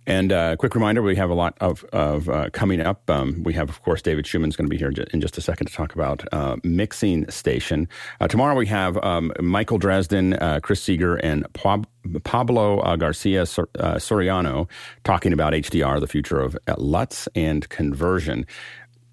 And 0.07 0.33
a 0.33 0.37
uh, 0.37 0.57
quick 0.57 0.75
reminder, 0.75 1.01
we 1.01 1.15
have 1.17 1.31
a 1.31 1.35
lot 1.35 1.57
of, 1.61 1.85
of 1.93 2.29
uh, 2.29 2.51
coming 2.51 2.81
up. 2.81 3.09
Um, 3.09 3.43
we 3.45 3.53
have, 3.53 3.69
of 3.69 3.83
course, 3.83 4.03
David 4.03 4.27
Schumann's 4.27 4.57
going 4.57 4.67
to 4.67 4.71
be 4.71 4.77
here 4.77 4.93
in 5.13 5.21
just 5.21 5.39
a 5.39 5.41
second 5.41 5.69
to 5.69 5.73
talk 5.73 5.95
about 5.95 6.25
uh, 6.33 6.57
Mixing 6.65 7.31
Station. 7.31 7.89
Uh, 8.21 8.27
tomorrow 8.27 8.57
we 8.57 8.67
have 8.67 8.97
um, 9.05 9.33
Michael 9.41 9.79
Dresden, 9.79 10.35
uh, 10.35 10.59
Chris 10.61 10.83
Seeger, 10.83 11.17
and 11.17 11.47
Pablo 11.53 12.81
uh, 12.81 12.97
Garcia 12.97 13.47
Sor- 13.47 13.69
Soriano 13.77 14.69
talking 15.05 15.33
about 15.33 15.53
HDR, 15.53 16.01
the 16.01 16.09
future 16.09 16.41
of 16.41 16.59
LUTs 16.79 17.29
and 17.37 17.69
conversion. 17.69 18.45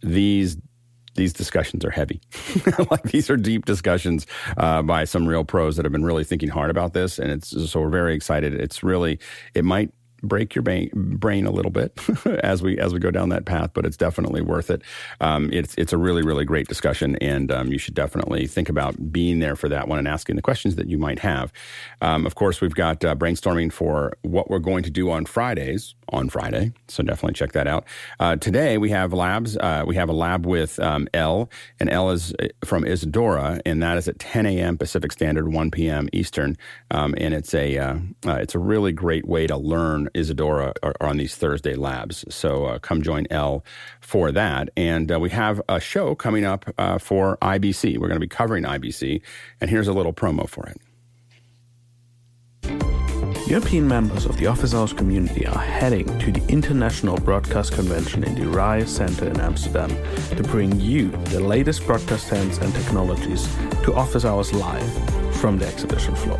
These 0.01 0.57
these 1.15 1.33
discussions 1.33 1.83
are 1.83 1.91
heavy. 1.91 2.21
like 2.91 3.03
these 3.03 3.29
are 3.29 3.35
deep 3.35 3.65
discussions 3.65 4.25
uh, 4.57 4.81
by 4.81 5.03
some 5.03 5.27
real 5.27 5.43
pros 5.43 5.75
that 5.75 5.83
have 5.83 5.91
been 5.91 6.05
really 6.05 6.23
thinking 6.23 6.49
hard 6.49 6.69
about 6.69 6.93
this, 6.93 7.19
and 7.19 7.29
it's 7.29 7.49
so 7.69 7.81
we're 7.81 7.89
very 7.89 8.15
excited. 8.15 8.53
It's 8.53 8.83
really 8.83 9.19
it 9.53 9.65
might 9.65 9.91
break 10.21 10.55
your 10.55 10.61
brain, 10.61 10.89
brain 10.93 11.45
a 11.45 11.51
little 11.51 11.71
bit 11.71 11.97
as 12.43 12.61
we 12.61 12.77
as 12.79 12.93
we 12.93 12.99
go 12.99 13.11
down 13.11 13.29
that 13.29 13.45
path, 13.45 13.71
but 13.73 13.85
it's 13.85 13.97
definitely 13.97 14.41
worth 14.41 14.69
it. 14.69 14.81
Um, 15.21 15.51
it's 15.51 15.75
it's 15.77 15.93
a 15.93 15.97
really 15.97 16.21
really 16.21 16.45
great 16.45 16.67
discussion, 16.67 17.15
and 17.17 17.51
um, 17.51 17.71
you 17.71 17.77
should 17.77 17.93
definitely 17.93 18.47
think 18.47 18.69
about 18.69 19.11
being 19.11 19.39
there 19.39 19.55
for 19.55 19.69
that 19.69 19.87
one 19.87 19.99
and 19.99 20.07
asking 20.07 20.35
the 20.35 20.41
questions 20.41 20.75
that 20.75 20.87
you 20.87 20.97
might 20.97 21.19
have. 21.19 21.51
Um, 22.01 22.25
of 22.25 22.35
course, 22.35 22.61
we've 22.61 22.75
got 22.75 23.03
uh, 23.03 23.15
brainstorming 23.15 23.71
for 23.71 24.13
what 24.21 24.49
we're 24.49 24.59
going 24.59 24.83
to 24.83 24.89
do 24.89 25.09
on 25.11 25.25
Fridays 25.25 25.95
on 26.09 26.29
Friday, 26.29 26.71
so 26.87 27.03
definitely 27.03 27.33
check 27.33 27.51
that 27.51 27.67
out. 27.67 27.85
Uh, 28.19 28.35
today 28.35 28.77
we 28.77 28.89
have 28.89 29.13
labs. 29.13 29.57
Uh, 29.57 29.83
we 29.85 29.95
have 29.95 30.09
a 30.09 30.13
lab 30.13 30.45
with 30.45 30.79
um, 30.79 31.07
Elle, 31.13 31.49
and 31.79 31.89
Elle 31.89 32.11
is 32.11 32.33
uh, 32.39 32.47
from 32.65 32.85
Isadora, 32.85 33.61
and 33.65 33.81
that 33.83 33.97
is 33.97 34.07
at 34.07 34.19
10 34.19 34.45
a.m. 34.45 34.77
Pacific 34.77 35.11
Standard, 35.11 35.51
1 35.51 35.71
p.m. 35.71 36.09
Eastern, 36.13 36.57
um, 36.91 37.13
and 37.17 37.33
it's 37.33 37.53
a 37.53 37.77
uh, 37.77 37.95
uh, 38.25 38.35
it's 38.35 38.55
a 38.55 38.59
really 38.59 38.91
great 38.91 39.27
way 39.27 39.47
to 39.47 39.57
learn 39.57 40.08
Isadora 40.13 40.73
are 40.83 40.95
on 41.01 41.17
these 41.17 41.35
Thursday 41.35 41.75
labs. 41.75 42.25
So 42.33 42.65
uh, 42.65 42.79
come 42.79 43.01
join 43.01 43.27
Elle 43.29 43.63
for 44.01 44.31
that. 44.31 44.69
And 44.77 45.11
uh, 45.11 45.19
we 45.19 45.29
have 45.29 45.61
a 45.69 45.79
show 45.79 46.15
coming 46.15 46.45
up 46.45 46.65
uh, 46.77 46.97
for 46.97 47.37
IBC. 47.41 47.97
We're 47.97 48.07
going 48.07 48.15
to 48.15 48.19
be 48.19 48.27
covering 48.27 48.63
IBC, 48.63 49.21
and 49.61 49.69
here's 49.69 49.87
a 49.87 49.93
little 49.93 50.13
promo 50.13 50.47
for 50.47 50.67
it. 50.67 50.77
European 53.49 53.87
members 53.87 54.25
of 54.25 54.37
the 54.37 54.45
Office 54.45 54.75
Hours 54.75 54.93
community 54.93 55.47
are 55.47 55.57
heading 55.57 56.05
to 56.19 56.31
the 56.31 56.45
International 56.51 57.17
Broadcast 57.17 57.73
Convention 57.73 58.23
in 58.23 58.35
the 58.35 58.45
RAI 58.45 58.85
Center 58.85 59.27
in 59.27 59.39
Amsterdam 59.39 59.89
to 60.35 60.43
bring 60.43 60.79
you 60.79 61.09
the 61.09 61.39
latest 61.39 61.83
broadcast 61.87 62.27
trends 62.27 62.59
and 62.59 62.71
technologies 62.75 63.47
to 63.83 63.93
Office 63.95 64.23
Hours 64.23 64.53
live 64.53 65.35
from 65.37 65.57
the 65.57 65.65
exhibition 65.65 66.13
floor. 66.13 66.39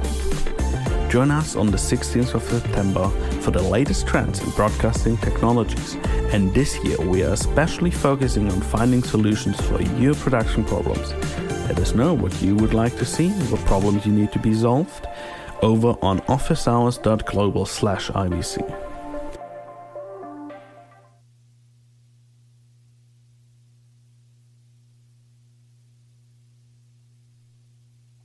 Join 1.09 1.31
us 1.31 1.55
on 1.55 1.71
the 1.71 1.77
16th 1.77 2.35
of 2.35 2.43
September 2.43 3.09
for 3.41 3.49
the 3.49 3.63
latest 3.63 4.05
trends 4.05 4.41
in 4.41 4.51
broadcasting 4.51 5.17
technologies. 5.17 5.95
And 6.31 6.53
this 6.53 6.77
year, 6.83 7.01
we 7.01 7.23
are 7.23 7.33
especially 7.33 7.89
focusing 7.89 8.51
on 8.51 8.61
finding 8.61 9.01
solutions 9.01 9.59
for 9.59 9.81
your 9.81 10.13
production 10.13 10.63
problems. 10.63 11.11
Let 11.67 11.79
us 11.79 11.95
know 11.95 12.13
what 12.13 12.39
you 12.43 12.55
would 12.57 12.75
like 12.75 12.95
to 12.97 13.05
see, 13.05 13.29
what 13.49 13.59
problems 13.61 14.05
you 14.05 14.11
need 14.11 14.31
to 14.33 14.39
be 14.39 14.53
solved, 14.53 15.07
over 15.63 15.95
on 16.03 16.19
officehours.global 16.21 17.65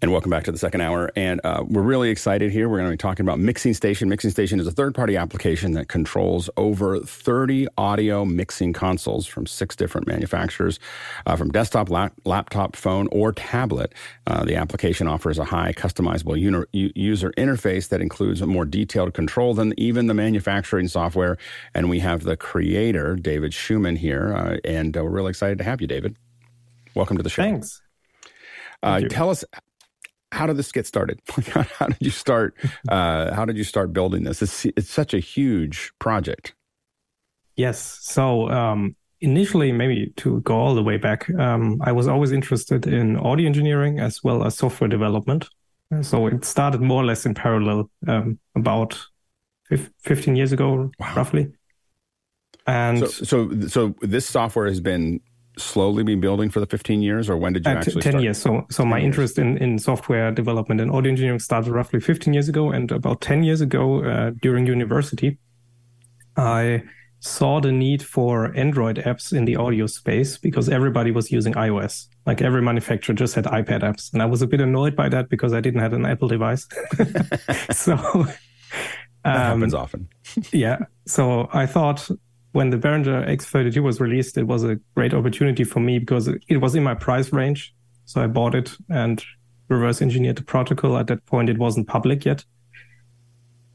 And 0.05 0.13
welcome 0.13 0.29
back 0.29 0.45
to 0.45 0.53
the 0.53 0.59
second 0.59 0.83
hour. 0.83 1.11
And 1.17 1.41
uh, 1.45 1.65
we're 1.67 1.81
really 1.81 2.11
excited 2.11 2.53
here. 2.53 2.69
We're 2.69 2.77
going 2.77 2.91
to 2.91 2.93
be 2.93 2.99
talking 2.99 3.25
about 3.25 3.39
Mixing 3.39 3.73
Station. 3.73 4.11
Mixing 4.11 4.31
Station 4.31 4.61
is 4.61 4.67
a 4.67 4.71
third 4.71 4.95
party 4.95 5.17
application 5.17 5.73
that 5.73 5.89
controls 5.89 6.51
over 6.59 6.99
30 7.01 7.69
audio 7.79 8.27
mixing 8.27 8.75
consoles 8.75 9.27
from 9.27 9.47
six 9.47 9.75
different 9.75 10.07
manufacturers, 10.07 10.79
uh, 11.25 11.37
from 11.37 11.51
desktop, 11.51 11.89
lap- 11.89 12.13
laptop, 12.27 12.77
phone, 12.77 13.09
or 13.13 13.33
tablet. 13.33 13.95
Uh, 14.27 14.45
the 14.45 14.57
application 14.57 15.09
offers 15.09 15.39
a 15.39 15.45
high 15.45 15.73
customizable 15.73 16.39
uni- 16.39 16.93
user 16.95 17.33
interface 17.39 17.89
that 17.89 18.03
includes 18.03 18.43
a 18.43 18.47
more 18.47 18.67
detailed 18.67 19.15
control 19.15 19.55
than 19.55 19.73
even 19.81 20.07
the 20.07 20.13
manufacturing 20.13 20.87
software. 20.87 21.39
And 21.73 21.89
we 21.89 22.01
have 22.01 22.25
the 22.25 22.37
creator, 22.37 23.17
David 23.17 23.55
Schumann, 23.55 23.97
here. 23.97 24.35
Uh, 24.37 24.69
and 24.69 24.95
uh, 24.99 25.03
we're 25.03 25.09
really 25.09 25.31
excited 25.31 25.57
to 25.57 25.65
have 25.65 25.81
you, 25.81 25.87
David. 25.87 26.15
Welcome 26.95 27.17
to 27.17 27.23
the 27.23 27.31
show. 27.31 27.43
Thanks. 27.43 27.81
Uh, 28.83 29.01
tell 29.09 29.31
us 29.31 29.43
how 30.35 30.47
did 30.47 30.57
this 30.57 30.73
get 30.73 30.87
started? 30.87 31.21
how 31.79 31.87
did 31.87 31.97
you 32.01 32.11
start? 32.11 32.55
Uh, 32.89 33.35
how 33.35 33.45
did 33.45 33.57
you 33.57 33.65
start 33.65 33.93
building 33.93 34.25
this? 34.25 34.43
It's, 34.43 34.65
it's 34.77 34.91
such 34.91 35.15
a 35.15 35.21
huge 35.21 35.93
project. 35.99 36.55
Yes. 37.57 37.99
So 38.03 38.51
um, 38.51 38.97
initially, 39.21 39.73
maybe 39.73 40.13
to 40.17 40.41
go 40.41 40.57
all 40.57 40.75
the 40.75 40.83
way 40.83 40.97
back, 40.97 41.31
um, 41.39 41.81
I 41.83 41.93
was 41.93 42.09
always 42.09 42.33
interested 42.33 42.87
in 42.87 43.17
audio 43.17 43.47
engineering 43.47 44.01
as 44.01 44.23
well 44.25 44.45
as 44.45 44.57
software 44.57 44.89
development. 44.89 45.49
So 46.01 46.27
it 46.27 46.45
started 46.45 46.81
more 46.81 47.03
or 47.03 47.07
less 47.07 47.25
in 47.25 47.35
parallel 47.35 47.89
um, 48.09 48.41
about 48.57 49.01
15 49.99 50.35
years 50.35 50.51
ago, 50.51 50.91
wow. 50.99 51.15
roughly. 51.15 51.53
And 52.67 52.99
so, 52.99 53.07
so, 53.07 53.61
so 53.69 53.95
this 54.01 54.27
software 54.27 54.67
has 54.67 54.81
been 54.81 55.21
slowly 55.57 56.03
been 56.03 56.21
building 56.21 56.51
for 56.51 56.61
the 56.61 56.67
15 56.67 57.03
years 57.03 57.31
or 57.31 57.37
when 57.37 57.53
did 57.53 57.65
you 57.65 57.73
uh, 57.73 57.77
actually 57.77 58.03
10 58.03 58.13
start? 58.13 58.25
years. 58.25 58.39
So 58.41 58.67
so 58.71 58.85
my 58.85 59.01
interest 59.01 59.39
in, 59.39 59.57
in 59.59 59.79
software 59.79 60.31
development 60.33 60.81
and 60.81 60.91
audio 60.91 61.11
engineering 61.11 61.39
started 61.39 61.73
roughly 61.73 62.01
15 62.01 62.35
years 62.35 62.49
ago 62.49 62.71
and 62.71 62.91
about 62.91 63.21
10 63.21 63.43
years 63.45 63.61
ago 63.61 64.05
uh, 64.05 64.31
during 64.43 64.67
university 64.67 65.39
i 66.37 66.83
saw 67.21 67.61
the 67.61 67.73
need 67.73 68.03
for 68.03 68.55
android 68.57 68.97
apps 68.97 69.33
in 69.33 69.45
the 69.45 69.57
audio 69.57 69.87
space 69.87 70.37
because 70.37 70.69
everybody 70.69 71.11
was 71.11 71.31
using 71.33 71.55
ios. 71.55 72.07
Like 72.27 72.43
every 72.43 72.61
manufacturer 72.61 73.15
just 73.15 73.35
had 73.35 73.45
ipad 73.45 73.83
apps 73.83 74.13
and 74.13 74.21
i 74.21 74.27
was 74.27 74.43
a 74.43 74.47
bit 74.47 74.61
annoyed 74.61 74.97
by 74.97 75.09
that 75.09 75.29
because 75.29 75.53
i 75.53 75.61
didn't 75.61 75.81
have 75.81 75.93
an 75.93 76.05
apple 76.05 76.29
device. 76.29 76.67
So 77.73 77.97
that 79.25 79.37
um, 79.37 79.61
happens 79.61 79.75
often. 79.75 80.09
yeah. 80.53 80.79
So 81.07 81.49
i 81.53 81.65
thought 81.67 82.11
when 82.55 82.71
the 82.71 82.77
Behringer 82.77 83.29
X32 83.29 83.83
was 83.83 84.01
released, 84.01 84.39
it 84.39 84.47
was 84.47 84.63
a 84.63 84.77
great 84.95 85.13
opportunity 85.13 85.65
for 85.65 85.81
me 85.81 85.99
because 85.99 86.29
it 86.29 86.59
was 86.59 86.77
in 86.77 86.85
my 86.85 86.95
price 86.95 87.33
range. 87.33 87.75
So 88.05 88.23
I 88.23 88.29
bought 88.29 88.55
it 88.55 88.77
and 88.89 89.23
reverse 89.69 90.01
engineered 90.01 90.37
the 90.37 90.45
protocol. 90.45 90.97
At 90.97 91.09
that 91.09 91.27
point, 91.27 91.49
it 91.49 91.59
wasn't 91.59 91.89
public 91.89 92.25
yet. 92.25 92.45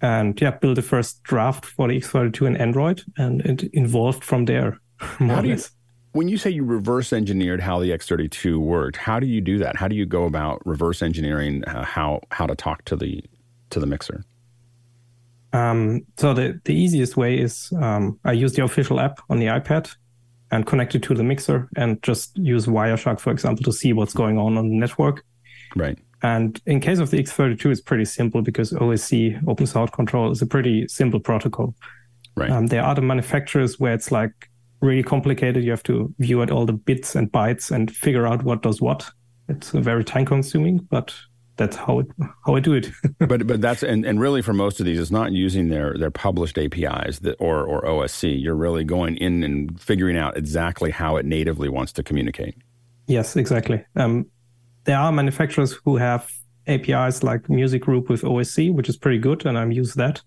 And 0.02 0.40
yeah, 0.40 0.52
built 0.52 0.78
the 0.78 0.82
first 0.82 1.24
draft 1.24 1.66
for 1.66 1.90
the 1.90 2.00
X32 2.00 2.48
in 2.48 2.56
Android, 2.56 3.04
and 3.18 3.42
it 3.42 3.70
evolved 3.74 4.24
from 4.24 4.46
there. 4.46 4.80
More 5.20 5.40
or 5.40 5.44
less. 5.44 5.72
When 6.14 6.30
you 6.30 6.38
say 6.38 6.50
you 6.50 6.64
reverse 6.64 7.12
engineered 7.12 7.60
how 7.60 7.80
the 7.80 7.90
X32 7.90 8.60
worked, 8.60 8.96
how 8.96 9.20
do 9.20 9.28
you 9.28 9.42
do 9.42 9.58
that? 9.58 9.76
How 9.76 9.90
do 9.90 9.96
you 9.98 10.06
go 10.06 10.24
about 10.24 10.66
reverse 10.66 11.02
engineering 11.02 11.66
uh, 11.66 11.84
how 11.84 12.22
how 12.32 12.48
to 12.48 12.56
talk 12.56 12.86
to 12.86 12.96
the 12.96 13.22
to 13.72 13.82
the 13.82 13.86
mixer? 13.86 14.24
Um, 15.52 16.02
so 16.18 16.34
the, 16.34 16.60
the 16.66 16.74
easiest 16.74 17.18
way 17.18 17.40
is 17.40 17.72
um, 17.82 18.20
I 18.24 18.34
use 18.34 18.54
the 18.54 18.64
official 18.64 19.00
app 19.00 19.20
on 19.30 19.40
the 19.40 19.48
iPad 19.48 19.94
and 20.52 20.66
connect 20.66 20.96
it 20.96 21.04
to 21.04 21.14
the 21.14 21.24
mixer 21.24 21.70
and 21.76 22.02
just 22.04 22.38
use 22.38 22.66
Wireshark, 22.66 23.20
for 23.20 23.32
example, 23.32 23.64
to 23.64 23.74
see 23.74 23.94
what's 23.94 24.14
going 24.14 24.38
on 24.38 24.58
on 24.58 24.70
the 24.70 24.76
network. 24.76 25.24
Right. 25.76 25.98
And 26.22 26.60
in 26.66 26.82
case 26.82 27.00
of 27.00 27.12
the 27.12 27.18
X32, 27.22 27.72
it's 27.72 27.82
pretty 27.82 28.06
simple 28.06 28.42
because 28.42 28.74
OSC, 28.74 29.42
Open 29.48 29.66
Source 29.66 29.92
Control, 29.92 30.32
is 30.32 30.42
a 30.42 30.48
pretty 30.48 30.88
simple 30.88 31.20
protocol. 31.20 31.76
Right. 32.36 32.52
Um, 32.52 32.68
there 32.68 32.82
are 32.82 32.92
other 32.92 33.02
manufacturers 33.02 33.80
where 33.80 33.94
it's 33.94 34.12
like 34.12 34.50
really 34.82 35.04
complicated. 35.04 35.64
You 35.64 35.72
have 35.72 35.84
to 35.84 36.14
view 36.20 36.42
at 36.42 36.52
all 36.52 36.66
the 36.66 36.74
bits 36.74 37.16
and 37.16 37.32
bytes 37.32 37.72
and 37.72 37.94
figure 37.96 38.28
out 38.28 38.44
what 38.44 38.62
does 38.62 38.82
what. 38.82 39.10
It's 39.48 39.72
very 39.72 40.04
time 40.04 40.26
consuming, 40.26 40.80
but 40.90 41.14
that's 41.60 41.76
how 41.76 42.00
it 42.00 42.08
how 42.46 42.56
I 42.56 42.62
do 42.62 42.74
it. 42.74 42.90
but 43.20 43.46
but 43.46 43.62
that's 43.62 43.84
and, 43.84 44.06
and 44.06 44.20
really 44.20 44.42
for 44.42 44.54
most 44.54 44.80
of 44.80 44.86
these, 44.86 45.00
it's 45.00 45.12
not 45.12 45.34
using 45.34 45.68
their 45.68 45.96
their 45.98 46.10
published 46.10 46.58
APIs 46.58 47.20
that, 47.20 47.36
or 47.40 47.64
or 47.64 47.84
OSC. 47.84 48.42
You're 48.42 48.56
really 48.56 48.84
going 48.84 49.18
in 49.18 49.44
and 49.44 49.80
figuring 49.80 50.18
out 50.18 50.38
exactly 50.38 50.90
how 50.90 51.18
it 51.18 51.26
natively 51.26 51.70
wants 51.70 51.92
to 51.94 52.04
communicate. 52.04 52.56
Yes, 53.08 53.36
exactly. 53.36 53.84
Um, 53.96 54.28
there 54.86 54.98
are 54.98 55.12
manufacturers 55.12 55.74
who 55.84 55.98
have 55.98 56.32
APIs 56.68 57.24
like 57.24 57.50
Music 57.50 57.82
Group 57.82 58.10
with 58.10 58.22
OSC, 58.22 58.74
which 58.74 58.88
is 58.88 58.96
pretty 58.96 59.20
good, 59.20 59.46
and 59.46 59.58
I'm 59.58 59.72
used 59.72 59.98
that. 59.98 60.22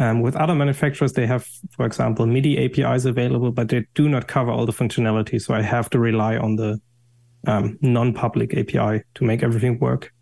Um, 0.00 0.20
with 0.20 0.36
other 0.36 0.54
manufacturers, 0.54 1.12
they 1.12 1.26
have, 1.26 1.44
for 1.70 1.84
example, 1.84 2.24
MIDI 2.24 2.64
APIs 2.64 3.04
available, 3.04 3.50
but 3.50 3.68
they 3.68 3.84
do 3.94 4.08
not 4.08 4.28
cover 4.28 4.52
all 4.52 4.64
the 4.64 4.72
functionality. 4.72 5.42
So 5.42 5.54
I 5.54 5.62
have 5.62 5.90
to 5.90 5.98
rely 5.98 6.36
on 6.36 6.54
the 6.54 6.80
um, 7.48 7.78
non-public 7.82 8.56
API 8.56 9.02
to 9.14 9.24
make 9.24 9.42
everything 9.42 9.80
work. 9.80 10.12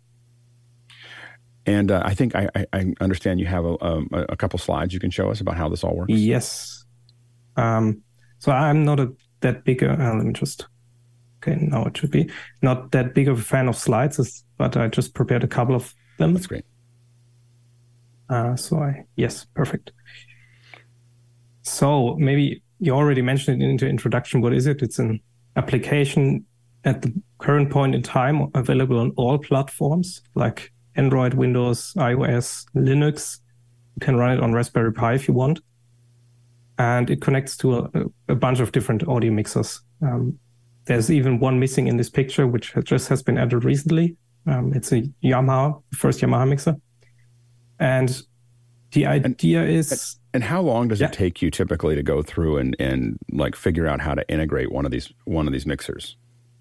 And 1.67 1.91
uh, 1.91 2.01
I 2.03 2.13
think 2.13 2.33
I, 2.33 2.49
I, 2.71 2.93
understand 3.01 3.41
you 3.41 3.45
have 3.45 3.65
a, 3.65 3.83
um, 3.83 4.07
a, 4.13 4.37
couple 4.37 4.57
slides 4.57 4.93
you 4.93 5.01
can 5.01 5.11
show 5.11 5.29
us 5.29 5.41
about 5.41 5.57
how 5.57 5.67
this 5.67 5.83
all 5.83 5.97
works. 5.97 6.13
Yes. 6.13 6.85
Um, 7.57 8.03
so 8.39 8.53
I'm 8.53 8.85
not 8.85 9.01
a 9.01 9.11
that 9.41 9.65
big. 9.65 9.83
A, 9.83 9.91
uh, 9.91 10.15
let 10.15 10.25
me 10.25 10.31
just. 10.31 10.65
Okay, 11.43 11.57
now 11.61 11.85
it 11.85 11.97
should 11.97 12.09
be 12.09 12.31
not 12.61 12.91
that 12.93 13.13
big 13.13 13.27
of 13.27 13.39
a 13.39 13.43
fan 13.43 13.67
of 13.67 13.75
slides, 13.75 14.45
but 14.57 14.75
I 14.77 14.87
just 14.87 15.13
prepared 15.13 15.43
a 15.43 15.47
couple 15.47 15.75
of 15.75 15.93
them. 16.17 16.33
That's 16.33 16.47
great. 16.47 16.65
Uh, 18.29 18.55
so 18.55 18.79
I 18.79 19.03
yes, 19.17 19.45
perfect. 19.53 19.91
So 21.63 22.15
maybe 22.15 22.63
you 22.79 22.93
already 22.93 23.21
mentioned 23.21 23.61
it 23.61 23.65
in 23.65 23.75
the 23.75 23.87
introduction. 23.87 24.39
What 24.39 24.53
is 24.53 24.67
it? 24.67 24.81
It's 24.81 24.99
an 24.99 25.19
application 25.57 26.45
at 26.85 27.01
the 27.01 27.13
current 27.39 27.69
point 27.69 27.93
in 27.93 28.01
time 28.01 28.49
available 28.55 28.99
on 28.99 29.11
all 29.17 29.37
platforms 29.37 30.21
like 30.33 30.71
Android, 30.97 31.35
Windows, 31.35 31.93
iOS, 31.95 32.65
Linux. 32.75 33.39
You 33.95 34.05
can 34.05 34.17
run 34.17 34.31
it 34.37 34.43
on 34.43 34.53
Raspberry 34.53 34.91
Pi 34.91 35.13
if 35.13 35.27
you 35.27 35.33
want. 35.33 35.59
And 36.77 37.09
it 37.09 37.21
connects 37.21 37.57
to 37.57 37.77
a, 37.77 37.89
a 38.29 38.35
bunch 38.35 38.59
of 38.59 38.71
different 38.71 39.07
audio 39.07 39.31
mixers. 39.31 39.81
Um, 40.01 40.37
there's 40.85 41.09
even 41.11 41.39
one 41.39 41.59
missing 41.59 41.87
in 41.87 41.97
this 41.97 42.09
picture, 42.09 42.47
which 42.47 42.73
just 42.83 43.09
has 43.09 43.23
been 43.23 43.37
added 43.37 43.63
recently. 43.63 44.15
Um, 44.45 44.73
it's 44.73 44.91
a 44.91 45.01
Yamaha, 45.23 45.81
first 45.93 46.21
Yamaha 46.21 46.47
mixer. 46.47 46.75
And 47.79 48.21
the 48.91 49.05
idea 49.05 49.61
and, 49.61 49.69
is. 49.69 50.17
And 50.33 50.43
how 50.43 50.61
long 50.61 50.87
does 50.87 51.01
yeah. 51.01 51.07
it 51.07 51.13
take 51.13 51.41
you 51.41 51.51
typically 51.51 51.95
to 51.95 52.03
go 52.03 52.21
through 52.21 52.57
and, 52.57 52.75
and 52.79 53.17
like 53.31 53.55
figure 53.55 53.87
out 53.87 54.01
how 54.01 54.13
to 54.13 54.27
integrate 54.29 54.71
one 54.71 54.85
of 54.85 54.91
these 54.91 55.11
one 55.25 55.47
of 55.47 55.53
these 55.53 55.65
mixers? 55.65 56.15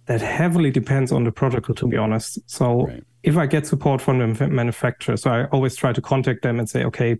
That 0.06 0.20
heavily 0.20 0.70
depends 0.70 1.12
on 1.12 1.24
the 1.24 1.32
protocol, 1.32 1.74
to 1.76 1.86
be 1.86 1.96
honest. 1.96 2.38
So 2.46 2.86
right. 2.86 3.04
If 3.26 3.36
I 3.36 3.46
get 3.46 3.66
support 3.66 4.00
from 4.00 4.18
the 4.34 4.48
manufacturer, 4.48 5.16
so 5.16 5.30
I 5.30 5.44
always 5.46 5.74
try 5.74 5.92
to 5.92 6.00
contact 6.00 6.42
them 6.42 6.58
and 6.60 6.70
say, 6.70 6.84
okay, 6.84 7.18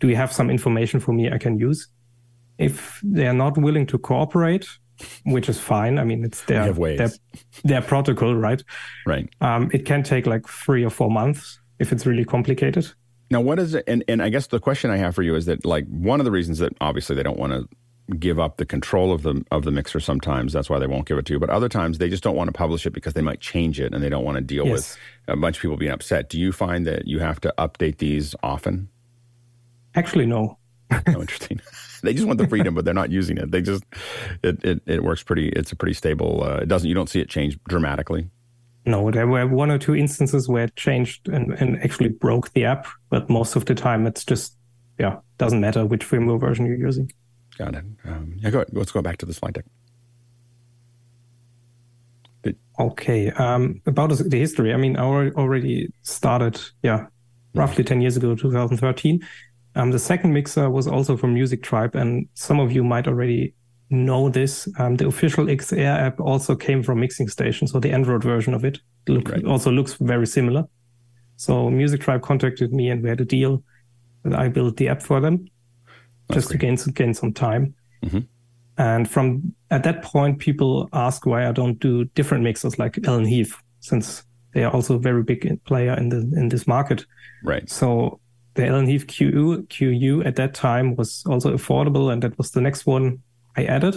do 0.00 0.08
you 0.08 0.16
have 0.16 0.32
some 0.32 0.50
information 0.50 1.00
for 1.00 1.12
me 1.12 1.30
I 1.30 1.36
can 1.36 1.58
use? 1.58 1.88
If 2.56 2.98
they 3.04 3.26
are 3.26 3.34
not 3.34 3.58
willing 3.58 3.86
to 3.88 3.98
cooperate, 3.98 4.66
which 5.24 5.48
is 5.48 5.60
fine. 5.60 5.98
I 5.98 6.04
mean, 6.04 6.24
it's 6.24 6.42
their 6.44 6.72
their, 6.72 7.10
their, 7.62 7.82
protocol, 7.82 8.34
right? 8.34 8.60
Right. 9.06 9.28
Um, 9.40 9.70
it 9.72 9.86
can 9.86 10.02
take 10.02 10.26
like 10.26 10.48
three 10.48 10.84
or 10.84 10.90
four 10.90 11.10
months 11.10 11.60
if 11.78 11.92
it's 11.92 12.04
really 12.04 12.24
complicated. 12.24 12.90
Now, 13.30 13.40
what 13.40 13.58
is 13.58 13.74
it? 13.74 13.84
And, 13.86 14.02
and 14.08 14.22
I 14.22 14.30
guess 14.30 14.48
the 14.48 14.58
question 14.58 14.90
I 14.90 14.96
have 14.96 15.14
for 15.14 15.22
you 15.22 15.36
is 15.36 15.46
that, 15.46 15.64
like, 15.64 15.86
one 15.86 16.20
of 16.20 16.24
the 16.24 16.30
reasons 16.30 16.58
that 16.58 16.72
obviously 16.80 17.14
they 17.14 17.22
don't 17.22 17.38
want 17.38 17.52
to 17.52 17.68
give 18.18 18.38
up 18.38 18.56
the 18.56 18.64
control 18.64 19.12
of 19.12 19.22
the 19.22 19.44
of 19.50 19.64
the 19.64 19.70
mixer 19.70 20.00
sometimes. 20.00 20.52
That's 20.52 20.70
why 20.70 20.78
they 20.78 20.86
won't 20.86 21.06
give 21.06 21.18
it 21.18 21.26
to 21.26 21.34
you. 21.34 21.38
But 21.38 21.50
other 21.50 21.68
times 21.68 21.98
they 21.98 22.08
just 22.08 22.22
don't 22.22 22.36
want 22.36 22.48
to 22.48 22.52
publish 22.52 22.86
it 22.86 22.90
because 22.90 23.14
they 23.14 23.22
might 23.22 23.40
change 23.40 23.80
it 23.80 23.92
and 23.92 24.02
they 24.02 24.08
don't 24.08 24.24
want 24.24 24.36
to 24.36 24.40
deal 24.40 24.66
yes. 24.66 24.72
with 24.72 24.98
a 25.28 25.36
bunch 25.36 25.56
of 25.56 25.62
people 25.62 25.76
being 25.76 25.92
upset. 25.92 26.28
Do 26.28 26.38
you 26.38 26.52
find 26.52 26.86
that 26.86 27.06
you 27.06 27.18
have 27.18 27.40
to 27.40 27.54
update 27.58 27.98
these 27.98 28.34
often? 28.42 28.88
Actually 29.94 30.26
no. 30.26 30.58
Oh 31.06 31.20
interesting. 31.20 31.60
They 32.00 32.14
just 32.14 32.28
want 32.28 32.38
the 32.38 32.46
freedom 32.46 32.76
but 32.76 32.84
they're 32.84 32.94
not 32.94 33.10
using 33.10 33.38
it. 33.38 33.50
They 33.50 33.60
just 33.60 33.82
it 34.44 34.64
it, 34.64 34.80
it 34.86 35.02
works 35.02 35.24
pretty 35.24 35.48
it's 35.48 35.72
a 35.72 35.76
pretty 35.76 35.94
stable 35.94 36.44
uh, 36.44 36.58
it 36.58 36.68
doesn't 36.68 36.88
you 36.88 36.94
don't 36.94 37.08
see 37.08 37.20
it 37.20 37.28
change 37.28 37.58
dramatically. 37.68 38.30
No, 38.88 39.10
there 39.10 39.26
were 39.26 39.46
one 39.46 39.70
or 39.70 39.76
two 39.76 39.94
instances 39.94 40.48
where 40.48 40.64
it 40.64 40.76
changed 40.76 41.28
and, 41.28 41.52
and 41.52 41.82
actually 41.82 42.08
broke 42.08 42.52
the 42.54 42.64
app, 42.64 42.86
but 43.10 43.28
most 43.28 43.54
of 43.54 43.66
the 43.66 43.74
time 43.74 44.06
it's 44.06 44.24
just, 44.24 44.56
yeah, 44.98 45.18
doesn't 45.36 45.60
matter 45.60 45.84
which 45.84 46.08
firmware 46.08 46.40
version 46.40 46.64
you're 46.64 46.76
using. 46.76 47.12
Got 47.58 47.74
it. 47.74 47.84
Um, 48.04 48.36
yeah, 48.38 48.50
go 48.50 48.58
ahead. 48.58 48.68
Let's 48.72 48.92
go 48.92 49.02
back 49.02 49.18
to 49.18 49.26
the 49.26 49.34
slide 49.34 49.54
deck. 49.54 49.64
Okay. 52.78 53.30
Um, 53.32 53.82
about 53.86 54.10
the 54.10 54.38
history, 54.38 54.72
I 54.72 54.76
mean, 54.76 54.96
I 54.96 55.02
already 55.02 55.92
started, 56.02 56.60
yeah, 56.82 57.06
roughly 57.54 57.82
10 57.82 58.00
years 58.00 58.16
ago, 58.16 58.36
2013. 58.36 59.26
Um, 59.74 59.90
the 59.90 59.98
second 59.98 60.32
mixer 60.32 60.70
was 60.70 60.86
also 60.86 61.16
from 61.16 61.34
Music 61.34 61.62
Tribe, 61.62 61.94
and 61.96 62.28
some 62.34 62.60
of 62.60 62.70
you 62.72 62.84
might 62.84 63.08
already 63.08 63.54
know 63.90 64.28
this. 64.28 64.68
Um, 64.78 64.96
the 64.96 65.08
official 65.08 65.46
XR 65.46 65.84
app 65.84 66.20
also 66.20 66.54
came 66.54 66.82
from 66.82 67.00
Mixing 67.00 67.28
Station, 67.28 67.66
so 67.66 67.80
the 67.80 67.90
Android 67.90 68.22
version 68.22 68.54
of 68.54 68.64
it 68.64 68.78
look, 69.08 69.28
right. 69.28 69.44
also 69.44 69.70
looks 69.70 69.94
very 69.94 70.26
similar. 70.26 70.64
So 71.36 71.70
Music 71.70 72.00
Tribe 72.00 72.22
contacted 72.22 72.72
me, 72.72 72.90
and 72.90 73.02
we 73.02 73.08
had 73.08 73.20
a 73.20 73.24
deal 73.24 73.62
that 74.24 74.38
I 74.38 74.48
built 74.48 74.76
the 74.76 74.88
app 74.88 75.02
for 75.02 75.20
them, 75.20 75.46
just 76.32 76.50
to 76.50 76.58
gain 76.58 76.76
gain 76.94 77.14
some 77.14 77.32
time. 77.32 77.74
Mm-hmm. 78.04 78.20
And 78.78 79.10
from 79.10 79.54
at 79.70 79.82
that 79.82 80.02
point, 80.02 80.38
people 80.38 80.88
ask 80.92 81.26
why 81.26 81.48
I 81.48 81.52
don't 81.52 81.78
do 81.78 82.04
different 82.04 82.44
mixers 82.44 82.78
like 82.78 82.98
Allen 83.06 83.24
Heath, 83.24 83.56
since 83.80 84.24
they 84.54 84.64
are 84.64 84.72
also 84.72 84.94
a 84.94 85.00
very 85.00 85.22
big 85.22 85.62
player 85.64 85.94
in 85.94 86.08
the 86.10 86.18
in 86.18 86.48
this 86.48 86.66
market. 86.66 87.04
Right. 87.42 87.68
So 87.68 88.20
the 88.54 88.66
Allen 88.66 88.86
Heath 88.86 89.06
QU, 89.06 89.66
QU 89.66 90.22
at 90.24 90.36
that 90.36 90.54
time 90.54 90.96
was 90.96 91.24
also 91.26 91.54
affordable, 91.54 92.12
and 92.12 92.22
that 92.22 92.38
was 92.38 92.52
the 92.52 92.60
next 92.60 92.86
one 92.86 93.22
I 93.56 93.64
added. 93.64 93.96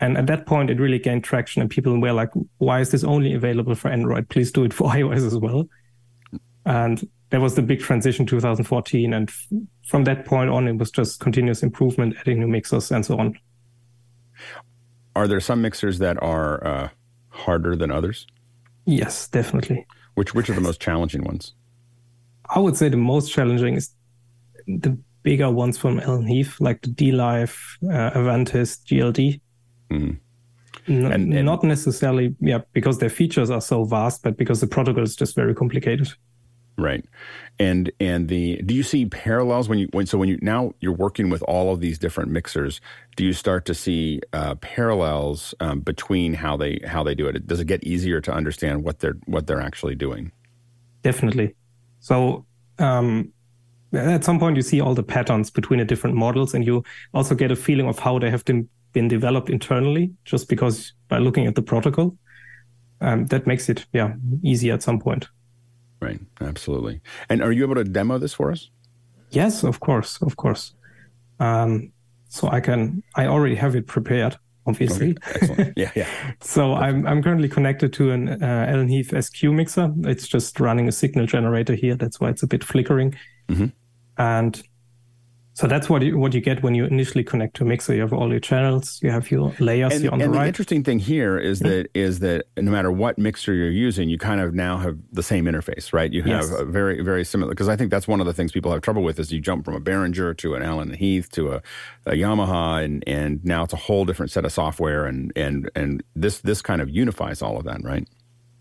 And 0.00 0.18
at 0.18 0.26
that 0.26 0.46
point, 0.46 0.70
it 0.70 0.80
really 0.80 0.98
gained 0.98 1.24
traction, 1.24 1.62
and 1.62 1.70
people 1.70 1.98
were 1.98 2.12
like, 2.12 2.30
"Why 2.58 2.80
is 2.80 2.90
this 2.90 3.04
only 3.04 3.34
available 3.34 3.74
for 3.74 3.88
Android? 3.88 4.28
Please 4.28 4.50
do 4.50 4.64
it 4.64 4.72
for 4.72 4.90
iOS 4.98 5.26
as 5.26 5.36
well." 5.36 5.68
And 6.66 7.06
that 7.30 7.40
was 7.40 7.54
the 7.54 7.62
big 7.62 7.80
transition 7.80 8.26
2014 8.26 9.12
and 9.12 9.28
f- 9.28 9.46
from 9.86 10.04
that 10.04 10.24
point 10.24 10.50
on 10.50 10.68
it 10.68 10.76
was 10.76 10.90
just 10.90 11.20
continuous 11.20 11.62
improvement 11.62 12.14
adding 12.20 12.40
new 12.40 12.48
mixers 12.48 12.90
and 12.90 13.04
so 13.04 13.18
on 13.18 13.38
are 15.16 15.28
there 15.28 15.40
some 15.40 15.62
mixers 15.62 15.98
that 15.98 16.20
are 16.22 16.66
uh, 16.66 16.88
harder 17.30 17.76
than 17.76 17.90
others 17.90 18.26
yes 18.86 19.28
definitely 19.28 19.86
which 20.14 20.34
which 20.34 20.48
are 20.50 20.54
the 20.54 20.60
most 20.60 20.80
challenging 20.80 21.24
ones 21.24 21.54
i 22.50 22.58
would 22.58 22.76
say 22.76 22.88
the 22.88 22.96
most 22.96 23.32
challenging 23.32 23.74
is 23.74 23.94
the 24.66 24.96
bigger 25.24 25.50
ones 25.50 25.76
from 25.76 25.98
Allen 25.98 26.26
Heath, 26.26 26.60
like 26.60 26.82
the 26.82 26.90
dLive, 26.90 27.58
uh, 27.82 28.16
Avantis, 28.16 28.78
GLD. 28.84 29.40
Mm-hmm. 29.90 30.12
N- 30.92 31.12
and, 31.12 31.34
and, 31.34 31.46
not 31.46 31.64
necessarily, 31.64 32.36
yeah, 32.40 32.58
because 32.72 32.98
their 32.98 33.08
features 33.08 33.50
are 33.50 33.60
so 33.60 33.84
vast, 33.84 34.22
but 34.22 34.36
because 34.36 34.60
the 34.60 34.66
protocol 34.66 35.02
is 35.02 35.16
just 35.16 35.34
very 35.34 35.54
complicated. 35.54 36.12
Right, 36.76 37.04
and 37.60 37.92
and 38.00 38.28
the 38.28 38.60
do 38.62 38.74
you 38.74 38.82
see 38.82 39.06
parallels 39.06 39.68
when 39.68 39.78
you 39.78 39.88
when 39.92 40.06
so 40.06 40.18
when 40.18 40.28
you 40.28 40.38
now 40.42 40.74
you're 40.80 40.92
working 40.92 41.30
with 41.30 41.40
all 41.42 41.72
of 41.72 41.80
these 41.80 41.98
different 41.98 42.32
mixers? 42.32 42.80
Do 43.14 43.24
you 43.24 43.32
start 43.32 43.64
to 43.66 43.74
see 43.74 44.20
uh, 44.32 44.56
parallels 44.56 45.54
um, 45.60 45.80
between 45.80 46.34
how 46.34 46.56
they 46.56 46.80
how 46.84 47.04
they 47.04 47.14
do 47.14 47.28
it? 47.28 47.46
Does 47.46 47.60
it 47.60 47.66
get 47.66 47.84
easier 47.84 48.20
to 48.22 48.32
understand 48.32 48.82
what 48.82 48.98
they're 48.98 49.16
what 49.26 49.46
they're 49.46 49.60
actually 49.60 49.94
doing? 49.94 50.32
Definitely. 51.02 51.54
So 52.00 52.44
um, 52.78 53.32
at 53.94 54.24
some 54.24 54.38
point 54.38 54.56
you 54.56 54.62
see 54.62 54.80
all 54.80 54.94
the 54.94 55.02
patterns 55.02 55.50
between 55.50 55.78
the 55.78 55.84
different 55.84 56.16
models 56.16 56.54
and 56.54 56.66
you 56.66 56.82
also 57.12 57.34
get 57.34 57.50
a 57.50 57.56
feeling 57.56 57.86
of 57.86 57.98
how 57.98 58.18
they 58.18 58.30
have 58.30 58.44
been, 58.44 58.68
been 58.92 59.08
developed 59.08 59.50
internally 59.50 60.12
just 60.24 60.48
because 60.48 60.92
by 61.08 61.18
looking 61.18 61.46
at 61.46 61.54
the 61.54 61.62
protocol 61.62 62.16
um, 63.00 63.26
that 63.26 63.46
makes 63.46 63.68
it 63.68 63.86
yeah 63.92 64.14
easy 64.42 64.70
at 64.70 64.82
some 64.82 64.98
point 64.98 65.28
right 66.04 66.20
absolutely 66.40 67.00
and 67.28 67.42
are 67.42 67.52
you 67.52 67.62
able 67.64 67.74
to 67.74 67.84
demo 67.84 68.18
this 68.18 68.34
for 68.34 68.50
us 68.50 68.70
yes 69.30 69.64
of 69.64 69.80
course 69.80 70.20
of 70.22 70.36
course 70.36 70.74
um, 71.40 71.92
so 72.28 72.48
i 72.48 72.60
can 72.60 73.02
i 73.16 73.26
already 73.26 73.54
have 73.54 73.74
it 73.74 73.86
prepared 73.86 74.36
obviously. 74.66 75.16
Okay. 75.42 75.72
Yeah, 75.76 75.90
yeah. 75.94 76.08
so 76.40 76.74
I'm 76.74 77.06
I'm 77.06 77.22
currently 77.22 77.48
connected 77.48 77.92
to 77.94 78.10
an 78.12 78.42
uh, 78.42 78.66
Allen 78.68 78.88
Heath 78.88 79.12
SQ 79.24 79.44
mixer. 79.44 79.92
It's 80.04 80.26
just 80.26 80.60
running 80.60 80.88
a 80.88 80.92
signal 80.92 81.26
generator 81.26 81.74
here. 81.74 81.96
That's 81.96 82.20
why 82.20 82.30
it's 82.30 82.42
a 82.42 82.46
bit 82.46 82.64
flickering. 82.64 83.14
Mm-hmm. 83.48 83.66
And 84.18 84.62
so 85.54 85.68
that's 85.68 85.88
what 85.88 86.02
you, 86.02 86.18
what 86.18 86.34
you 86.34 86.40
get 86.40 86.64
when 86.64 86.74
you 86.74 86.84
initially 86.84 87.22
connect 87.22 87.54
to 87.56 87.64
mixer. 87.64 87.94
You 87.94 88.00
have 88.00 88.12
all 88.12 88.28
your 88.28 88.40
channels, 88.40 88.98
you 89.02 89.10
have 89.12 89.30
your 89.30 89.54
layers 89.60 89.92
and, 89.92 90.02
here 90.02 90.10
on 90.10 90.20
and 90.20 90.32
the 90.32 90.36
right. 90.36 90.42
the 90.42 90.48
interesting 90.48 90.82
thing 90.82 90.98
here 90.98 91.38
is 91.38 91.60
yeah. 91.60 91.68
that 91.68 91.90
is 91.94 92.18
that 92.18 92.46
no 92.56 92.72
matter 92.72 92.90
what 92.90 93.18
mixer 93.18 93.54
you're 93.54 93.70
using, 93.70 94.08
you 94.08 94.18
kind 94.18 94.40
of 94.40 94.52
now 94.52 94.78
have 94.78 94.98
the 95.12 95.22
same 95.22 95.44
interface, 95.44 95.92
right? 95.92 96.12
You 96.12 96.22
have 96.22 96.42
yes. 96.42 96.50
a 96.50 96.64
very 96.64 97.02
very 97.02 97.24
similar 97.24 97.50
because 97.50 97.68
I 97.68 97.76
think 97.76 97.92
that's 97.92 98.08
one 98.08 98.18
of 98.18 98.26
the 98.26 98.32
things 98.32 98.50
people 98.50 98.72
have 98.72 98.82
trouble 98.82 99.04
with 99.04 99.20
is 99.20 99.30
you 99.30 99.40
jump 99.40 99.64
from 99.64 99.74
a 99.74 99.80
Behringer 99.80 100.36
to 100.38 100.56
an 100.56 100.62
Allen 100.62 100.92
Heath 100.92 101.30
to 101.30 101.52
a, 101.52 101.62
a 102.06 102.12
Yamaha, 102.12 102.84
and 102.84 103.04
and 103.06 103.44
now 103.44 103.62
it's 103.62 103.72
a 103.72 103.76
whole 103.76 104.04
different 104.04 104.32
set 104.32 104.44
of 104.44 104.50
software, 104.50 105.06
and 105.06 105.32
and 105.36 105.70
and 105.76 106.02
this 106.16 106.40
this 106.40 106.62
kind 106.62 106.80
of 106.82 106.90
unifies 106.90 107.42
all 107.42 107.56
of 107.56 107.64
that, 107.64 107.80
right? 107.84 108.08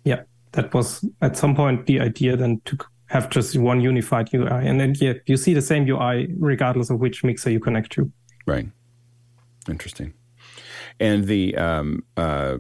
Yeah, 0.06 0.24
that 0.52 0.72
was 0.76 1.04
at 1.24 1.38
some 1.38 1.56
point 1.56 1.88
the 1.88 2.02
idea 2.02 2.38
then 2.38 2.62
to 2.66 2.78
have 3.14 3.30
just 3.30 3.56
one 3.56 3.80
unified 3.80 4.34
UI. 4.34 4.48
And 4.50 4.82
then 4.82 4.96
yeah, 5.00 5.14
you 5.28 5.38
see 5.38 5.54
the 5.54 5.62
same 5.62 5.88
UI 5.88 6.34
regardless 6.40 6.90
of 6.90 7.00
which 7.00 7.24
mixer 7.24 7.52
you 7.52 7.60
connect 7.60 7.92
to. 7.92 8.12
Right. 8.48 8.66
Interesting. 9.70 10.16
And 11.00 11.28
the 11.28 11.56
um, 11.56 12.04
uh, 12.18 12.58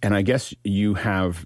and 0.00 0.14
I 0.14 0.22
guess 0.22 0.54
you 0.62 0.94
have 0.94 1.44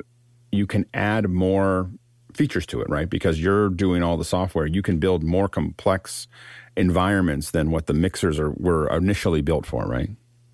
you 0.50 0.66
can 0.66 0.84
add 0.92 1.30
more 1.30 1.90
features 2.34 2.66
to 2.66 2.82
it, 2.82 2.90
right? 2.90 3.08
Because 3.08 3.40
you're 3.40 3.70
doing 3.70 4.02
all 4.02 4.18
the 4.18 4.24
software. 4.24 4.66
You 4.66 4.82
can 4.82 4.98
build 4.98 5.22
more 5.22 5.48
complex 5.48 6.28
environments 6.76 7.52
than 7.52 7.70
what 7.70 7.86
the 7.86 7.94
mixers 7.94 8.38
are 8.38 8.50
were 8.50 8.86
initially 8.94 9.40
built 9.40 9.64
for, 9.64 9.86
right? 9.86 10.10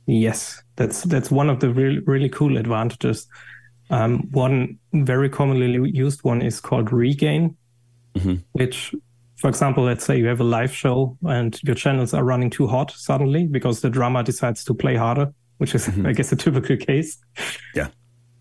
Yes, 0.07 0.63
that's 0.77 1.03
that's 1.03 1.33
one 1.33 1.51
of 1.51 1.59
the 1.59 1.71
really 1.71 1.99
really 1.99 2.29
cool 2.29 2.59
advantages. 2.59 3.27
Um, 3.91 4.29
one 4.31 4.79
very 4.93 5.29
commonly 5.29 5.91
used 5.91 6.23
one 6.23 6.43
is 6.43 6.61
called 6.61 6.93
Regain, 6.93 7.57
mm-hmm. 8.19 8.35
which 8.53 8.95
for 9.39 9.49
example, 9.49 9.85
let's 9.85 10.05
say 10.05 10.19
you 10.19 10.27
have 10.27 10.41
a 10.41 10.45
live 10.45 10.75
show 10.75 11.17
and 11.23 11.63
your 11.63 11.77
channels 11.77 12.13
are 12.13 12.25
running 12.25 12.51
too 12.51 12.67
hot 12.67 12.91
suddenly 12.91 13.47
because 13.47 13.81
the 13.81 13.89
drummer 13.89 14.25
decides 14.25 14.65
to 14.65 14.75
play 14.75 14.97
harder, 14.97 15.33
which 15.59 15.77
is, 15.77 15.87
mm-hmm. 15.87 16.07
I 16.07 16.13
guess, 16.13 16.33
a 16.33 16.37
typical 16.37 16.77
case. 16.77 17.17
Yeah. 17.73 17.89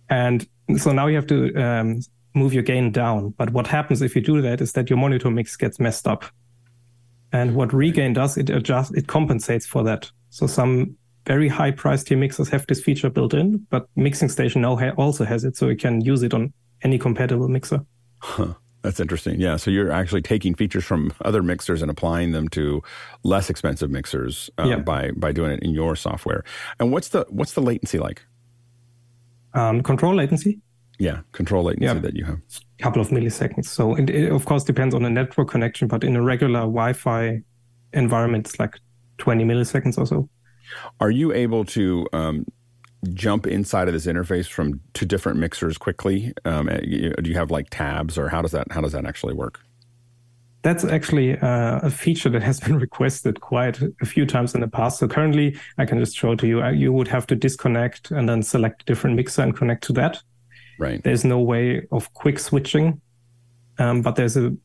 And 0.09 0.47
so 0.77 0.91
now 0.91 1.05
you 1.05 1.15
have 1.15 1.27
to 1.27 1.53
um, 1.53 1.99
move 2.33 2.51
your 2.51 2.63
gain 2.63 2.91
down. 2.91 3.35
But 3.37 3.51
what 3.51 3.67
happens 3.67 4.01
if 4.01 4.15
you 4.15 4.21
do 4.23 4.41
that 4.41 4.59
is 4.59 4.73
that 4.73 4.89
your 4.89 4.97
monitor 4.97 5.29
mix 5.29 5.55
gets 5.55 5.79
messed 5.79 6.07
up. 6.07 6.25
And 7.31 7.53
what 7.53 7.73
Regain 7.73 8.13
does, 8.13 8.35
it 8.35 8.49
adjusts, 8.49 8.91
it 8.95 9.07
compensates 9.07 9.67
for 9.67 9.83
that. 9.83 10.09
So 10.31 10.47
some 10.47 10.97
very 11.27 11.47
high 11.47 11.71
priced 11.71 12.07
tier 12.07 12.17
mixers 12.17 12.49
have 12.49 12.65
this 12.65 12.81
feature 12.81 13.11
built 13.11 13.35
in, 13.35 13.67
but 13.69 13.87
Mixing 13.95 14.29
Station 14.29 14.61
now 14.61 14.77
ha- 14.77 14.93
also 14.97 15.25
has 15.25 15.43
it, 15.43 15.57
so 15.57 15.67
you 15.67 15.75
can 15.75 16.01
use 16.01 16.23
it 16.23 16.33
on 16.33 16.53
any 16.83 16.97
compatible 16.97 17.49
mixer. 17.49 17.85
Huh. 18.19 18.53
That's 18.87 19.01
interesting. 19.01 19.37
Yeah. 19.37 19.57
So 19.57 19.69
you're 19.69 19.91
actually 19.91 20.21
taking 20.21 20.55
features 20.55 20.85
from 20.85 21.11
other 21.25 21.43
mixers 21.43 21.81
and 21.81 21.91
applying 21.91 22.31
them 22.31 22.47
to 22.49 22.81
less 23.23 23.49
expensive 23.49 23.91
mixers 23.91 24.49
uh, 24.57 24.63
yeah. 24.63 24.77
by 24.77 25.11
by 25.11 25.33
doing 25.33 25.51
it 25.51 25.61
in 25.61 25.71
your 25.71 25.97
software. 25.97 26.45
And 26.79 26.89
what's 26.93 27.09
the 27.09 27.25
what's 27.27 27.51
the 27.51 27.59
latency 27.59 27.99
like? 27.99 28.21
Um, 29.53 29.83
control 29.83 30.15
latency. 30.15 30.61
Yeah, 30.99 31.19
control 31.33 31.65
latency 31.65 31.85
yeah, 31.85 31.99
that 31.99 32.15
you 32.15 32.23
have. 32.23 32.39
A 32.79 32.83
couple 32.83 33.01
of 33.01 33.09
milliseconds. 33.09 33.65
So 33.65 33.93
it, 33.93 34.09
it, 34.09 34.31
of 34.31 34.45
course 34.45 34.63
depends 34.63 34.95
on 34.95 35.03
the 35.03 35.09
network 35.09 35.49
connection, 35.49 35.89
but 35.89 36.05
in 36.05 36.15
a 36.15 36.21
regular 36.21 36.61
Wi-Fi 36.61 37.41
environment, 37.91 38.47
it's 38.47 38.57
like 38.57 38.79
20 39.17 39.43
milliseconds 39.43 39.97
or 39.97 40.05
so. 40.05 40.29
Are 41.01 41.11
you 41.11 41.33
able 41.33 41.65
to 41.65 42.07
um, 42.13 42.45
jump 43.07 43.47
inside 43.47 43.87
of 43.87 43.93
this 43.93 44.05
interface 44.05 44.47
from 44.47 44.79
two 44.93 45.05
different 45.05 45.39
mixers 45.39 45.77
quickly? 45.77 46.33
Um, 46.45 46.69
eh, 46.69 46.79
do 46.79 47.29
you 47.29 47.35
have 47.35 47.51
like 47.51 47.67
tabs, 47.69 48.17
or 48.17 48.29
how 48.29 48.41
does 48.41 48.51
that 48.51 48.71
how 48.71 48.81
does 48.81 48.91
that 48.93 49.05
actually 49.05 49.33
work? 49.33 49.59
That's 50.63 50.83
actually 50.83 51.37
uh, 51.37 51.79
a 51.79 51.89
feature 51.89 52.29
that 52.29 52.43
has 52.43 52.59
been 52.65 52.77
requested 52.77 53.41
quite 53.41 53.79
a 54.01 54.05
few 54.05 54.25
times 54.25 54.53
in 54.53 54.61
the 54.61 54.67
past. 54.67 54.99
So 54.99 55.07
currently, 55.07 55.57
I 55.77 55.85
can 55.85 55.99
just 55.99 56.15
show 56.15 56.35
to 56.35 56.47
you. 56.47 56.61
Uh, 56.61 56.71
you 56.71 56.91
would 56.93 57.07
have 57.07 57.27
to 57.27 57.35
disconnect 57.35 58.11
and 58.11 58.27
then 58.27 58.43
select 58.43 58.83
a 58.83 58.85
different 58.85 59.15
mixer 59.15 59.41
and 59.41 59.55
connect 59.55 59.83
to 59.85 59.93
that. 59.93 60.21
Right. 60.79 61.03
There's 61.03 61.23
no 61.23 61.39
way 61.39 61.87
of 61.91 62.13
quick 62.13 62.39
switching, 62.39 63.01
um, 63.79 64.01
but 64.01 64.15
there's 64.15 64.37
a 64.37 64.55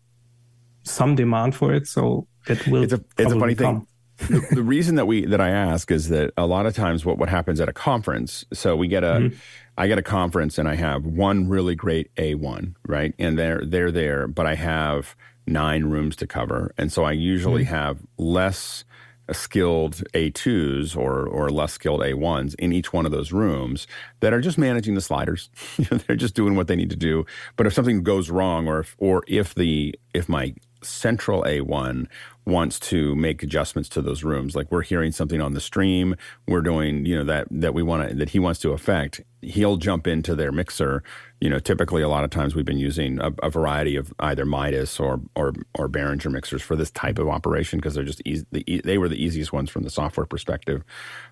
some 0.84 1.14
demand 1.14 1.54
for 1.54 1.72
it. 1.72 1.86
So 1.86 2.26
it 2.48 2.66
will. 2.66 2.82
It's 2.82 2.92
a, 2.92 3.04
it's 3.16 3.32
a 3.32 3.38
funny 3.38 3.54
come. 3.54 3.80
thing 3.80 3.86
the, 4.28 4.46
the, 4.52 4.62
reason 4.62 4.96
that 4.96 5.06
we 5.06 5.26
that 5.26 5.40
I 5.40 5.50
ask 5.50 5.90
is 5.90 6.08
that 6.08 6.32
a 6.36 6.46
lot 6.46 6.66
of 6.66 6.74
times 6.74 7.04
what 7.04 7.18
what 7.18 7.28
happens 7.28 7.60
at 7.60 7.68
a 7.68 7.72
conference. 7.72 8.44
So 8.52 8.76
we 8.76 8.88
get 8.88 9.04
a, 9.04 9.14
mm-hmm. 9.14 9.36
I 9.76 9.86
get 9.86 9.98
a 9.98 10.02
conference 10.02 10.58
and 10.58 10.68
I 10.68 10.74
have 10.74 11.04
one 11.04 11.48
really 11.48 11.74
great 11.74 12.14
A1, 12.16 12.74
right? 12.86 13.14
And 13.18 13.38
they're 13.38 13.64
they're 13.64 13.92
there, 13.92 14.26
but 14.26 14.46
I 14.46 14.54
have 14.54 15.16
nine 15.46 15.84
rooms 15.84 16.16
to 16.16 16.26
cover, 16.26 16.72
and 16.78 16.92
so 16.92 17.04
I 17.04 17.12
usually 17.12 17.64
mm-hmm. 17.64 17.74
have 17.74 17.98
less 18.16 18.84
skilled 19.30 20.02
A2s 20.14 20.96
or 20.96 21.26
or 21.26 21.50
less 21.50 21.72
skilled 21.72 22.00
A1s 22.00 22.54
in 22.56 22.72
each 22.72 22.92
one 22.92 23.06
of 23.06 23.12
those 23.12 23.32
rooms 23.32 23.86
that 24.20 24.32
are 24.32 24.40
just 24.40 24.58
managing 24.58 24.94
the 24.94 25.00
sliders. 25.00 25.50
They're 25.90 26.16
just 26.16 26.34
doing 26.34 26.56
what 26.56 26.66
they 26.66 26.76
need 26.76 26.90
to 26.90 26.96
do. 26.96 27.24
But 27.56 27.66
if 27.66 27.74
something 27.74 28.02
goes 28.02 28.30
wrong 28.30 28.66
or 28.66 28.80
if 28.80 28.96
or 28.98 29.22
if 29.28 29.54
the 29.54 29.94
if 30.12 30.28
my 30.28 30.54
central 30.82 31.42
A1 31.42 32.06
wants 32.44 32.80
to 32.80 33.14
make 33.14 33.42
adjustments 33.42 33.88
to 33.90 34.02
those 34.02 34.24
rooms. 34.24 34.56
Like 34.56 34.70
we're 34.70 34.82
hearing 34.82 35.12
something 35.12 35.40
on 35.40 35.54
the 35.54 35.60
stream, 35.60 36.16
we're 36.48 36.62
doing, 36.62 37.06
you 37.06 37.16
know, 37.16 37.24
that 37.24 37.46
that 37.50 37.74
we 37.74 37.82
want 37.82 38.08
to 38.08 38.14
that 38.16 38.30
he 38.30 38.38
wants 38.38 38.60
to 38.60 38.72
affect. 38.72 39.20
He'll 39.42 39.76
jump 39.76 40.06
into 40.06 40.34
their 40.34 40.52
mixer. 40.52 41.02
You 41.40 41.50
know, 41.50 41.58
typically 41.58 42.02
a 42.02 42.08
lot 42.08 42.24
of 42.24 42.30
times 42.30 42.54
we've 42.54 42.64
been 42.64 42.78
using 42.78 43.20
a, 43.20 43.32
a 43.42 43.50
variety 43.50 43.96
of 43.96 44.12
either 44.20 44.44
Midas 44.44 44.98
or 44.98 45.20
or 45.36 45.52
or 45.74 45.88
Behringer 45.88 46.30
mixers 46.30 46.62
for 46.62 46.76
this 46.76 46.90
type 46.90 47.18
of 47.18 47.28
operation 47.28 47.78
because 47.78 47.94
they're 47.94 48.04
just 48.04 48.22
easy. 48.24 48.44
The, 48.50 48.82
they 48.84 48.98
were 48.98 49.08
the 49.08 49.22
easiest 49.22 49.52
ones 49.52 49.70
from 49.70 49.82
the 49.82 49.90
software 49.90 50.26
perspective 50.26 50.82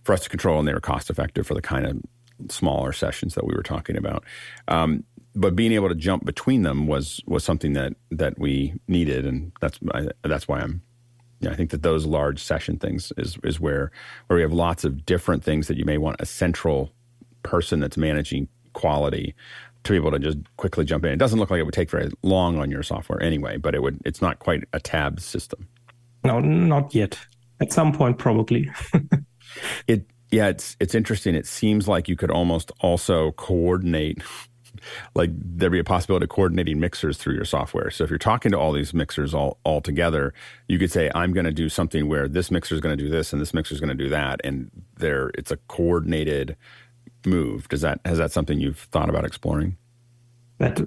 for 0.05 0.12
us 0.12 0.22
to 0.22 0.28
control, 0.28 0.59
and 0.59 0.68
they 0.68 0.74
were 0.74 0.81
cost 0.81 1.10
effective 1.10 1.47
for 1.47 1.55
the 1.55 1.62
kind 1.62 1.86
of 1.86 2.01
smaller 2.48 2.93
sessions 2.93 3.35
that 3.35 3.44
we 3.44 3.55
were 3.55 3.62
talking 3.62 3.97
about. 3.97 4.24
Um, 4.68 5.05
but 5.35 5.55
being 5.55 5.73
able 5.73 5.89
to 5.89 5.94
jump 5.94 6.24
between 6.24 6.62
them 6.62 6.86
was 6.86 7.20
was 7.27 7.44
something 7.44 7.73
that 7.74 7.94
that 8.11 8.39
we 8.39 8.74
needed, 8.89 9.27
and 9.27 9.52
that's 9.61 9.78
that's 10.23 10.48
why 10.48 10.61
I'm. 10.61 10.82
Yeah, 11.43 11.51
I 11.51 11.55
think 11.55 11.70
that 11.70 11.82
those 11.82 12.05
large 12.05 12.43
session 12.43 12.78
things 12.78 13.12
is 13.16 13.39
is 13.44 13.59
where 13.59 13.90
where 14.27 14.36
we 14.36 14.43
have 14.43 14.52
lots 14.52 14.85
of 14.85 15.07
different 15.07 15.43
things 15.43 15.69
that 15.69 15.78
you 15.78 15.85
may 15.85 15.98
want 15.98 16.20
a 16.20 16.27
central 16.27 16.93
person 17.43 17.81
that's 17.81 17.97
managing 17.97 18.48
quality 18.74 19.35
to 19.85 19.93
be 19.93 19.97
able 19.97 20.11
to 20.11 20.19
just 20.19 20.39
quickly 20.59 20.85
jump 20.85 21.05
in. 21.05 21.12
It 21.12 21.19
doesn't 21.19 21.39
look 21.39 21.51
like 21.51 21.59
it 21.59 21.65
would 21.65 21.74
take 21.74 21.90
very 21.90 22.11
long 22.23 22.59
on 22.59 22.70
your 22.70 22.82
software 22.82 23.23
anyway, 23.23 23.57
but 23.57 23.74
it 23.74 23.82
would. 23.82 24.01
It's 24.05 24.20
not 24.20 24.39
quite 24.39 24.65
a 24.73 24.81
tab 24.81 25.20
system. 25.20 25.66
No, 26.24 26.40
not 26.40 26.94
yet. 26.94 27.19
At 27.61 27.73
some 27.73 27.93
point, 27.93 28.19
probably. 28.19 28.70
it 29.86 30.07
yeah, 30.31 30.48
it's 30.48 30.77
it's 30.81 30.94
interesting. 30.94 31.35
It 31.35 31.47
seems 31.47 31.89
like 31.89 32.09
you 32.09 32.16
could 32.16 32.31
almost 32.31 32.70
also 32.81 33.32
coordinate 33.32 34.23
like 35.14 35.30
there'd 35.32 35.72
be 35.72 35.78
a 35.78 35.84
possibility 35.84 36.24
of 36.24 36.30
coordinating 36.30 36.80
mixers 36.80 37.16
through 37.16 37.34
your 37.34 37.44
software. 37.44 37.90
So 37.90 38.05
if 38.05 38.10
you're 38.10 38.18
talking 38.18 38.52
to 38.52 38.59
all 38.59 38.72
these 38.72 38.94
mixers 38.94 39.34
all, 39.34 39.59
all 39.64 39.80
together, 39.80 40.32
you 40.68 40.78
could 40.78 40.90
say, 40.90 41.10
I'm 41.14 41.32
going 41.32 41.47
to 41.47 41.52
do 41.52 41.68
something 41.68 42.09
where 42.09 42.28
this 42.28 42.51
mixer 42.51 42.74
is 42.74 42.80
going 42.80 42.97
to 42.97 43.02
do 43.02 43.10
this 43.10 43.32
and 43.32 43.40
this 43.40 43.55
mixer 43.55 43.74
is 43.74 43.80
going 43.80 43.97
to 43.97 44.05
do 44.05 44.10
that. 44.10 44.40
And 44.44 44.70
there, 44.97 45.30
it's 45.34 45.51
a 45.51 45.56
coordinated 45.68 46.56
move. 47.26 47.68
Does 47.68 47.80
that, 47.82 48.01
has 48.05 48.18
that 48.18 48.32
something 48.32 48.60
you've 48.60 48.78
thought 48.78 49.09
about 49.09 49.24
exploring? 49.24 49.76
That 50.59 50.80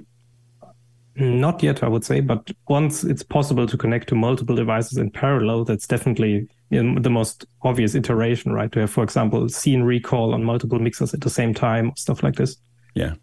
not 1.15 1.61
yet, 1.61 1.83
I 1.83 1.87
would 1.87 2.03
say, 2.03 2.21
but 2.21 2.51
once 2.67 3.03
it's 3.03 3.21
possible 3.21 3.67
to 3.67 3.77
connect 3.77 4.09
to 4.09 4.15
multiple 4.15 4.55
devices 4.55 4.97
in 4.97 5.11
parallel, 5.11 5.63
that's 5.63 5.85
definitely 5.85 6.47
the 6.71 7.09
most 7.09 7.45
obvious 7.61 7.93
iteration, 7.93 8.51
right? 8.51 8.71
To 8.71 8.79
have, 8.79 8.89
for 8.89 9.03
example, 9.03 9.47
scene 9.47 9.83
recall 9.83 10.33
on 10.33 10.43
multiple 10.43 10.79
mixers 10.79 11.13
at 11.13 11.21
the 11.21 11.29
same 11.29 11.53
time, 11.53 11.91
stuff 11.95 12.23
like 12.23 12.35
this. 12.35 12.57
Yeah. 12.95 13.13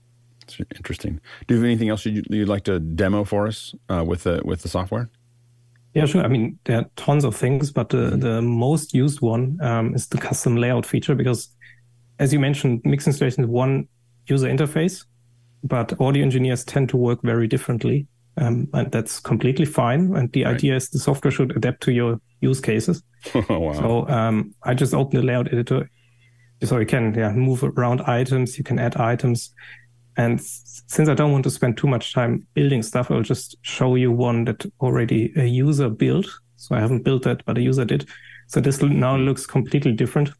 Interesting. 0.58 1.20
Do 1.46 1.54
you 1.54 1.60
have 1.60 1.64
anything 1.64 1.88
else 1.88 2.06
you'd, 2.06 2.26
you'd 2.30 2.48
like 2.48 2.64
to 2.64 2.80
demo 2.80 3.24
for 3.24 3.46
us 3.46 3.74
uh, 3.88 4.04
with 4.06 4.24
the 4.24 4.40
with 4.44 4.62
the 4.62 4.68
software? 4.68 5.10
Yeah, 5.94 6.06
sure. 6.06 6.22
I 6.22 6.28
mean, 6.28 6.58
there 6.64 6.78
are 6.78 6.90
tons 6.96 7.24
of 7.24 7.34
things, 7.34 7.72
but 7.72 7.88
the, 7.88 8.16
the 8.16 8.40
most 8.40 8.94
used 8.94 9.20
one 9.20 9.58
um, 9.60 9.94
is 9.94 10.06
the 10.06 10.18
custom 10.18 10.56
layout 10.56 10.86
feature 10.86 11.16
because, 11.16 11.48
as 12.20 12.32
you 12.32 12.38
mentioned, 12.38 12.82
Mixing 12.84 13.12
Station 13.12 13.42
is 13.44 13.50
one 13.50 13.88
user 14.26 14.48
interface, 14.48 15.04
but 15.64 16.00
audio 16.00 16.22
engineers 16.22 16.64
tend 16.64 16.88
to 16.90 16.96
work 16.96 17.20
very 17.22 17.48
differently, 17.48 18.06
um, 18.36 18.68
and 18.72 18.92
that's 18.92 19.18
completely 19.18 19.64
fine. 19.64 20.14
And 20.14 20.30
the 20.32 20.44
right. 20.44 20.54
idea 20.54 20.76
is 20.76 20.90
the 20.90 21.00
software 21.00 21.32
should 21.32 21.56
adapt 21.56 21.82
to 21.84 21.92
your 21.92 22.20
use 22.40 22.60
cases. 22.60 23.02
oh, 23.34 23.44
wow. 23.58 23.72
So 23.72 24.08
um, 24.08 24.54
I 24.62 24.74
just 24.74 24.94
opened 24.94 25.20
the 25.20 25.26
layout 25.26 25.52
editor, 25.52 25.90
so 26.62 26.78
you 26.78 26.86
can 26.86 27.14
yeah 27.14 27.32
move 27.32 27.64
around 27.64 28.02
items, 28.02 28.56
you 28.58 28.62
can 28.62 28.78
add 28.78 28.96
items, 28.96 29.52
and 30.20 30.40
since 30.40 31.08
I 31.08 31.14
don't 31.14 31.32
want 31.32 31.44
to 31.44 31.50
spend 31.50 31.78
too 31.78 31.86
much 31.86 32.12
time 32.12 32.46
building 32.52 32.82
stuff, 32.82 33.10
I'll 33.10 33.22
just 33.22 33.56
show 33.62 33.94
you 33.94 34.12
one 34.12 34.44
that 34.44 34.66
already 34.80 35.32
a 35.34 35.46
user 35.46 35.88
built. 35.88 36.26
So 36.56 36.74
I 36.74 36.80
haven't 36.80 37.04
built 37.04 37.22
that, 37.22 37.42
but 37.46 37.56
a 37.56 37.62
user 37.62 37.86
did. 37.86 38.06
So 38.48 38.60
this 38.60 38.82
now 38.82 39.16
looks 39.16 39.46
completely 39.46 39.92
different. 39.92 40.30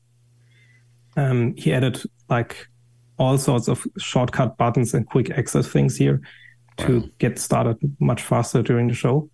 Um, 1.17 1.55
he 1.57 1.73
added 1.73 2.03
like 2.29 2.69
all 3.19 3.39
sorts 3.39 3.69
of 3.69 3.87
shortcut 3.97 4.59
buttons 4.59 4.93
and 4.93 5.07
quick 5.07 5.31
access 5.31 5.67
things 5.67 5.97
here 5.97 6.21
to 6.79 7.01
wow. 7.01 7.09
get 7.19 7.39
started 7.39 7.79
much 8.01 8.23
faster 8.23 8.63
during 8.63 8.89
the 8.89 8.95
show. 8.95 9.31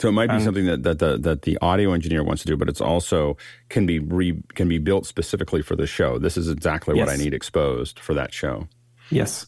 So 0.00 0.08
it 0.08 0.12
might 0.12 0.26
be 0.26 0.34
and, 0.34 0.44
something 0.44 0.66
that, 0.66 0.82
that 0.82 0.98
the 0.98 1.16
that 1.18 1.42
the 1.42 1.56
audio 1.62 1.94
engineer 1.94 2.22
wants 2.22 2.42
to 2.42 2.48
do, 2.48 2.58
but 2.58 2.68
it's 2.68 2.82
also 2.82 3.38
can 3.70 3.86
be 3.86 4.00
re, 4.00 4.38
can 4.54 4.68
be 4.68 4.76
built 4.76 5.06
specifically 5.06 5.62
for 5.62 5.76
the 5.76 5.86
show. 5.86 6.18
This 6.18 6.36
is 6.36 6.50
exactly 6.50 6.96
yes. 6.96 7.06
what 7.06 7.14
I 7.14 7.16
need 7.16 7.32
exposed 7.32 7.98
for 7.98 8.12
that 8.12 8.34
show. 8.34 8.68
Yes. 9.10 9.46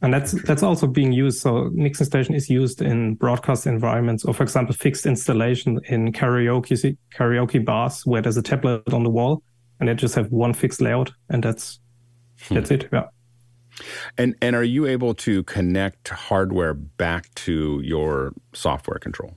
And 0.00 0.14
that's 0.14 0.32
that's 0.42 0.62
also 0.62 0.86
being 0.86 1.12
used. 1.12 1.40
So 1.40 1.70
Mixing 1.72 2.06
Station 2.06 2.34
is 2.34 2.48
used 2.48 2.80
in 2.80 3.16
broadcast 3.16 3.66
environments, 3.66 4.24
or 4.24 4.32
for 4.32 4.44
example, 4.44 4.74
fixed 4.74 5.06
installation 5.06 5.80
in 5.88 6.12
karaoke 6.12 6.96
karaoke 7.12 7.64
bars 7.64 8.06
where 8.06 8.22
there's 8.22 8.36
a 8.36 8.42
tablet 8.42 8.92
on 8.92 9.02
the 9.02 9.10
wall, 9.10 9.42
and 9.80 9.88
they 9.88 9.94
just 9.94 10.14
have 10.14 10.30
one 10.30 10.54
fixed 10.54 10.80
layout, 10.80 11.10
and 11.30 11.42
that's 11.42 11.80
hmm. 12.42 12.54
that's 12.54 12.70
it. 12.70 12.88
Yeah. 12.92 13.06
And 14.16 14.36
and 14.40 14.54
are 14.54 14.64
you 14.64 14.86
able 14.86 15.14
to 15.14 15.42
connect 15.44 16.08
hardware 16.08 16.74
back 16.74 17.34
to 17.46 17.80
your 17.82 18.34
software 18.52 18.98
control? 18.98 19.34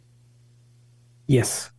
Yes. 1.28 1.72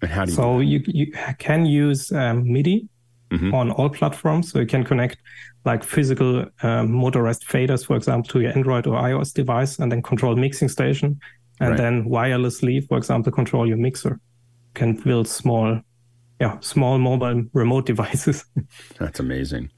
And 0.00 0.10
how 0.10 0.24
do 0.24 0.30
you? 0.30 0.36
So 0.36 0.60
you 0.60 0.82
you 0.86 1.12
can 1.38 1.66
use 1.66 2.10
um, 2.12 2.50
MIDI 2.50 2.88
mm-hmm. 3.30 3.54
on 3.54 3.70
all 3.72 3.90
platforms. 3.90 4.52
So 4.52 4.60
you 4.60 4.66
can 4.66 4.84
connect 4.84 5.18
like 5.64 5.84
physical 5.84 6.46
um, 6.62 6.92
motorized 6.92 7.44
faders, 7.46 7.86
for 7.86 7.96
example, 7.96 8.28
to 8.30 8.40
your 8.40 8.52
Android 8.52 8.86
or 8.86 9.00
iOS 9.00 9.32
device, 9.32 9.78
and 9.78 9.92
then 9.92 10.02
control 10.02 10.34
mixing 10.36 10.68
station, 10.68 11.20
and 11.60 11.70
right. 11.70 11.78
then 11.78 12.04
wirelessly, 12.04 12.86
for 12.86 12.98
example, 12.98 13.32
control 13.32 13.66
your 13.66 13.76
mixer. 13.76 14.20
Can 14.74 14.94
build 14.94 15.28
small, 15.28 15.80
yeah, 16.40 16.58
small 16.60 16.98
mobile 16.98 17.44
remote 17.52 17.86
devices. 17.92 18.44
That's 18.98 19.20
amazing, 19.20 19.70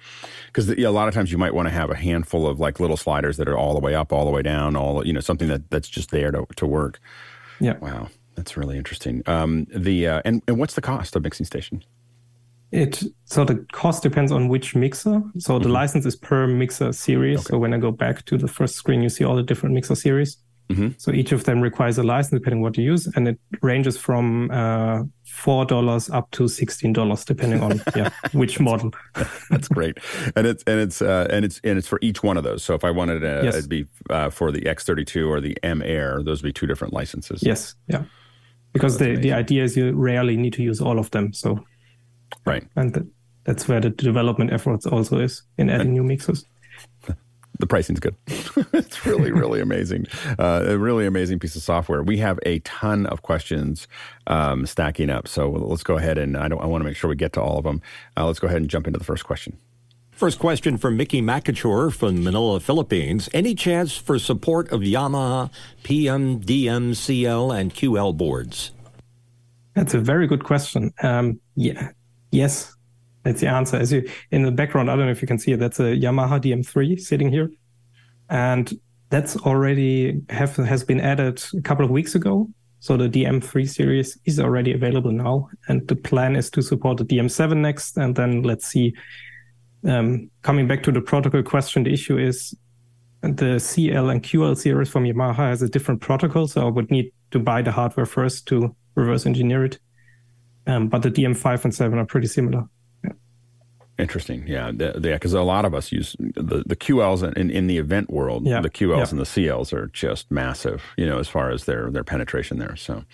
because 0.47 0.69
yeah, 0.77 0.89
a 0.89 0.90
lot 0.90 1.09
of 1.09 1.15
times 1.15 1.31
you 1.31 1.39
might 1.39 1.55
want 1.55 1.69
to 1.69 1.74
have 1.74 1.90
a 1.90 1.97
handful 1.97 2.47
of 2.47 2.61
like 2.61 2.81
little 2.81 2.97
sliders 2.97 3.36
that 3.36 3.48
are 3.48 3.59
all 3.59 3.74
the 3.74 3.81
way 3.81 3.94
up, 3.94 4.12
all 4.12 4.24
the 4.24 4.31
way 4.31 4.43
down, 4.43 4.77
all 4.77 5.06
you 5.06 5.12
know, 5.12 5.20
something 5.20 5.48
that 5.48 5.70
that's 5.70 5.89
just 5.89 6.11
there 6.11 6.31
to 6.31 6.47
to 6.56 6.66
work. 6.66 6.98
Yeah. 7.61 7.77
Wow, 7.78 8.09
that's 8.36 8.56
really 8.56 8.78
interesting. 8.78 9.23
Um, 9.27 9.66
the 9.74 10.09
uh, 10.09 10.23
and 10.24 10.43
and 10.48 10.59
what's 10.59 10.74
the 10.74 10.81
cost 10.81 11.15
of 11.16 11.23
mixing 11.23 11.47
station? 11.47 11.85
It 12.75 13.05
so 13.25 13.45
the 13.45 13.65
cost 13.71 14.03
depends 14.03 14.33
on 14.33 14.49
which 14.49 14.75
mixer. 14.75 15.23
So 15.39 15.59
the 15.61 15.67
mm-hmm. 15.67 15.75
license 15.75 16.07
is 16.07 16.17
per 16.17 16.49
mixer 16.49 16.93
series. 16.93 17.39
Okay. 17.39 17.51
So 17.51 17.59
when 17.59 17.73
I 17.73 17.79
go 17.79 17.93
back 17.93 18.25
to 18.25 18.37
the 18.37 18.49
first 18.49 18.75
screen, 18.75 19.01
you 19.01 19.09
see 19.09 19.25
all 19.25 19.37
the 19.37 19.45
different 19.45 19.77
mixer 19.77 19.95
series. 19.95 20.39
Mm-hmm. 20.71 20.89
So 20.97 21.13
each 21.13 21.31
of 21.31 21.45
them 21.45 21.61
requires 21.61 21.99
a 21.99 22.03
license 22.03 22.41
depending 22.41 22.63
what 22.63 22.77
you 22.77 22.83
use, 22.83 23.07
and 23.15 23.29
it 23.29 23.39
ranges 23.63 23.97
from 23.97 24.51
uh, 24.51 25.05
four 25.25 25.65
dollars 25.67 26.11
up 26.11 26.29
to 26.33 26.49
sixteen 26.49 26.93
dollars 26.93 27.25
depending 27.25 27.63
on 27.63 27.81
yeah 27.97 28.11
which 28.33 28.59
model. 28.59 28.91
That's 29.51 29.69
great, 29.69 29.99
and 30.35 30.45
it's 30.45 30.65
and 30.67 30.81
it's 30.81 31.01
uh, 31.01 31.29
and 31.31 31.45
it's 31.45 31.61
and 31.63 31.79
it's 31.79 31.87
for 31.87 32.01
each 32.03 32.25
one 32.25 32.37
of 32.37 32.43
those. 32.43 32.65
So 32.65 32.75
if 32.75 32.83
I 32.83 32.91
wanted 32.91 33.21
to, 33.21 33.43
yes. 33.45 33.55
it'd 33.55 33.71
be 33.71 33.87
uh, 34.11 34.31
for 34.31 34.51
the 34.51 34.63
X32 34.63 35.29
or 35.29 35.41
the 35.41 35.57
M 35.63 35.81
Air. 35.81 36.23
Those 36.25 36.43
would 36.43 36.49
be 36.49 36.53
two 36.53 36.67
different 36.67 36.93
licenses. 36.93 37.41
Yes, 37.43 37.77
yeah, 37.87 38.03
because 38.73 38.99
the 38.99 39.15
the 39.15 39.33
idea 39.33 39.63
is 39.63 39.77
you 39.77 39.93
rarely 39.93 40.37
need 40.37 40.55
to 40.55 40.63
use 40.63 40.81
all 40.81 40.99
of 40.99 41.11
them. 41.13 41.33
So 41.35 41.63
Right. 42.44 42.66
And 42.77 43.11
that's 43.44 43.69
where 43.69 43.81
the 43.81 43.90
development 43.90 44.52
efforts 44.52 44.86
also 44.86 45.19
is 45.19 45.43
in 45.59 45.70
adding 45.70 45.89
and, 45.89 45.94
new 45.94 46.02
mixes. 46.02 46.44
the 47.59 47.66
pricing's 47.66 48.01
good. 48.01 48.16
it's 48.73 49.06
really, 49.06 49.32
really 49.32 49.61
amazing. 49.61 50.06
Uh, 50.39 50.65
a 50.66 50.78
really 50.78 51.06
amazing 51.06 51.39
piece 51.39 51.56
of 51.56 51.62
software. 51.62 52.02
We 52.02 52.19
have 52.19 52.39
a 52.44 52.59
ton 52.61 53.06
of 53.06 53.23
questions 53.23 53.86
um, 54.27 54.66
stacking 54.66 55.11
up. 55.11 55.28
So 55.28 55.51
let's 55.51 55.82
go 55.82 55.97
ahead 55.97 56.19
and 56.19 56.36
I, 56.36 56.48
don't, 56.48 56.61
I 56.62 56.66
want 56.66 56.82
to 56.82 56.85
make 56.85 56.97
sure 56.97 57.09
we 57.09 57.16
get 57.16 57.32
to 57.35 57.43
all 57.43 57.59
of 57.59 57.65
them. 57.65 57.82
Uh, 58.16 58.27
let's 58.27 58.39
go 58.39 58.47
ahead 58.47 58.61
and 58.61 58.69
jump 58.69 58.86
into 58.86 58.98
the 58.98 59.05
first 59.05 59.24
question. 59.24 59.56
First 60.12 60.39
question 60.39 60.78
from 60.78 60.97
Mickey 60.97 61.20
Makachor 61.20 61.93
from 61.93 62.23
Manila, 62.23 62.61
Philippines. 62.61 63.28
Any 63.35 63.56
chance 63.56 63.97
for 63.97 64.16
support 64.20 64.70
of 64.70 64.82
Yamaha 64.82 65.51
PM, 65.82 66.40
DM, 66.40 66.94
CL, 66.94 67.51
and 67.51 67.74
QL 67.74 68.16
boards? 68.16 68.70
That's 69.74 69.93
a 69.93 69.98
very 69.98 70.28
good 70.28 70.44
question. 70.44 70.93
Um, 71.02 71.40
yeah, 71.56 71.90
yes, 72.35 72.74
that's 73.23 73.40
the 73.40 73.48
answer. 73.48 73.77
As 73.77 73.93
you 73.93 74.09
in 74.31 74.43
the 74.43 74.51
background, 74.51 74.90
I 74.90 74.97
don't 74.97 75.06
know 75.06 75.12
if 75.12 75.23
you 75.23 75.28
can 75.28 75.39
see 75.39 75.52
it. 75.52 75.61
That's 75.61 75.81
a 75.81 75.97
Yamaha 75.97 76.40
DM3 76.40 77.01
sitting 77.01 77.31
here, 77.31 77.51
and 78.28 78.73
that's 79.11 79.36
already 79.39 80.20
have 80.28 80.56
has 80.56 80.85
been 80.85 81.01
added 81.01 81.43
a 81.56 81.62
couple 81.62 81.85
of 81.85 81.90
weeks 81.90 82.15
ago. 82.15 82.48
So 82.81 82.98
the 82.98 83.09
DM3 83.09 83.66
series 83.66 84.19
is 84.27 84.39
already 84.39 84.73
available 84.74 85.11
now, 85.11 85.48
and 85.69 85.86
the 85.89 85.97
plan 85.97 86.36
is 86.36 86.51
to 86.51 86.61
support 86.61 86.98
the 86.98 87.05
DM7 87.05 87.56
next, 87.56 87.97
and 87.97 88.15
then 88.15 88.43
let's 88.43 88.66
see. 88.66 88.94
Um, 89.86 90.31
coming 90.43 90.66
back 90.66 90.82
to 90.85 90.93
the 90.93 91.01
protocol 91.01 91.43
question, 91.43 91.85
the 91.85 91.93
issue 91.93 92.19
is 92.19 92.55
the 93.23 93.59
CL 93.59 94.11
and 94.11 94.23
QL 94.23 94.56
series 94.56 94.90
from 94.90 95.05
Yamaha 95.05 95.48
has 95.48 95.62
a 95.62 95.69
different 95.69 96.01
protocol, 96.01 96.47
so 96.47 96.66
I 96.66 96.70
would 96.70 96.90
need 96.90 97.11
to 97.31 97.39
buy 97.39 97.62
the 97.62 97.73
hardware 97.73 98.06
first 98.06 98.47
to 98.48 98.74
reverse 98.94 99.24
engineer 99.27 99.65
it. 99.65 99.78
Um, 100.66 100.89
but 100.89 101.03
the 101.03 101.11
DM5 101.11 101.65
and 101.65 101.74
7 101.74 101.99
are 101.99 102.07
pretty 102.07 102.27
similar. 102.27 102.69
Interesting. 103.97 104.45
Yeah. 104.47 104.73
The, 104.74 104.95
the, 104.99 105.09
yeah. 105.11 105.15
Because 105.15 105.35
a 105.35 105.43
lot 105.43 105.65
of 105.65 105.74
us 105.74 105.93
use 105.93 106.16
the, 106.19 106.65
the 106.66 106.74
QLs 106.74 107.36
in, 107.36 107.51
in 107.51 107.69
the 107.69 107.78
event 107.78 108.11
world. 108.11 108.45
Yeah. 108.45 108.61
The 108.61 108.70
QLs 108.70 108.97
yeah. 108.97 109.11
and 109.11 109.19
the 109.20 109.24
CLs 109.24 109.73
are 109.73 109.86
just 109.89 110.31
massive, 110.31 110.82
you 110.97 111.07
know, 111.07 111.19
as 111.19 111.28
far 111.28 111.51
as 111.51 111.65
their, 111.65 111.91
their 111.91 112.03
penetration 112.03 112.59
there. 112.59 112.74
So 112.74 113.05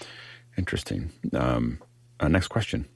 interesting. 0.57 1.13
Um, 1.35 1.81
uh, 2.19 2.29
next 2.29 2.49
question. 2.49 2.87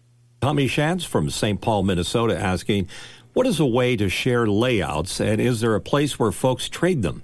Tommy 0.41 0.67
Shantz 0.67 1.07
from 1.07 1.29
St. 1.29 1.61
Paul, 1.61 1.83
Minnesota 1.83 2.39
asking, 2.39 2.89
what 3.35 3.47
is 3.47 3.61
a 3.61 3.67
way 3.67 3.97
to 3.97 4.09
share 4.09 4.47
layouts 4.47 5.21
and 5.21 5.41
is 5.41 5.61
there 5.61 5.75
a 5.75 5.81
place 5.81 6.19
where 6.19 6.33
folks 6.33 6.69
trade 6.69 7.03
them? 7.03 7.23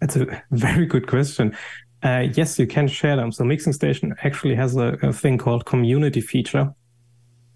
That's 0.00 0.16
a 0.16 0.42
very 0.50 0.86
good 0.86 1.06
question. 1.06 1.56
Uh, 2.02 2.26
yes, 2.32 2.58
you 2.58 2.66
can 2.66 2.86
share 2.86 3.16
them. 3.16 3.32
So 3.32 3.44
Mixing 3.44 3.72
Station 3.72 4.14
actually 4.22 4.54
has 4.54 4.76
a, 4.76 4.96
a 5.02 5.12
thing 5.12 5.38
called 5.38 5.66
community 5.66 6.20
feature 6.20 6.72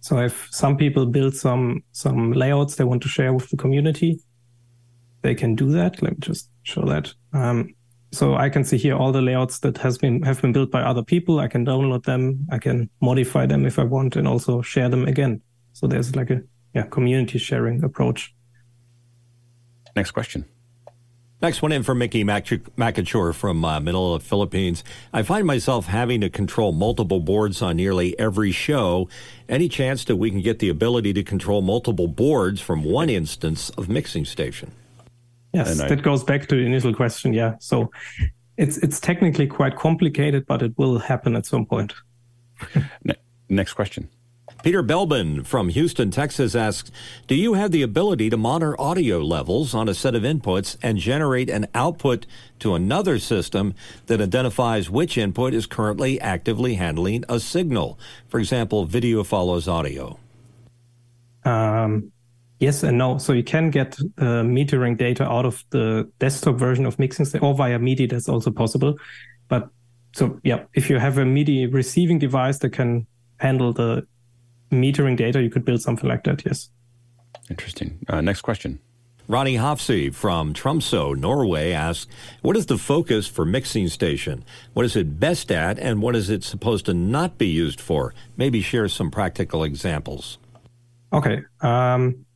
so 0.03 0.19
if 0.19 0.49
some 0.51 0.77
people 0.77 1.07
build 1.07 1.35
some 1.37 1.85
some 1.93 2.33
layouts 2.33 2.75
they 2.75 2.85
want 2.85 3.03
to 3.03 3.09
share 3.09 3.33
with 3.33 3.49
the 3.51 3.57
community, 3.57 4.19
they 5.23 5.37
can 5.37 5.55
do 5.55 5.71
that. 5.71 6.03
Let 6.03 6.13
me 6.15 6.19
just 6.19 6.51
show 6.65 6.85
that. 6.87 7.15
Um, 7.33 7.75
so 8.11 8.35
I 8.35 8.49
can 8.49 8.65
see 8.65 8.79
here 8.79 8.97
all 8.97 9.13
the 9.13 9.23
layouts 9.23 9.61
that 9.61 9.79
has 9.79 9.99
been 9.99 10.21
have 10.23 10.43
been 10.43 10.53
built 10.53 10.73
by 10.73 10.83
other 10.83 11.05
people. 11.05 11.39
I 11.39 11.47
can 11.47 11.65
download 11.65 12.03
them. 12.03 12.49
I 12.51 12.59
can 12.59 12.91
modify 13.01 13.47
them 13.47 13.65
if 13.65 13.79
I 13.79 13.85
want, 13.85 14.17
and 14.17 14.27
also 14.27 14.61
share 14.61 14.89
them 14.89 15.07
again. 15.07 15.41
So 15.73 15.87
there's 15.87 16.17
like 16.17 16.31
a 16.31 16.43
yeah 16.75 16.87
community 16.91 17.39
sharing 17.39 17.85
approach. 17.85 18.35
Next 19.95 20.11
question. 20.11 20.47
Next 21.43 21.61
one 21.61 21.73
in 21.73 21.83
from 21.83 21.99
Mickey 21.99 22.23
Makachor 22.23 23.35
from 23.35 23.65
uh, 23.65 23.81
Manila, 23.81 24.21
Philippines. 24.21 24.85
I 25.13 25.25
find 25.25 25.45
myself 25.45 25.87
having 25.87 26.21
to 26.21 26.31
control 26.31 26.71
multiple 26.71 27.19
boards 27.19 27.61
on 27.61 27.77
nearly 27.77 28.17
every 28.17 28.53
show. 28.53 29.09
Any 29.49 29.69
chance 29.69 30.05
that 30.05 30.15
we 30.15 30.31
can 30.31 30.41
get 30.41 30.61
the 30.61 30.69
ability 30.69 31.13
to 31.15 31.25
control 31.25 31.61
multiple 31.61 32.07
boards 32.07 32.61
from 32.61 32.85
one 32.85 33.11
instance 33.11 33.71
of 33.71 33.89
mixing 33.89 34.25
station? 34.25 34.71
Yes, 35.53 35.81
I, 35.81 35.89
that 35.89 36.03
goes 36.03 36.23
back 36.23 36.47
to 36.47 36.55
the 36.55 36.63
initial 36.63 36.95
question. 36.95 37.33
Yeah, 37.33 37.57
so 37.59 37.91
it's 38.57 38.77
it's 38.79 39.01
technically 39.01 39.49
quite 39.49 39.75
complicated, 39.75 40.47
but 40.47 40.63
it 40.63 40.79
will 40.79 41.01
happen 41.01 41.35
at 41.35 41.45
some 41.45 41.67
point. 41.67 41.93
Next 43.49 43.73
question. 43.73 44.09
Peter 44.63 44.83
Belbin 44.83 45.45
from 45.45 45.71
Houston, 45.71 46.13
Texas 46.13 46.55
asks 46.55 46.93
Do 47.27 47.35
you 47.35 47.55
have 47.55 47.73
the 47.73 47.83
ability 47.83 48.31
to 48.31 48.37
monitor 48.37 48.81
audio 48.81 49.19
levels 49.19 49.75
on 49.75 49.89
a 49.89 49.95
set 49.95 50.15
of 50.15 50.23
inputs 50.23 50.77
and 50.81 50.99
generate 50.99 51.51
an 51.51 51.67
output 51.75 52.27
to 52.61 52.75
another 52.75 53.19
system 53.19 53.75
that 54.07 54.21
identifies 54.21 54.89
which 54.89 55.19
input 55.19 55.53
is 55.53 55.67
currently 55.67 56.21
actively 56.21 56.75
handling 56.75 57.25
a 57.29 57.41
signal? 57.41 57.99
For 58.29 58.39
example, 58.39 58.85
video 58.85 59.25
follows 59.25 59.67
audio. 59.67 60.21
Um, 61.45 62.13
yes 62.61 62.85
and 62.85 62.97
no. 62.99 63.19
So 63.19 63.33
you 63.33 63.43
can 63.43 63.71
get 63.71 63.99
uh, 64.19 64.45
metering 64.45 64.97
data 64.97 65.25
out 65.25 65.45
of 65.45 65.65
the 65.71 66.09
desktop 66.21 66.55
version 66.55 66.87
of 66.87 67.01
Mixing 67.01 67.27
or 67.41 67.53
via 67.55 67.81
MIDI, 67.81 68.07
that's 68.07 68.29
also 68.29 68.53
possible. 68.53 68.95
But 69.49 69.71
so, 70.15 70.39
yeah, 70.45 70.65
if 70.75 70.89
you 70.89 71.01
have 71.01 71.19
a 71.19 71.25
MIDI 71.25 71.67
receiving 71.67 72.21
device 72.21 72.59
that 72.61 72.71
can 72.71 73.09
handle 73.39 73.73
the 73.73 74.07
metering 74.73 75.17
data, 75.17 75.43
you 75.43 75.51
could 75.51 75.65
build 75.65 75.83
something 75.83 76.09
like 76.09 76.25
that. 76.25 76.45
Yes. 76.45 76.71
Interesting. 77.51 77.99
Uh, 78.09 78.21
next 78.21 78.43
question. 78.43 78.81
Ronnie 79.29 79.57
Hofsey 79.57 80.13
from 80.13 80.53
Tromsø, 80.53 81.17
Norway 81.17 81.71
asks, 81.73 82.11
what 82.43 82.57
is 82.57 82.67
the 82.67 82.77
focus 82.77 83.29
for 83.29 83.45
Mixing 83.45 83.89
Station? 83.89 84.45
What 84.75 84.85
is 84.85 84.97
it 84.97 85.21
best 85.21 85.53
at 85.53 85.79
and 85.79 86.03
what 86.03 86.17
is 86.17 86.29
it 86.29 86.43
supposed 86.43 86.87
to 86.87 86.95
not 86.95 87.39
be 87.39 87.47
used 87.47 87.81
for? 87.81 88.15
Maybe 88.37 88.61
share 88.61 88.89
some 88.89 89.11
practical 89.11 89.63
examples. 89.63 90.39
Okay. 91.13 91.43
Um, 91.61 92.27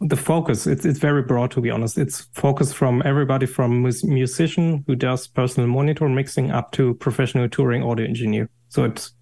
the 0.00 0.16
focus, 0.16 0.66
it's, 0.66 0.84
it's 0.84 0.98
very 0.98 1.22
broad, 1.22 1.52
to 1.52 1.60
be 1.60 1.70
honest. 1.70 1.96
It's 1.96 2.22
focused 2.32 2.74
from 2.74 3.02
everybody 3.04 3.46
from 3.46 3.82
musician 3.82 4.82
who 4.86 4.96
does 4.96 5.28
personal 5.28 5.68
monitor 5.68 6.08
mixing 6.08 6.50
up 6.50 6.72
to 6.72 6.94
professional 6.94 7.48
touring 7.48 7.82
audio 7.82 8.06
engineer. 8.06 8.48
So 8.68 8.84
it's 8.84 9.12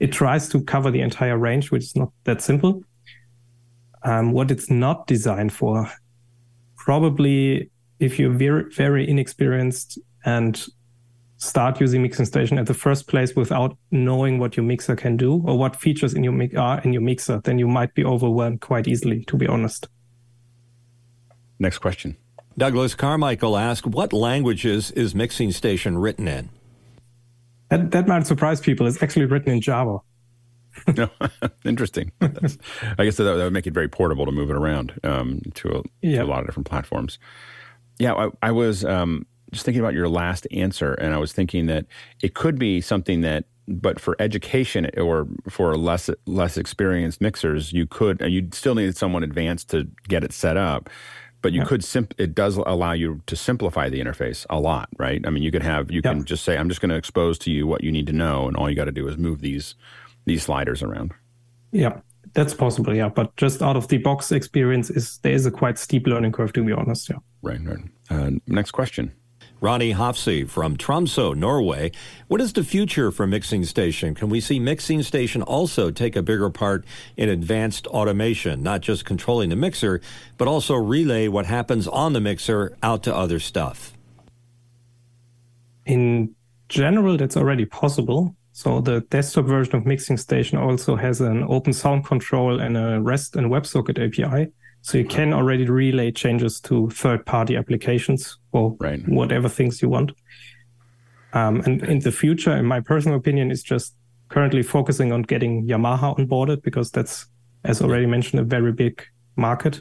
it 0.00 0.12
tries 0.12 0.48
to 0.50 0.62
cover 0.62 0.90
the 0.90 1.00
entire 1.00 1.38
range, 1.38 1.70
which 1.70 1.84
is 1.84 1.96
not 1.96 2.10
that 2.24 2.42
simple. 2.42 2.82
Um, 4.02 4.32
what 4.32 4.50
it's 4.50 4.70
not 4.70 5.06
designed 5.06 5.52
for, 5.52 5.90
probably 6.76 7.70
if 8.00 8.18
you're 8.18 8.32
very, 8.32 8.64
very 8.74 9.08
inexperienced 9.08 9.98
and 10.24 10.66
start 11.36 11.80
using 11.80 12.02
mixing 12.02 12.26
station 12.26 12.58
at 12.58 12.66
the 12.66 12.74
first 12.74 13.06
place 13.06 13.34
without 13.36 13.76
knowing 13.90 14.38
what 14.38 14.56
your 14.56 14.64
mixer 14.64 14.96
can 14.96 15.16
do 15.16 15.42
or 15.46 15.58
what 15.58 15.76
features 15.76 16.14
in 16.14 16.24
your 16.24 16.32
mi- 16.32 16.54
are 16.56 16.80
in 16.82 16.92
your 16.92 17.02
mixer, 17.02 17.40
then 17.44 17.58
you 17.58 17.68
might 17.68 17.94
be 17.94 18.04
overwhelmed 18.04 18.60
quite 18.60 18.88
easily, 18.88 19.24
to 19.24 19.36
be 19.36 19.46
honest. 19.46 19.88
Next 21.58 21.78
question. 21.78 22.16
Douglas 22.56 22.94
Carmichael 22.94 23.56
asked, 23.56 23.86
what 23.86 24.12
languages 24.12 24.90
is 24.92 25.14
Mixing 25.14 25.50
Station 25.50 25.98
written 25.98 26.28
in? 26.28 26.50
That, 27.70 27.90
that 27.92 28.06
might 28.06 28.26
surprise 28.26 28.60
people. 28.60 28.86
It's 28.86 29.02
actually 29.02 29.26
written 29.26 29.52
in 29.52 29.60
Java. 29.60 29.98
Interesting. 31.64 32.12
That's, 32.20 32.58
I 32.98 33.04
guess 33.04 33.16
that, 33.16 33.24
that, 33.24 33.36
would 33.36 33.52
make 33.52 33.66
it 33.66 33.74
very 33.74 33.88
portable 33.88 34.26
to 34.26 34.32
move 34.32 34.50
it 34.50 34.56
around 34.56 34.98
um, 35.02 35.40
to, 35.54 35.68
a, 35.78 35.82
yeah. 36.02 36.18
to, 36.18 36.24
a, 36.24 36.26
lot 36.26 36.40
of 36.40 36.46
different 36.46 36.66
platforms. 36.66 37.18
Yeah, 37.98 38.14
I, 38.14 38.28
I 38.42 38.50
was 38.50 38.84
um, 38.84 39.26
just 39.52 39.64
thinking 39.64 39.80
about 39.80 39.94
your 39.94 40.08
last 40.08 40.46
answer, 40.50 40.92
and 40.94 41.14
I 41.14 41.18
was 41.18 41.32
thinking 41.32 41.66
that 41.66 41.86
it 42.22 42.34
could 42.34 42.58
be 42.58 42.80
something 42.80 43.20
that, 43.22 43.44
but 43.66 43.98
for 43.98 44.16
education 44.18 44.90
or 44.98 45.26
for 45.48 45.74
less 45.76 46.10
less 46.26 46.58
experienced 46.58 47.22
mixers, 47.22 47.72
you 47.72 47.86
could 47.86 48.20
you'd 48.20 48.52
still 48.52 48.74
need 48.74 48.94
someone 48.94 49.22
advanced 49.22 49.70
to 49.70 49.88
get 50.06 50.22
it 50.22 50.32
set 50.34 50.58
up 50.58 50.90
but 51.44 51.52
you 51.52 51.60
yeah. 51.60 51.66
could 51.66 51.84
simp- 51.84 52.14
it 52.16 52.34
does 52.34 52.56
allow 52.56 52.92
you 52.92 53.20
to 53.26 53.36
simplify 53.36 53.90
the 53.90 54.00
interface 54.00 54.46
a 54.48 54.58
lot 54.58 54.88
right? 54.98 55.20
I 55.26 55.30
mean 55.30 55.42
you 55.42 55.52
could 55.52 55.62
have 55.62 55.90
you 55.90 56.00
can 56.00 56.24
just 56.24 56.42
say 56.42 56.56
i'm 56.56 56.70
just 56.70 56.80
going 56.80 56.88
to 56.88 56.96
expose 56.96 57.38
to 57.40 57.50
you 57.50 57.66
what 57.66 57.84
you 57.84 57.92
need 57.92 58.06
to 58.06 58.14
know 58.14 58.48
and 58.48 58.56
all 58.56 58.70
you 58.70 58.74
got 58.74 58.86
to 58.86 58.92
do 58.92 59.06
is 59.06 59.18
move 59.18 59.42
these 59.42 59.74
these 60.24 60.42
sliders 60.42 60.82
around. 60.82 61.12
Yeah 61.70 62.00
that's 62.32 62.54
possible 62.54 62.94
yeah 62.94 63.10
but 63.10 63.36
just 63.36 63.60
out 63.60 63.76
of 63.76 63.88
the 63.88 63.98
box 63.98 64.32
experience 64.32 64.88
is 64.88 65.18
there 65.18 65.34
is 65.34 65.44
a 65.44 65.50
quite 65.50 65.78
steep 65.78 66.06
learning 66.06 66.32
curve 66.32 66.52
to 66.54 66.64
be 66.64 66.72
honest 66.72 67.10
yeah. 67.10 67.16
Right 67.42 67.60
right. 67.62 67.84
Uh, 68.08 68.30
next 68.46 68.70
question 68.70 69.12
Ronnie 69.64 69.94
Hofsey 69.94 70.46
from 70.46 70.76
Tromsø, 70.76 71.34
Norway. 71.34 71.90
What 72.28 72.42
is 72.42 72.52
the 72.52 72.62
future 72.62 73.10
for 73.10 73.26
Mixing 73.26 73.64
Station? 73.64 74.14
Can 74.14 74.28
we 74.28 74.38
see 74.38 74.58
Mixing 74.58 75.02
Station 75.02 75.40
also 75.40 75.90
take 75.90 76.16
a 76.16 76.22
bigger 76.22 76.50
part 76.50 76.84
in 77.16 77.30
advanced 77.30 77.86
automation, 77.86 78.62
not 78.62 78.82
just 78.82 79.06
controlling 79.06 79.48
the 79.48 79.56
mixer, 79.56 80.02
but 80.36 80.48
also 80.48 80.74
relay 80.74 81.28
what 81.28 81.46
happens 81.46 81.88
on 81.88 82.12
the 82.12 82.20
mixer 82.20 82.76
out 82.82 83.02
to 83.04 83.16
other 83.16 83.38
stuff? 83.38 83.94
In 85.86 86.34
general, 86.68 87.16
that's 87.16 87.38
already 87.38 87.64
possible. 87.64 88.36
So 88.52 88.82
the 88.82 89.00
desktop 89.08 89.46
version 89.46 89.76
of 89.76 89.86
Mixing 89.86 90.18
Station 90.18 90.58
also 90.58 90.94
has 90.94 91.22
an 91.22 91.42
open 91.48 91.72
sound 91.72 92.04
control 92.04 92.60
and 92.60 92.76
a 92.76 93.00
REST 93.00 93.36
and 93.36 93.50
WebSocket 93.50 93.96
API. 93.96 94.52
So 94.84 94.98
you 94.98 95.06
can 95.06 95.32
already 95.32 95.64
relay 95.64 96.10
changes 96.10 96.60
to 96.60 96.90
third 96.90 97.24
party 97.24 97.56
applications 97.56 98.36
or 98.52 98.76
right. 98.80 99.00
whatever 99.08 99.48
things 99.48 99.80
you 99.80 99.88
want. 99.88 100.12
Um, 101.32 101.62
and 101.62 101.82
in 101.84 102.00
the 102.00 102.12
future, 102.12 102.54
in 102.54 102.66
my 102.66 102.80
personal 102.80 103.16
opinion, 103.16 103.50
is 103.50 103.62
just 103.62 103.96
currently 104.28 104.62
focusing 104.62 105.10
on 105.10 105.22
getting 105.22 105.66
Yamaha 105.66 106.18
onboarded 106.18 106.62
because 106.62 106.90
that's, 106.90 107.24
as 107.64 107.80
already 107.80 108.04
mentioned, 108.04 108.40
a 108.40 108.44
very 108.44 108.72
big 108.72 109.02
market 109.36 109.80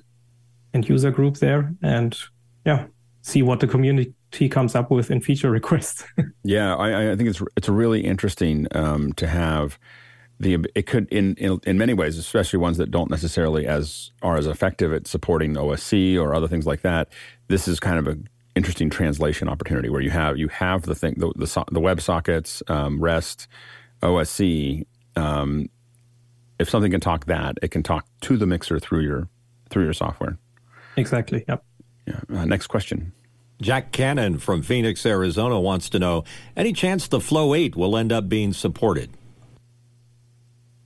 and 0.73 0.87
user 0.87 1.11
group 1.11 1.35
there. 1.35 1.73
And 1.81 2.17
yeah, 2.65 2.85
see 3.23 3.43
what 3.43 3.59
the 3.59 3.67
community 3.67 4.47
comes 4.47 4.73
up 4.73 4.89
with 4.89 5.11
in 5.11 5.19
feature 5.19 5.51
requests. 5.59 6.05
yeah, 6.45 6.77
I, 6.77 7.11
I, 7.11 7.15
think 7.17 7.29
it's 7.29 7.41
it's 7.57 7.67
really 7.67 8.05
interesting 8.05 8.67
um, 8.71 9.11
to 9.13 9.27
have 9.27 9.77
the 10.43 10.65
it 10.75 10.85
could 10.85 11.07
in, 11.11 11.35
in, 11.35 11.59
in 11.65 11.77
many 11.77 11.93
ways, 11.93 12.17
especially 12.17 12.59
ones 12.59 12.77
that 12.77 12.91
don't 12.91 13.09
necessarily 13.09 13.65
as 13.65 14.11
are 14.21 14.37
as 14.37 14.45
effective 14.45 14.93
at 14.93 15.07
supporting 15.07 15.55
OSC 15.55 16.19
or 16.19 16.35
other 16.35 16.47
things 16.47 16.65
like 16.65 16.81
that. 16.81 17.09
This 17.47 17.67
is 17.67 17.79
kind 17.79 17.99
of 17.99 18.07
a 18.07 18.17
interesting 18.55 18.89
translation 18.89 19.49
opportunity 19.49 19.89
where 19.89 20.01
you 20.01 20.11
have 20.11 20.37
you 20.37 20.47
have 20.49 20.83
the 20.83 20.95
thing 20.95 21.15
the 21.17 21.31
the, 21.35 21.65
the 21.71 21.79
web 21.79 22.01
sockets, 22.01 22.61
um, 22.67 23.01
REST, 23.01 23.47
OSC. 24.01 24.85
Um, 25.15 25.69
if 26.59 26.69
something 26.69 26.91
can 26.91 27.01
talk 27.01 27.25
that, 27.25 27.57
it 27.61 27.71
can 27.71 27.83
talk 27.83 28.05
to 28.21 28.37
the 28.37 28.45
mixer 28.45 28.79
through 28.79 29.01
your 29.01 29.27
through 29.69 29.85
your 29.85 29.93
software. 29.93 30.37
Exactly. 30.95 31.43
Yep. 31.47 31.63
Yeah. 32.05 32.19
Uh, 32.29 32.45
next 32.45 32.67
question. 32.67 33.13
Jack 33.61 33.91
Cannon 33.91 34.39
from 34.39 34.61
Phoenix, 34.61 35.05
Arizona 35.05 35.59
wants 35.59 35.89
to 35.89 35.99
know 35.99 36.25
any 36.55 36.73
chance 36.73 37.07
the 37.07 37.21
Flow 37.21 37.53
8 37.53 37.75
will 37.75 37.95
end 37.95 38.11
up 38.11 38.27
being 38.27 38.51
supported? 38.51 39.09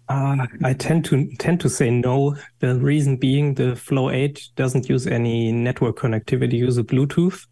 Uh, 0.10 0.48
I 0.64 0.74
tend 0.74 1.04
to 1.06 1.30
tend 1.38 1.60
to 1.62 1.70
say 1.70 1.90
no. 1.90 2.36
The 2.60 2.76
reason 2.76 3.18
being 3.18 3.56
the 3.56 3.76
Flow 3.76 4.10
8 4.10 4.50
doesn't 4.56 4.88
use 4.88 5.06
any 5.06 5.52
network 5.52 5.98
connectivity, 5.98 6.54
uses 6.54 6.84
Bluetooth. 6.86 7.46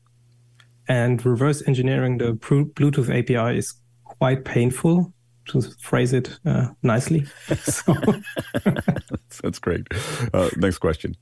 And 0.87 1.25
reverse 1.25 1.67
engineering 1.67 2.17
the 2.19 2.33
Bluetooth 2.33 3.09
API 3.09 3.57
is 3.57 3.73
quite 4.03 4.45
painful, 4.45 5.13
to 5.47 5.61
phrase 5.79 6.13
it 6.13 6.37
uh, 6.45 6.67
nicely. 6.81 7.25
that's, 7.47 7.83
that's, 9.43 9.59
great. 9.59 9.87
Uh, 10.33 10.49
next 10.55 10.77
question. 10.79 11.15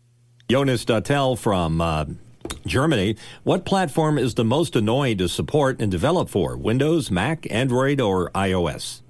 Jonas 0.50 0.86
Dattel 0.86 1.38
from 1.38 1.82
uh, 1.82 2.06
Germany. 2.66 3.16
What 3.44 3.66
platform 3.66 4.18
is 4.18 4.36
the 4.36 4.44
most 4.44 4.76
annoying 4.76 5.18
to 5.18 5.28
support 5.28 5.82
and 5.82 5.92
develop 5.92 6.30
for? 6.30 6.58
Windows, 6.58 7.10
Mac, 7.10 7.48
Android, 7.52 8.00
or 8.00 8.30
iOS? 8.32 9.03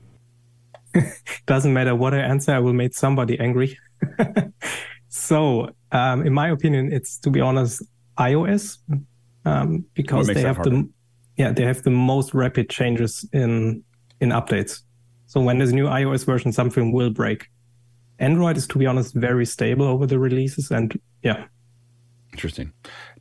Doesn't 1.45 1.73
matter 1.73 1.95
what 1.95 2.13
I 2.13 2.19
answer, 2.19 2.53
I 2.53 2.59
will 2.59 2.73
make 2.73 2.93
somebody 2.93 3.39
angry. 3.39 3.77
so, 5.09 5.69
um, 5.91 6.25
in 6.25 6.33
my 6.33 6.49
opinion, 6.49 6.91
it's 6.91 7.17
to 7.19 7.29
be 7.29 7.41
honest, 7.41 7.83
iOS, 8.17 8.77
um, 9.45 9.85
because 9.93 10.27
they 10.27 10.41
have 10.41 10.63
the 10.63 10.89
yeah 11.37 11.51
they 11.51 11.63
have 11.65 11.83
the 11.83 11.89
most 11.89 12.33
rapid 12.33 12.69
changes 12.69 13.27
in 13.33 13.83
in 14.19 14.29
updates. 14.29 14.81
So 15.25 15.41
when 15.41 15.57
there's 15.57 15.71
a 15.71 15.75
new 15.75 15.87
iOS 15.87 16.25
version, 16.25 16.51
something 16.51 16.91
will 16.91 17.09
break. 17.09 17.49
Android 18.19 18.55
is, 18.55 18.67
to 18.67 18.77
be 18.77 18.85
honest, 18.85 19.15
very 19.15 19.45
stable 19.45 19.85
over 19.85 20.05
the 20.05 20.19
releases, 20.19 20.69
and 20.71 20.97
yeah. 21.23 21.45
Interesting. 22.31 22.71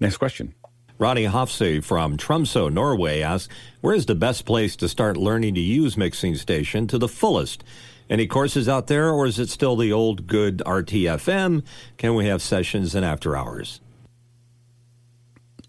Next 0.01 0.19
question. 0.19 0.55
Ronnie 1.03 1.25
Hofse 1.25 1.83
from 1.83 2.17
Tromsø, 2.17 2.73
Norway 2.73 3.23
asks, 3.23 3.53
Where 3.81 3.93
is 3.93 4.07
the 4.07 4.15
best 4.15 4.45
place 4.45 4.77
to 4.77 4.89
start 4.89 5.17
learning 5.17 5.57
to 5.57 5.61
use 5.61 5.97
Mixing 5.97 6.37
Station 6.37 6.87
to 6.87 6.97
the 6.97 7.09
fullest? 7.09 7.65
Any 8.09 8.29
courses 8.29 8.69
out 8.69 8.87
there, 8.87 9.11
or 9.11 9.27
is 9.27 9.41
it 9.41 9.49
still 9.49 9.75
the 9.75 9.93
old 9.93 10.29
good 10.29 10.59
RTFM? 10.65 11.65
Can 11.97 12.15
we 12.15 12.27
have 12.27 12.41
sessions 12.41 12.95
and 12.95 13.05
after 13.05 13.37
hours? 13.37 13.81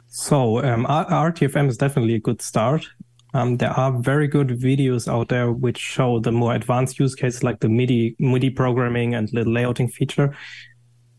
So, 0.05 0.63
um, 0.63 0.85
RTFM 0.85 1.67
is 1.67 1.77
definitely 1.77 2.13
a 2.13 2.19
good 2.19 2.39
start. 2.39 2.85
Um, 3.33 3.57
there 3.57 3.71
are 3.71 3.91
very 3.91 4.27
good 4.27 4.49
videos 4.49 5.11
out 5.11 5.29
there 5.29 5.51
which 5.51 5.79
show 5.79 6.19
the 6.19 6.31
more 6.31 6.53
advanced 6.53 6.99
use 6.99 7.15
cases 7.15 7.43
like 7.43 7.59
the 7.59 7.69
MIDI 7.69 8.15
MIDI 8.19 8.51
programming 8.51 9.15
and 9.15 9.27
the 9.29 9.45
layouting 9.45 9.91
feature 9.91 10.35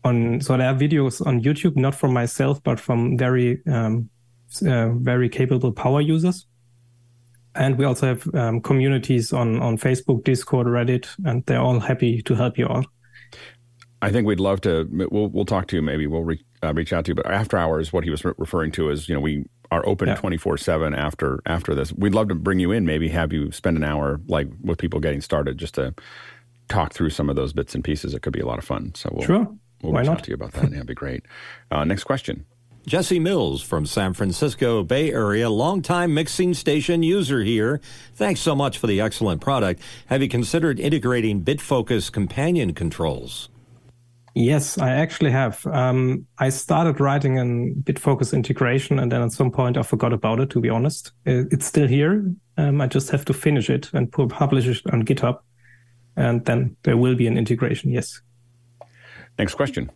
on 0.05 0.39
so 0.39 0.55
there 0.55 0.69
are 0.69 0.75
videos 0.75 1.25
on 1.25 1.41
YouTube, 1.41 1.75
not 1.75 1.95
from 1.95 2.13
myself, 2.13 2.63
but 2.63 2.79
from 2.79 3.17
very 3.17 3.61
um, 3.67 4.09
uh, 4.65 4.89
very 4.89 5.27
capable 5.27 5.71
power 5.71 5.99
users. 5.99 6.47
And 7.55 7.77
we 7.77 7.85
also 7.85 8.07
have 8.07 8.35
um, 8.35 8.61
communities 8.61 9.33
on 9.33 9.61
on 9.61 9.77
Facebook, 9.77 10.23
Discord, 10.23 10.67
Reddit, 10.67 11.07
and 11.25 11.45
they're 11.45 11.59
all 11.61 11.79
happy 11.79 12.21
to 12.21 12.35
help 12.35 12.57
you 12.57 12.67
out. 12.67 12.85
I 14.01 14.11
think 14.11 14.27
we'd 14.27 14.39
love 14.39 14.61
to. 14.61 14.87
We'll 14.91 15.29
we'll 15.29 15.45
talk 15.45 15.67
to 15.67 15.75
you. 15.75 15.81
Maybe 15.81 16.05
we'll 16.05 16.23
re, 16.23 16.43
uh, 16.61 16.73
reach 16.73 16.93
out 16.93 17.05
to 17.05 17.11
you. 17.11 17.15
But 17.15 17.27
after 17.27 17.57
hours, 17.57 17.91
what 17.91 18.03
he 18.03 18.09
was 18.09 18.23
re- 18.23 18.33
referring 18.37 18.71
to 18.73 18.89
is, 18.89 19.09
you 19.09 19.15
know, 19.15 19.21
we 19.21 19.45
are 19.71 19.87
open 19.87 20.15
twenty 20.15 20.37
four 20.37 20.57
seven 20.57 20.93
after 20.93 21.41
after 21.45 21.73
this. 21.73 21.91
We'd 21.93 22.13
love 22.13 22.27
to 22.27 22.35
bring 22.35 22.59
you 22.59 22.71
in. 22.71 22.85
Maybe 22.85 23.09
have 23.09 23.33
you 23.33 23.51
spend 23.51 23.77
an 23.77 23.83
hour 23.83 24.21
like 24.27 24.47
with 24.61 24.77
people 24.77 24.99
getting 24.99 25.21
started, 25.21 25.57
just 25.57 25.75
to 25.75 25.95
talk 26.67 26.93
through 26.93 27.09
some 27.09 27.29
of 27.29 27.35
those 27.35 27.53
bits 27.53 27.73
and 27.73 27.83
pieces. 27.83 28.13
It 28.13 28.21
could 28.21 28.33
be 28.33 28.41
a 28.41 28.45
lot 28.45 28.59
of 28.59 28.65
fun. 28.65 28.93
So 28.95 29.09
we'll, 29.13 29.25
sure. 29.25 29.47
We'll 29.85 29.93
Why 29.93 29.99
reach 29.99 30.07
not? 30.07 30.17
out 30.17 30.23
to 30.23 30.29
you 30.31 30.35
about 30.35 30.51
that. 30.53 30.69
Yeah, 30.71 30.77
it'd 30.77 30.87
be 30.87 30.95
great. 30.95 31.23
Uh, 31.69 31.83
next 31.83 32.03
question. 32.03 32.45
Jesse 32.87 33.19
Mills 33.19 33.61
from 33.61 33.85
San 33.85 34.13
Francisco 34.13 34.83
Bay 34.83 35.11
Area, 35.11 35.49
longtime 35.49 36.13
mixing 36.13 36.53
station 36.53 37.01
user 37.01 37.41
here. 37.41 37.81
Thanks 38.13 38.41
so 38.41 38.55
much 38.55 38.77
for 38.77 38.87
the 38.87 39.01
excellent 39.01 39.41
product. 39.41 39.81
Have 40.07 40.21
you 40.21 40.29
considered 40.29 40.79
integrating 40.79 41.43
BitFocus 41.43 42.11
companion 42.11 42.73
controls? 42.73 43.49
Yes, 44.35 44.77
I 44.77 44.89
actually 44.89 45.31
have. 45.31 45.65
Um, 45.65 46.27
I 46.39 46.49
started 46.49 46.99
writing 46.99 47.39
an 47.39 47.75
BitFocus 47.83 48.33
integration, 48.33 48.99
and 48.99 49.11
then 49.11 49.21
at 49.21 49.31
some 49.31 49.49
point 49.49 49.77
I 49.77 49.81
forgot 49.81 50.13
about 50.13 50.39
it. 50.39 50.49
To 50.51 50.59
be 50.59 50.69
honest, 50.69 51.11
it's 51.25 51.65
still 51.65 51.87
here. 51.87 52.31
Um, 52.57 52.81
I 52.81 52.87
just 52.87 53.09
have 53.11 53.25
to 53.25 53.33
finish 53.33 53.69
it 53.69 53.89
and 53.93 54.11
publish 54.11 54.67
it 54.67 54.81
on 54.91 55.03
GitHub, 55.03 55.39
and 56.17 56.43
then 56.45 56.75
there 56.83 56.97
will 56.97 57.15
be 57.15 57.27
an 57.27 57.37
integration. 57.37 57.91
Yes. 57.91 58.21
Next 59.37 59.55
question. 59.55 59.91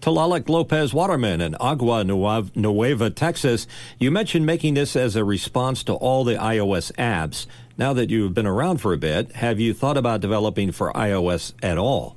Talalik 0.00 0.48
Lopez 0.48 0.94
Waterman 0.94 1.40
in 1.40 1.56
Agua 1.56 2.04
Nueva, 2.04 3.10
Texas. 3.10 3.66
You 3.98 4.10
mentioned 4.10 4.46
making 4.46 4.74
this 4.74 4.94
as 4.94 5.16
a 5.16 5.24
response 5.24 5.82
to 5.84 5.94
all 5.94 6.24
the 6.24 6.36
iOS 6.36 6.92
apps. 6.92 7.46
Now 7.76 7.92
that 7.92 8.10
you've 8.10 8.34
been 8.34 8.46
around 8.46 8.78
for 8.78 8.92
a 8.92 8.96
bit, 8.98 9.32
have 9.32 9.58
you 9.58 9.74
thought 9.74 9.96
about 9.96 10.20
developing 10.20 10.72
for 10.72 10.92
iOS 10.92 11.52
at 11.62 11.78
all? 11.78 12.16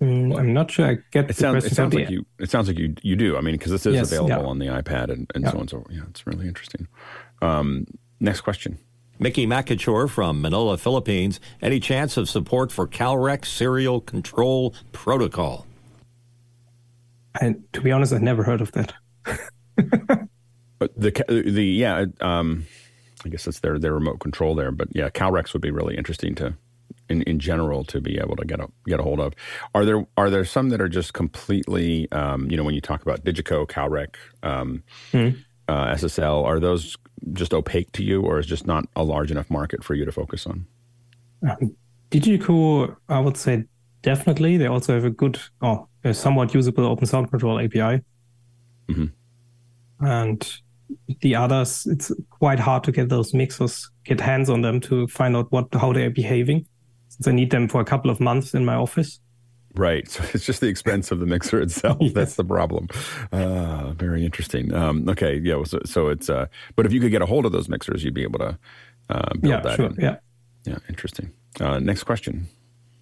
Mm, 0.00 0.38
I'm 0.38 0.52
not 0.52 0.70
sure 0.70 0.86
I 0.86 0.98
get 1.10 1.28
it 1.28 1.36
sounds, 1.36 1.64
it 1.64 1.74
sounds 1.74 1.92
like 1.92 2.08
you. 2.08 2.24
It 2.38 2.50
sounds 2.50 2.68
like 2.68 2.78
you 2.78 2.94
you 3.02 3.16
do. 3.16 3.36
I 3.36 3.40
mean, 3.40 3.54
because 3.54 3.72
this 3.72 3.84
is 3.84 3.94
yes, 3.94 4.12
available 4.12 4.44
yeah. 4.44 4.48
on 4.48 4.58
the 4.60 4.66
iPad 4.66 5.10
and, 5.10 5.28
and 5.34 5.42
yeah. 5.42 5.50
so 5.50 5.56
on 5.56 5.60
and 5.62 5.70
so. 5.70 5.84
Yeah, 5.90 6.02
it's 6.08 6.24
really 6.24 6.46
interesting. 6.46 6.86
Um, 7.42 7.86
next 8.20 8.42
question. 8.42 8.78
Mickey 9.18 9.46
Makachor 9.46 10.08
from 10.08 10.40
Manila, 10.40 10.78
Philippines. 10.78 11.40
Any 11.60 11.80
chance 11.80 12.16
of 12.16 12.28
support 12.28 12.70
for 12.70 12.86
Calrec 12.86 13.44
serial 13.44 14.00
control 14.00 14.74
protocol? 14.92 15.66
And 17.40 17.64
to 17.72 17.80
be 17.80 17.92
honest, 17.92 18.12
I've 18.12 18.22
never 18.22 18.42
heard 18.42 18.60
of 18.60 18.72
that. 18.72 18.94
but 20.78 20.90
the 20.96 21.24
the 21.28 21.64
yeah, 21.64 22.06
um, 22.20 22.66
I 23.24 23.28
guess 23.28 23.46
it's 23.46 23.60
their 23.60 23.78
their 23.78 23.94
remote 23.94 24.20
control 24.20 24.54
there. 24.54 24.72
But 24.72 24.88
yeah, 24.92 25.08
Calrecs 25.10 25.52
would 25.52 25.62
be 25.62 25.70
really 25.70 25.96
interesting 25.96 26.34
to 26.36 26.54
in, 27.08 27.22
in 27.22 27.38
general 27.38 27.84
to 27.84 28.00
be 28.00 28.18
able 28.18 28.36
to 28.36 28.44
get 28.44 28.60
a 28.60 28.68
get 28.86 29.00
a 29.00 29.02
hold 29.02 29.20
of. 29.20 29.34
Are 29.74 29.84
there 29.84 30.06
are 30.16 30.30
there 30.30 30.44
some 30.44 30.70
that 30.70 30.80
are 30.80 30.88
just 30.88 31.14
completely 31.14 32.10
um, 32.12 32.50
you 32.50 32.56
know 32.56 32.64
when 32.64 32.74
you 32.74 32.80
talk 32.80 33.02
about 33.02 33.24
Digico, 33.24 33.66
Calrec, 33.68 34.16
um, 34.42 34.82
mm-hmm. 35.12 35.38
uh, 35.68 35.94
SSL, 35.94 36.44
are 36.44 36.60
those 36.60 36.96
just 37.32 37.54
opaque 37.54 37.92
to 37.92 38.02
you, 38.02 38.22
or 38.22 38.38
is 38.38 38.46
just 38.46 38.66
not 38.66 38.86
a 38.96 39.02
large 39.02 39.30
enough 39.30 39.50
market 39.50 39.84
for 39.84 39.94
you 39.94 40.04
to 40.04 40.12
focus 40.12 40.46
on? 40.46 40.66
Um, 41.48 41.74
Digico, 42.10 42.96
I 43.08 43.20
would 43.20 43.36
say 43.36 43.64
definitely. 44.02 44.56
They 44.56 44.66
also 44.66 44.94
have 44.94 45.04
a 45.04 45.10
good, 45.10 45.38
oh, 45.62 45.88
a 46.04 46.14
somewhat 46.14 46.54
usable 46.54 46.86
Open 46.86 47.06
Sound 47.06 47.30
Control 47.30 47.60
API. 47.60 48.02
Mm-hmm. 48.88 49.06
And 50.00 50.60
the 51.20 51.34
others, 51.34 51.86
it's 51.86 52.12
quite 52.30 52.58
hard 52.58 52.84
to 52.84 52.92
get 52.92 53.08
those 53.08 53.34
mixers, 53.34 53.90
get 54.04 54.20
hands 54.20 54.48
on 54.48 54.62
them 54.62 54.80
to 54.80 55.06
find 55.08 55.36
out 55.36 55.50
what 55.52 55.66
how 55.74 55.92
they're 55.92 56.10
behaving. 56.10 56.66
Since 57.08 57.28
I 57.28 57.32
need 57.32 57.50
them 57.50 57.68
for 57.68 57.80
a 57.80 57.84
couple 57.84 58.10
of 58.10 58.20
months 58.20 58.54
in 58.54 58.64
my 58.64 58.74
office. 58.74 59.20
Right. 59.74 60.08
So 60.08 60.24
it's 60.34 60.44
just 60.44 60.60
the 60.60 60.68
expense 60.68 61.10
of 61.10 61.20
the 61.20 61.26
mixer 61.26 61.60
itself. 61.60 61.98
yeah. 62.00 62.10
That's 62.12 62.34
the 62.34 62.44
problem. 62.44 62.88
Uh, 63.30 63.92
very 63.92 64.24
interesting. 64.24 64.74
Um, 64.74 65.08
okay. 65.08 65.36
Yeah. 65.36 65.62
So, 65.64 65.80
so 65.84 66.08
it's, 66.08 66.28
uh, 66.28 66.46
but 66.76 66.86
if 66.86 66.92
you 66.92 67.00
could 67.00 67.10
get 67.10 67.22
a 67.22 67.26
hold 67.26 67.46
of 67.46 67.52
those 67.52 67.68
mixers, 67.68 68.02
you'd 68.02 68.14
be 68.14 68.22
able 68.22 68.38
to 68.40 68.58
uh, 69.10 69.34
build 69.34 69.44
yeah, 69.44 69.60
that 69.60 69.76
sure. 69.76 69.86
in. 69.86 69.96
Yeah. 69.98 70.16
Yeah. 70.64 70.78
Interesting. 70.88 71.32
Uh, 71.60 71.78
next 71.78 72.04
question. 72.04 72.48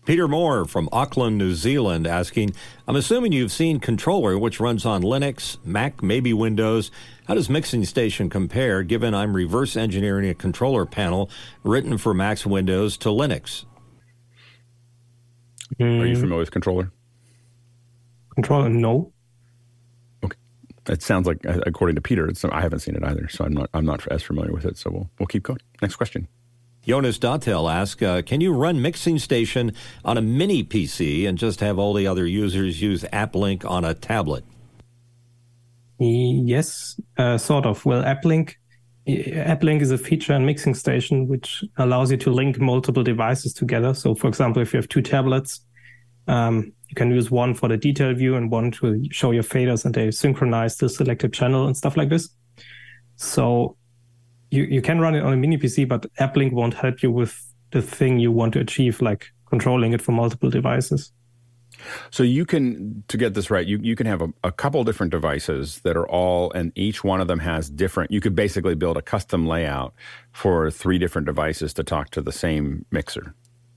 Peter 0.07 0.29
Moore 0.29 0.65
from 0.67 0.89
Auckland, 0.93 1.37
New 1.37 1.53
Zealand 1.53 2.07
asking, 2.07 2.55
I'm 2.87 2.95
assuming 2.95 3.33
you've 3.33 3.51
seen 3.51 3.81
Controller, 3.81 4.39
which 4.39 4.61
runs 4.61 4.87
on 4.87 5.03
Linux, 5.03 5.57
Mac, 5.65 6.01
maybe 6.01 6.33
Windows. 6.33 6.93
How 7.27 7.35
does 7.35 7.51
Mixing 7.51 7.85
Station 7.85 8.31
compare, 8.31 8.85
given 8.85 9.15
I'm 9.15 9.35
reverse 9.35 9.77
engineering 9.77 10.29
a 10.31 10.35
controller 10.35 10.87
panel 10.87 11.29
written 11.65 11.99
for 11.99 12.15
Mac's 12.15 12.47
Windows 12.47 12.97
to 12.99 13.09
Linux? 13.09 13.65
Mm. 15.79 16.01
Are 16.01 16.07
you 16.07 16.17
familiar 16.17 16.39
with 16.39 16.51
Controller? 16.51 16.91
Controller, 18.35 18.69
no. 18.69 19.13
Okay, 20.25 20.37
it 20.89 21.03
sounds 21.03 21.27
like, 21.27 21.39
according 21.45 21.97
to 21.97 22.01
Peter, 22.01 22.31
I 22.51 22.61
haven't 22.61 22.81
seen 22.81 22.95
it 22.97 23.05
either, 23.05 23.29
so 23.29 23.45
I'm 23.45 23.53
not 23.53 23.71
I'm 23.75 23.85
not 23.85 24.07
as 24.09 24.23
familiar 24.23 24.53
with 24.53 24.65
it. 24.65 24.77
So 24.77 24.91
we'll 24.91 25.11
we'll 25.19 25.27
keep 25.27 25.43
going. 25.43 25.61
Next 25.83 25.97
question. 25.97 26.29
Jonas 26.87 27.19
Dottel 27.19 27.73
asks, 27.73 28.01
uh, 28.01 28.23
can 28.25 28.41
you 28.41 28.53
run 28.53 28.81
Mixing 28.81 29.19
Station 29.19 29.73
on 30.05 30.17
a 30.17 30.23
mini 30.23 30.63
PC 30.63 31.27
and 31.27 31.37
just 31.37 31.59
have 31.59 31.81
all 31.81 31.93
the 31.93 32.07
other 32.07 32.25
users 32.25 32.81
use 32.81 33.03
AppLink 33.13 33.69
on 33.69 33.85
a 33.85 33.93
tablet? 33.93 34.45
Yes, 35.99 37.01
uh, 37.17 37.39
sort 37.39 37.67
of. 37.67 37.85
Well, 37.85 38.05
AppLink 38.05 38.55
AppLink 39.07 39.83
is 39.83 39.93
a 39.93 39.99
feature 39.99 40.33
in 40.33 40.45
Mixing 40.45 40.75
Station 40.75 41.29
which 41.29 41.63
allows 41.77 42.11
you 42.11 42.17
to 42.17 42.31
link 42.31 42.59
multiple 42.59 43.05
devices 43.05 43.53
together. 43.53 43.95
So, 43.95 44.15
for 44.15 44.27
example, 44.27 44.61
if 44.63 44.73
you 44.73 44.79
have 44.79 44.89
two 44.89 45.03
tablets, 45.03 45.61
um, 46.27 46.73
you 46.89 46.95
can 46.97 47.11
use 47.13 47.31
one 47.31 47.55
for 47.55 47.69
the 47.69 47.77
detail 47.77 48.13
view 48.15 48.35
and 48.35 48.51
one 48.51 48.73
to 48.73 49.05
show 49.11 49.31
your 49.31 49.45
faders, 49.45 49.85
and 49.85 49.95
they 49.95 50.11
synchronize 50.11 50.77
the 50.77 50.89
selected 50.89 51.33
channel 51.33 51.67
and 51.67 51.77
stuff 51.77 51.97
like 51.97 52.09
this. 52.09 52.31
So, 53.15 53.77
you 54.51 54.65
you 54.65 54.83
can 54.83 55.01
run 55.01 55.15
it 55.15 55.23
on 55.23 55.33
a 55.33 55.37
mini 55.37 55.57
PC, 55.57 55.89
but 55.89 56.07
AppLink 56.17 56.53
won't 56.53 56.75
help 56.75 57.03
you 57.03 57.13
with 57.13 57.41
the 57.71 57.83
thing 57.83 58.19
you 58.19 58.33
want 58.33 58.55
to 58.55 58.61
achieve, 58.61 59.01
like 59.01 59.27
controlling 59.49 59.93
it 59.93 60.03
for 60.03 60.13
multiple 60.13 60.51
devices. 60.51 61.13
So 62.11 62.23
you 62.23 62.45
can, 62.45 63.05
to 63.09 63.17
get 63.17 63.35
this 63.35 63.51
right, 63.51 63.67
you, 63.67 63.79
you 63.83 63.97
can 63.97 64.07
have 64.07 64.23
a, 64.23 64.29
a, 64.45 64.53
couple 64.53 64.83
different 64.85 65.11
devices 65.11 65.81
that 65.81 65.97
are 65.97 66.09
all, 66.09 66.51
and 66.53 66.73
each 66.75 67.05
one 67.05 67.21
of 67.21 67.29
them 67.29 67.39
has 67.41 67.69
different, 67.69 68.11
you 68.11 68.21
could 68.21 68.35
basically 68.35 68.75
build 68.75 68.97
a 68.97 69.03
custom 69.03 69.47
layout 69.47 69.95
for 70.33 70.71
three 70.71 70.99
different 70.99 71.27
devices 71.27 71.73
to 71.75 71.85
talk 71.85 72.11
to 72.11 72.21
the 72.21 72.33
same 72.33 72.85
mixer. 72.91 73.35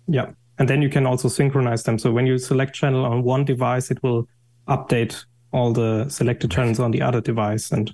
Yeah. 0.07 0.31
And 0.57 0.69
then 0.69 0.81
you 0.81 0.89
can 0.89 1.05
also 1.05 1.29
synchronize 1.29 1.83
them. 1.83 1.97
So 1.97 2.11
when 2.11 2.25
you 2.27 2.37
select 2.37 2.73
channel 2.73 3.05
on 3.05 3.23
one 3.23 3.45
device, 3.45 3.91
it 3.91 4.01
will 4.03 4.27
update 4.67 5.25
all 5.51 5.71
the 5.71 6.09
selected 6.09 6.51
channels 6.51 6.79
on 6.79 6.91
the 6.91 7.01
other 7.01 7.21
device. 7.21 7.71
And 7.71 7.93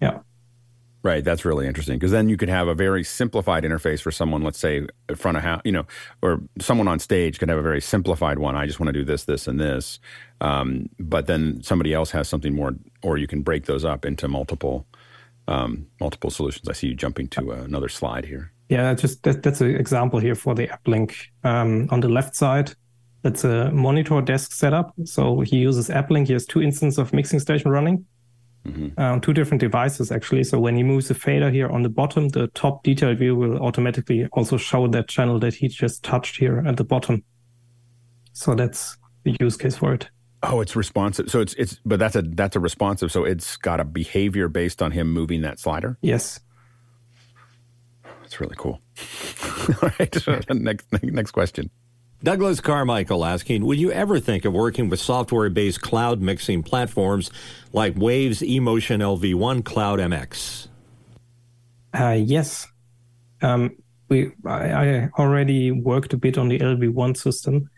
yeah. 0.00 0.20
Right, 1.04 1.22
that's 1.22 1.44
really 1.44 1.66
interesting 1.66 1.98
because 1.98 2.12
then 2.12 2.30
you 2.30 2.38
could 2.38 2.48
have 2.48 2.66
a 2.66 2.74
very 2.74 3.04
simplified 3.04 3.62
interface 3.62 4.00
for 4.00 4.10
someone, 4.10 4.40
let's 4.40 4.58
say, 4.58 4.86
in 5.06 5.16
front 5.16 5.36
of 5.36 5.42
house, 5.42 5.60
you 5.62 5.70
know, 5.70 5.84
or 6.22 6.40
someone 6.60 6.88
on 6.88 6.98
stage 6.98 7.38
could 7.38 7.50
have 7.50 7.58
a 7.58 7.62
very 7.62 7.82
simplified 7.82 8.38
one. 8.38 8.56
I 8.56 8.64
just 8.64 8.80
want 8.80 8.86
to 8.86 8.94
do 8.94 9.04
this, 9.04 9.24
this, 9.24 9.46
and 9.46 9.60
this. 9.60 10.00
Um, 10.40 10.88
but 10.98 11.26
then 11.26 11.62
somebody 11.62 11.92
else 11.92 12.10
has 12.12 12.26
something 12.26 12.54
more, 12.54 12.72
or 13.02 13.18
you 13.18 13.26
can 13.26 13.42
break 13.42 13.66
those 13.66 13.84
up 13.84 14.06
into 14.06 14.28
multiple, 14.28 14.86
um, 15.46 15.86
multiple 16.00 16.30
solutions. 16.30 16.70
I 16.70 16.72
see 16.72 16.86
you 16.86 16.94
jumping 16.94 17.28
to 17.28 17.52
uh, 17.52 17.56
another 17.56 17.90
slide 17.90 18.24
here. 18.24 18.50
Yeah, 18.70 18.94
just 18.94 19.24
that, 19.24 19.42
that's 19.42 19.60
an 19.60 19.76
example 19.76 20.20
here 20.20 20.34
for 20.34 20.54
the 20.54 20.68
AppLink. 20.68 21.14
Um, 21.42 21.86
on 21.90 22.00
the 22.00 22.08
left 22.08 22.34
side, 22.34 22.72
that's 23.20 23.44
a 23.44 23.70
monitor 23.72 24.22
desk 24.22 24.52
setup. 24.52 24.94
So 25.04 25.40
he 25.40 25.58
uses 25.58 25.90
AppLink. 25.90 26.28
He 26.28 26.32
has 26.32 26.46
two 26.46 26.62
instances 26.62 26.96
of 26.96 27.12
mixing 27.12 27.40
station 27.40 27.70
running 27.70 28.06
mm-hmm. 28.66 29.00
on 29.00 29.20
two 29.20 29.32
different 29.32 29.60
devices 29.60 30.10
actually. 30.10 30.44
So 30.44 30.58
when 30.58 30.76
he 30.76 30.82
moves 30.82 31.08
the 31.08 31.14
fader 31.14 31.50
here 31.50 31.68
on 31.68 31.82
the 31.82 31.88
bottom, 31.88 32.28
the 32.28 32.48
top 32.48 32.82
detail 32.82 33.14
view 33.14 33.36
will 33.36 33.58
automatically 33.58 34.26
also 34.32 34.56
show 34.56 34.86
that 34.88 35.08
channel 35.08 35.38
that 35.40 35.54
he 35.54 35.68
just 35.68 36.02
touched 36.02 36.36
here 36.36 36.62
at 36.66 36.76
the 36.76 36.84
bottom. 36.84 37.24
So 38.32 38.54
that's 38.54 38.96
the 39.24 39.36
use 39.40 39.56
case 39.56 39.76
for 39.76 39.94
it. 39.94 40.10
Oh, 40.42 40.60
it's 40.60 40.76
responsive. 40.76 41.30
So 41.30 41.40
it's 41.40 41.54
it's 41.54 41.80
but 41.86 41.98
that's 41.98 42.16
a 42.16 42.22
that's 42.22 42.56
a 42.56 42.60
responsive. 42.60 43.10
So 43.10 43.24
it's 43.24 43.56
got 43.56 43.80
a 43.80 43.84
behavior 43.84 44.48
based 44.48 44.82
on 44.82 44.90
him 44.90 45.10
moving 45.10 45.42
that 45.42 45.58
slider. 45.58 45.96
Yes. 46.02 46.40
That's 48.20 48.40
really 48.40 48.56
cool. 48.58 48.80
All 49.82 49.90
right. 49.98 50.50
next 50.50 50.86
next 51.02 51.30
question. 51.30 51.70
Douglas 52.22 52.60
Carmichael 52.60 53.24
asking, 53.24 53.64
would 53.66 53.78
you 53.78 53.92
ever 53.92 54.18
think 54.18 54.44
of 54.44 54.52
working 54.52 54.88
with 54.88 55.00
software-based 55.00 55.82
cloud 55.82 56.20
mixing 56.22 56.62
platforms 56.62 57.30
like 57.72 57.96
Waves 57.96 58.40
eMotion 58.40 59.00
LV1 59.00 59.64
Cloud 59.64 59.98
MX? 59.98 60.68
Uh, 61.92 62.18
yes. 62.18 62.66
Um, 63.42 63.76
we 64.08 64.32
I, 64.46 64.72
I, 64.72 65.10
already 65.18 65.70
worked 65.70 66.12
a 66.12 66.16
bit 66.16 66.38
on 66.38 66.48
the 66.48 66.58
LV1 66.58 67.16
system. 67.16 67.68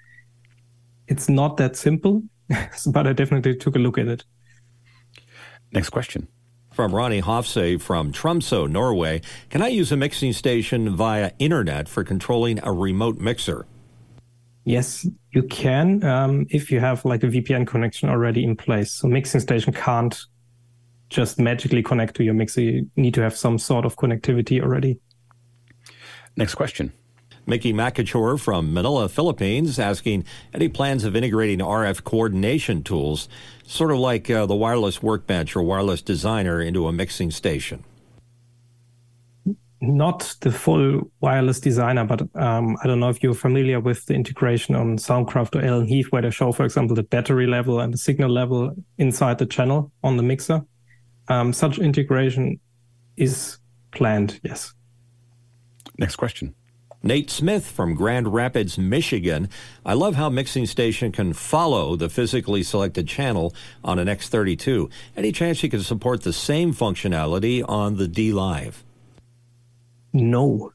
It's 1.08 1.28
not 1.28 1.56
that 1.56 1.76
simple, 1.76 2.22
but 2.86 3.06
I 3.06 3.12
definitely 3.12 3.56
took 3.56 3.76
a 3.76 3.78
look 3.78 3.98
at 3.98 4.08
it. 4.08 4.24
Next 5.72 5.90
question. 5.90 6.28
From 6.72 6.94
Ronnie 6.94 7.22
Hofse 7.22 7.80
from 7.80 8.12
Tromsø, 8.12 8.70
Norway. 8.70 9.22
Can 9.50 9.62
I 9.62 9.68
use 9.68 9.92
a 9.92 9.96
mixing 9.96 10.32
station 10.32 10.94
via 10.94 11.32
internet 11.38 11.88
for 11.88 12.04
controlling 12.04 12.60
a 12.62 12.72
remote 12.72 13.18
mixer? 13.18 13.66
Yes, 14.66 15.06
you 15.30 15.44
can 15.44 16.02
um, 16.02 16.44
if 16.50 16.72
you 16.72 16.80
have 16.80 17.04
like 17.04 17.22
a 17.22 17.28
VPN 17.28 17.68
connection 17.68 18.08
already 18.08 18.42
in 18.42 18.56
place. 18.56 18.92
So 18.92 19.06
Mixing 19.06 19.40
Station 19.40 19.72
can't 19.72 20.18
just 21.08 21.38
magically 21.38 21.84
connect 21.84 22.16
to 22.16 22.24
your 22.24 22.34
mixer. 22.34 22.62
You 22.62 22.90
need 22.96 23.14
to 23.14 23.22
have 23.22 23.36
some 23.36 23.58
sort 23.60 23.84
of 23.84 23.94
connectivity 23.94 24.60
already. 24.60 24.98
Next 26.36 26.56
question. 26.56 26.92
Mickey 27.46 27.72
Makachor 27.72 28.40
from 28.40 28.74
Manila, 28.74 29.08
Philippines, 29.08 29.78
asking 29.78 30.24
any 30.52 30.68
plans 30.68 31.04
of 31.04 31.14
integrating 31.14 31.60
RF 31.60 32.02
coordination 32.02 32.82
tools, 32.82 33.28
sort 33.64 33.92
of 33.92 33.98
like 33.98 34.28
uh, 34.28 34.46
the 34.46 34.56
wireless 34.56 35.00
workbench 35.00 35.54
or 35.54 35.62
wireless 35.62 36.02
designer, 36.02 36.60
into 36.60 36.88
a 36.88 36.92
mixing 36.92 37.30
station 37.30 37.84
not 39.80 40.34
the 40.40 40.50
full 40.50 41.02
wireless 41.20 41.60
designer, 41.60 42.04
but 42.04 42.22
um, 42.34 42.76
I 42.82 42.86
don't 42.86 43.00
know 43.00 43.10
if 43.10 43.22
you're 43.22 43.34
familiar 43.34 43.78
with 43.78 44.06
the 44.06 44.14
integration 44.14 44.74
on 44.74 44.96
Soundcraft 44.96 45.56
or 45.56 45.64
Allen 45.64 45.86
Heath, 45.86 46.06
where 46.10 46.22
they 46.22 46.30
show, 46.30 46.52
for 46.52 46.64
example, 46.64 46.96
the 46.96 47.02
battery 47.02 47.46
level 47.46 47.80
and 47.80 47.92
the 47.92 47.98
signal 47.98 48.30
level 48.30 48.74
inside 48.98 49.38
the 49.38 49.46
channel 49.46 49.92
on 50.02 50.16
the 50.16 50.22
mixer. 50.22 50.62
Um, 51.28 51.52
such 51.52 51.78
integration 51.78 52.58
is 53.16 53.58
planned, 53.90 54.40
yes. 54.42 54.72
Next 55.98 56.16
question. 56.16 56.54
Nate 57.02 57.30
Smith 57.30 57.66
from 57.66 57.94
Grand 57.94 58.32
Rapids, 58.32 58.78
Michigan. 58.78 59.48
I 59.84 59.92
love 59.92 60.16
how 60.16 60.28
Mixing 60.28 60.66
Station 60.66 61.12
can 61.12 61.34
follow 61.34 61.94
the 61.94 62.08
physically 62.08 62.62
selected 62.62 63.06
channel 63.06 63.54
on 63.84 63.98
an 63.98 64.08
X32. 64.08 64.90
Any 65.16 65.30
chance 65.30 65.62
you 65.62 65.68
can 65.68 65.82
support 65.82 66.22
the 66.22 66.32
same 66.32 66.74
functionality 66.74 67.62
on 67.68 67.96
the 67.96 68.08
dLive? 68.08 68.82
No. 70.16 70.72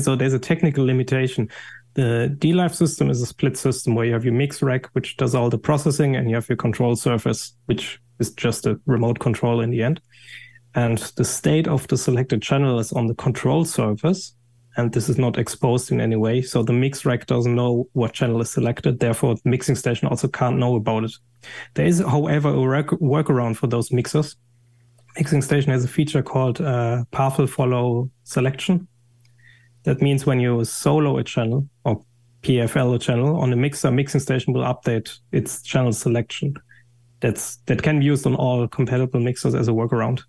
so 0.00 0.16
there's 0.16 0.32
a 0.32 0.38
technical 0.38 0.84
limitation. 0.84 1.48
The 1.94 2.34
dLive 2.38 2.74
system 2.74 3.10
is 3.10 3.20
a 3.20 3.26
split 3.26 3.56
system 3.56 3.94
where 3.94 4.06
you 4.06 4.12
have 4.12 4.24
your 4.24 4.34
mix 4.34 4.62
rack, 4.62 4.86
which 4.92 5.16
does 5.16 5.34
all 5.34 5.50
the 5.50 5.58
processing, 5.58 6.16
and 6.16 6.28
you 6.28 6.36
have 6.36 6.48
your 6.48 6.56
control 6.56 6.96
surface, 6.96 7.54
which 7.66 8.00
is 8.18 8.32
just 8.32 8.66
a 8.66 8.80
remote 8.86 9.18
control 9.18 9.60
in 9.60 9.70
the 9.70 9.82
end. 9.82 10.00
And 10.74 10.98
the 11.16 11.24
state 11.24 11.68
of 11.68 11.86
the 11.88 11.98
selected 11.98 12.40
channel 12.40 12.78
is 12.78 12.92
on 12.92 13.06
the 13.06 13.14
control 13.14 13.64
surface, 13.66 14.34
and 14.76 14.90
this 14.92 15.10
is 15.10 15.18
not 15.18 15.36
exposed 15.36 15.92
in 15.92 16.00
any 16.00 16.16
way. 16.16 16.40
So 16.40 16.62
the 16.62 16.72
mix 16.72 17.04
rack 17.04 17.26
doesn't 17.26 17.54
know 17.54 17.88
what 17.92 18.14
channel 18.14 18.40
is 18.40 18.50
selected. 18.50 18.98
Therefore, 18.98 19.34
the 19.34 19.50
mixing 19.50 19.76
station 19.76 20.08
also 20.08 20.28
can't 20.28 20.56
know 20.56 20.76
about 20.76 21.04
it. 21.04 21.12
There 21.74 21.84
is, 21.84 22.00
however, 22.00 22.48
a 22.48 22.60
work- 22.60 23.00
workaround 23.00 23.56
for 23.56 23.66
those 23.66 23.92
mixers 23.92 24.36
Mixing 25.16 25.42
Station 25.42 25.72
has 25.72 25.84
a 25.84 25.88
feature 25.88 26.22
called 26.22 26.60
uh, 26.60 27.04
Follow 27.12 28.10
Selection. 28.24 28.88
That 29.84 30.00
means 30.00 30.24
when 30.24 30.40
you 30.40 30.64
solo 30.64 31.18
a 31.18 31.24
channel 31.24 31.68
or 31.84 32.02
PFL 32.42 32.94
a 32.94 32.98
channel 32.98 33.40
on 33.40 33.52
a 33.52 33.56
mixer, 33.56 33.90
Mixing 33.90 34.20
Station 34.20 34.52
will 34.52 34.62
update 34.62 35.18
its 35.32 35.62
channel 35.62 35.92
selection. 35.92 36.54
That's 37.20 37.56
that 37.66 37.82
can 37.82 38.00
be 38.00 38.06
used 38.06 38.26
on 38.26 38.34
all 38.34 38.66
compatible 38.66 39.20
mixers 39.20 39.54
as 39.54 39.68
a 39.68 39.72
workaround. 39.72 40.22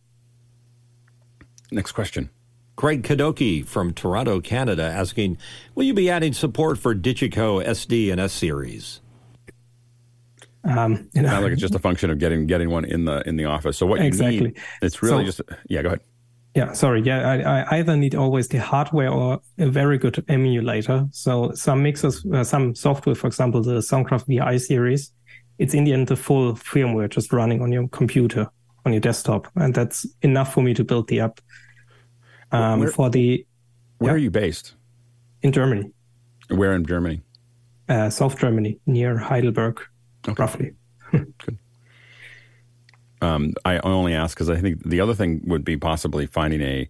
Next 1.71 1.93
question. 1.93 2.29
Craig 2.75 3.03
Kadoki 3.03 3.65
from 3.65 3.93
Toronto, 3.93 4.41
Canada, 4.41 4.83
asking, 4.83 5.37
"Will 5.75 5.85
you 5.85 5.93
be 5.93 6.09
adding 6.09 6.33
support 6.33 6.77
for 6.77 6.93
Digico 6.93 7.63
SD 7.63 8.11
and 8.11 8.19
S 8.19 8.33
series?" 8.33 9.01
Um, 10.65 11.09
you 11.13 11.21
know, 11.21 11.29
Sounds 11.29 11.43
like 11.43 11.51
it's 11.51 11.61
just 11.61 11.75
a 11.75 11.79
function 11.79 12.09
of 12.09 12.19
getting 12.19 12.47
getting 12.47 12.69
one 12.69 12.85
in 12.85 13.05
the 13.05 13.27
in 13.27 13.35
the 13.35 13.45
office. 13.45 13.77
So 13.77 13.85
what 13.85 13.99
you 13.99 14.07
exactly. 14.07 14.39
need, 14.39 14.59
it's 14.81 15.01
really 15.01 15.29
so, 15.29 15.43
just 15.43 15.59
yeah. 15.69 15.81
Go 15.81 15.89
ahead. 15.89 16.01
Yeah, 16.55 16.71
sorry. 16.73 17.01
Yeah, 17.01 17.27
I, 17.27 17.61
I, 17.61 17.77
either 17.79 17.97
need 17.97 18.13
always 18.13 18.47
the 18.47 18.59
hardware 18.59 19.09
or 19.09 19.41
a 19.57 19.67
very 19.67 19.97
good 19.97 20.23
emulator. 20.27 21.07
So 21.11 21.51
some 21.55 21.81
mixers, 21.81 22.23
uh, 22.31 22.43
some 22.43 22.75
software, 22.75 23.15
for 23.15 23.25
example, 23.25 23.63
the 23.63 23.79
Soundcraft 23.79 24.27
VI 24.27 24.57
series, 24.57 25.11
it's 25.57 25.73
in 25.73 25.83
the 25.83 25.93
end 25.93 26.09
the 26.09 26.15
full 26.15 26.53
firmware 26.53 27.09
just 27.09 27.33
running 27.33 27.63
on 27.63 27.71
your 27.71 27.87
computer, 27.87 28.47
on 28.85 28.93
your 28.93 29.01
desktop, 29.01 29.47
and 29.55 29.73
that's 29.73 30.05
enough 30.21 30.53
for 30.53 30.61
me 30.61 30.75
to 30.75 30.83
build 30.83 31.07
the 31.07 31.21
app. 31.21 31.41
Um, 32.51 32.81
where, 32.81 32.89
for 32.89 33.09
the 33.09 33.45
where 33.97 34.11
yeah, 34.11 34.15
are 34.15 34.19
you 34.19 34.29
based? 34.29 34.75
In 35.41 35.51
Germany. 35.51 35.91
Where 36.49 36.73
in 36.73 36.85
Germany? 36.85 37.21
Uh, 37.89 38.11
South 38.11 38.37
Germany, 38.37 38.79
near 38.85 39.17
Heidelberg 39.17 39.81
okay. 40.27 40.41
roughly. 40.41 40.73
Good. 41.11 41.57
Um, 43.21 43.53
I 43.63 43.77
only 43.79 44.13
ask 44.13 44.35
because 44.35 44.49
I 44.49 44.59
think 44.59 44.83
the 44.83 44.99
other 44.99 45.13
thing 45.13 45.41
would 45.45 45.63
be 45.63 45.77
possibly 45.77 46.25
finding 46.25 46.61
a, 46.61 46.89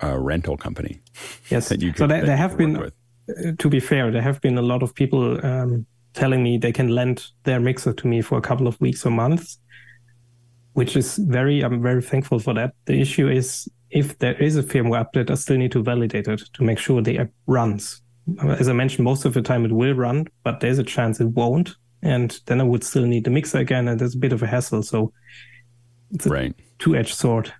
a 0.00 0.18
rental 0.18 0.56
company. 0.56 1.00
Yes. 1.48 1.68
That 1.70 1.80
you 1.80 1.92
could, 1.92 1.98
so 1.98 2.06
there, 2.06 2.26
there 2.26 2.36
have 2.36 2.58
been, 2.58 2.78
with. 2.78 2.94
Uh, 3.28 3.52
to 3.58 3.68
be 3.70 3.80
fair, 3.80 4.10
there 4.10 4.22
have 4.22 4.40
been 4.42 4.58
a 4.58 4.62
lot 4.62 4.82
of 4.82 4.94
people 4.94 5.44
um, 5.44 5.86
telling 6.12 6.42
me 6.42 6.58
they 6.58 6.72
can 6.72 6.88
lend 6.88 7.26
their 7.44 7.58
mixer 7.58 7.92
to 7.94 8.06
me 8.06 8.20
for 8.20 8.36
a 8.36 8.42
couple 8.42 8.66
of 8.66 8.78
weeks 8.80 9.06
or 9.06 9.10
months, 9.10 9.58
which 10.74 10.94
is 10.94 11.16
very, 11.16 11.62
I'm 11.62 11.80
very 11.80 12.02
thankful 12.02 12.38
for 12.38 12.52
that. 12.54 12.74
The 12.84 13.00
issue 13.00 13.28
is 13.28 13.66
if 13.90 14.18
there 14.18 14.34
is 14.42 14.56
a 14.56 14.62
firmware 14.62 15.06
update, 15.06 15.30
I 15.30 15.34
still 15.34 15.56
need 15.56 15.72
to 15.72 15.82
validate 15.82 16.28
it 16.28 16.42
to 16.52 16.62
make 16.62 16.78
sure 16.78 17.00
the 17.00 17.18
app 17.18 17.30
runs. 17.46 18.02
As 18.42 18.68
I 18.68 18.72
mentioned, 18.72 19.04
most 19.04 19.24
of 19.24 19.32
the 19.32 19.42
time 19.42 19.64
it 19.64 19.72
will 19.72 19.94
run, 19.94 20.26
but 20.44 20.60
there's 20.60 20.78
a 20.78 20.84
chance 20.84 21.20
it 21.20 21.28
won't 21.28 21.76
and 22.02 22.40
then 22.46 22.60
I 22.60 22.64
would 22.64 22.84
still 22.84 23.06
need 23.06 23.24
the 23.24 23.30
mixer 23.30 23.58
again, 23.58 23.88
and 23.88 24.00
that's 24.00 24.14
a 24.14 24.18
bit 24.18 24.32
of 24.32 24.42
a 24.42 24.46
hassle. 24.46 24.82
So 24.82 25.12
it's 26.12 26.26
a 26.26 26.30
right. 26.30 26.54
two-edged 26.78 27.14
sword. 27.14 27.52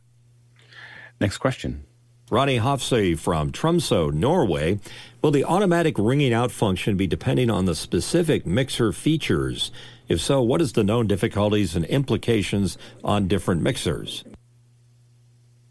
Next 1.21 1.39
question. 1.39 1.85
Ronnie 2.31 2.59
Hofsey 2.59 3.19
from 3.19 3.53
Tromsø, 3.53 4.13
Norway. 4.13 4.81
Will 5.21 5.31
the 5.31 5.45
automatic 5.45 5.97
ringing 5.99 6.33
out 6.33 6.51
function 6.51 6.97
be 6.97 7.07
depending 7.07 7.51
on 7.51 7.67
the 7.67 7.75
specific 7.75 8.47
mixer 8.47 8.91
features? 8.93 9.71
If 10.09 10.21
so, 10.21 10.43
what 10.43 10.63
is 10.63 10.73
the 10.73 10.83
known 10.83 11.07
difficulties 11.07 11.77
and 11.77 11.85
implications 11.85 12.79
on 13.05 13.29
different 13.29 13.61
mixers? 13.61 14.25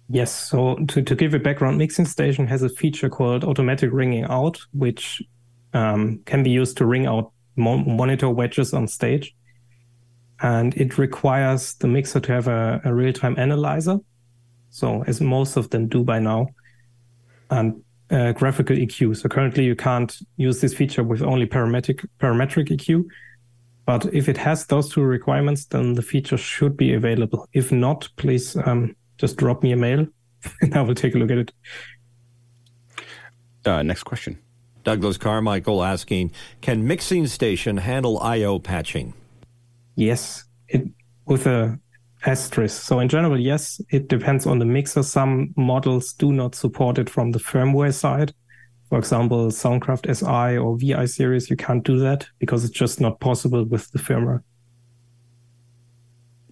Yes, 0.08 0.50
so 0.50 0.76
to, 0.90 1.02
to 1.02 1.16
give 1.16 1.34
a 1.34 1.40
background, 1.40 1.78
Mixing 1.78 2.06
Station 2.06 2.46
has 2.48 2.64
a 2.64 2.70
feature 2.70 3.10
called 3.10 3.44
automatic 3.44 3.92
ringing 3.94 4.26
out, 4.26 4.60
which 4.74 5.24
um, 5.74 6.20
can 6.26 6.44
be 6.44 6.50
used 6.50 6.78
to 6.78 6.86
ring 6.86 7.06
out 7.06 7.32
monitor 7.56 8.30
wedges 8.30 8.74
on 8.74 8.88
stage. 8.88 9.36
And 10.42 10.76
it 10.76 10.98
requires 10.98 11.76
the 11.76 11.88
mixer 11.88 12.20
to 12.20 12.32
have 12.32 12.48
a, 12.48 12.82
a 12.84 12.94
real 12.94 13.14
time 13.14 13.38
analyzer. 13.38 14.00
So, 14.70 15.04
as 15.06 15.22
most 15.22 15.58
of 15.58 15.70
them 15.70 15.88
do 15.88 16.04
by 16.04 16.20
now, 16.20 16.48
and 17.50 17.84
uh, 18.10 18.32
graphical 18.32 18.76
EQ. 18.76 19.18
So, 19.18 19.30
currently, 19.30 19.66
you 19.66 19.76
can't 19.76 20.18
use 20.38 20.62
this 20.62 20.74
feature 20.74 21.04
with 21.04 21.22
only 21.22 21.46
parametric, 21.46 22.08
parametric 22.20 22.70
EQ. 22.70 23.06
But 23.86 24.14
if 24.14 24.30
it 24.30 24.38
has 24.38 24.66
those 24.66 24.90
two 24.90 25.04
requirements, 25.04 25.66
then 25.66 25.94
the 25.94 26.02
feature 26.02 26.38
should 26.38 26.78
be 26.78 26.94
available. 26.94 27.48
If 27.54 27.72
not, 27.72 28.08
please 28.16 28.56
um, 28.56 28.96
just 29.18 29.38
drop 29.38 29.64
me 29.64 29.72
a 29.72 29.78
mail 29.78 30.08
and 30.62 30.76
I 30.76 30.82
will 30.82 30.96
take 30.96 31.16
a 31.16 31.18
look 31.18 31.32
at 31.32 31.38
it. 31.38 31.52
Uh, 33.66 33.84
next 33.84 34.04
question. 34.04 34.40
Douglas 34.84 35.18
Carmichael 35.18 35.84
asking, 35.84 36.32
can 36.62 36.88
Mixing 36.88 37.28
Station 37.28 37.78
handle 37.78 38.20
I/O 38.20 38.60
patching? 38.60 39.14
Yes, 39.96 40.46
it 40.68 40.84
with 41.26 41.46
a 41.46 41.80
asterisk. 42.26 42.82
So 42.84 43.00
in 43.00 43.10
general, 43.10 43.40
yes, 43.40 43.82
it 43.90 44.08
depends 44.08 44.46
on 44.46 44.60
the 44.60 44.66
mixer. 44.66 45.04
Some 45.04 45.54
models 45.58 46.14
do 46.14 46.32
not 46.32 46.56
support 46.56 46.98
it 47.00 47.10
from 47.10 47.32
the 47.32 47.40
firmware 47.40 47.94
side. 47.94 48.34
For 48.90 48.98
example, 48.98 49.48
Soundcraft 49.48 50.14
SI 50.14 50.58
or 50.58 50.78
VI 50.78 51.06
series, 51.06 51.50
you 51.50 51.56
can't 51.56 51.84
do 51.84 51.98
that 52.00 52.28
because 52.40 52.66
it's 52.66 52.78
just 52.78 53.00
not 53.00 53.20
possible 53.20 53.64
with 53.64 53.90
the 53.92 54.00
firmware. 54.00 54.44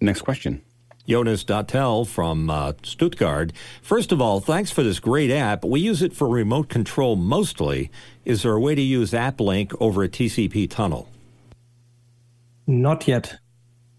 Next 0.00 0.22
question. 0.22 0.62
Jonas 1.06 1.44
Dattel 1.44 2.06
from 2.06 2.50
uh, 2.50 2.72
Stuttgart. 2.82 3.52
First 3.82 4.12
of 4.12 4.20
all, 4.20 4.40
thanks 4.40 4.70
for 4.70 4.82
this 4.82 5.00
great 5.00 5.30
app. 5.30 5.64
We 5.64 5.80
use 5.80 6.02
it 6.02 6.12
for 6.12 6.28
remote 6.28 6.68
control 6.68 7.16
mostly. 7.16 7.90
Is 8.24 8.42
there 8.42 8.52
a 8.52 8.60
way 8.60 8.74
to 8.74 8.82
use 8.82 9.12
AppLink 9.12 9.74
over 9.80 10.02
a 10.02 10.08
TCP 10.08 10.70
tunnel? 10.70 11.08
Not 12.66 13.08
yet, 13.08 13.36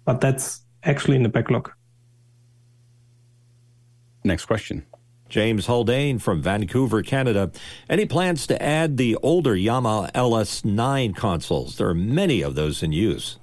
but 0.05 0.21
that's 0.21 0.61
actually 0.83 1.17
in 1.17 1.23
the 1.23 1.29
backlog. 1.29 1.71
Next 4.23 4.45
question. 4.45 4.85
James 5.31 5.65
Haldane 5.65 6.19
from 6.19 6.41
Vancouver, 6.41 7.01
Canada. 7.01 7.51
Any 7.89 8.05
plans 8.05 8.45
to 8.47 8.61
add 8.61 8.97
the 8.97 9.15
older 9.23 9.55
Yamaha 9.55 10.11
LS9 10.11 11.15
consoles? 11.15 11.77
There 11.77 11.87
are 11.87 11.95
many 11.95 12.41
of 12.41 12.55
those 12.55 12.83
in 12.83 12.91
use. 12.91 13.39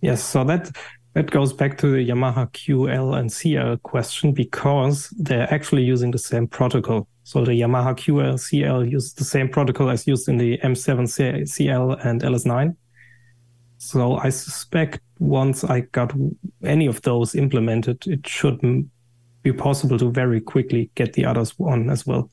Yes, 0.00 0.24
so 0.24 0.44
that 0.44 0.70
that 1.14 1.30
goes 1.30 1.52
back 1.52 1.76
to 1.78 1.90
the 1.90 2.08
Yamaha 2.08 2.50
QL 2.52 3.18
and 3.18 3.30
CL 3.30 3.76
question 3.78 4.32
because 4.32 5.10
they're 5.18 5.52
actually 5.52 5.82
using 5.84 6.10
the 6.10 6.18
same 6.18 6.46
protocol. 6.46 7.06
So 7.24 7.44
the 7.44 7.52
Yamaha 7.52 7.94
QL 7.94 8.38
CL 8.38 8.86
uses 8.86 9.12
the 9.14 9.24
same 9.24 9.48
protocol 9.48 9.90
as 9.90 10.06
used 10.06 10.28
in 10.28 10.38
the 10.38 10.58
M7 10.58 11.48
CL 11.48 11.92
and 11.92 12.22
LS9. 12.22 12.76
So 13.78 14.16
I 14.16 14.30
suspect 14.30 15.00
once 15.18 15.64
I 15.64 15.80
got 15.80 16.12
any 16.64 16.86
of 16.86 17.02
those 17.02 17.34
implemented, 17.34 18.06
it 18.06 18.26
should 18.26 18.60
be 19.42 19.52
possible 19.52 19.98
to 19.98 20.10
very 20.10 20.40
quickly 20.40 20.90
get 20.94 21.12
the 21.12 21.26
others 21.26 21.52
on 21.58 21.90
as 21.90 22.06
well. 22.06 22.30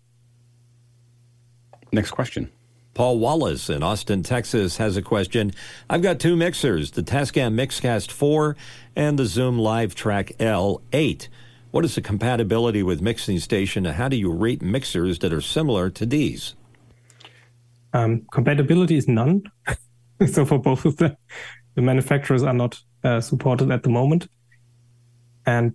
Next 1.91 2.11
question. 2.11 2.51
Paul 2.93 3.19
Wallace 3.19 3.69
in 3.69 3.83
Austin, 3.83 4.23
Texas 4.23 4.77
has 4.77 4.97
a 4.97 5.01
question. 5.01 5.53
I've 5.89 6.01
got 6.01 6.19
two 6.19 6.35
mixers, 6.35 6.91
the 6.91 7.03
Tascam 7.03 7.53
Mixcast 7.53 8.11
4 8.11 8.55
and 8.95 9.17
the 9.17 9.25
Zoom 9.25 9.57
Live 9.57 9.95
Track 9.95 10.33
L8. 10.39 11.27
What 11.71 11.85
is 11.85 11.95
the 11.95 12.01
compatibility 12.01 12.83
with 12.83 13.01
Mixing 13.01 13.39
Station 13.39 13.85
and 13.85 13.95
how 13.95 14.09
do 14.09 14.17
you 14.17 14.31
rate 14.31 14.61
mixers 14.61 15.19
that 15.19 15.31
are 15.31 15.41
similar 15.41 15.89
to 15.91 16.05
these? 16.05 16.55
Um, 17.93 18.25
compatibility 18.31 18.97
is 18.97 19.07
none. 19.07 19.43
so 20.31 20.45
for 20.45 20.59
both 20.59 20.85
of 20.85 20.97
them, 20.97 21.15
the 21.75 21.81
manufacturers 21.81 22.43
are 22.43 22.53
not 22.53 22.79
uh, 23.03 23.21
supported 23.21 23.71
at 23.71 23.83
the 23.83 23.89
moment. 23.89 24.27
And 25.45 25.73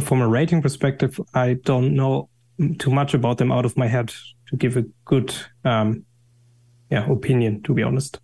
from 0.00 0.20
a 0.20 0.28
rating 0.28 0.62
perspective, 0.62 1.20
I 1.34 1.54
don't 1.64 1.94
know 1.94 2.28
too 2.78 2.90
much 2.90 3.14
about 3.14 3.38
them 3.38 3.52
out 3.52 3.64
of 3.64 3.76
my 3.76 3.86
head 3.86 4.12
to 4.48 4.56
give 4.56 4.76
a 4.76 4.84
good 5.04 5.34
um, 5.64 6.05
yeah, 6.90 7.10
opinion, 7.10 7.62
to 7.64 7.74
be 7.74 7.82
honest. 7.82 8.20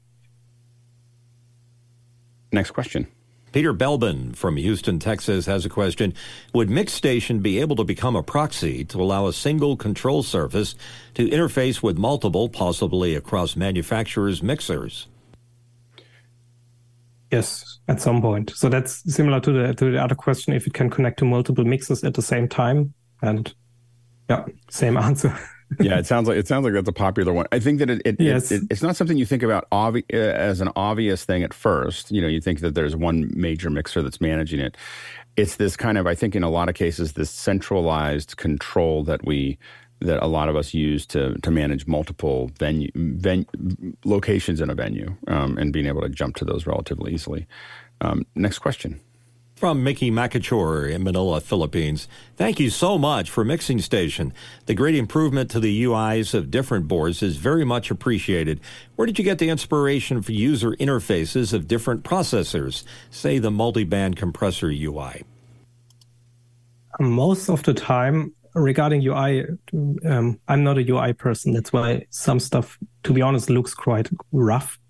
Next 2.53 2.73
question. 2.73 3.07
Peter 3.53 3.75
Belbin 3.75 4.35
from 4.35 4.57
Houston, 4.57 4.99
Texas 4.99 5.45
has 5.45 5.67
a 5.67 5.69
question. 5.69 6.15
Would 6.55 6.69
MixStation 6.69 7.43
be 7.43 7.61
able 7.61 7.77
to 7.77 7.85
become 7.85 8.17
a 8.17 8.23
proxy 8.23 8.83
to 8.87 9.01
allow 9.01 9.27
a 9.27 9.33
single 9.33 9.77
control 9.77 10.23
surface 10.23 10.75
to 11.15 11.29
interface 11.29 11.83
with 11.83 11.99
multiple, 11.99 12.49
possibly 12.49 13.15
across 13.15 13.55
manufacturers' 13.55 14.43
mixers? 14.43 15.07
Yes, 17.31 17.81
at 17.89 18.01
some 18.01 18.23
point. 18.23 18.53
So 18.55 18.71
that's 18.71 19.03
similar 19.13 19.41
to 19.41 19.53
the 19.53 19.75
to 19.75 19.91
the 19.91 20.03
other 20.03 20.15
question 20.15 20.53
if 20.55 20.67
it 20.67 20.75
can 20.75 20.91
connect 20.91 21.19
to 21.19 21.25
multiple 21.25 21.65
mixers 21.65 22.05
at 22.05 22.15
the 22.15 22.23
same 22.23 22.49
time. 22.49 22.95
And 23.21 23.53
yeah, 24.31 24.47
same 24.71 24.97
answer. 25.09 25.39
Yeah, 25.81 25.99
it 25.99 26.07
sounds 26.07 26.29
like 26.29 26.37
it 26.37 26.49
sounds 26.49 26.65
like 26.65 26.75
that's 26.75 26.89
a 26.89 26.93
popular 26.93 27.33
one. 27.33 27.47
I 27.53 27.59
think 27.59 27.79
that 27.79 27.91
it, 27.91 28.03
it, 28.05 28.17
yes. 28.21 28.51
it, 28.51 28.63
it 28.63 28.69
it's 28.71 28.83
not 28.83 28.97
something 28.97 29.17
you 29.17 29.27
think 29.27 29.43
about 29.43 29.69
obvi- 29.71 30.05
uh, 30.13 30.17
as 30.17 30.61
an 30.61 30.71
obvious 30.77 31.25
thing 31.25 31.43
at 31.43 31.55
first. 31.55 32.11
You 32.11 32.21
know, 32.21 32.29
you 32.29 32.41
think 32.41 32.61
that 32.61 32.75
there's 32.75 32.97
one 32.97 33.31
major 33.35 33.71
mixer 33.71 34.03
that's 34.03 34.21
managing 34.21 34.61
it. 34.61 34.77
It's 35.37 35.57
this 35.57 35.77
kind 35.77 35.97
of, 35.97 36.07
I 36.07 36.15
think, 36.15 36.37
in 36.37 36.43
a 36.43 36.51
lot 36.51 36.69
of 36.69 36.75
cases, 36.75 37.15
this 37.15 37.31
centralized 37.31 38.37
control 38.37 39.05
that 39.05 39.25
we 39.25 39.59
that 40.01 40.23
a 40.23 40.27
lot 40.27 40.49
of 40.49 40.57
us 40.57 40.75
use 40.75 41.07
to 41.07 41.35
to 41.41 41.51
manage 41.51 41.87
multiple 41.87 42.51
venue, 42.59 42.91
venue 42.95 43.45
locations 44.05 44.61
in 44.61 44.71
a 44.71 44.75
venue 44.75 45.17
um, 45.29 45.57
and 45.59 45.73
being 45.73 45.87
able 45.87 46.03
to 46.03 46.09
jump 46.09 46.37
to 46.37 46.45
those 46.45 46.67
relatively 46.67 47.15
easily. 47.15 47.47
Um, 48.01 48.27
next 48.35 48.59
question. 48.59 49.01
From 49.63 49.85
Mickey 49.85 50.11
Makachor 50.11 50.91
in 50.91 51.05
Manila, 51.05 51.41
Philippines. 51.41 52.09
Thank 52.37 52.59
you 52.59 52.69
so 52.69 52.99
much 52.99 53.31
for 53.31 53.45
Mixing 53.45 53.81
Station. 53.81 54.35
The 54.67 54.75
great 54.75 54.97
improvement 54.97 55.53
to 55.53 55.61
the 55.61 55.85
UIs 55.85 56.35
of 56.35 56.51
different 56.51 56.89
boards 56.89 57.23
is 57.23 57.37
very 57.37 57.65
much 57.65 57.89
appreciated. 57.89 58.59
Where 58.97 59.07
did 59.07 59.21
you 59.21 59.25
get 59.25 59.39
the 59.39 59.51
inspiration 59.51 60.21
for 60.21 60.33
user 60.33 60.73
interfaces 60.81 61.53
of 61.53 61.69
different 61.69 62.03
processors, 62.03 62.83
say 63.09 63.39
the 63.39 63.53
multi-band 63.53 64.17
compressor 64.17 64.67
UI? 64.67 65.23
Most 66.99 67.49
of 67.49 67.63
the 67.63 67.73
time, 67.73 68.35
regarding 68.57 69.07
UI, 69.07 69.47
um, 70.05 70.41
I'm 70.49 70.65
not 70.65 70.77
a 70.77 70.91
UI 70.91 71.13
person. 71.13 71.53
That's 71.53 71.73
why 71.73 72.05
some 72.11 72.41
stuff, 72.41 72.81
to 73.05 73.13
be 73.13 73.23
honest, 73.23 73.49
looks 73.49 73.75
quite 73.75 74.11
rough 74.33 74.81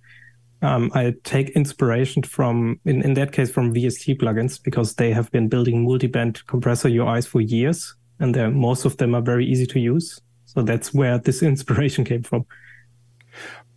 um, 0.62 0.90
I 0.94 1.14
take 1.24 1.50
inspiration 1.50 2.22
from, 2.22 2.80
in, 2.84 3.02
in 3.02 3.14
that 3.14 3.32
case, 3.32 3.50
from 3.50 3.74
VST 3.74 4.20
plugins 4.20 4.62
because 4.62 4.94
they 4.94 5.12
have 5.12 5.30
been 5.32 5.48
building 5.48 5.84
multi-band 5.84 6.46
compressor 6.46 6.88
UIs 6.88 7.26
for 7.26 7.40
years, 7.40 7.94
and 8.20 8.54
most 8.54 8.84
of 8.84 8.96
them 8.96 9.14
are 9.14 9.20
very 9.20 9.44
easy 9.44 9.66
to 9.66 9.80
use. 9.80 10.20
So 10.44 10.62
that's 10.62 10.94
where 10.94 11.18
this 11.18 11.42
inspiration 11.42 12.04
came 12.04 12.22
from. 12.22 12.46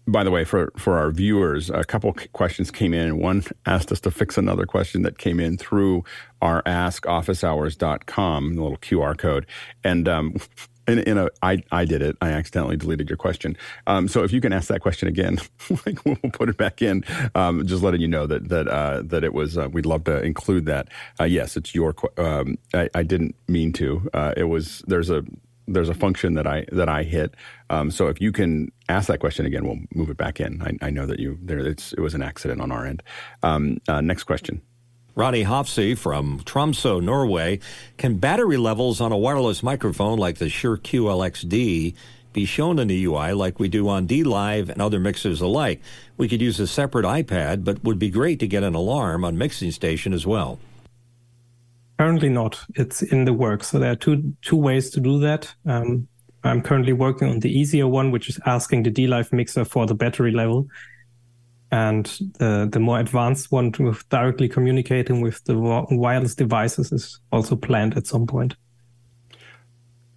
By 0.07 0.23
the 0.23 0.29
way, 0.29 0.43
for, 0.43 0.71
for 0.77 0.99
our 0.99 1.09
viewers, 1.09 1.71
a 1.71 1.83
couple 1.83 2.13
questions 2.33 2.69
came 2.69 2.93
in. 2.93 3.17
One 3.17 3.43
asked 3.65 3.91
us 3.91 3.99
to 4.01 4.11
fix 4.11 4.37
another 4.37 4.67
question 4.67 5.01
that 5.01 5.17
came 5.17 5.39
in 5.39 5.57
through 5.57 6.03
our 6.43 6.61
askofficehours.com, 6.63 8.55
the 8.55 8.61
little 8.61 8.77
QR 8.77 9.17
code. 9.17 9.47
And 9.83 10.07
um, 10.07 10.35
in, 10.87 10.99
in 10.99 11.17
a, 11.17 11.29
I, 11.41 11.63
I 11.71 11.85
did 11.85 12.01
it. 12.01 12.15
I 12.21 12.31
accidentally 12.31 12.77
deleted 12.77 13.09
your 13.09 13.17
question. 13.17 13.57
Um, 13.87 14.07
so 14.07 14.23
if 14.23 14.31
you 14.31 14.41
can 14.41 14.53
ask 14.53 14.67
that 14.69 14.81
question 14.81 15.07
again, 15.07 15.39
like 15.85 16.03
we'll 16.05 16.15
put 16.31 16.49
it 16.49 16.57
back 16.57 16.81
in. 16.81 17.03
Um, 17.33 17.65
just 17.65 17.83
letting 17.83 18.01
you 18.01 18.07
know 18.07 18.27
that 18.27 18.49
that 18.49 18.67
uh, 18.67 19.01
that 19.05 19.23
it 19.23 19.33
was. 19.33 19.57
Uh, 19.57 19.69
we'd 19.71 19.85
love 19.85 20.03
to 20.05 20.21
include 20.21 20.65
that. 20.65 20.89
Uh, 21.19 21.25
yes, 21.25 21.57
it's 21.57 21.73
your. 21.73 21.95
Um, 22.17 22.57
I, 22.73 22.89
I, 22.93 23.03
didn't 23.03 23.35
mean 23.47 23.73
to. 23.73 24.09
Uh, 24.13 24.33
it 24.37 24.45
was. 24.45 24.83
There's 24.87 25.09
a 25.09 25.23
there's 25.67 25.89
a 25.89 25.93
function 25.93 26.35
that 26.35 26.47
I 26.47 26.65
that 26.71 26.89
I 26.89 27.03
hit. 27.03 27.35
Um, 27.69 27.91
so 27.91 28.07
if 28.07 28.21
you 28.21 28.31
can 28.31 28.71
ask 28.89 29.07
that 29.07 29.19
question 29.19 29.45
again, 29.45 29.65
we'll 29.65 29.79
move 29.93 30.09
it 30.09 30.17
back 30.17 30.39
in. 30.39 30.61
I, 30.61 30.87
I 30.87 30.89
know 30.89 31.05
that 31.05 31.19
you 31.19 31.37
there. 31.41 31.59
It's 31.59 31.93
it 31.93 31.99
was 31.99 32.13
an 32.13 32.21
accident 32.21 32.61
on 32.61 32.71
our 32.71 32.85
end. 32.85 33.03
Um, 33.43 33.79
uh, 33.87 34.01
next 34.01 34.23
question. 34.23 34.61
Ronnie 35.15 35.45
Hofsøy 35.45 35.97
from 35.97 36.41
Tromsø, 36.41 37.01
Norway. 37.01 37.59
Can 37.97 38.17
battery 38.17 38.57
levels 38.57 38.99
on 38.99 39.13
a 39.13 39.17
wireless 39.17 39.63
microphone 39.63 40.19
like 40.19 40.39
the 40.39 40.49
Shure 40.49 40.77
QLXD 40.77 41.95
be 42.33 42.45
shown 42.45 42.79
in 42.79 42.89
the 42.89 43.05
UI 43.05 43.31
like 43.31 43.57
we 43.57 43.69
do 43.69 43.87
on 43.87 44.07
dLive 44.09 44.67
and 44.67 44.81
other 44.81 44.99
mixers 44.99 45.39
alike? 45.39 45.81
We 46.17 46.27
could 46.27 46.41
use 46.41 46.59
a 46.59 46.67
separate 46.67 47.05
iPad, 47.05 47.63
but 47.63 47.81
would 47.81 47.97
be 47.97 48.09
great 48.09 48.39
to 48.41 48.47
get 48.47 48.63
an 48.63 48.75
alarm 48.75 49.23
on 49.23 49.37
Mixing 49.37 49.71
Station 49.71 50.11
as 50.11 50.27
well. 50.27 50.59
Currently 51.97 52.27
not. 52.27 52.59
It's 52.75 53.01
in 53.01 53.23
the 53.23 53.31
works. 53.31 53.69
So 53.69 53.79
there 53.79 53.93
are 53.93 53.95
two 53.95 54.35
two 54.41 54.57
ways 54.57 54.89
to 54.91 54.99
do 54.99 55.19
that. 55.19 55.55
Um, 55.65 56.09
I'm 56.43 56.61
currently 56.61 56.91
working 56.91 57.29
on 57.29 57.39
the 57.39 57.49
easier 57.49 57.87
one, 57.87 58.11
which 58.11 58.27
is 58.27 58.37
asking 58.45 58.83
the 58.83 58.91
dLive 58.91 59.31
mixer 59.31 59.63
for 59.63 59.85
the 59.85 59.95
battery 59.95 60.33
level. 60.33 60.67
And 61.75 62.05
the, 62.39 62.69
the 62.71 62.79
more 62.79 63.01
advanced 63.01 63.51
one 63.51 63.73
with 63.77 64.07
directly 64.07 64.47
communicating 64.47 65.19
with 65.19 65.43
the 65.43 65.57
wireless 65.91 66.33
devices 66.33 66.93
is 66.93 67.19
also 67.33 67.57
planned 67.57 67.97
at 67.97 68.07
some 68.07 68.25
point. 68.25 68.55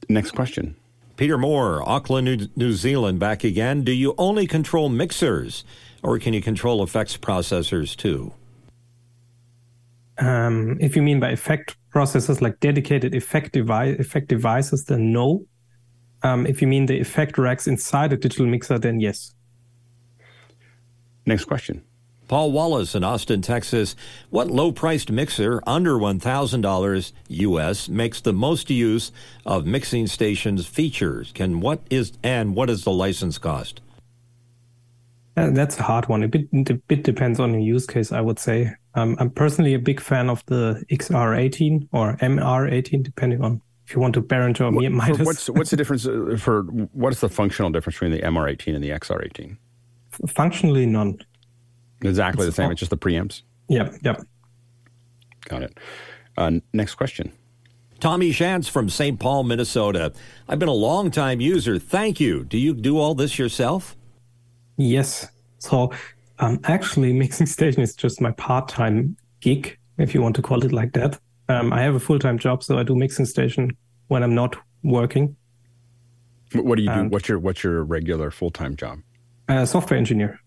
Next 0.08 0.30
question. 0.30 0.76
Peter 1.16 1.36
Moore, 1.36 1.82
Auckland, 1.84 2.56
New 2.56 2.72
Zealand, 2.74 3.18
back 3.18 3.42
again. 3.42 3.82
Do 3.82 3.90
you 3.90 4.14
only 4.18 4.46
control 4.46 4.88
mixers 4.88 5.64
or 6.00 6.16
can 6.20 6.32
you 6.32 6.40
control 6.40 6.80
effects 6.80 7.16
processors 7.16 7.96
too? 7.96 8.32
Um, 10.18 10.78
if 10.80 10.94
you 10.94 11.02
mean 11.02 11.18
by 11.18 11.30
effect 11.30 11.76
processors 11.92 12.40
like 12.40 12.60
dedicated 12.60 13.16
effect, 13.16 13.50
device, 13.52 13.98
effect 13.98 14.28
devices, 14.28 14.84
then 14.84 15.12
no. 15.12 15.44
Um, 16.22 16.46
if 16.46 16.62
you 16.62 16.68
mean 16.68 16.86
the 16.86 17.00
effect 17.00 17.36
racks 17.36 17.66
inside 17.66 18.12
a 18.12 18.16
digital 18.16 18.46
mixer, 18.46 18.78
then 18.78 19.00
yes. 19.00 19.34
Next 21.28 21.44
question. 21.44 21.82
Paul 22.26 22.52
Wallace 22.52 22.94
in 22.94 23.04
Austin, 23.04 23.42
Texas. 23.42 23.94
What 24.30 24.50
low 24.50 24.72
priced 24.72 25.10
mixer 25.10 25.62
under 25.66 25.92
$1,000 25.92 27.12
US 27.28 27.88
makes 27.88 28.20
the 28.20 28.32
most 28.32 28.70
use 28.70 29.12
of 29.44 29.66
mixing 29.66 30.06
stations 30.06 30.66
features? 30.66 31.30
Can 31.34 31.60
what 31.60 31.80
is 31.90 32.12
and 32.22 32.54
what 32.54 32.70
is 32.70 32.84
the 32.84 32.92
license 32.92 33.36
cost? 33.36 33.82
Uh, 35.36 35.50
that's 35.50 35.78
a 35.78 35.82
hard 35.82 36.08
one. 36.08 36.22
A 36.22 36.28
bit, 36.28 36.48
a 36.52 36.74
bit 36.74 37.04
depends 37.04 37.38
on 37.40 37.52
the 37.52 37.62
use 37.62 37.86
case, 37.86 38.10
I 38.10 38.22
would 38.22 38.38
say. 38.38 38.74
Um, 38.94 39.14
I'm 39.20 39.30
personally 39.30 39.74
a 39.74 39.78
big 39.78 40.00
fan 40.00 40.30
of 40.30 40.44
the 40.46 40.82
XR18 40.90 41.88
or 41.92 42.16
MR18, 42.16 43.02
depending 43.02 43.42
on 43.42 43.60
if 43.86 43.94
you 43.94 44.00
want 44.00 44.14
to 44.14 44.22
Behringer 44.22 44.62
or 44.62 44.70
what, 44.72 44.90
Midas. 44.92 45.26
What's, 45.26 45.50
what's 45.50 45.70
the 45.70 45.76
difference 45.76 46.06
uh, 46.06 46.36
for 46.38 46.62
what 46.62 47.12
is 47.12 47.20
the 47.20 47.28
functional 47.28 47.70
difference 47.70 47.96
between 47.96 48.12
the 48.12 48.20
MR18 48.20 48.74
and 48.74 48.82
the 48.82 48.90
XR18? 48.90 49.56
Functionally, 50.28 50.86
none. 50.86 51.18
Exactly 52.02 52.46
it's 52.46 52.56
the 52.56 52.62
same. 52.62 52.66
All, 52.66 52.72
it's 52.72 52.80
just 52.80 52.90
the 52.90 52.98
preamps. 52.98 53.42
Yep. 53.68 53.94
Yep. 54.02 54.22
Got 55.46 55.62
it. 55.62 55.78
Uh, 56.36 56.52
next 56.72 56.94
question. 56.94 57.32
Tommy 58.00 58.30
Shantz 58.30 58.70
from 58.70 58.88
St. 58.88 59.18
Paul, 59.18 59.42
Minnesota. 59.42 60.12
I've 60.48 60.58
been 60.60 60.68
a 60.68 60.72
long 60.72 61.10
time 61.10 61.40
user. 61.40 61.78
Thank 61.78 62.20
you. 62.20 62.44
Do 62.44 62.56
you 62.56 62.74
do 62.74 62.98
all 62.98 63.14
this 63.14 63.38
yourself? 63.38 63.96
Yes. 64.76 65.26
So 65.58 65.92
um, 66.38 66.60
actually, 66.64 67.12
Mixing 67.24 67.46
Station 67.46 67.82
is 67.82 67.94
just 67.94 68.20
my 68.20 68.30
part 68.32 68.68
time 68.68 69.16
gig, 69.40 69.76
if 69.98 70.14
you 70.14 70.22
want 70.22 70.36
to 70.36 70.42
call 70.42 70.64
it 70.64 70.72
like 70.72 70.92
that. 70.92 71.18
Um, 71.48 71.72
I 71.72 71.80
have 71.80 71.94
a 71.94 72.00
full 72.00 72.18
time 72.18 72.38
job, 72.38 72.62
so 72.62 72.78
I 72.78 72.82
do 72.84 72.94
Mixing 72.94 73.26
Station 73.26 73.76
when 74.08 74.22
I'm 74.22 74.34
not 74.34 74.56
working. 74.84 75.34
What 76.52 76.76
do 76.76 76.82
you 76.82 76.94
do? 76.94 77.08
what's 77.08 77.28
your 77.28 77.38
what's 77.38 77.62
your 77.62 77.84
regular 77.84 78.30
full 78.30 78.50
time 78.50 78.76
job? 78.76 79.00
Uh, 79.48 79.64
software 79.64 79.98
engineer. 79.98 80.40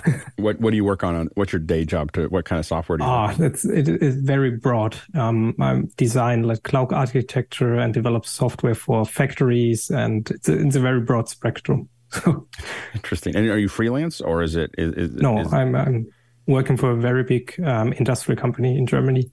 what 0.36 0.58
what 0.60 0.70
do 0.70 0.76
you 0.76 0.84
work 0.84 1.04
on? 1.04 1.28
What's 1.34 1.52
your 1.52 1.60
day 1.60 1.84
job? 1.84 2.12
To 2.12 2.26
what 2.28 2.44
kind 2.44 2.58
of 2.58 2.66
software 2.66 2.98
do 2.98 3.04
you? 3.04 3.10
Ah, 3.10 3.34
oh, 3.38 3.44
it's 3.44 3.64
it 3.64 3.88
is 3.88 4.16
very 4.16 4.50
broad. 4.50 4.96
Um, 5.14 5.54
I 5.60 5.82
design 5.96 6.44
like 6.44 6.62
cloud 6.62 6.92
architecture 6.92 7.74
and 7.74 7.92
develop 7.92 8.24
software 8.24 8.74
for 8.74 9.04
factories, 9.04 9.90
and 9.90 10.30
it's 10.30 10.48
a, 10.48 10.58
it's 10.58 10.76
a 10.76 10.80
very 10.80 11.00
broad 11.00 11.28
spectrum. 11.28 11.88
Interesting. 12.94 13.36
And 13.36 13.48
are 13.48 13.58
you 13.58 13.68
freelance 13.68 14.20
or 14.20 14.42
is 14.42 14.56
it? 14.56 14.74
Is, 14.78 14.94
is 14.94 15.10
no, 15.14 15.40
is, 15.40 15.52
I'm, 15.52 15.74
I'm 15.74 16.06
working 16.46 16.76
for 16.76 16.90
a 16.90 16.96
very 16.96 17.24
big 17.24 17.58
um, 17.64 17.92
industrial 17.92 18.40
company 18.40 18.76
in 18.76 18.86
Germany. 18.86 19.30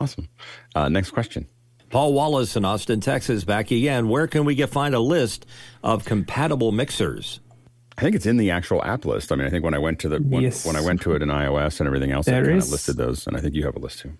Awesome. 0.00 0.28
Uh, 0.74 0.88
next 0.88 1.10
question. 1.10 1.46
Paul 1.90 2.12
Wallace 2.12 2.54
in 2.54 2.64
Austin, 2.64 3.00
Texas, 3.00 3.44
back 3.44 3.70
again. 3.70 4.08
Where 4.08 4.26
can 4.26 4.44
we 4.44 4.54
get 4.54 4.68
find 4.68 4.94
a 4.94 5.00
list 5.00 5.46
of 5.82 6.04
compatible 6.04 6.70
mixers? 6.70 7.40
I 7.98 8.00
think 8.00 8.14
it's 8.14 8.26
in 8.26 8.36
the 8.36 8.52
actual 8.52 8.84
app 8.84 9.04
list. 9.04 9.32
I 9.32 9.34
mean, 9.34 9.44
I 9.44 9.50
think 9.50 9.64
when 9.64 9.74
I 9.74 9.78
went 9.78 9.98
to 10.00 10.08
the 10.08 10.18
when, 10.18 10.42
yes. 10.42 10.64
when 10.64 10.76
I 10.76 10.80
went 10.80 11.02
to 11.02 11.16
it 11.16 11.22
in 11.22 11.30
iOS 11.30 11.80
and 11.80 11.88
everything 11.88 12.12
else, 12.12 12.26
there 12.26 12.44
I 12.44 12.46
kind 12.46 12.62
of 12.62 12.70
listed 12.70 12.96
those, 12.96 13.26
and 13.26 13.36
I 13.36 13.40
think 13.40 13.56
you 13.56 13.64
have 13.64 13.74
a 13.74 13.80
list 13.80 13.98
too. 13.98 14.12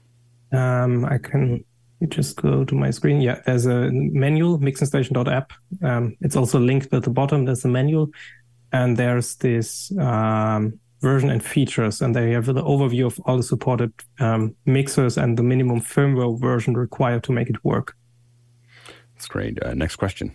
Um, 0.57 1.05
I 1.05 1.19
can 1.19 1.65
just 2.09 2.43
go 2.43 2.65
to 2.65 2.75
my 2.75 2.91
screen. 2.91 3.21
Yeah, 3.21 3.41
there's 3.47 3.67
a 3.67 3.89
manual, 3.93 4.59
mixingstation.app. 4.59 5.53
Um, 5.81 6.17
it's 6.21 6.35
also 6.35 6.59
linked 6.59 6.93
at 6.93 7.05
the 7.05 7.11
bottom. 7.11 7.45
There's 7.45 7.65
a 7.65 7.69
manual, 7.69 8.11
and 8.73 8.97
there's 8.97 9.37
this 9.37 9.97
um, 9.97 10.81
version 11.01 11.31
and 11.31 11.45
features, 11.45 12.03
and 12.03 12.17
they 12.17 12.33
have 12.33 12.47
the 12.47 12.55
overview 12.55 13.07
of 13.07 13.21
all 13.27 13.37
the 13.37 13.45
supported 13.45 13.93
um, 14.19 14.57
mixers 14.67 15.17
and 15.17 15.39
the 15.39 15.45
minimum 15.45 15.83
firmware 15.83 16.37
version 16.41 16.75
required 16.75 17.23
to 17.25 17.33
make 17.33 17.49
it 17.49 17.65
work. 17.65 17.95
That's 19.15 19.29
great. 19.29 19.63
Uh, 19.63 19.75
next 19.75 19.97
question. 19.97 20.35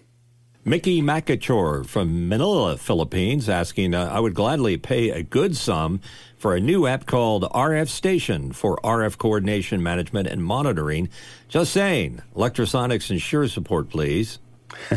Mickey 0.66 1.02
Makachor 1.02 1.86
from 1.86 2.30
Manila, 2.30 2.78
Philippines, 2.78 3.50
asking, 3.50 3.94
uh, 3.94 4.06
I 4.06 4.22
would 4.22 4.34
gladly 4.34 4.78
pay 4.78 5.10
a 5.10 5.22
good 5.22 5.58
sum 5.58 6.00
for 6.38 6.56
a 6.56 6.62
new 6.62 6.88
app 6.88 7.06
called 7.06 7.44
RF 7.52 7.90
Station 7.90 8.54
for 8.54 8.78
RF 8.78 9.18
coordination 9.18 9.84
management 9.84 10.30
and 10.30 10.42
monitoring. 10.42 11.10
Just 11.50 11.74
saying, 11.74 12.22
Lectrosonics 12.34 13.10
and 13.10 13.22
Shure 13.22 13.50
support, 13.50 13.90
please. 13.90 14.40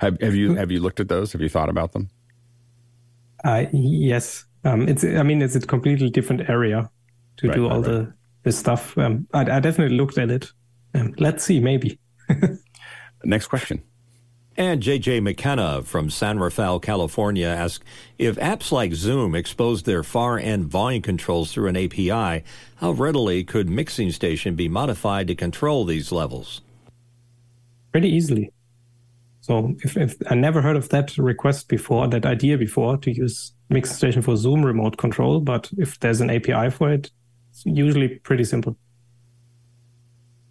have, 0.00 0.18
have, 0.22 0.34
you 0.34 0.54
have 0.54 0.70
you 0.70 0.80
looked 0.80 0.98
at 0.98 1.08
those? 1.08 1.32
Have 1.32 1.42
you 1.42 1.50
thought 1.50 1.68
about 1.68 1.92
them? 1.92 2.08
Uh, 3.44 3.66
yes, 3.72 4.46
um, 4.64 4.88
it's. 4.88 5.04
I 5.04 5.22
mean, 5.22 5.42
it's 5.42 5.54
a 5.54 5.60
completely 5.60 6.08
different 6.08 6.48
area 6.48 6.90
to 7.36 7.48
right, 7.48 7.54
do 7.54 7.68
all 7.68 7.76
right, 7.76 7.84
the 7.84 8.12
the 8.42 8.52
stuff. 8.52 8.96
Um, 8.96 9.26
I, 9.32 9.40
I, 9.40 9.60
definitely 9.60 9.96
looked 9.96 10.18
at 10.18 10.30
it. 10.30 10.50
Um, 10.94 11.14
let's 11.18 11.44
see, 11.44 11.60
maybe. 11.60 11.98
Next 13.24 13.48
question. 13.48 13.82
And 14.56 14.82
JJ 14.82 15.22
McKenna 15.22 15.82
from 15.82 16.10
San 16.10 16.38
Rafael, 16.38 16.80
California 16.80 17.46
asks 17.46 17.84
if 18.18 18.36
apps 18.36 18.72
like 18.72 18.92
Zoom 18.92 19.34
expose 19.34 19.84
their 19.84 20.02
far 20.02 20.38
end 20.38 20.66
volume 20.66 21.02
controls 21.02 21.52
through 21.52 21.68
an 21.68 21.76
API, 21.76 22.44
how 22.76 22.90
readily 22.90 23.44
could 23.44 23.70
Mixing 23.70 24.10
Station 24.10 24.56
be 24.56 24.68
modified 24.68 25.28
to 25.28 25.34
control 25.34 25.84
these 25.84 26.12
levels? 26.12 26.60
Pretty 27.92 28.10
easily. 28.10 28.52
So 29.40 29.74
if, 29.82 29.96
if 29.96 30.16
I 30.28 30.34
never 30.34 30.60
heard 30.60 30.76
of 30.76 30.88
that 30.90 31.16
request 31.16 31.68
before, 31.68 32.08
that 32.08 32.26
idea 32.26 32.58
before 32.58 32.98
to 32.98 33.10
use 33.10 33.52
Mixing 33.70 33.96
Station 33.96 34.22
for 34.22 34.36
Zoom 34.36 34.64
remote 34.64 34.98
control, 34.98 35.40
but 35.40 35.70
if 35.78 35.98
there's 36.00 36.20
an 36.20 36.28
API 36.28 36.70
for 36.70 36.90
it, 36.90 37.10
it's 37.50 37.64
usually 37.64 38.08
pretty 38.08 38.44
simple. 38.44 38.76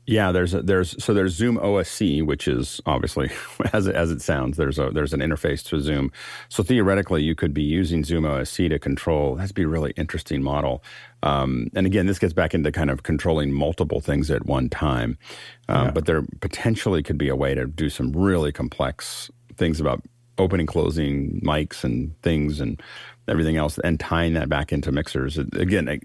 Yeah, 0.10 0.32
there's 0.32 0.56
a, 0.56 0.64
there's 0.64 1.02
so 1.04 1.14
there's 1.14 1.36
Zoom 1.36 1.58
OSC, 1.58 2.26
which 2.26 2.48
is 2.48 2.82
obviously 2.88 3.30
as 3.74 3.86
it, 3.86 3.96
as 3.96 4.10
it 4.10 4.24
sounds. 4.24 4.58
There's 4.58 4.80
a 4.80 4.90
there's 4.90 5.14
an 5.14 5.20
interface 5.20 5.64
to 5.66 5.80
Zoom. 5.80 6.12
So 6.50 6.64
theoretically, 6.64 7.22
you 7.22 7.36
could 7.36 7.54
be 7.54 7.62
using 7.62 8.04
Zoom 8.04 8.24
OSC 8.24 8.70
to 8.70 8.80
control. 8.80 9.36
That's 9.36 9.52
be 9.52 9.62
a 9.62 9.68
really 9.68 9.94
interesting 9.98 10.42
model. 10.42 10.84
Um, 11.22 11.68
and 11.76 11.86
again, 11.86 12.08
this 12.08 12.18
gets 12.18 12.34
back 12.34 12.56
into 12.56 12.72
kind 12.72 12.90
of 12.90 13.04
controlling 13.04 13.52
multiple 13.52 14.02
things 14.02 14.32
at 14.32 14.48
one 14.48 14.68
time. 14.68 15.20
Um, 15.68 15.86
yeah. 15.86 15.92
But 15.92 16.08
there 16.08 16.24
potentially 16.42 17.04
could 17.04 17.20
be 17.20 17.30
a 17.30 17.36
way 17.36 17.54
to 17.54 17.68
do 17.68 17.88
some 17.88 18.12
really 18.12 18.52
complex 18.52 19.30
things 19.58 19.80
about 19.80 20.02
opening, 20.40 20.66
closing 20.66 21.40
mics 21.42 21.84
and 21.84 22.20
things 22.24 22.60
and 22.60 22.82
everything 23.28 23.58
else, 23.58 23.78
and 23.84 24.00
tying 24.00 24.34
that 24.34 24.50
back 24.50 24.74
into 24.74 24.92
mixers. 24.92 25.38
Again, 25.38 25.88
I, 25.88 26.00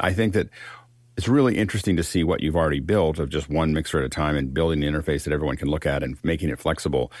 I 0.00 0.12
think 0.12 0.32
that 0.34 0.48
it's 1.16 1.28
really 1.28 1.56
interesting 1.56 1.96
to 1.96 2.02
see 2.02 2.24
what 2.24 2.40
you've 2.40 2.56
already 2.56 2.80
built 2.80 3.18
of 3.18 3.28
just 3.28 3.48
one 3.48 3.72
mixer 3.72 3.98
at 3.98 4.04
a 4.04 4.08
time 4.08 4.36
and 4.36 4.52
building 4.52 4.82
an 4.82 4.92
interface 4.92 5.24
that 5.24 5.32
everyone 5.32 5.56
can 5.56 5.68
look 5.68 5.86
at 5.86 6.02
and 6.02 6.16
making 6.24 6.48
it 6.48 6.58
flexible. 6.58 7.12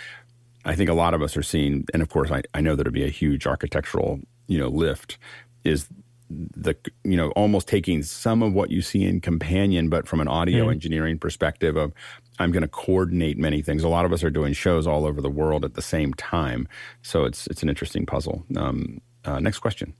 I 0.64 0.74
think 0.74 0.90
a 0.90 0.94
lot 0.94 1.14
of 1.14 1.22
us 1.22 1.36
are 1.36 1.42
seeing, 1.42 1.84
and 1.92 2.02
of 2.02 2.08
course, 2.08 2.30
I, 2.30 2.42
I 2.54 2.60
know 2.60 2.74
there'd 2.74 2.92
be 2.92 3.04
a 3.04 3.08
huge 3.08 3.46
architectural, 3.46 4.20
you 4.48 4.58
know, 4.58 4.68
lift 4.68 5.18
is 5.62 5.88
the 6.30 6.74
you 7.04 7.16
know 7.16 7.30
almost 7.32 7.68
taking 7.68 8.02
some 8.02 8.42
of 8.42 8.52
what 8.52 8.70
you 8.70 8.80
see 8.80 9.04
in 9.04 9.20
companion 9.20 9.88
but 9.90 10.08
from 10.08 10.20
an 10.20 10.26
audio 10.26 10.66
mm. 10.66 10.72
engineering 10.72 11.18
perspective 11.18 11.76
of 11.76 11.92
i'm 12.38 12.50
going 12.50 12.62
to 12.62 12.68
coordinate 12.68 13.36
many 13.36 13.60
things 13.60 13.84
a 13.84 13.88
lot 13.88 14.06
of 14.06 14.12
us 14.12 14.24
are 14.24 14.30
doing 14.30 14.54
shows 14.54 14.86
all 14.86 15.04
over 15.04 15.20
the 15.20 15.30
world 15.30 15.64
at 15.64 15.74
the 15.74 15.82
same 15.82 16.14
time 16.14 16.66
so 17.02 17.24
it's 17.24 17.46
it's 17.48 17.62
an 17.62 17.68
interesting 17.68 18.06
puzzle 18.06 18.44
um, 18.56 19.00
uh, 19.26 19.38
next 19.38 19.58
question 19.58 19.92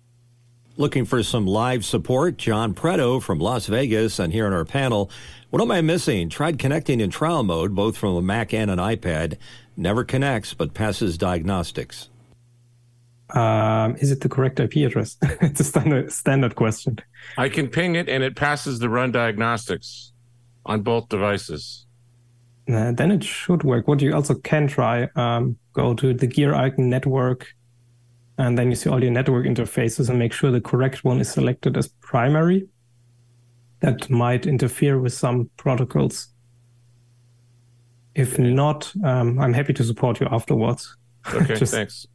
Looking 0.77 1.05
for 1.05 1.23
some 1.23 1.47
live 1.47 1.85
support, 1.85 2.37
John 2.37 2.75
Preto 2.75 3.21
from 3.21 3.39
Las 3.39 3.67
Vegas, 3.67 4.19
and 4.19 4.33
here 4.33 4.45
on 4.45 4.53
our 4.53 4.65
panel, 4.65 5.09
what 5.51 5.63
am 5.63 5.71
I 5.71 5.81
missing? 5.81 6.29
Tried 6.29 6.59
connecting 6.59 7.01
in 7.01 7.11
trial 7.11 7.45
mode, 7.45 7.77
both 7.77 7.97
from 7.97 8.17
a 8.17 8.23
Mac 8.23 8.53
and 8.53 8.69
an 8.73 8.81
iPad. 8.81 9.39
Never 9.77 10.03
connects, 10.03 10.53
but 10.53 10.75
passes 10.75 11.17
diagnostics. 11.17 12.09
Um, 13.31 13.95
is 14.01 14.11
it 14.11 14.21
the 14.21 14.29
correct 14.29 14.59
IP 14.59 14.79
address? 14.79 15.17
it's 15.23 15.61
a 15.61 15.65
standard 15.65 16.13
standard 16.13 16.57
question. 16.57 16.99
I 17.39 17.51
can 17.51 17.69
ping 17.69 17.95
it, 17.95 18.09
and 18.09 18.25
it 18.25 18.35
passes 18.35 18.81
the 18.81 18.89
run 18.89 19.13
diagnostics 19.13 20.13
on 20.67 20.83
both 20.83 21.09
devices. 21.09 21.87
Uh, 22.69 22.91
then 22.91 23.13
it 23.13 23.23
should 23.23 23.63
work. 23.63 23.87
What 23.87 24.03
you 24.03 24.13
also 24.13 24.35
can 24.35 24.67
try, 24.67 25.09
um, 25.15 25.57
go 25.73 25.95
to 25.95 26.15
the 26.15 26.27
gear 26.27 26.53
icon 26.53 26.91
network 26.91 27.55
and 28.39 28.59
then 28.59 28.71
you 28.71 28.77
see 28.77 28.91
all 28.91 29.03
your 29.03 29.13
network 29.13 29.47
interfaces 29.47 30.09
and 30.11 30.19
make 30.19 30.33
sure 30.33 30.51
the 30.51 30.61
correct 30.61 31.05
one 31.05 31.21
is 31.21 31.31
selected 31.31 31.77
as 31.77 31.89
primary. 32.01 32.69
that 33.81 34.09
might 34.09 34.47
interfere 34.47 34.99
with 34.99 35.13
some 35.13 35.51
protocols. 35.59 36.29
If 38.15 38.39
not, 38.39 38.91
um, 39.05 39.39
I'm 39.39 39.53
happy 39.53 39.75
to 39.75 39.85
support 39.85 40.21
you 40.21 40.29
afterwards. 40.31 40.97
Okay, 41.35 41.57
Just, 41.57 41.73
thanks. 41.75 42.07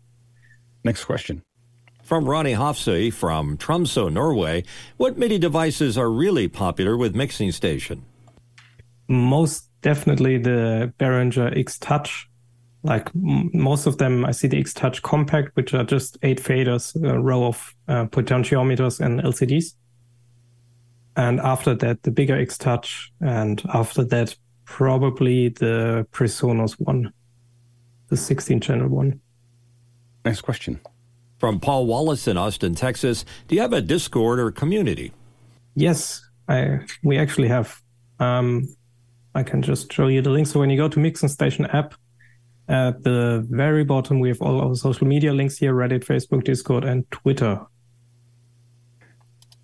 Next 0.83 1.05
question. 1.05 1.41
From 2.03 2.25
Ronnie 2.25 2.53
Hofsøy 2.53 3.11
from 3.11 3.57
Tromsø, 3.57 4.11
Norway, 4.11 4.63
what 4.97 5.17
MIDI 5.17 5.37
devices 5.39 5.97
are 5.97 6.09
really 6.11 6.47
popular 6.47 6.95
with 6.95 7.15
Mixing 7.15 7.51
Station? 7.51 8.03
Most 9.07 9.69
definitely 9.81 10.37
the 10.37 10.93
Behringer 10.99 11.55
X 11.57 11.77
Touch. 11.79 12.27
Like 12.83 13.09
m- 13.15 13.49
most 13.53 13.85
of 13.85 13.97
them, 13.97 14.25
I 14.25 14.31
see 14.31 14.47
the 14.47 14.59
X 14.59 14.73
Touch 14.73 15.01
Compact, 15.01 15.55
which 15.55 15.73
are 15.73 15.83
just 15.83 16.17
eight 16.23 16.41
faders, 16.41 16.95
a 17.03 17.19
row 17.19 17.45
of 17.45 17.75
uh, 17.87 18.05
potentiometers 18.05 18.99
and 18.99 19.21
LCDs. 19.21 19.73
And 21.15 21.39
after 21.41 21.75
that, 21.75 22.03
the 22.03 22.11
bigger 22.11 22.39
X 22.39 22.57
Touch, 22.57 23.11
and 23.19 23.61
after 23.73 24.03
that, 24.05 24.35
probably 24.63 25.49
the 25.49 26.07
PreSonus 26.11 26.79
one, 26.79 27.11
the 28.07 28.15
16 28.15 28.61
channel 28.61 28.87
one. 28.87 29.19
Next 30.23 30.41
question. 30.41 30.79
From 31.39 31.59
Paul 31.59 31.87
Wallace 31.87 32.27
in 32.27 32.37
Austin, 32.37 32.75
Texas. 32.75 33.25
Do 33.47 33.55
you 33.55 33.61
have 33.61 33.73
a 33.73 33.81
Discord 33.81 34.39
or 34.39 34.51
community? 34.51 35.13
Yes, 35.75 36.21
I 36.47 36.79
we 37.03 37.17
actually 37.17 37.47
have. 37.47 37.81
Um, 38.19 38.67
I 39.33 39.43
can 39.43 39.61
just 39.61 39.91
show 39.93 40.07
you 40.07 40.21
the 40.21 40.29
link. 40.29 40.47
So 40.47 40.59
when 40.59 40.69
you 40.69 40.77
go 40.77 40.89
to 40.89 40.99
Mixing 40.99 41.29
Station 41.29 41.65
app, 41.67 41.93
at 42.69 43.03
the 43.03 43.45
very 43.49 43.83
bottom, 43.83 44.19
we 44.19 44.29
have 44.29 44.41
all 44.41 44.61
our 44.61 44.75
social 44.75 45.07
media 45.07 45.33
links 45.33 45.57
here 45.57 45.73
Reddit, 45.73 46.05
Facebook, 46.05 46.43
Discord, 46.43 46.83
and 46.83 47.09
Twitter. 47.11 47.59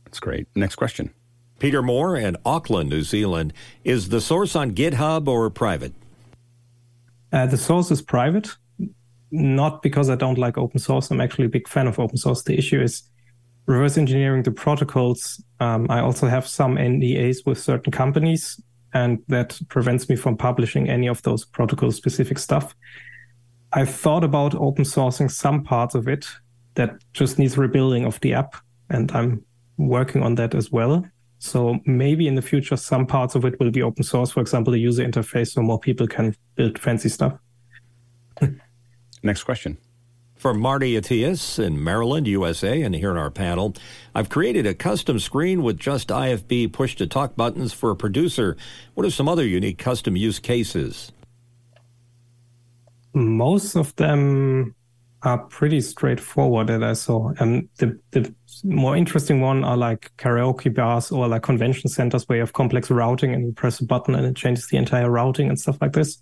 That's 0.03 0.19
great. 0.19 0.47
Next 0.55 0.75
question. 0.75 1.13
Peter 1.59 1.81
Moore 1.81 2.17
in 2.17 2.35
Auckland, 2.45 2.89
New 2.89 3.03
Zealand. 3.03 3.53
Is 3.83 4.09
the 4.09 4.19
source 4.19 4.55
on 4.55 4.71
GitHub 4.71 5.27
or 5.27 5.49
private? 5.49 5.93
Uh, 7.31 7.45
the 7.45 7.57
source 7.57 7.91
is 7.91 8.01
private 8.01 8.49
not 9.35 9.81
because 9.81 10.09
I 10.09 10.15
don't 10.15 10.37
like 10.37 10.57
open 10.57 10.79
source. 10.79 11.11
I'm 11.11 11.21
actually 11.21 11.45
a 11.45 11.49
big 11.49 11.67
fan 11.67 11.87
of 11.87 11.99
open 11.99 12.17
source. 12.17 12.43
The 12.43 12.57
issue 12.57 12.81
is 12.81 13.03
reverse 13.65 13.97
engineering 13.97 14.43
the 14.43 14.51
protocols. 14.51 15.43
Um, 15.59 15.87
I 15.89 15.99
also 15.99 16.27
have 16.27 16.47
some 16.47 16.75
NDAs 16.75 17.45
with 17.45 17.59
certain 17.59 17.91
companies, 17.91 18.61
and 18.95 19.21
that 19.27 19.59
prevents 19.67 20.07
me 20.09 20.15
from 20.15 20.37
publishing 20.37 20.89
any 20.89 21.07
of 21.07 21.21
those 21.21 21.43
protocol 21.43 21.91
specific 21.91 22.39
stuff. 22.39 22.73
I've 23.73 23.89
thought 23.89 24.23
about 24.23 24.55
open 24.55 24.85
sourcing 24.85 25.29
some 25.29 25.63
parts 25.63 25.95
of 25.95 26.07
it 26.07 26.25
that 26.75 26.95
just 27.11 27.37
needs 27.37 27.57
rebuilding 27.57 28.05
of 28.05 28.19
the 28.21 28.33
app, 28.33 28.55
and 28.89 29.11
I'm 29.11 29.43
working 29.77 30.23
on 30.23 30.35
that 30.35 30.55
as 30.55 30.71
well. 30.71 31.05
So 31.39 31.77
maybe 31.85 32.25
in 32.25 32.35
the 32.35 32.41
future, 32.41 32.77
some 32.77 33.05
parts 33.05 33.35
of 33.35 33.43
it 33.43 33.59
will 33.59 33.69
be 33.69 33.83
open 33.83 34.03
source. 34.03 34.31
For 34.31 34.39
example, 34.39 34.71
the 34.71 34.79
user 34.79 35.03
interface, 35.03 35.51
so 35.51 35.61
more 35.61 35.79
people 35.79 36.07
can 36.07 36.33
build 36.55 36.79
fancy 36.79 37.09
stuff. 37.09 37.37
Next 39.23 39.43
question. 39.43 39.77
From 40.45 40.59
Marty 40.59 40.95
Atias 40.95 41.57
in 41.57 41.83
Maryland, 41.83 42.27
USA, 42.27 42.83
and 42.83 42.93
here 42.93 43.09
in 43.09 43.17
our 43.17 43.31
panel, 43.31 43.73
I've 44.13 44.29
created 44.29 44.67
a 44.67 44.75
custom 44.75 45.17
screen 45.17 45.63
with 45.63 45.79
just 45.79 46.09
IFB 46.09 46.71
push 46.71 46.95
to 46.97 47.07
talk 47.07 47.35
buttons 47.35 47.73
for 47.73 47.89
a 47.89 47.95
producer. 47.95 48.55
What 48.93 49.07
are 49.07 49.09
some 49.09 49.27
other 49.27 49.43
unique 49.43 49.79
custom 49.79 50.15
use 50.15 50.37
cases? 50.37 51.11
Most 53.15 53.75
of 53.75 53.95
them 53.95 54.75
are 55.23 55.39
pretty 55.39 55.81
straightforward 55.81 56.67
that 56.67 56.83
I 56.83 56.93
saw. 56.93 57.33
And 57.39 57.67
the, 57.79 57.99
the 58.11 58.31
more 58.63 58.95
interesting 58.95 59.41
one 59.41 59.63
are 59.63 59.75
like 59.75 60.11
karaoke 60.17 60.71
bars 60.71 61.11
or 61.11 61.27
like 61.27 61.41
convention 61.41 61.89
centers 61.89 62.29
where 62.29 62.35
you 62.35 62.43
have 62.43 62.53
complex 62.53 62.91
routing 62.91 63.33
and 63.33 63.47
you 63.47 63.51
press 63.51 63.79
a 63.79 63.83
button 63.83 64.13
and 64.13 64.27
it 64.27 64.35
changes 64.35 64.67
the 64.67 64.77
entire 64.77 65.09
routing 65.09 65.49
and 65.49 65.59
stuff 65.59 65.79
like 65.81 65.93
this. 65.93 66.21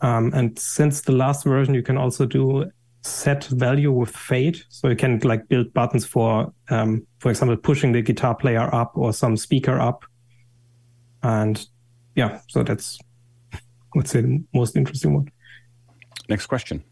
Um, 0.00 0.32
and 0.34 0.58
since 0.58 1.02
the 1.02 1.12
last 1.12 1.44
version, 1.44 1.74
you 1.74 1.82
can 1.82 1.98
also 1.98 2.24
do 2.24 2.70
set 3.06 3.44
value 3.44 3.92
with 3.92 4.10
fade. 4.10 4.62
So 4.68 4.88
you 4.88 4.96
can 4.96 5.18
like 5.20 5.48
build 5.48 5.72
buttons 5.72 6.04
for, 6.04 6.52
um, 6.70 7.06
for 7.18 7.30
example, 7.30 7.56
pushing 7.56 7.92
the 7.92 8.02
guitar 8.02 8.34
player 8.34 8.74
up 8.74 8.92
or 8.96 9.12
some 9.12 9.36
speaker 9.36 9.78
up. 9.78 10.04
And 11.22 11.64
yeah, 12.14 12.40
so 12.48 12.62
that's, 12.62 12.98
I 13.52 13.58
would 13.94 14.08
say, 14.08 14.20
the 14.20 14.42
most 14.52 14.76
interesting 14.76 15.14
one. 15.14 15.30
Next 16.28 16.46
question. 16.46 16.82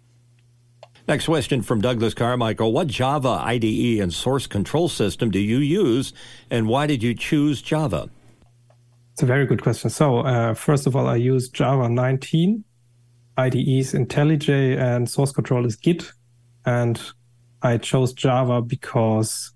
Next 1.06 1.26
question 1.26 1.60
from 1.60 1.82
Douglas 1.82 2.14
Carmichael. 2.14 2.72
What 2.72 2.86
Java 2.86 3.40
IDE 3.42 4.00
and 4.00 4.12
source 4.12 4.46
control 4.46 4.88
system 4.88 5.30
do 5.30 5.38
you 5.38 5.58
use, 5.58 6.14
and 6.50 6.66
why 6.66 6.86
did 6.86 7.02
you 7.02 7.14
choose 7.14 7.60
Java? 7.60 8.08
It's 9.12 9.22
a 9.22 9.26
very 9.26 9.44
good 9.44 9.62
question. 9.62 9.90
So, 9.90 10.20
uh, 10.20 10.54
first 10.54 10.86
of 10.86 10.96
all, 10.96 11.06
I 11.06 11.16
use 11.16 11.50
Java 11.50 11.90
19 11.90 12.64
IDEs 13.36 13.92
IntelliJ 13.92 14.78
and 14.78 15.08
source 15.08 15.32
control 15.32 15.66
is 15.66 15.76
Git. 15.76 16.10
And 16.64 17.00
I 17.62 17.78
chose 17.78 18.12
Java 18.12 18.62
because 18.62 19.52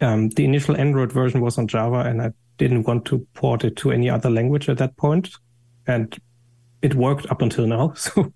um, 0.00 0.28
the 0.30 0.44
initial 0.44 0.76
Android 0.76 1.12
version 1.12 1.40
was 1.40 1.58
on 1.58 1.66
Java 1.66 2.00
and 2.00 2.22
I 2.22 2.32
didn't 2.58 2.84
want 2.84 3.04
to 3.06 3.26
port 3.34 3.64
it 3.64 3.76
to 3.76 3.90
any 3.90 4.08
other 4.08 4.30
language 4.30 4.68
at 4.68 4.78
that 4.78 4.96
point. 4.96 5.30
And 5.86 6.16
it 6.82 6.94
worked 6.94 7.26
up 7.30 7.42
until 7.42 7.66
now. 7.66 7.94
So 8.04 8.32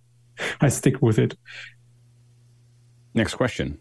I 0.60 0.70
stick 0.70 1.02
with 1.02 1.18
it. 1.18 1.36
Next 3.12 3.34
question. 3.34 3.78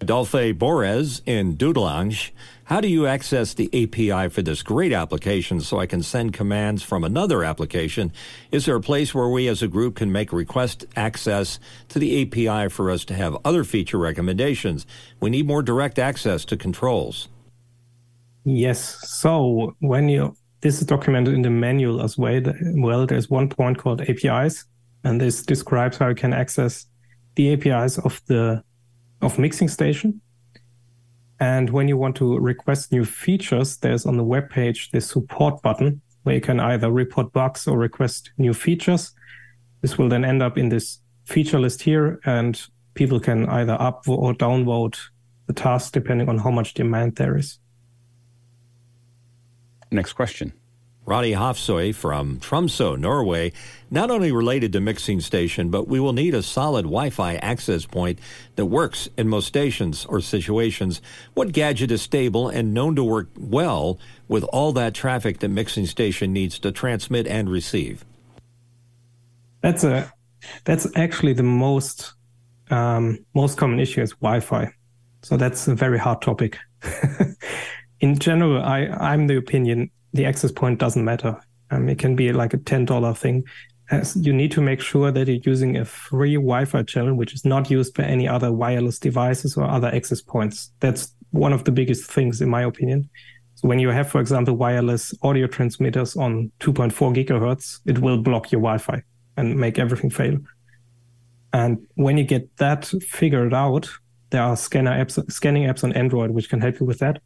Adolphe 0.00 0.54
Borez 0.54 1.20
in 1.26 1.56
Dudelange. 1.56 2.30
How 2.64 2.80
do 2.80 2.88
you 2.88 3.06
access 3.06 3.52
the 3.52 3.68
API 3.68 4.30
for 4.30 4.40
this 4.40 4.62
great 4.62 4.92
application 4.92 5.60
so 5.60 5.78
I 5.78 5.86
can 5.86 6.02
send 6.02 6.32
commands 6.32 6.82
from 6.82 7.04
another 7.04 7.44
application? 7.44 8.12
Is 8.50 8.64
there 8.64 8.76
a 8.76 8.80
place 8.80 9.14
where 9.14 9.28
we 9.28 9.46
as 9.46 9.62
a 9.62 9.68
group 9.68 9.96
can 9.96 10.10
make 10.10 10.32
request 10.32 10.86
access 10.96 11.58
to 11.90 11.98
the 11.98 12.22
API 12.22 12.70
for 12.70 12.90
us 12.90 13.04
to 13.06 13.14
have 13.14 13.36
other 13.44 13.62
feature 13.62 13.98
recommendations? 13.98 14.86
We 15.20 15.28
need 15.28 15.46
more 15.46 15.62
direct 15.62 15.98
access 15.98 16.46
to 16.46 16.56
controls. 16.56 17.28
Yes. 18.44 19.06
So 19.18 19.76
when 19.80 20.08
you 20.08 20.34
this 20.62 20.80
is 20.80 20.86
documented 20.86 21.34
in 21.34 21.42
the 21.42 21.50
manual 21.50 22.02
as 22.02 22.18
well. 22.18 22.42
Well, 22.76 23.06
there's 23.06 23.30
one 23.30 23.48
point 23.48 23.78
called 23.78 24.02
APIs, 24.02 24.64
and 25.04 25.20
this 25.20 25.42
describes 25.42 25.96
how 25.96 26.08
you 26.08 26.14
can 26.14 26.32
access 26.32 26.86
the 27.34 27.54
APIs 27.54 27.98
of 27.98 28.20
the 28.26 28.62
of 29.22 29.38
mixing 29.38 29.68
station. 29.68 30.20
And 31.38 31.70
when 31.70 31.88
you 31.88 31.96
want 31.96 32.16
to 32.16 32.38
request 32.38 32.92
new 32.92 33.04
features, 33.04 33.78
there's 33.78 34.04
on 34.04 34.16
the 34.16 34.24
web 34.24 34.50
page 34.50 34.90
the 34.90 35.00
support 35.00 35.62
button 35.62 36.02
where 36.22 36.34
you 36.34 36.40
can 36.40 36.60
either 36.60 36.90
report 36.90 37.32
bugs 37.32 37.66
or 37.66 37.78
request 37.78 38.30
new 38.36 38.52
features. 38.52 39.12
This 39.80 39.96
will 39.96 40.08
then 40.08 40.24
end 40.24 40.42
up 40.42 40.58
in 40.58 40.68
this 40.68 41.00
feature 41.24 41.58
list 41.58 41.82
here, 41.82 42.20
and 42.24 42.60
people 42.94 43.18
can 43.20 43.48
either 43.48 43.76
up 43.80 44.06
or 44.06 44.34
downvote 44.34 44.98
the 45.46 45.54
task 45.54 45.92
depending 45.92 46.28
on 46.28 46.38
how 46.38 46.50
much 46.50 46.74
demand 46.74 47.16
there 47.16 47.36
is. 47.36 47.58
Next 49.90 50.12
question. 50.12 50.52
Ronnie 51.06 51.32
Hofsøy 51.32 51.94
from 51.94 52.38
Tromsø, 52.38 52.98
Norway, 52.98 53.52
not 53.90 54.10
only 54.10 54.30
related 54.30 54.72
to 54.72 54.80
mixing 54.80 55.20
station, 55.20 55.70
but 55.70 55.88
we 55.88 55.98
will 55.98 56.12
need 56.12 56.34
a 56.34 56.42
solid 56.42 56.84
Wi-Fi 56.84 57.34
access 57.36 57.86
point 57.86 58.18
that 58.56 58.66
works 58.66 59.08
in 59.16 59.28
most 59.28 59.46
stations 59.46 60.04
or 60.04 60.20
situations. 60.20 61.00
What 61.34 61.52
gadget 61.52 61.90
is 61.90 62.02
stable 62.02 62.48
and 62.48 62.74
known 62.74 62.94
to 62.96 63.02
work 63.02 63.28
well 63.36 63.98
with 64.28 64.44
all 64.44 64.72
that 64.72 64.94
traffic 64.94 65.40
that 65.40 65.48
mixing 65.48 65.86
station 65.86 66.32
needs 66.32 66.58
to 66.60 66.70
transmit 66.70 67.26
and 67.26 67.48
receive? 67.48 68.04
That's 69.62 69.84
a 69.84 70.12
that's 70.64 70.86
actually 70.96 71.32
the 71.32 71.42
most 71.42 72.14
um, 72.70 73.24
most 73.34 73.58
common 73.58 73.80
issue 73.80 74.00
is 74.02 74.12
Wi-Fi. 74.12 74.72
So 75.22 75.36
that's 75.36 75.66
a 75.66 75.74
very 75.74 75.98
hard 75.98 76.22
topic. 76.22 76.58
in 78.00 78.18
general, 78.18 78.62
I 78.62 78.86
I'm 78.86 79.26
the 79.26 79.36
opinion 79.36 79.90
the 80.12 80.24
access 80.24 80.52
point 80.52 80.78
doesn't 80.78 81.04
matter. 81.04 81.40
Um, 81.70 81.88
it 81.88 81.98
can 81.98 82.16
be 82.16 82.32
like 82.32 82.54
a 82.54 82.58
$10 82.58 83.16
thing. 83.16 83.44
As 83.90 84.14
you 84.16 84.32
need 84.32 84.52
to 84.52 84.60
make 84.60 84.80
sure 84.80 85.10
that 85.10 85.26
you're 85.26 85.40
using 85.44 85.76
a 85.76 85.84
free 85.84 86.34
Wi-Fi 86.34 86.82
channel, 86.84 87.14
which 87.14 87.34
is 87.34 87.44
not 87.44 87.70
used 87.70 87.94
by 87.94 88.04
any 88.04 88.28
other 88.28 88.52
wireless 88.52 88.98
devices 88.98 89.56
or 89.56 89.64
other 89.64 89.88
access 89.88 90.22
points. 90.22 90.70
That's 90.78 91.12
one 91.30 91.52
of 91.52 91.64
the 91.64 91.72
biggest 91.72 92.10
things, 92.10 92.40
in 92.40 92.48
my 92.48 92.62
opinion. 92.62 93.08
So 93.56 93.68
when 93.68 93.80
you 93.80 93.88
have, 93.88 94.08
for 94.08 94.20
example, 94.20 94.54
wireless 94.54 95.12
audio 95.22 95.46
transmitters 95.46 96.16
on 96.16 96.52
2.4 96.60 97.14
gigahertz, 97.14 97.80
it 97.84 97.98
will 97.98 98.18
block 98.18 98.52
your 98.52 98.60
Wi-Fi 98.60 99.02
and 99.36 99.56
make 99.56 99.78
everything 99.78 100.10
fail. 100.10 100.38
And 101.52 101.84
when 101.94 102.16
you 102.16 102.24
get 102.24 102.56
that 102.58 102.86
figured 102.86 103.52
out, 103.52 103.90
there 104.30 104.42
are 104.42 104.56
scanner 104.56 104.92
apps, 104.92 105.30
scanning 105.32 105.64
apps 105.64 105.82
on 105.82 105.92
Android 105.94 106.30
which 106.30 106.48
can 106.48 106.60
help 106.60 106.78
you 106.78 106.86
with 106.86 107.00
that 107.00 107.20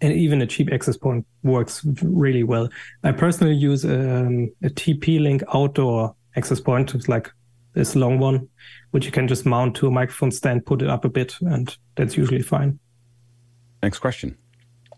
and 0.00 0.12
even 0.12 0.42
a 0.42 0.46
cheap 0.46 0.72
access 0.72 0.96
point 0.96 1.26
works 1.42 1.84
really 2.02 2.42
well. 2.42 2.68
I 3.02 3.12
personally 3.12 3.54
use 3.54 3.84
um, 3.84 4.52
a 4.62 4.68
TP-Link 4.68 5.42
outdoor 5.54 6.14
access 6.36 6.60
point. 6.60 6.94
It's 6.94 7.08
like 7.08 7.30
this 7.72 7.96
long 7.96 8.18
one, 8.18 8.48
which 8.90 9.06
you 9.06 9.12
can 9.12 9.28
just 9.28 9.46
mount 9.46 9.76
to 9.76 9.86
a 9.86 9.90
microphone 9.90 10.30
stand, 10.30 10.66
put 10.66 10.82
it 10.82 10.88
up 10.88 11.04
a 11.04 11.08
bit, 11.08 11.36
and 11.40 11.76
that's 11.94 12.16
usually 12.16 12.42
fine. 12.42 12.78
Next 13.82 13.98
question. 13.98 14.36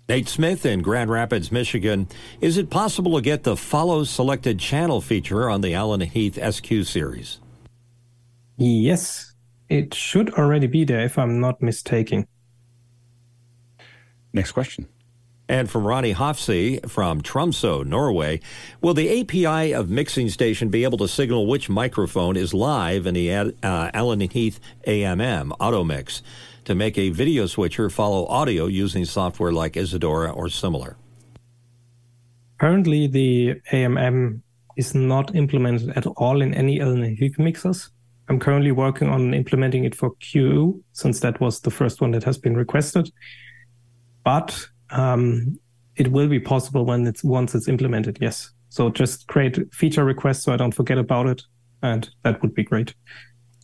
Nate 0.08 0.28
Smith 0.28 0.64
in 0.64 0.80
Grand 0.80 1.10
Rapids, 1.10 1.52
Michigan. 1.52 2.08
Is 2.40 2.56
it 2.56 2.70
possible 2.70 3.16
to 3.16 3.20
get 3.20 3.42
the 3.42 3.56
follow 3.56 4.04
selected 4.04 4.58
channel 4.58 5.02
feature 5.02 5.50
on 5.50 5.60
the 5.60 5.74
Allen 5.74 6.00
Heath 6.00 6.38
SQ 6.42 6.84
series? 6.84 7.40
Yes, 8.56 9.34
it 9.68 9.92
should 9.92 10.32
already 10.34 10.66
be 10.66 10.84
there 10.84 11.04
if 11.04 11.18
I'm 11.18 11.40
not 11.40 11.60
mistaken. 11.60 12.26
Next 14.32 14.52
question. 14.52 14.88
And 15.48 15.70
from 15.70 15.86
Ronnie 15.86 16.12
Hofsøy 16.12 16.90
from 16.90 17.22
Tromsø, 17.22 17.86
Norway, 17.86 18.40
will 18.82 18.92
the 18.92 19.20
API 19.20 19.72
of 19.72 19.88
Mixing 19.88 20.28
Station 20.28 20.68
be 20.68 20.84
able 20.84 20.98
to 20.98 21.08
signal 21.08 21.46
which 21.46 21.70
microphone 21.70 22.36
is 22.36 22.52
live 22.52 23.06
in 23.06 23.14
the 23.14 23.32
uh, 23.32 23.90
Allen 23.94 24.20
Heath 24.20 24.60
AMM 24.86 25.52
auto 25.58 25.84
mix 25.84 26.22
to 26.64 26.74
make 26.74 26.98
a 26.98 27.08
video 27.08 27.46
switcher 27.46 27.88
follow 27.88 28.26
audio 28.26 28.66
using 28.66 29.06
software 29.06 29.52
like 29.52 29.74
Isadora 29.74 30.30
or 30.30 30.50
similar? 30.50 30.98
Currently, 32.60 33.06
the 33.06 33.54
AMM 33.72 34.42
is 34.76 34.94
not 34.94 35.34
implemented 35.34 35.96
at 35.96 36.06
all 36.06 36.42
in 36.42 36.52
any 36.52 36.78
Allen 36.78 37.16
Heath 37.16 37.38
mixers. 37.38 37.90
I'm 38.28 38.38
currently 38.38 38.72
working 38.72 39.08
on 39.08 39.32
implementing 39.32 39.84
it 39.84 39.94
for 39.94 40.12
QU 40.16 40.82
since 40.92 41.20
that 41.20 41.40
was 41.40 41.60
the 41.60 41.70
first 41.70 42.02
one 42.02 42.10
that 42.10 42.24
has 42.24 42.36
been 42.36 42.54
requested. 42.54 43.10
But 44.28 44.68
um, 44.90 45.58
it 45.96 46.08
will 46.08 46.28
be 46.28 46.38
possible 46.38 46.84
when 46.84 47.06
it's 47.06 47.24
once 47.24 47.54
it's 47.54 47.66
implemented. 47.66 48.18
Yes. 48.20 48.50
So 48.68 48.90
just 48.90 49.26
create 49.26 49.56
feature 49.72 50.04
requests 50.04 50.42
so 50.42 50.52
I 50.52 50.58
don't 50.58 50.74
forget 50.74 50.98
about 50.98 51.26
it, 51.28 51.42
and 51.82 52.06
that 52.24 52.42
would 52.42 52.54
be 52.54 52.62
great. 52.62 52.94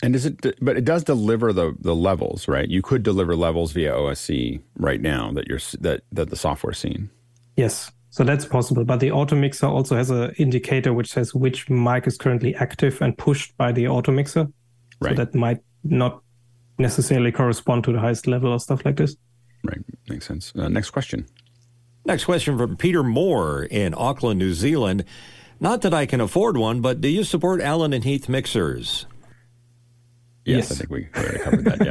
And 0.02 0.14
is 0.14 0.24
it? 0.24 0.40
But 0.62 0.78
it 0.78 0.86
does 0.86 1.04
deliver 1.04 1.52
the 1.52 1.76
the 1.78 1.94
levels, 1.94 2.48
right? 2.48 2.66
You 2.66 2.80
could 2.80 3.02
deliver 3.02 3.36
levels 3.36 3.72
via 3.72 3.92
OSC 3.92 4.62
right 4.78 5.02
now 5.02 5.32
that 5.32 5.48
you're 5.48 5.60
that 5.80 6.00
that 6.12 6.30
the 6.30 6.36
software's 6.36 6.78
seeing. 6.78 7.10
Yes. 7.58 7.92
So 8.08 8.24
that's 8.24 8.46
possible, 8.46 8.86
but 8.86 9.00
the 9.00 9.10
auto 9.10 9.36
mixer 9.36 9.66
also 9.66 9.96
has 9.96 10.08
an 10.08 10.32
indicator 10.38 10.94
which 10.94 11.10
says 11.12 11.34
which 11.34 11.68
mic 11.68 12.06
is 12.06 12.16
currently 12.16 12.54
active 12.54 13.02
and 13.02 13.18
pushed 13.18 13.54
by 13.58 13.70
the 13.70 13.86
auto 13.88 14.12
mixer. 14.12 14.46
Right. 14.98 15.10
So 15.10 15.24
that 15.24 15.34
might 15.34 15.60
not 15.82 16.22
necessarily 16.78 17.32
correspond 17.32 17.84
to 17.84 17.92
the 17.92 18.00
highest 18.00 18.26
level 18.26 18.50
or 18.50 18.60
stuff 18.60 18.82
like 18.86 18.96
this. 18.96 19.14
Right. 19.64 19.80
Makes 20.08 20.26
sense. 20.26 20.52
Uh, 20.54 20.68
next 20.68 20.90
question. 20.90 21.26
Next 22.04 22.24
question 22.24 22.58
from 22.58 22.76
Peter 22.76 23.02
Moore 23.02 23.64
in 23.64 23.94
Auckland, 23.96 24.38
New 24.38 24.52
Zealand. 24.52 25.04
Not 25.58 25.82
that 25.82 25.94
I 25.94 26.04
can 26.04 26.20
afford 26.20 26.56
one, 26.56 26.80
but 26.80 27.00
do 27.00 27.08
you 27.08 27.24
support 27.24 27.62
Allen 27.62 27.92
and 27.92 28.04
Heath 28.04 28.28
mixers? 28.28 29.06
Yes, 30.44 30.68
yes. 30.68 30.72
I 30.72 30.74
think 30.74 30.90
we 30.90 31.08
already 31.16 31.38
covered 31.38 31.64
that. 31.64 31.86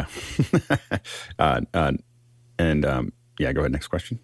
Yeah. 0.69 0.97
uh, 1.39 1.61
uh, 1.73 1.91
and 2.59 2.85
um, 2.85 3.13
yeah, 3.39 3.51
go 3.51 3.61
ahead. 3.61 3.71
Next 3.71 3.87
question. 3.87 4.19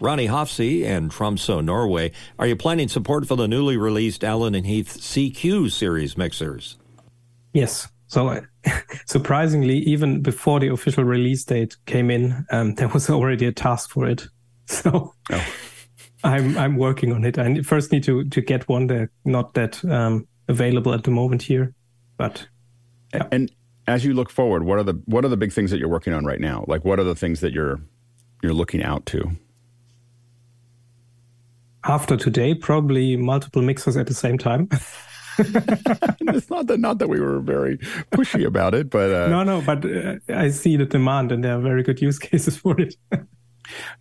Ronnie 0.00 0.26
Hofsøy 0.26 0.84
and 0.84 1.10
Tromsø, 1.10 1.62
Norway. 1.62 2.10
Are 2.38 2.46
you 2.46 2.56
planning 2.56 2.88
support 2.88 3.28
for 3.28 3.36
the 3.36 3.46
newly 3.46 3.76
released 3.76 4.24
Allen 4.24 4.54
and 4.54 4.66
Heath 4.66 4.98
CQ 4.98 5.70
series 5.70 6.16
mixers? 6.16 6.78
Yes. 7.52 7.88
So 8.10 8.40
surprisingly, 9.06 9.78
even 9.78 10.20
before 10.20 10.58
the 10.58 10.66
official 10.68 11.04
release 11.04 11.44
date 11.44 11.76
came 11.86 12.10
in, 12.10 12.44
um, 12.50 12.74
there 12.76 12.88
was 12.88 13.08
already 13.08 13.46
a 13.46 13.52
task 13.52 13.90
for 13.90 14.06
it. 14.06 14.26
So 14.66 15.12
oh. 15.32 15.46
I'm 16.22 16.56
I'm 16.56 16.76
working 16.76 17.12
on 17.12 17.24
it. 17.24 17.38
I 17.38 17.60
first 17.62 17.90
need 17.90 18.04
to 18.04 18.22
to 18.22 18.40
get 18.40 18.68
one. 18.68 18.86
They're 18.86 19.10
not 19.24 19.54
that 19.54 19.84
um, 19.84 20.28
available 20.46 20.94
at 20.94 21.02
the 21.02 21.10
moment 21.10 21.42
here, 21.42 21.74
but 22.16 22.46
yeah. 23.12 23.26
And 23.32 23.50
as 23.88 24.04
you 24.04 24.14
look 24.14 24.30
forward, 24.30 24.62
what 24.62 24.78
are 24.78 24.84
the 24.84 25.02
what 25.06 25.24
are 25.24 25.28
the 25.28 25.36
big 25.36 25.52
things 25.52 25.72
that 25.72 25.80
you're 25.80 25.88
working 25.88 26.12
on 26.12 26.24
right 26.24 26.40
now? 26.40 26.64
Like, 26.68 26.84
what 26.84 27.00
are 27.00 27.04
the 27.04 27.16
things 27.16 27.40
that 27.40 27.52
you're 27.52 27.80
you're 28.44 28.54
looking 28.54 28.84
out 28.84 29.06
to? 29.06 29.28
After 31.82 32.16
today, 32.16 32.54
probably 32.54 33.16
multiple 33.16 33.62
mixers 33.62 33.96
at 33.96 34.06
the 34.06 34.14
same 34.14 34.38
time. 34.38 34.68
it's 35.38 36.50
not 36.50 36.66
that 36.66 36.78
not 36.78 36.98
that 36.98 37.08
we 37.08 37.20
were 37.20 37.40
very 37.40 37.78
pushy 38.12 38.44
about 38.44 38.74
it, 38.74 38.90
but 38.90 39.12
uh, 39.12 39.28
no, 39.28 39.42
no. 39.42 39.60
But 39.60 39.84
uh, 39.84 40.16
I 40.28 40.50
see 40.50 40.76
the 40.76 40.86
demand, 40.86 41.32
and 41.32 41.44
there 41.44 41.56
are 41.56 41.60
very 41.60 41.82
good 41.82 42.00
use 42.00 42.18
cases 42.30 42.56
for 42.56 42.80
it. 42.80 42.96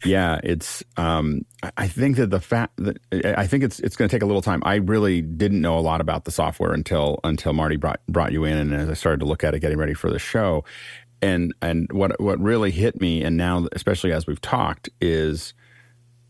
yeah, 0.06 0.40
it's. 0.44 0.84
Um, 0.98 1.46
I 1.78 1.88
think 1.88 2.18
that 2.18 2.30
the 2.30 2.40
fact 2.40 2.74
that 2.78 2.98
I 3.38 3.48
think 3.48 3.64
it's 3.64 3.80
it's 3.80 3.96
going 3.96 4.10
to 4.10 4.16
take 4.16 4.24
a 4.24 4.26
little 4.26 4.42
time. 4.42 4.62
I 4.66 4.76
really 4.76 5.22
didn't 5.22 5.62
know 5.62 5.78
a 5.78 5.82
lot 5.82 6.02
about 6.02 6.26
the 6.26 6.32
software 6.32 6.74
until 6.74 7.20
until 7.24 7.54
Marty 7.54 7.78
brought 7.78 8.02
brought 8.08 8.32
you 8.32 8.46
in, 8.46 8.58
and 8.58 8.74
as 8.74 8.90
I 8.90 8.94
started 8.94 9.20
to 9.22 9.26
look 9.26 9.44
at 9.44 9.54
it, 9.54 9.60
getting 9.60 9.78
ready 9.78 9.94
for 9.94 10.10
the 10.10 10.20
show, 10.20 10.64
and 11.22 11.54
and 11.62 11.92
what 11.92 12.20
what 12.20 12.40
really 12.40 12.72
hit 12.72 13.00
me, 13.00 13.24
and 13.24 13.38
now 13.38 13.68
especially 13.74 14.12
as 14.12 14.26
we've 14.26 14.42
talked, 14.42 14.90
is 15.02 15.54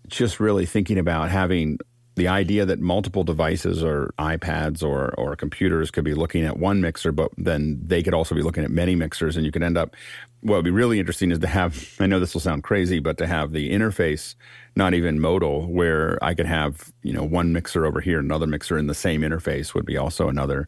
just 0.07 0.39
really 0.39 0.65
thinking 0.65 0.97
about 0.97 1.29
having 1.29 1.77
the 2.19 2.27
idea 2.27 2.65
that 2.65 2.79
multiple 2.79 3.23
devices 3.23 3.81
or 3.81 4.13
iPads 4.19 4.83
or 4.83 5.15
or 5.17 5.35
computers 5.35 5.89
could 5.89 6.03
be 6.03 6.13
looking 6.13 6.43
at 6.43 6.57
one 6.57 6.81
mixer, 6.81 7.11
but 7.13 7.31
then 7.37 7.79
they 7.81 8.03
could 8.03 8.13
also 8.13 8.35
be 8.35 8.41
looking 8.41 8.63
at 8.63 8.69
many 8.69 8.93
mixers, 8.93 9.37
and 9.37 9.45
you 9.45 9.51
could 9.51 9.63
end 9.63 9.77
up. 9.77 9.95
What 10.41 10.57
would 10.57 10.65
be 10.65 10.71
really 10.71 10.99
interesting 10.99 11.31
is 11.31 11.39
to 11.39 11.47
have. 11.47 11.95
I 11.99 12.07
know 12.07 12.19
this 12.19 12.33
will 12.33 12.41
sound 12.41 12.63
crazy, 12.63 12.99
but 12.99 13.17
to 13.17 13.27
have 13.27 13.51
the 13.51 13.71
interface 13.71 14.35
not 14.75 14.93
even 14.93 15.19
modal, 15.19 15.65
where 15.71 16.19
I 16.21 16.33
could 16.33 16.45
have 16.45 16.91
you 17.01 17.13
know 17.13 17.23
one 17.23 17.53
mixer 17.53 17.85
over 17.85 18.01
here, 18.01 18.19
another 18.19 18.47
mixer 18.47 18.77
in 18.77 18.87
the 18.87 18.93
same 18.93 19.21
interface, 19.21 19.73
would 19.73 19.85
be 19.85 19.97
also 19.97 20.27
another 20.27 20.67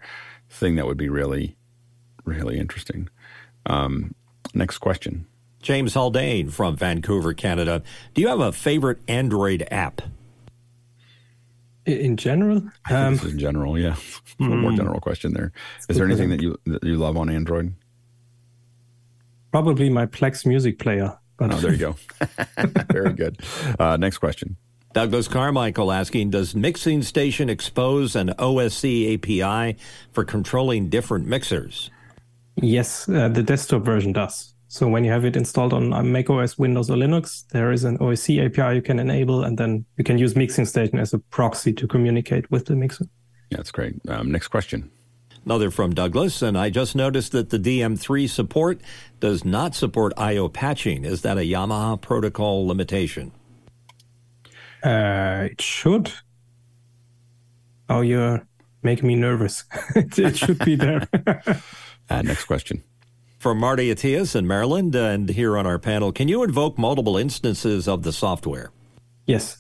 thing 0.50 0.76
that 0.78 0.88
would 0.88 0.98
be 0.98 1.10
really, 1.10 1.58
really 2.24 2.58
interesting. 2.58 3.10
Um, 3.66 4.16
next 4.54 4.78
question. 4.78 5.28
James 5.62 5.94
Haldane 5.94 6.50
from 6.50 6.76
Vancouver, 6.76 7.34
Canada. 7.34 7.84
Do 8.14 8.22
you 8.22 8.30
have 8.30 8.40
a 8.40 8.52
favorite 8.52 9.00
Android 9.08 9.68
app? 9.70 10.02
In 11.86 12.18
general? 12.18 12.64
Um, 12.90 13.20
in 13.20 13.40
general, 13.40 13.78
yeah. 13.78 13.96
a 14.40 14.44
more 14.44 14.72
hmm. 14.72 14.78
general 14.78 15.00
question 15.00 15.34
there. 15.34 15.52
Is 15.90 15.98
there 15.98 16.06
anything 16.06 16.30
that 16.30 16.42
you 16.42 16.58
that 16.66 16.84
you 16.84 16.96
love 16.96 17.18
on 17.18 17.30
Android? 17.30 17.74
Probably 19.52 19.90
my 19.90 20.06
Plex 20.06 20.46
music 20.46 20.80
player. 20.80 21.18
But... 21.38 21.54
Oh, 21.54 21.58
there 21.58 21.72
you 21.72 21.78
go. 21.78 21.96
Very 22.92 23.14
good. 23.14 23.40
Uh, 23.80 23.98
next 23.98 24.20
question. 24.20 24.58
Douglas 24.94 25.28
Carmichael 25.28 25.92
asking 25.92 26.32
Does 26.32 26.54
Mixing 26.54 27.02
Station 27.02 27.50
expose 27.50 28.16
an 28.16 28.30
OSC 28.38 29.16
API 29.16 29.78
for 30.12 30.26
controlling 30.26 30.90
different 30.90 31.28
mixers? 31.28 31.90
Yes, 32.58 33.08
uh, 33.08 33.30
the 33.30 33.42
desktop 33.42 33.84
version 33.84 34.12
does. 34.12 34.51
So 34.72 34.88
when 34.88 35.04
you 35.04 35.12
have 35.12 35.26
it 35.26 35.36
installed 35.36 35.74
on 35.74 35.90
macOS, 36.14 36.58
Windows, 36.58 36.90
or 36.90 36.96
Linux, 36.96 37.46
there 37.50 37.74
is 37.74 37.84
an 37.84 37.98
OSC 37.98 38.46
API 38.46 38.78
you 38.78 38.82
can 38.82 39.00
enable, 39.00 39.44
and 39.44 39.58
then 39.58 39.84
you 39.98 40.06
can 40.06 40.18
use 40.18 40.34
Mixing 40.34 40.66
Station 40.66 40.98
as 40.98 41.14
a 41.14 41.20
proxy 41.20 41.74
to 41.74 41.86
communicate 41.86 42.50
with 42.50 42.68
the 42.68 42.76
mixer. 42.78 43.04
Yeah, 43.50 43.58
that's 43.58 43.72
great. 43.74 43.96
Um, 44.08 44.32
next 44.32 44.48
question. 44.48 44.90
Another 45.44 45.72
from 45.72 45.94
Douglas, 45.94 46.42
and 46.42 46.58
I 46.58 46.70
just 46.70 46.96
noticed 46.96 47.34
that 47.34 47.50
the 47.50 47.60
DM3 47.60 48.30
support 48.30 48.80
does 49.20 49.44
not 49.44 49.76
support 49.76 50.14
I/O 50.16 50.48
patching. 50.48 51.04
Is 51.04 51.22
that 51.24 51.38
a 51.38 51.42
Yamaha 51.42 52.00
protocol 52.00 52.66
limitation? 52.66 53.34
Uh, 54.82 55.50
it 55.52 55.60
should. 55.60 56.14
Oh, 57.90 58.00
you're 58.00 58.48
making 58.84 59.10
me 59.10 59.16
nervous. 59.16 59.66
it 59.98 60.38
should 60.38 60.60
be 60.60 60.78
there. 60.78 61.10
uh, 62.10 62.22
next 62.22 62.46
question. 62.46 62.86
From 63.42 63.58
Marty 63.58 63.90
Atias 63.90 64.36
in 64.36 64.46
Maryland, 64.46 64.94
and 64.94 65.28
here 65.28 65.58
on 65.58 65.66
our 65.66 65.80
panel, 65.80 66.12
can 66.12 66.28
you 66.28 66.44
invoke 66.44 66.78
multiple 66.78 67.18
instances 67.18 67.88
of 67.88 68.04
the 68.04 68.14
software? 68.14 68.70
Yes. 69.26 69.58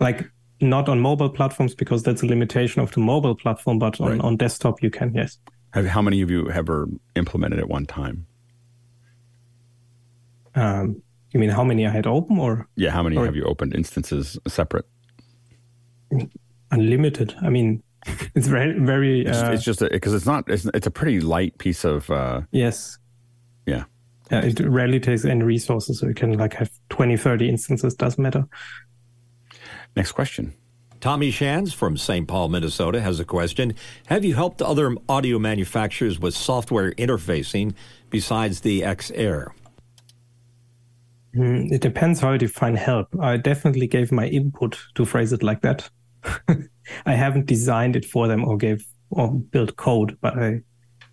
Like 0.00 0.28
not 0.60 0.88
on 0.88 0.98
mobile 0.98 1.30
platforms 1.30 1.72
because 1.72 2.02
that's 2.02 2.24
a 2.24 2.26
limitation 2.26 2.82
of 2.82 2.90
the 2.90 2.98
mobile 2.98 3.36
platform, 3.36 3.78
but 3.78 4.00
on, 4.00 4.10
right. 4.10 4.20
on 4.20 4.36
desktop 4.36 4.82
you 4.82 4.90
can, 4.90 5.14
yes. 5.14 5.38
Have, 5.72 5.86
how 5.86 6.02
many 6.02 6.20
of 6.20 6.32
you 6.32 6.50
ever 6.50 6.88
implemented 7.14 7.60
at 7.60 7.68
one 7.68 7.86
time? 7.86 8.26
Um, 10.56 11.00
you 11.30 11.38
mean 11.38 11.50
how 11.50 11.62
many 11.62 11.86
I 11.86 11.90
had 11.90 12.08
open 12.08 12.40
or? 12.40 12.66
Yeah, 12.74 12.90
how 12.90 13.04
many 13.04 13.16
or, 13.16 13.24
have 13.24 13.36
you 13.36 13.44
opened 13.44 13.76
instances 13.76 14.36
separate? 14.48 14.86
Unlimited. 16.72 17.36
I 17.40 17.50
mean, 17.50 17.84
it's 18.34 18.48
very, 18.48 18.76
very. 18.80 19.24
It's, 19.24 19.38
uh, 19.38 19.52
it's 19.52 19.62
just 19.62 19.78
because 19.78 20.12
it's 20.12 20.26
not. 20.26 20.50
It's, 20.50 20.66
it's 20.74 20.88
a 20.88 20.90
pretty 20.90 21.20
light 21.20 21.56
piece 21.58 21.84
of. 21.84 22.10
Uh, 22.10 22.40
yes. 22.50 22.98
Yeah. 23.66 23.84
Yeah, 24.30 24.44
it 24.44 24.60
rarely 24.60 25.00
takes 25.00 25.24
any 25.24 25.42
resources, 25.42 26.00
so 26.00 26.06
you 26.06 26.14
can 26.14 26.38
like 26.38 26.54
have 26.54 26.70
20, 26.88 27.16
30 27.16 27.48
instances, 27.48 27.94
doesn't 27.94 28.22
matter. 28.22 28.46
Next 29.94 30.12
question. 30.12 30.54
Tommy 31.00 31.32
Shans 31.32 31.74
from 31.74 31.96
St. 31.96 32.28
Paul, 32.28 32.48
Minnesota 32.48 33.00
has 33.00 33.18
a 33.18 33.24
question. 33.24 33.74
Have 34.06 34.24
you 34.24 34.36
helped 34.36 34.62
other 34.62 34.94
audio 35.08 35.38
manufacturers 35.38 36.20
with 36.20 36.34
software 36.34 36.92
interfacing 36.92 37.74
besides 38.08 38.60
the 38.60 38.84
X-Air? 38.84 39.52
Mm, 41.34 41.72
it 41.72 41.80
depends 41.80 42.20
how 42.20 42.32
you 42.32 42.38
define 42.38 42.76
help. 42.76 43.08
I 43.20 43.36
definitely 43.36 43.88
gave 43.88 44.12
my 44.12 44.26
input 44.26 44.78
to 44.94 45.04
phrase 45.04 45.32
it 45.32 45.42
like 45.42 45.62
that. 45.62 45.90
I 47.06 47.14
haven't 47.14 47.46
designed 47.46 47.96
it 47.96 48.04
for 48.04 48.28
them 48.28 48.44
or 48.44 48.56
gave 48.56 48.86
or 49.10 49.34
built 49.34 49.76
code, 49.76 50.16
but 50.20 50.38
I 50.38 50.60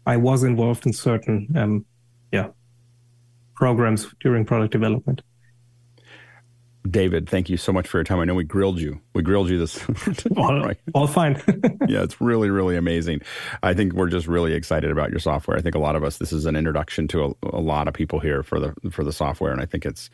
I 0.05 0.17
was 0.17 0.43
involved 0.43 0.85
in 0.85 0.93
certain 0.93 1.47
um, 1.55 1.85
yeah 1.87 1.88
programs 3.59 4.07
during 4.21 4.45
product 4.45 4.71
development. 4.71 5.21
David, 6.89 7.29
thank 7.29 7.49
you 7.49 7.57
so 7.57 7.73
much 7.73 7.87
for 7.87 7.97
your 7.97 8.05
time. 8.05 8.19
I 8.19 8.23
know 8.23 8.33
we 8.33 8.45
grilled 8.45 8.79
you. 8.79 9.01
We 9.13 9.21
grilled 9.21 9.49
you 9.49 9.59
this. 9.59 9.85
all, 10.37 10.71
all 10.93 11.07
fine. 11.07 11.35
yeah, 11.87 12.01
it's 12.01 12.21
really, 12.21 12.49
really 12.49 12.77
amazing. 12.77 13.19
I 13.61 13.73
think 13.73 13.93
we're 13.93 14.07
just 14.07 14.27
really 14.27 14.53
excited 14.53 14.89
about 14.89 15.11
your 15.11 15.19
software. 15.19 15.57
I 15.57 15.61
think 15.61 15.75
a 15.75 15.79
lot 15.79 15.97
of 15.97 16.05
us, 16.05 16.17
this 16.17 16.31
is 16.31 16.45
an 16.45 16.55
introduction 16.55 17.07
to 17.09 17.35
a, 17.43 17.57
a 17.57 17.59
lot 17.59 17.89
of 17.89 17.93
people 17.93 18.19
here 18.21 18.43
for 18.43 18.61
the 18.61 18.73
for 18.91 19.03
the 19.03 19.11
software, 19.11 19.51
and 19.51 19.61
I 19.61 19.65
think 19.65 19.85
it's 19.85 20.09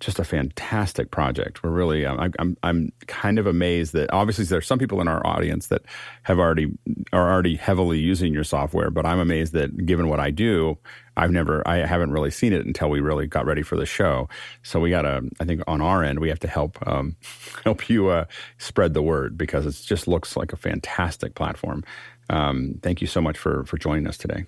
just 0.00 0.18
a 0.18 0.24
fantastic 0.24 1.10
project. 1.10 1.62
We're 1.62 1.70
really, 1.70 2.04
um, 2.04 2.18
I'm, 2.18 2.32
I'm, 2.38 2.56
I'm 2.62 2.92
kind 3.06 3.38
of 3.38 3.46
amazed 3.46 3.92
that 3.94 4.12
obviously 4.12 4.44
there's 4.44 4.66
some 4.66 4.78
people 4.78 5.00
in 5.00 5.08
our 5.08 5.26
audience 5.26 5.68
that 5.68 5.82
have 6.24 6.38
already 6.38 6.76
are 7.12 7.32
already 7.32 7.56
heavily 7.56 7.98
using 7.98 8.32
your 8.32 8.44
software, 8.44 8.90
but 8.90 9.06
I'm 9.06 9.20
amazed 9.20 9.52
that 9.54 9.86
given 9.86 10.08
what 10.08 10.20
I 10.20 10.30
do, 10.30 10.78
I've 11.16 11.30
never, 11.30 11.66
I 11.66 11.86
haven't 11.86 12.10
really 12.10 12.30
seen 12.30 12.52
it 12.52 12.66
until 12.66 12.90
we 12.90 13.00
really 13.00 13.26
got 13.26 13.46
ready 13.46 13.62
for 13.62 13.76
the 13.76 13.86
show. 13.86 14.28
So 14.62 14.80
we 14.80 14.90
got 14.90 15.02
to, 15.02 15.22
I 15.40 15.44
think 15.44 15.62
on 15.66 15.80
our 15.80 16.04
end, 16.04 16.20
we 16.20 16.28
have 16.28 16.40
to 16.40 16.48
help 16.48 16.78
um, 16.86 17.16
help 17.64 17.88
you 17.88 18.08
uh, 18.08 18.26
spread 18.58 18.94
the 18.94 19.02
word 19.02 19.38
because 19.38 19.66
it 19.66 19.86
just 19.86 20.06
looks 20.06 20.36
like 20.36 20.52
a 20.52 20.56
fantastic 20.56 21.34
platform. 21.34 21.84
Um, 22.28 22.78
thank 22.82 23.00
you 23.00 23.06
so 23.06 23.20
much 23.20 23.38
for 23.38 23.64
for 23.64 23.78
joining 23.78 24.06
us 24.06 24.18
today. 24.18 24.44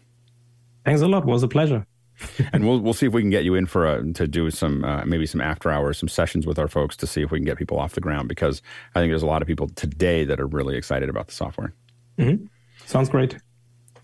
Thanks 0.85 1.01
a 1.01 1.09
lot. 1.09 1.23
It 1.23 1.27
was 1.27 1.43
a 1.43 1.49
pleasure. 1.49 1.87
and 2.53 2.67
we'll 2.67 2.81
we'll 2.81 2.95
see 2.95 3.07
if 3.07 3.13
we 3.13 3.23
can 3.23 3.31
get 3.31 3.45
you 3.45 3.55
in 3.55 3.67
for 3.67 3.87
a, 3.87 4.13
to 4.13 4.27
do 4.27 4.51
some 4.51 4.85
uh, 4.85 5.05
maybe 5.05 5.27
some 5.27 5.41
after 5.41 5.71
hours, 5.71 5.99
some 5.99 6.09
sessions 6.09 6.47
with 6.47 6.59
our 6.59 6.69
folks 6.69 6.97
to 6.97 7.07
see 7.07 7.23
if 7.23 7.31
we 7.31 7.39
can 7.39 7.45
get 7.45 7.57
people 7.57 7.79
off 7.79 7.93
the 7.93 8.01
ground 8.01 8.29
because 8.29 8.61
I 8.95 9.01
think 9.01 9.11
there's 9.11 9.23
a 9.23 9.27
lot 9.27 9.43
of 9.43 9.49
people 9.49 9.69
today 9.69 10.25
that 10.25 10.41
are 10.41 10.47
really 10.47 10.77
excited 10.77 11.09
about 11.09 11.29
the 11.29 11.35
software. 11.35 11.73
Mm-hmm. 12.19 12.47
Sounds 12.87 13.09
great. 13.09 13.37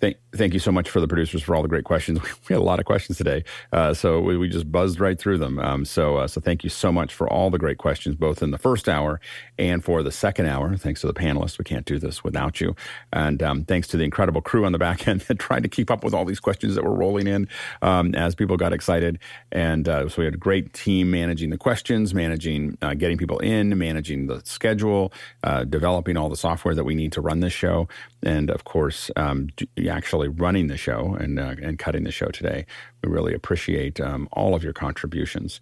Thank, 0.05 0.19
thank 0.37 0.53
you 0.53 0.61
so 0.61 0.71
much 0.71 0.91
for 0.91 1.01
the 1.01 1.09
producers 1.09 1.43
for 1.43 1.57
all 1.57 1.63
the 1.63 1.69
great 1.69 1.85
questions. 1.85 2.21
We 2.47 2.53
had 2.53 2.61
a 2.61 2.63
lot 2.63 2.79
of 2.79 2.85
questions 2.85 3.17
today, 3.17 3.43
uh, 3.73 3.95
so 3.95 4.21
we, 4.21 4.37
we, 4.37 4.51
just 4.51 4.71
buzzed 4.71 5.01
right 5.01 5.19
through 5.19 5.39
them. 5.39 5.59
Um, 5.59 5.87
so, 5.87 6.19
uh, 6.19 6.29
so 6.29 6.43
thank 6.43 6.63
you 6.63 6.69
so 6.69 6.93
much 6.93 7.15
for 7.15 7.27
all 7.27 7.49
the 7.49 7.57
great 7.57 7.79
questions, 7.79 8.17
both 8.17 8.43
in 8.43 8.51
the 8.51 8.59
first 8.59 8.87
hour 8.87 9.19
and 9.59 9.83
for 9.83 10.03
the 10.03 10.13
second 10.13 10.45
hour. 10.45 10.77
Thanks 10.77 11.01
to 11.01 11.07
the 11.07 11.15
panelists, 11.15 11.57
we 11.57 11.65
can't 11.65 11.87
do 11.87 11.99
this 11.99 12.23
without 12.23 12.61
you. 12.61 12.77
And 13.15 13.43
um, 13.43 13.65
thanks 13.65 13.89
to 13.89 13.97
the 13.97 14.05
incredible 14.05 14.43
crew 14.43 14.67
on 14.67 14.73
the 14.73 14.79
back 14.79 15.09
end 15.09 15.21
that 15.29 15.39
tried 15.39 15.63
to 15.63 15.71
keep 15.71 15.91
up 15.91 16.05
with 16.05 16.13
all 16.13 16.27
these 16.27 16.41
questions 16.41 16.75
that 16.75 16.85
were 16.85 16.95
rolling 16.95 17.27
in 17.27 17.49
um, 17.81 18.15
as 18.15 18.35
people 18.35 18.59
got 18.59 18.75
excited. 18.75 19.19
And 19.53 19.89
uh, 19.89 20.11
so 20.11 20.17
we 20.21 20.27
had 20.27 20.35
a 20.35 20.39
great 20.39 20.75
team 20.75 21.11
managing 21.11 21.49
the 21.49 21.57
questions, 21.57 22.13
managing 22.13 22.77
uh, 22.83 22.93
getting 22.93 23.17
people 23.17 23.39
in, 23.39 23.79
managing 23.79 24.27
the 24.27 24.43
schedule, 24.45 25.15
uh, 25.45 25.65
developing 25.65 26.19
all 26.19 26.29
the 26.29 26.37
software 26.37 26.75
that 26.75 26.85
we 26.85 26.95
need 26.95 27.13
to 27.13 27.23
run 27.23 27.41
this 27.41 27.55
show, 27.55 27.89
and 28.25 28.51
of 28.51 28.65
course, 28.65 29.11
um, 29.17 29.49
actually 29.89 30.29
running 30.29 30.67
the 30.69 30.77
show 30.77 31.17
and 31.21 31.39
uh, 31.39 31.55
and 31.63 31.79
cutting 31.79 32.05
the 32.05 32.13
show 32.13 32.29
today. 32.29 32.67
We 33.03 33.11
really 33.11 33.35
appreciate 33.35 34.01
um, 34.01 34.29
all 34.33 34.55
of 34.55 34.65
your 34.65 34.73
contributions. 34.73 35.61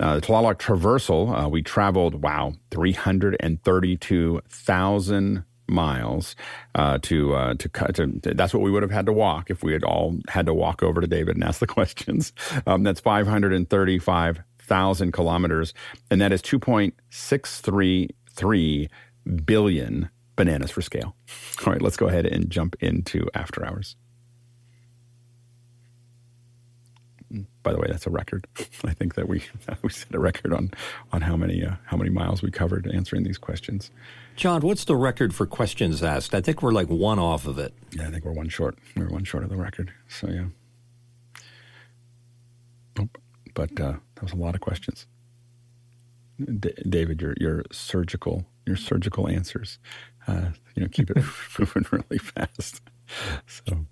Uh, 0.00 0.16
the 0.16 0.22
Tlaloc 0.22 0.56
Traversal, 0.56 1.44
uh, 1.44 1.48
we 1.48 1.62
traveled, 1.62 2.22
wow, 2.22 2.54
332,000 2.72 5.44
miles 5.68 6.34
uh, 6.74 6.98
to 7.02 7.34
uh, 7.34 7.54
to 7.54 7.68
cut. 7.68 7.94
To, 7.96 8.06
that's 8.22 8.54
what 8.54 8.62
we 8.62 8.70
would 8.70 8.82
have 8.82 8.90
had 8.90 9.06
to 9.06 9.12
walk 9.12 9.50
if 9.50 9.62
we 9.62 9.72
had 9.72 9.84
all 9.84 10.18
had 10.28 10.46
to 10.46 10.54
walk 10.54 10.82
over 10.82 11.00
to 11.00 11.06
David 11.06 11.36
and 11.36 11.44
ask 11.44 11.60
the 11.60 11.66
questions. 11.68 12.32
Um, 12.66 12.82
that's 12.82 13.00
535,000 13.00 15.12
kilometers, 15.12 15.72
and 16.10 16.20
that 16.20 16.32
is 16.32 16.42
2.633 16.42 18.88
billion 19.44 20.10
bananas 20.36 20.70
for 20.70 20.82
scale. 20.82 21.14
All 21.66 21.72
right, 21.72 21.82
let's 21.82 21.96
go 21.96 22.06
ahead 22.08 22.26
and 22.26 22.50
jump 22.50 22.76
into 22.80 23.28
after 23.34 23.64
hours. 23.64 23.96
By 27.62 27.72
the 27.72 27.78
way, 27.78 27.86
that's 27.88 28.06
a 28.06 28.10
record. 28.10 28.46
I 28.84 28.92
think 28.92 29.14
that 29.14 29.28
we 29.28 29.44
we 29.82 29.88
set 29.90 30.14
a 30.14 30.18
record 30.18 30.52
on 30.52 30.70
on 31.12 31.22
how 31.22 31.36
many 31.36 31.64
uh, 31.64 31.76
how 31.86 31.96
many 31.96 32.10
miles 32.10 32.42
we 32.42 32.50
covered 32.50 32.90
answering 32.92 33.22
these 33.22 33.38
questions. 33.38 33.90
John, 34.36 34.62
what's 34.62 34.84
the 34.84 34.96
record 34.96 35.34
for 35.34 35.46
questions 35.46 36.02
asked? 36.02 36.34
I 36.34 36.40
think 36.40 36.62
we're 36.62 36.72
like 36.72 36.88
one 36.88 37.18
off 37.18 37.46
of 37.46 37.58
it. 37.58 37.72
Yeah, 37.92 38.08
I 38.08 38.10
think 38.10 38.24
we're 38.24 38.32
one 38.32 38.48
short. 38.48 38.78
We're 38.96 39.08
one 39.08 39.24
short 39.24 39.44
of 39.44 39.50
the 39.50 39.56
record. 39.56 39.92
So 40.08 40.28
yeah. 40.28 40.46
But 43.54 43.80
uh, 43.80 43.94
that 44.14 44.22
was 44.22 44.32
a 44.32 44.36
lot 44.36 44.54
of 44.54 44.60
questions. 44.60 45.06
D- 46.38 46.74
David, 46.88 47.20
your 47.20 47.34
your 47.38 47.64
surgical 47.70 48.46
your 48.66 48.76
surgical 48.76 49.28
answers 49.28 49.78
uh, 50.26 50.50
you 50.74 50.82
know, 50.82 50.88
keep 50.90 51.10
it 51.10 51.16
moving 51.58 51.86
really 51.90 52.18
fast. 52.18 52.80
So 53.46 53.86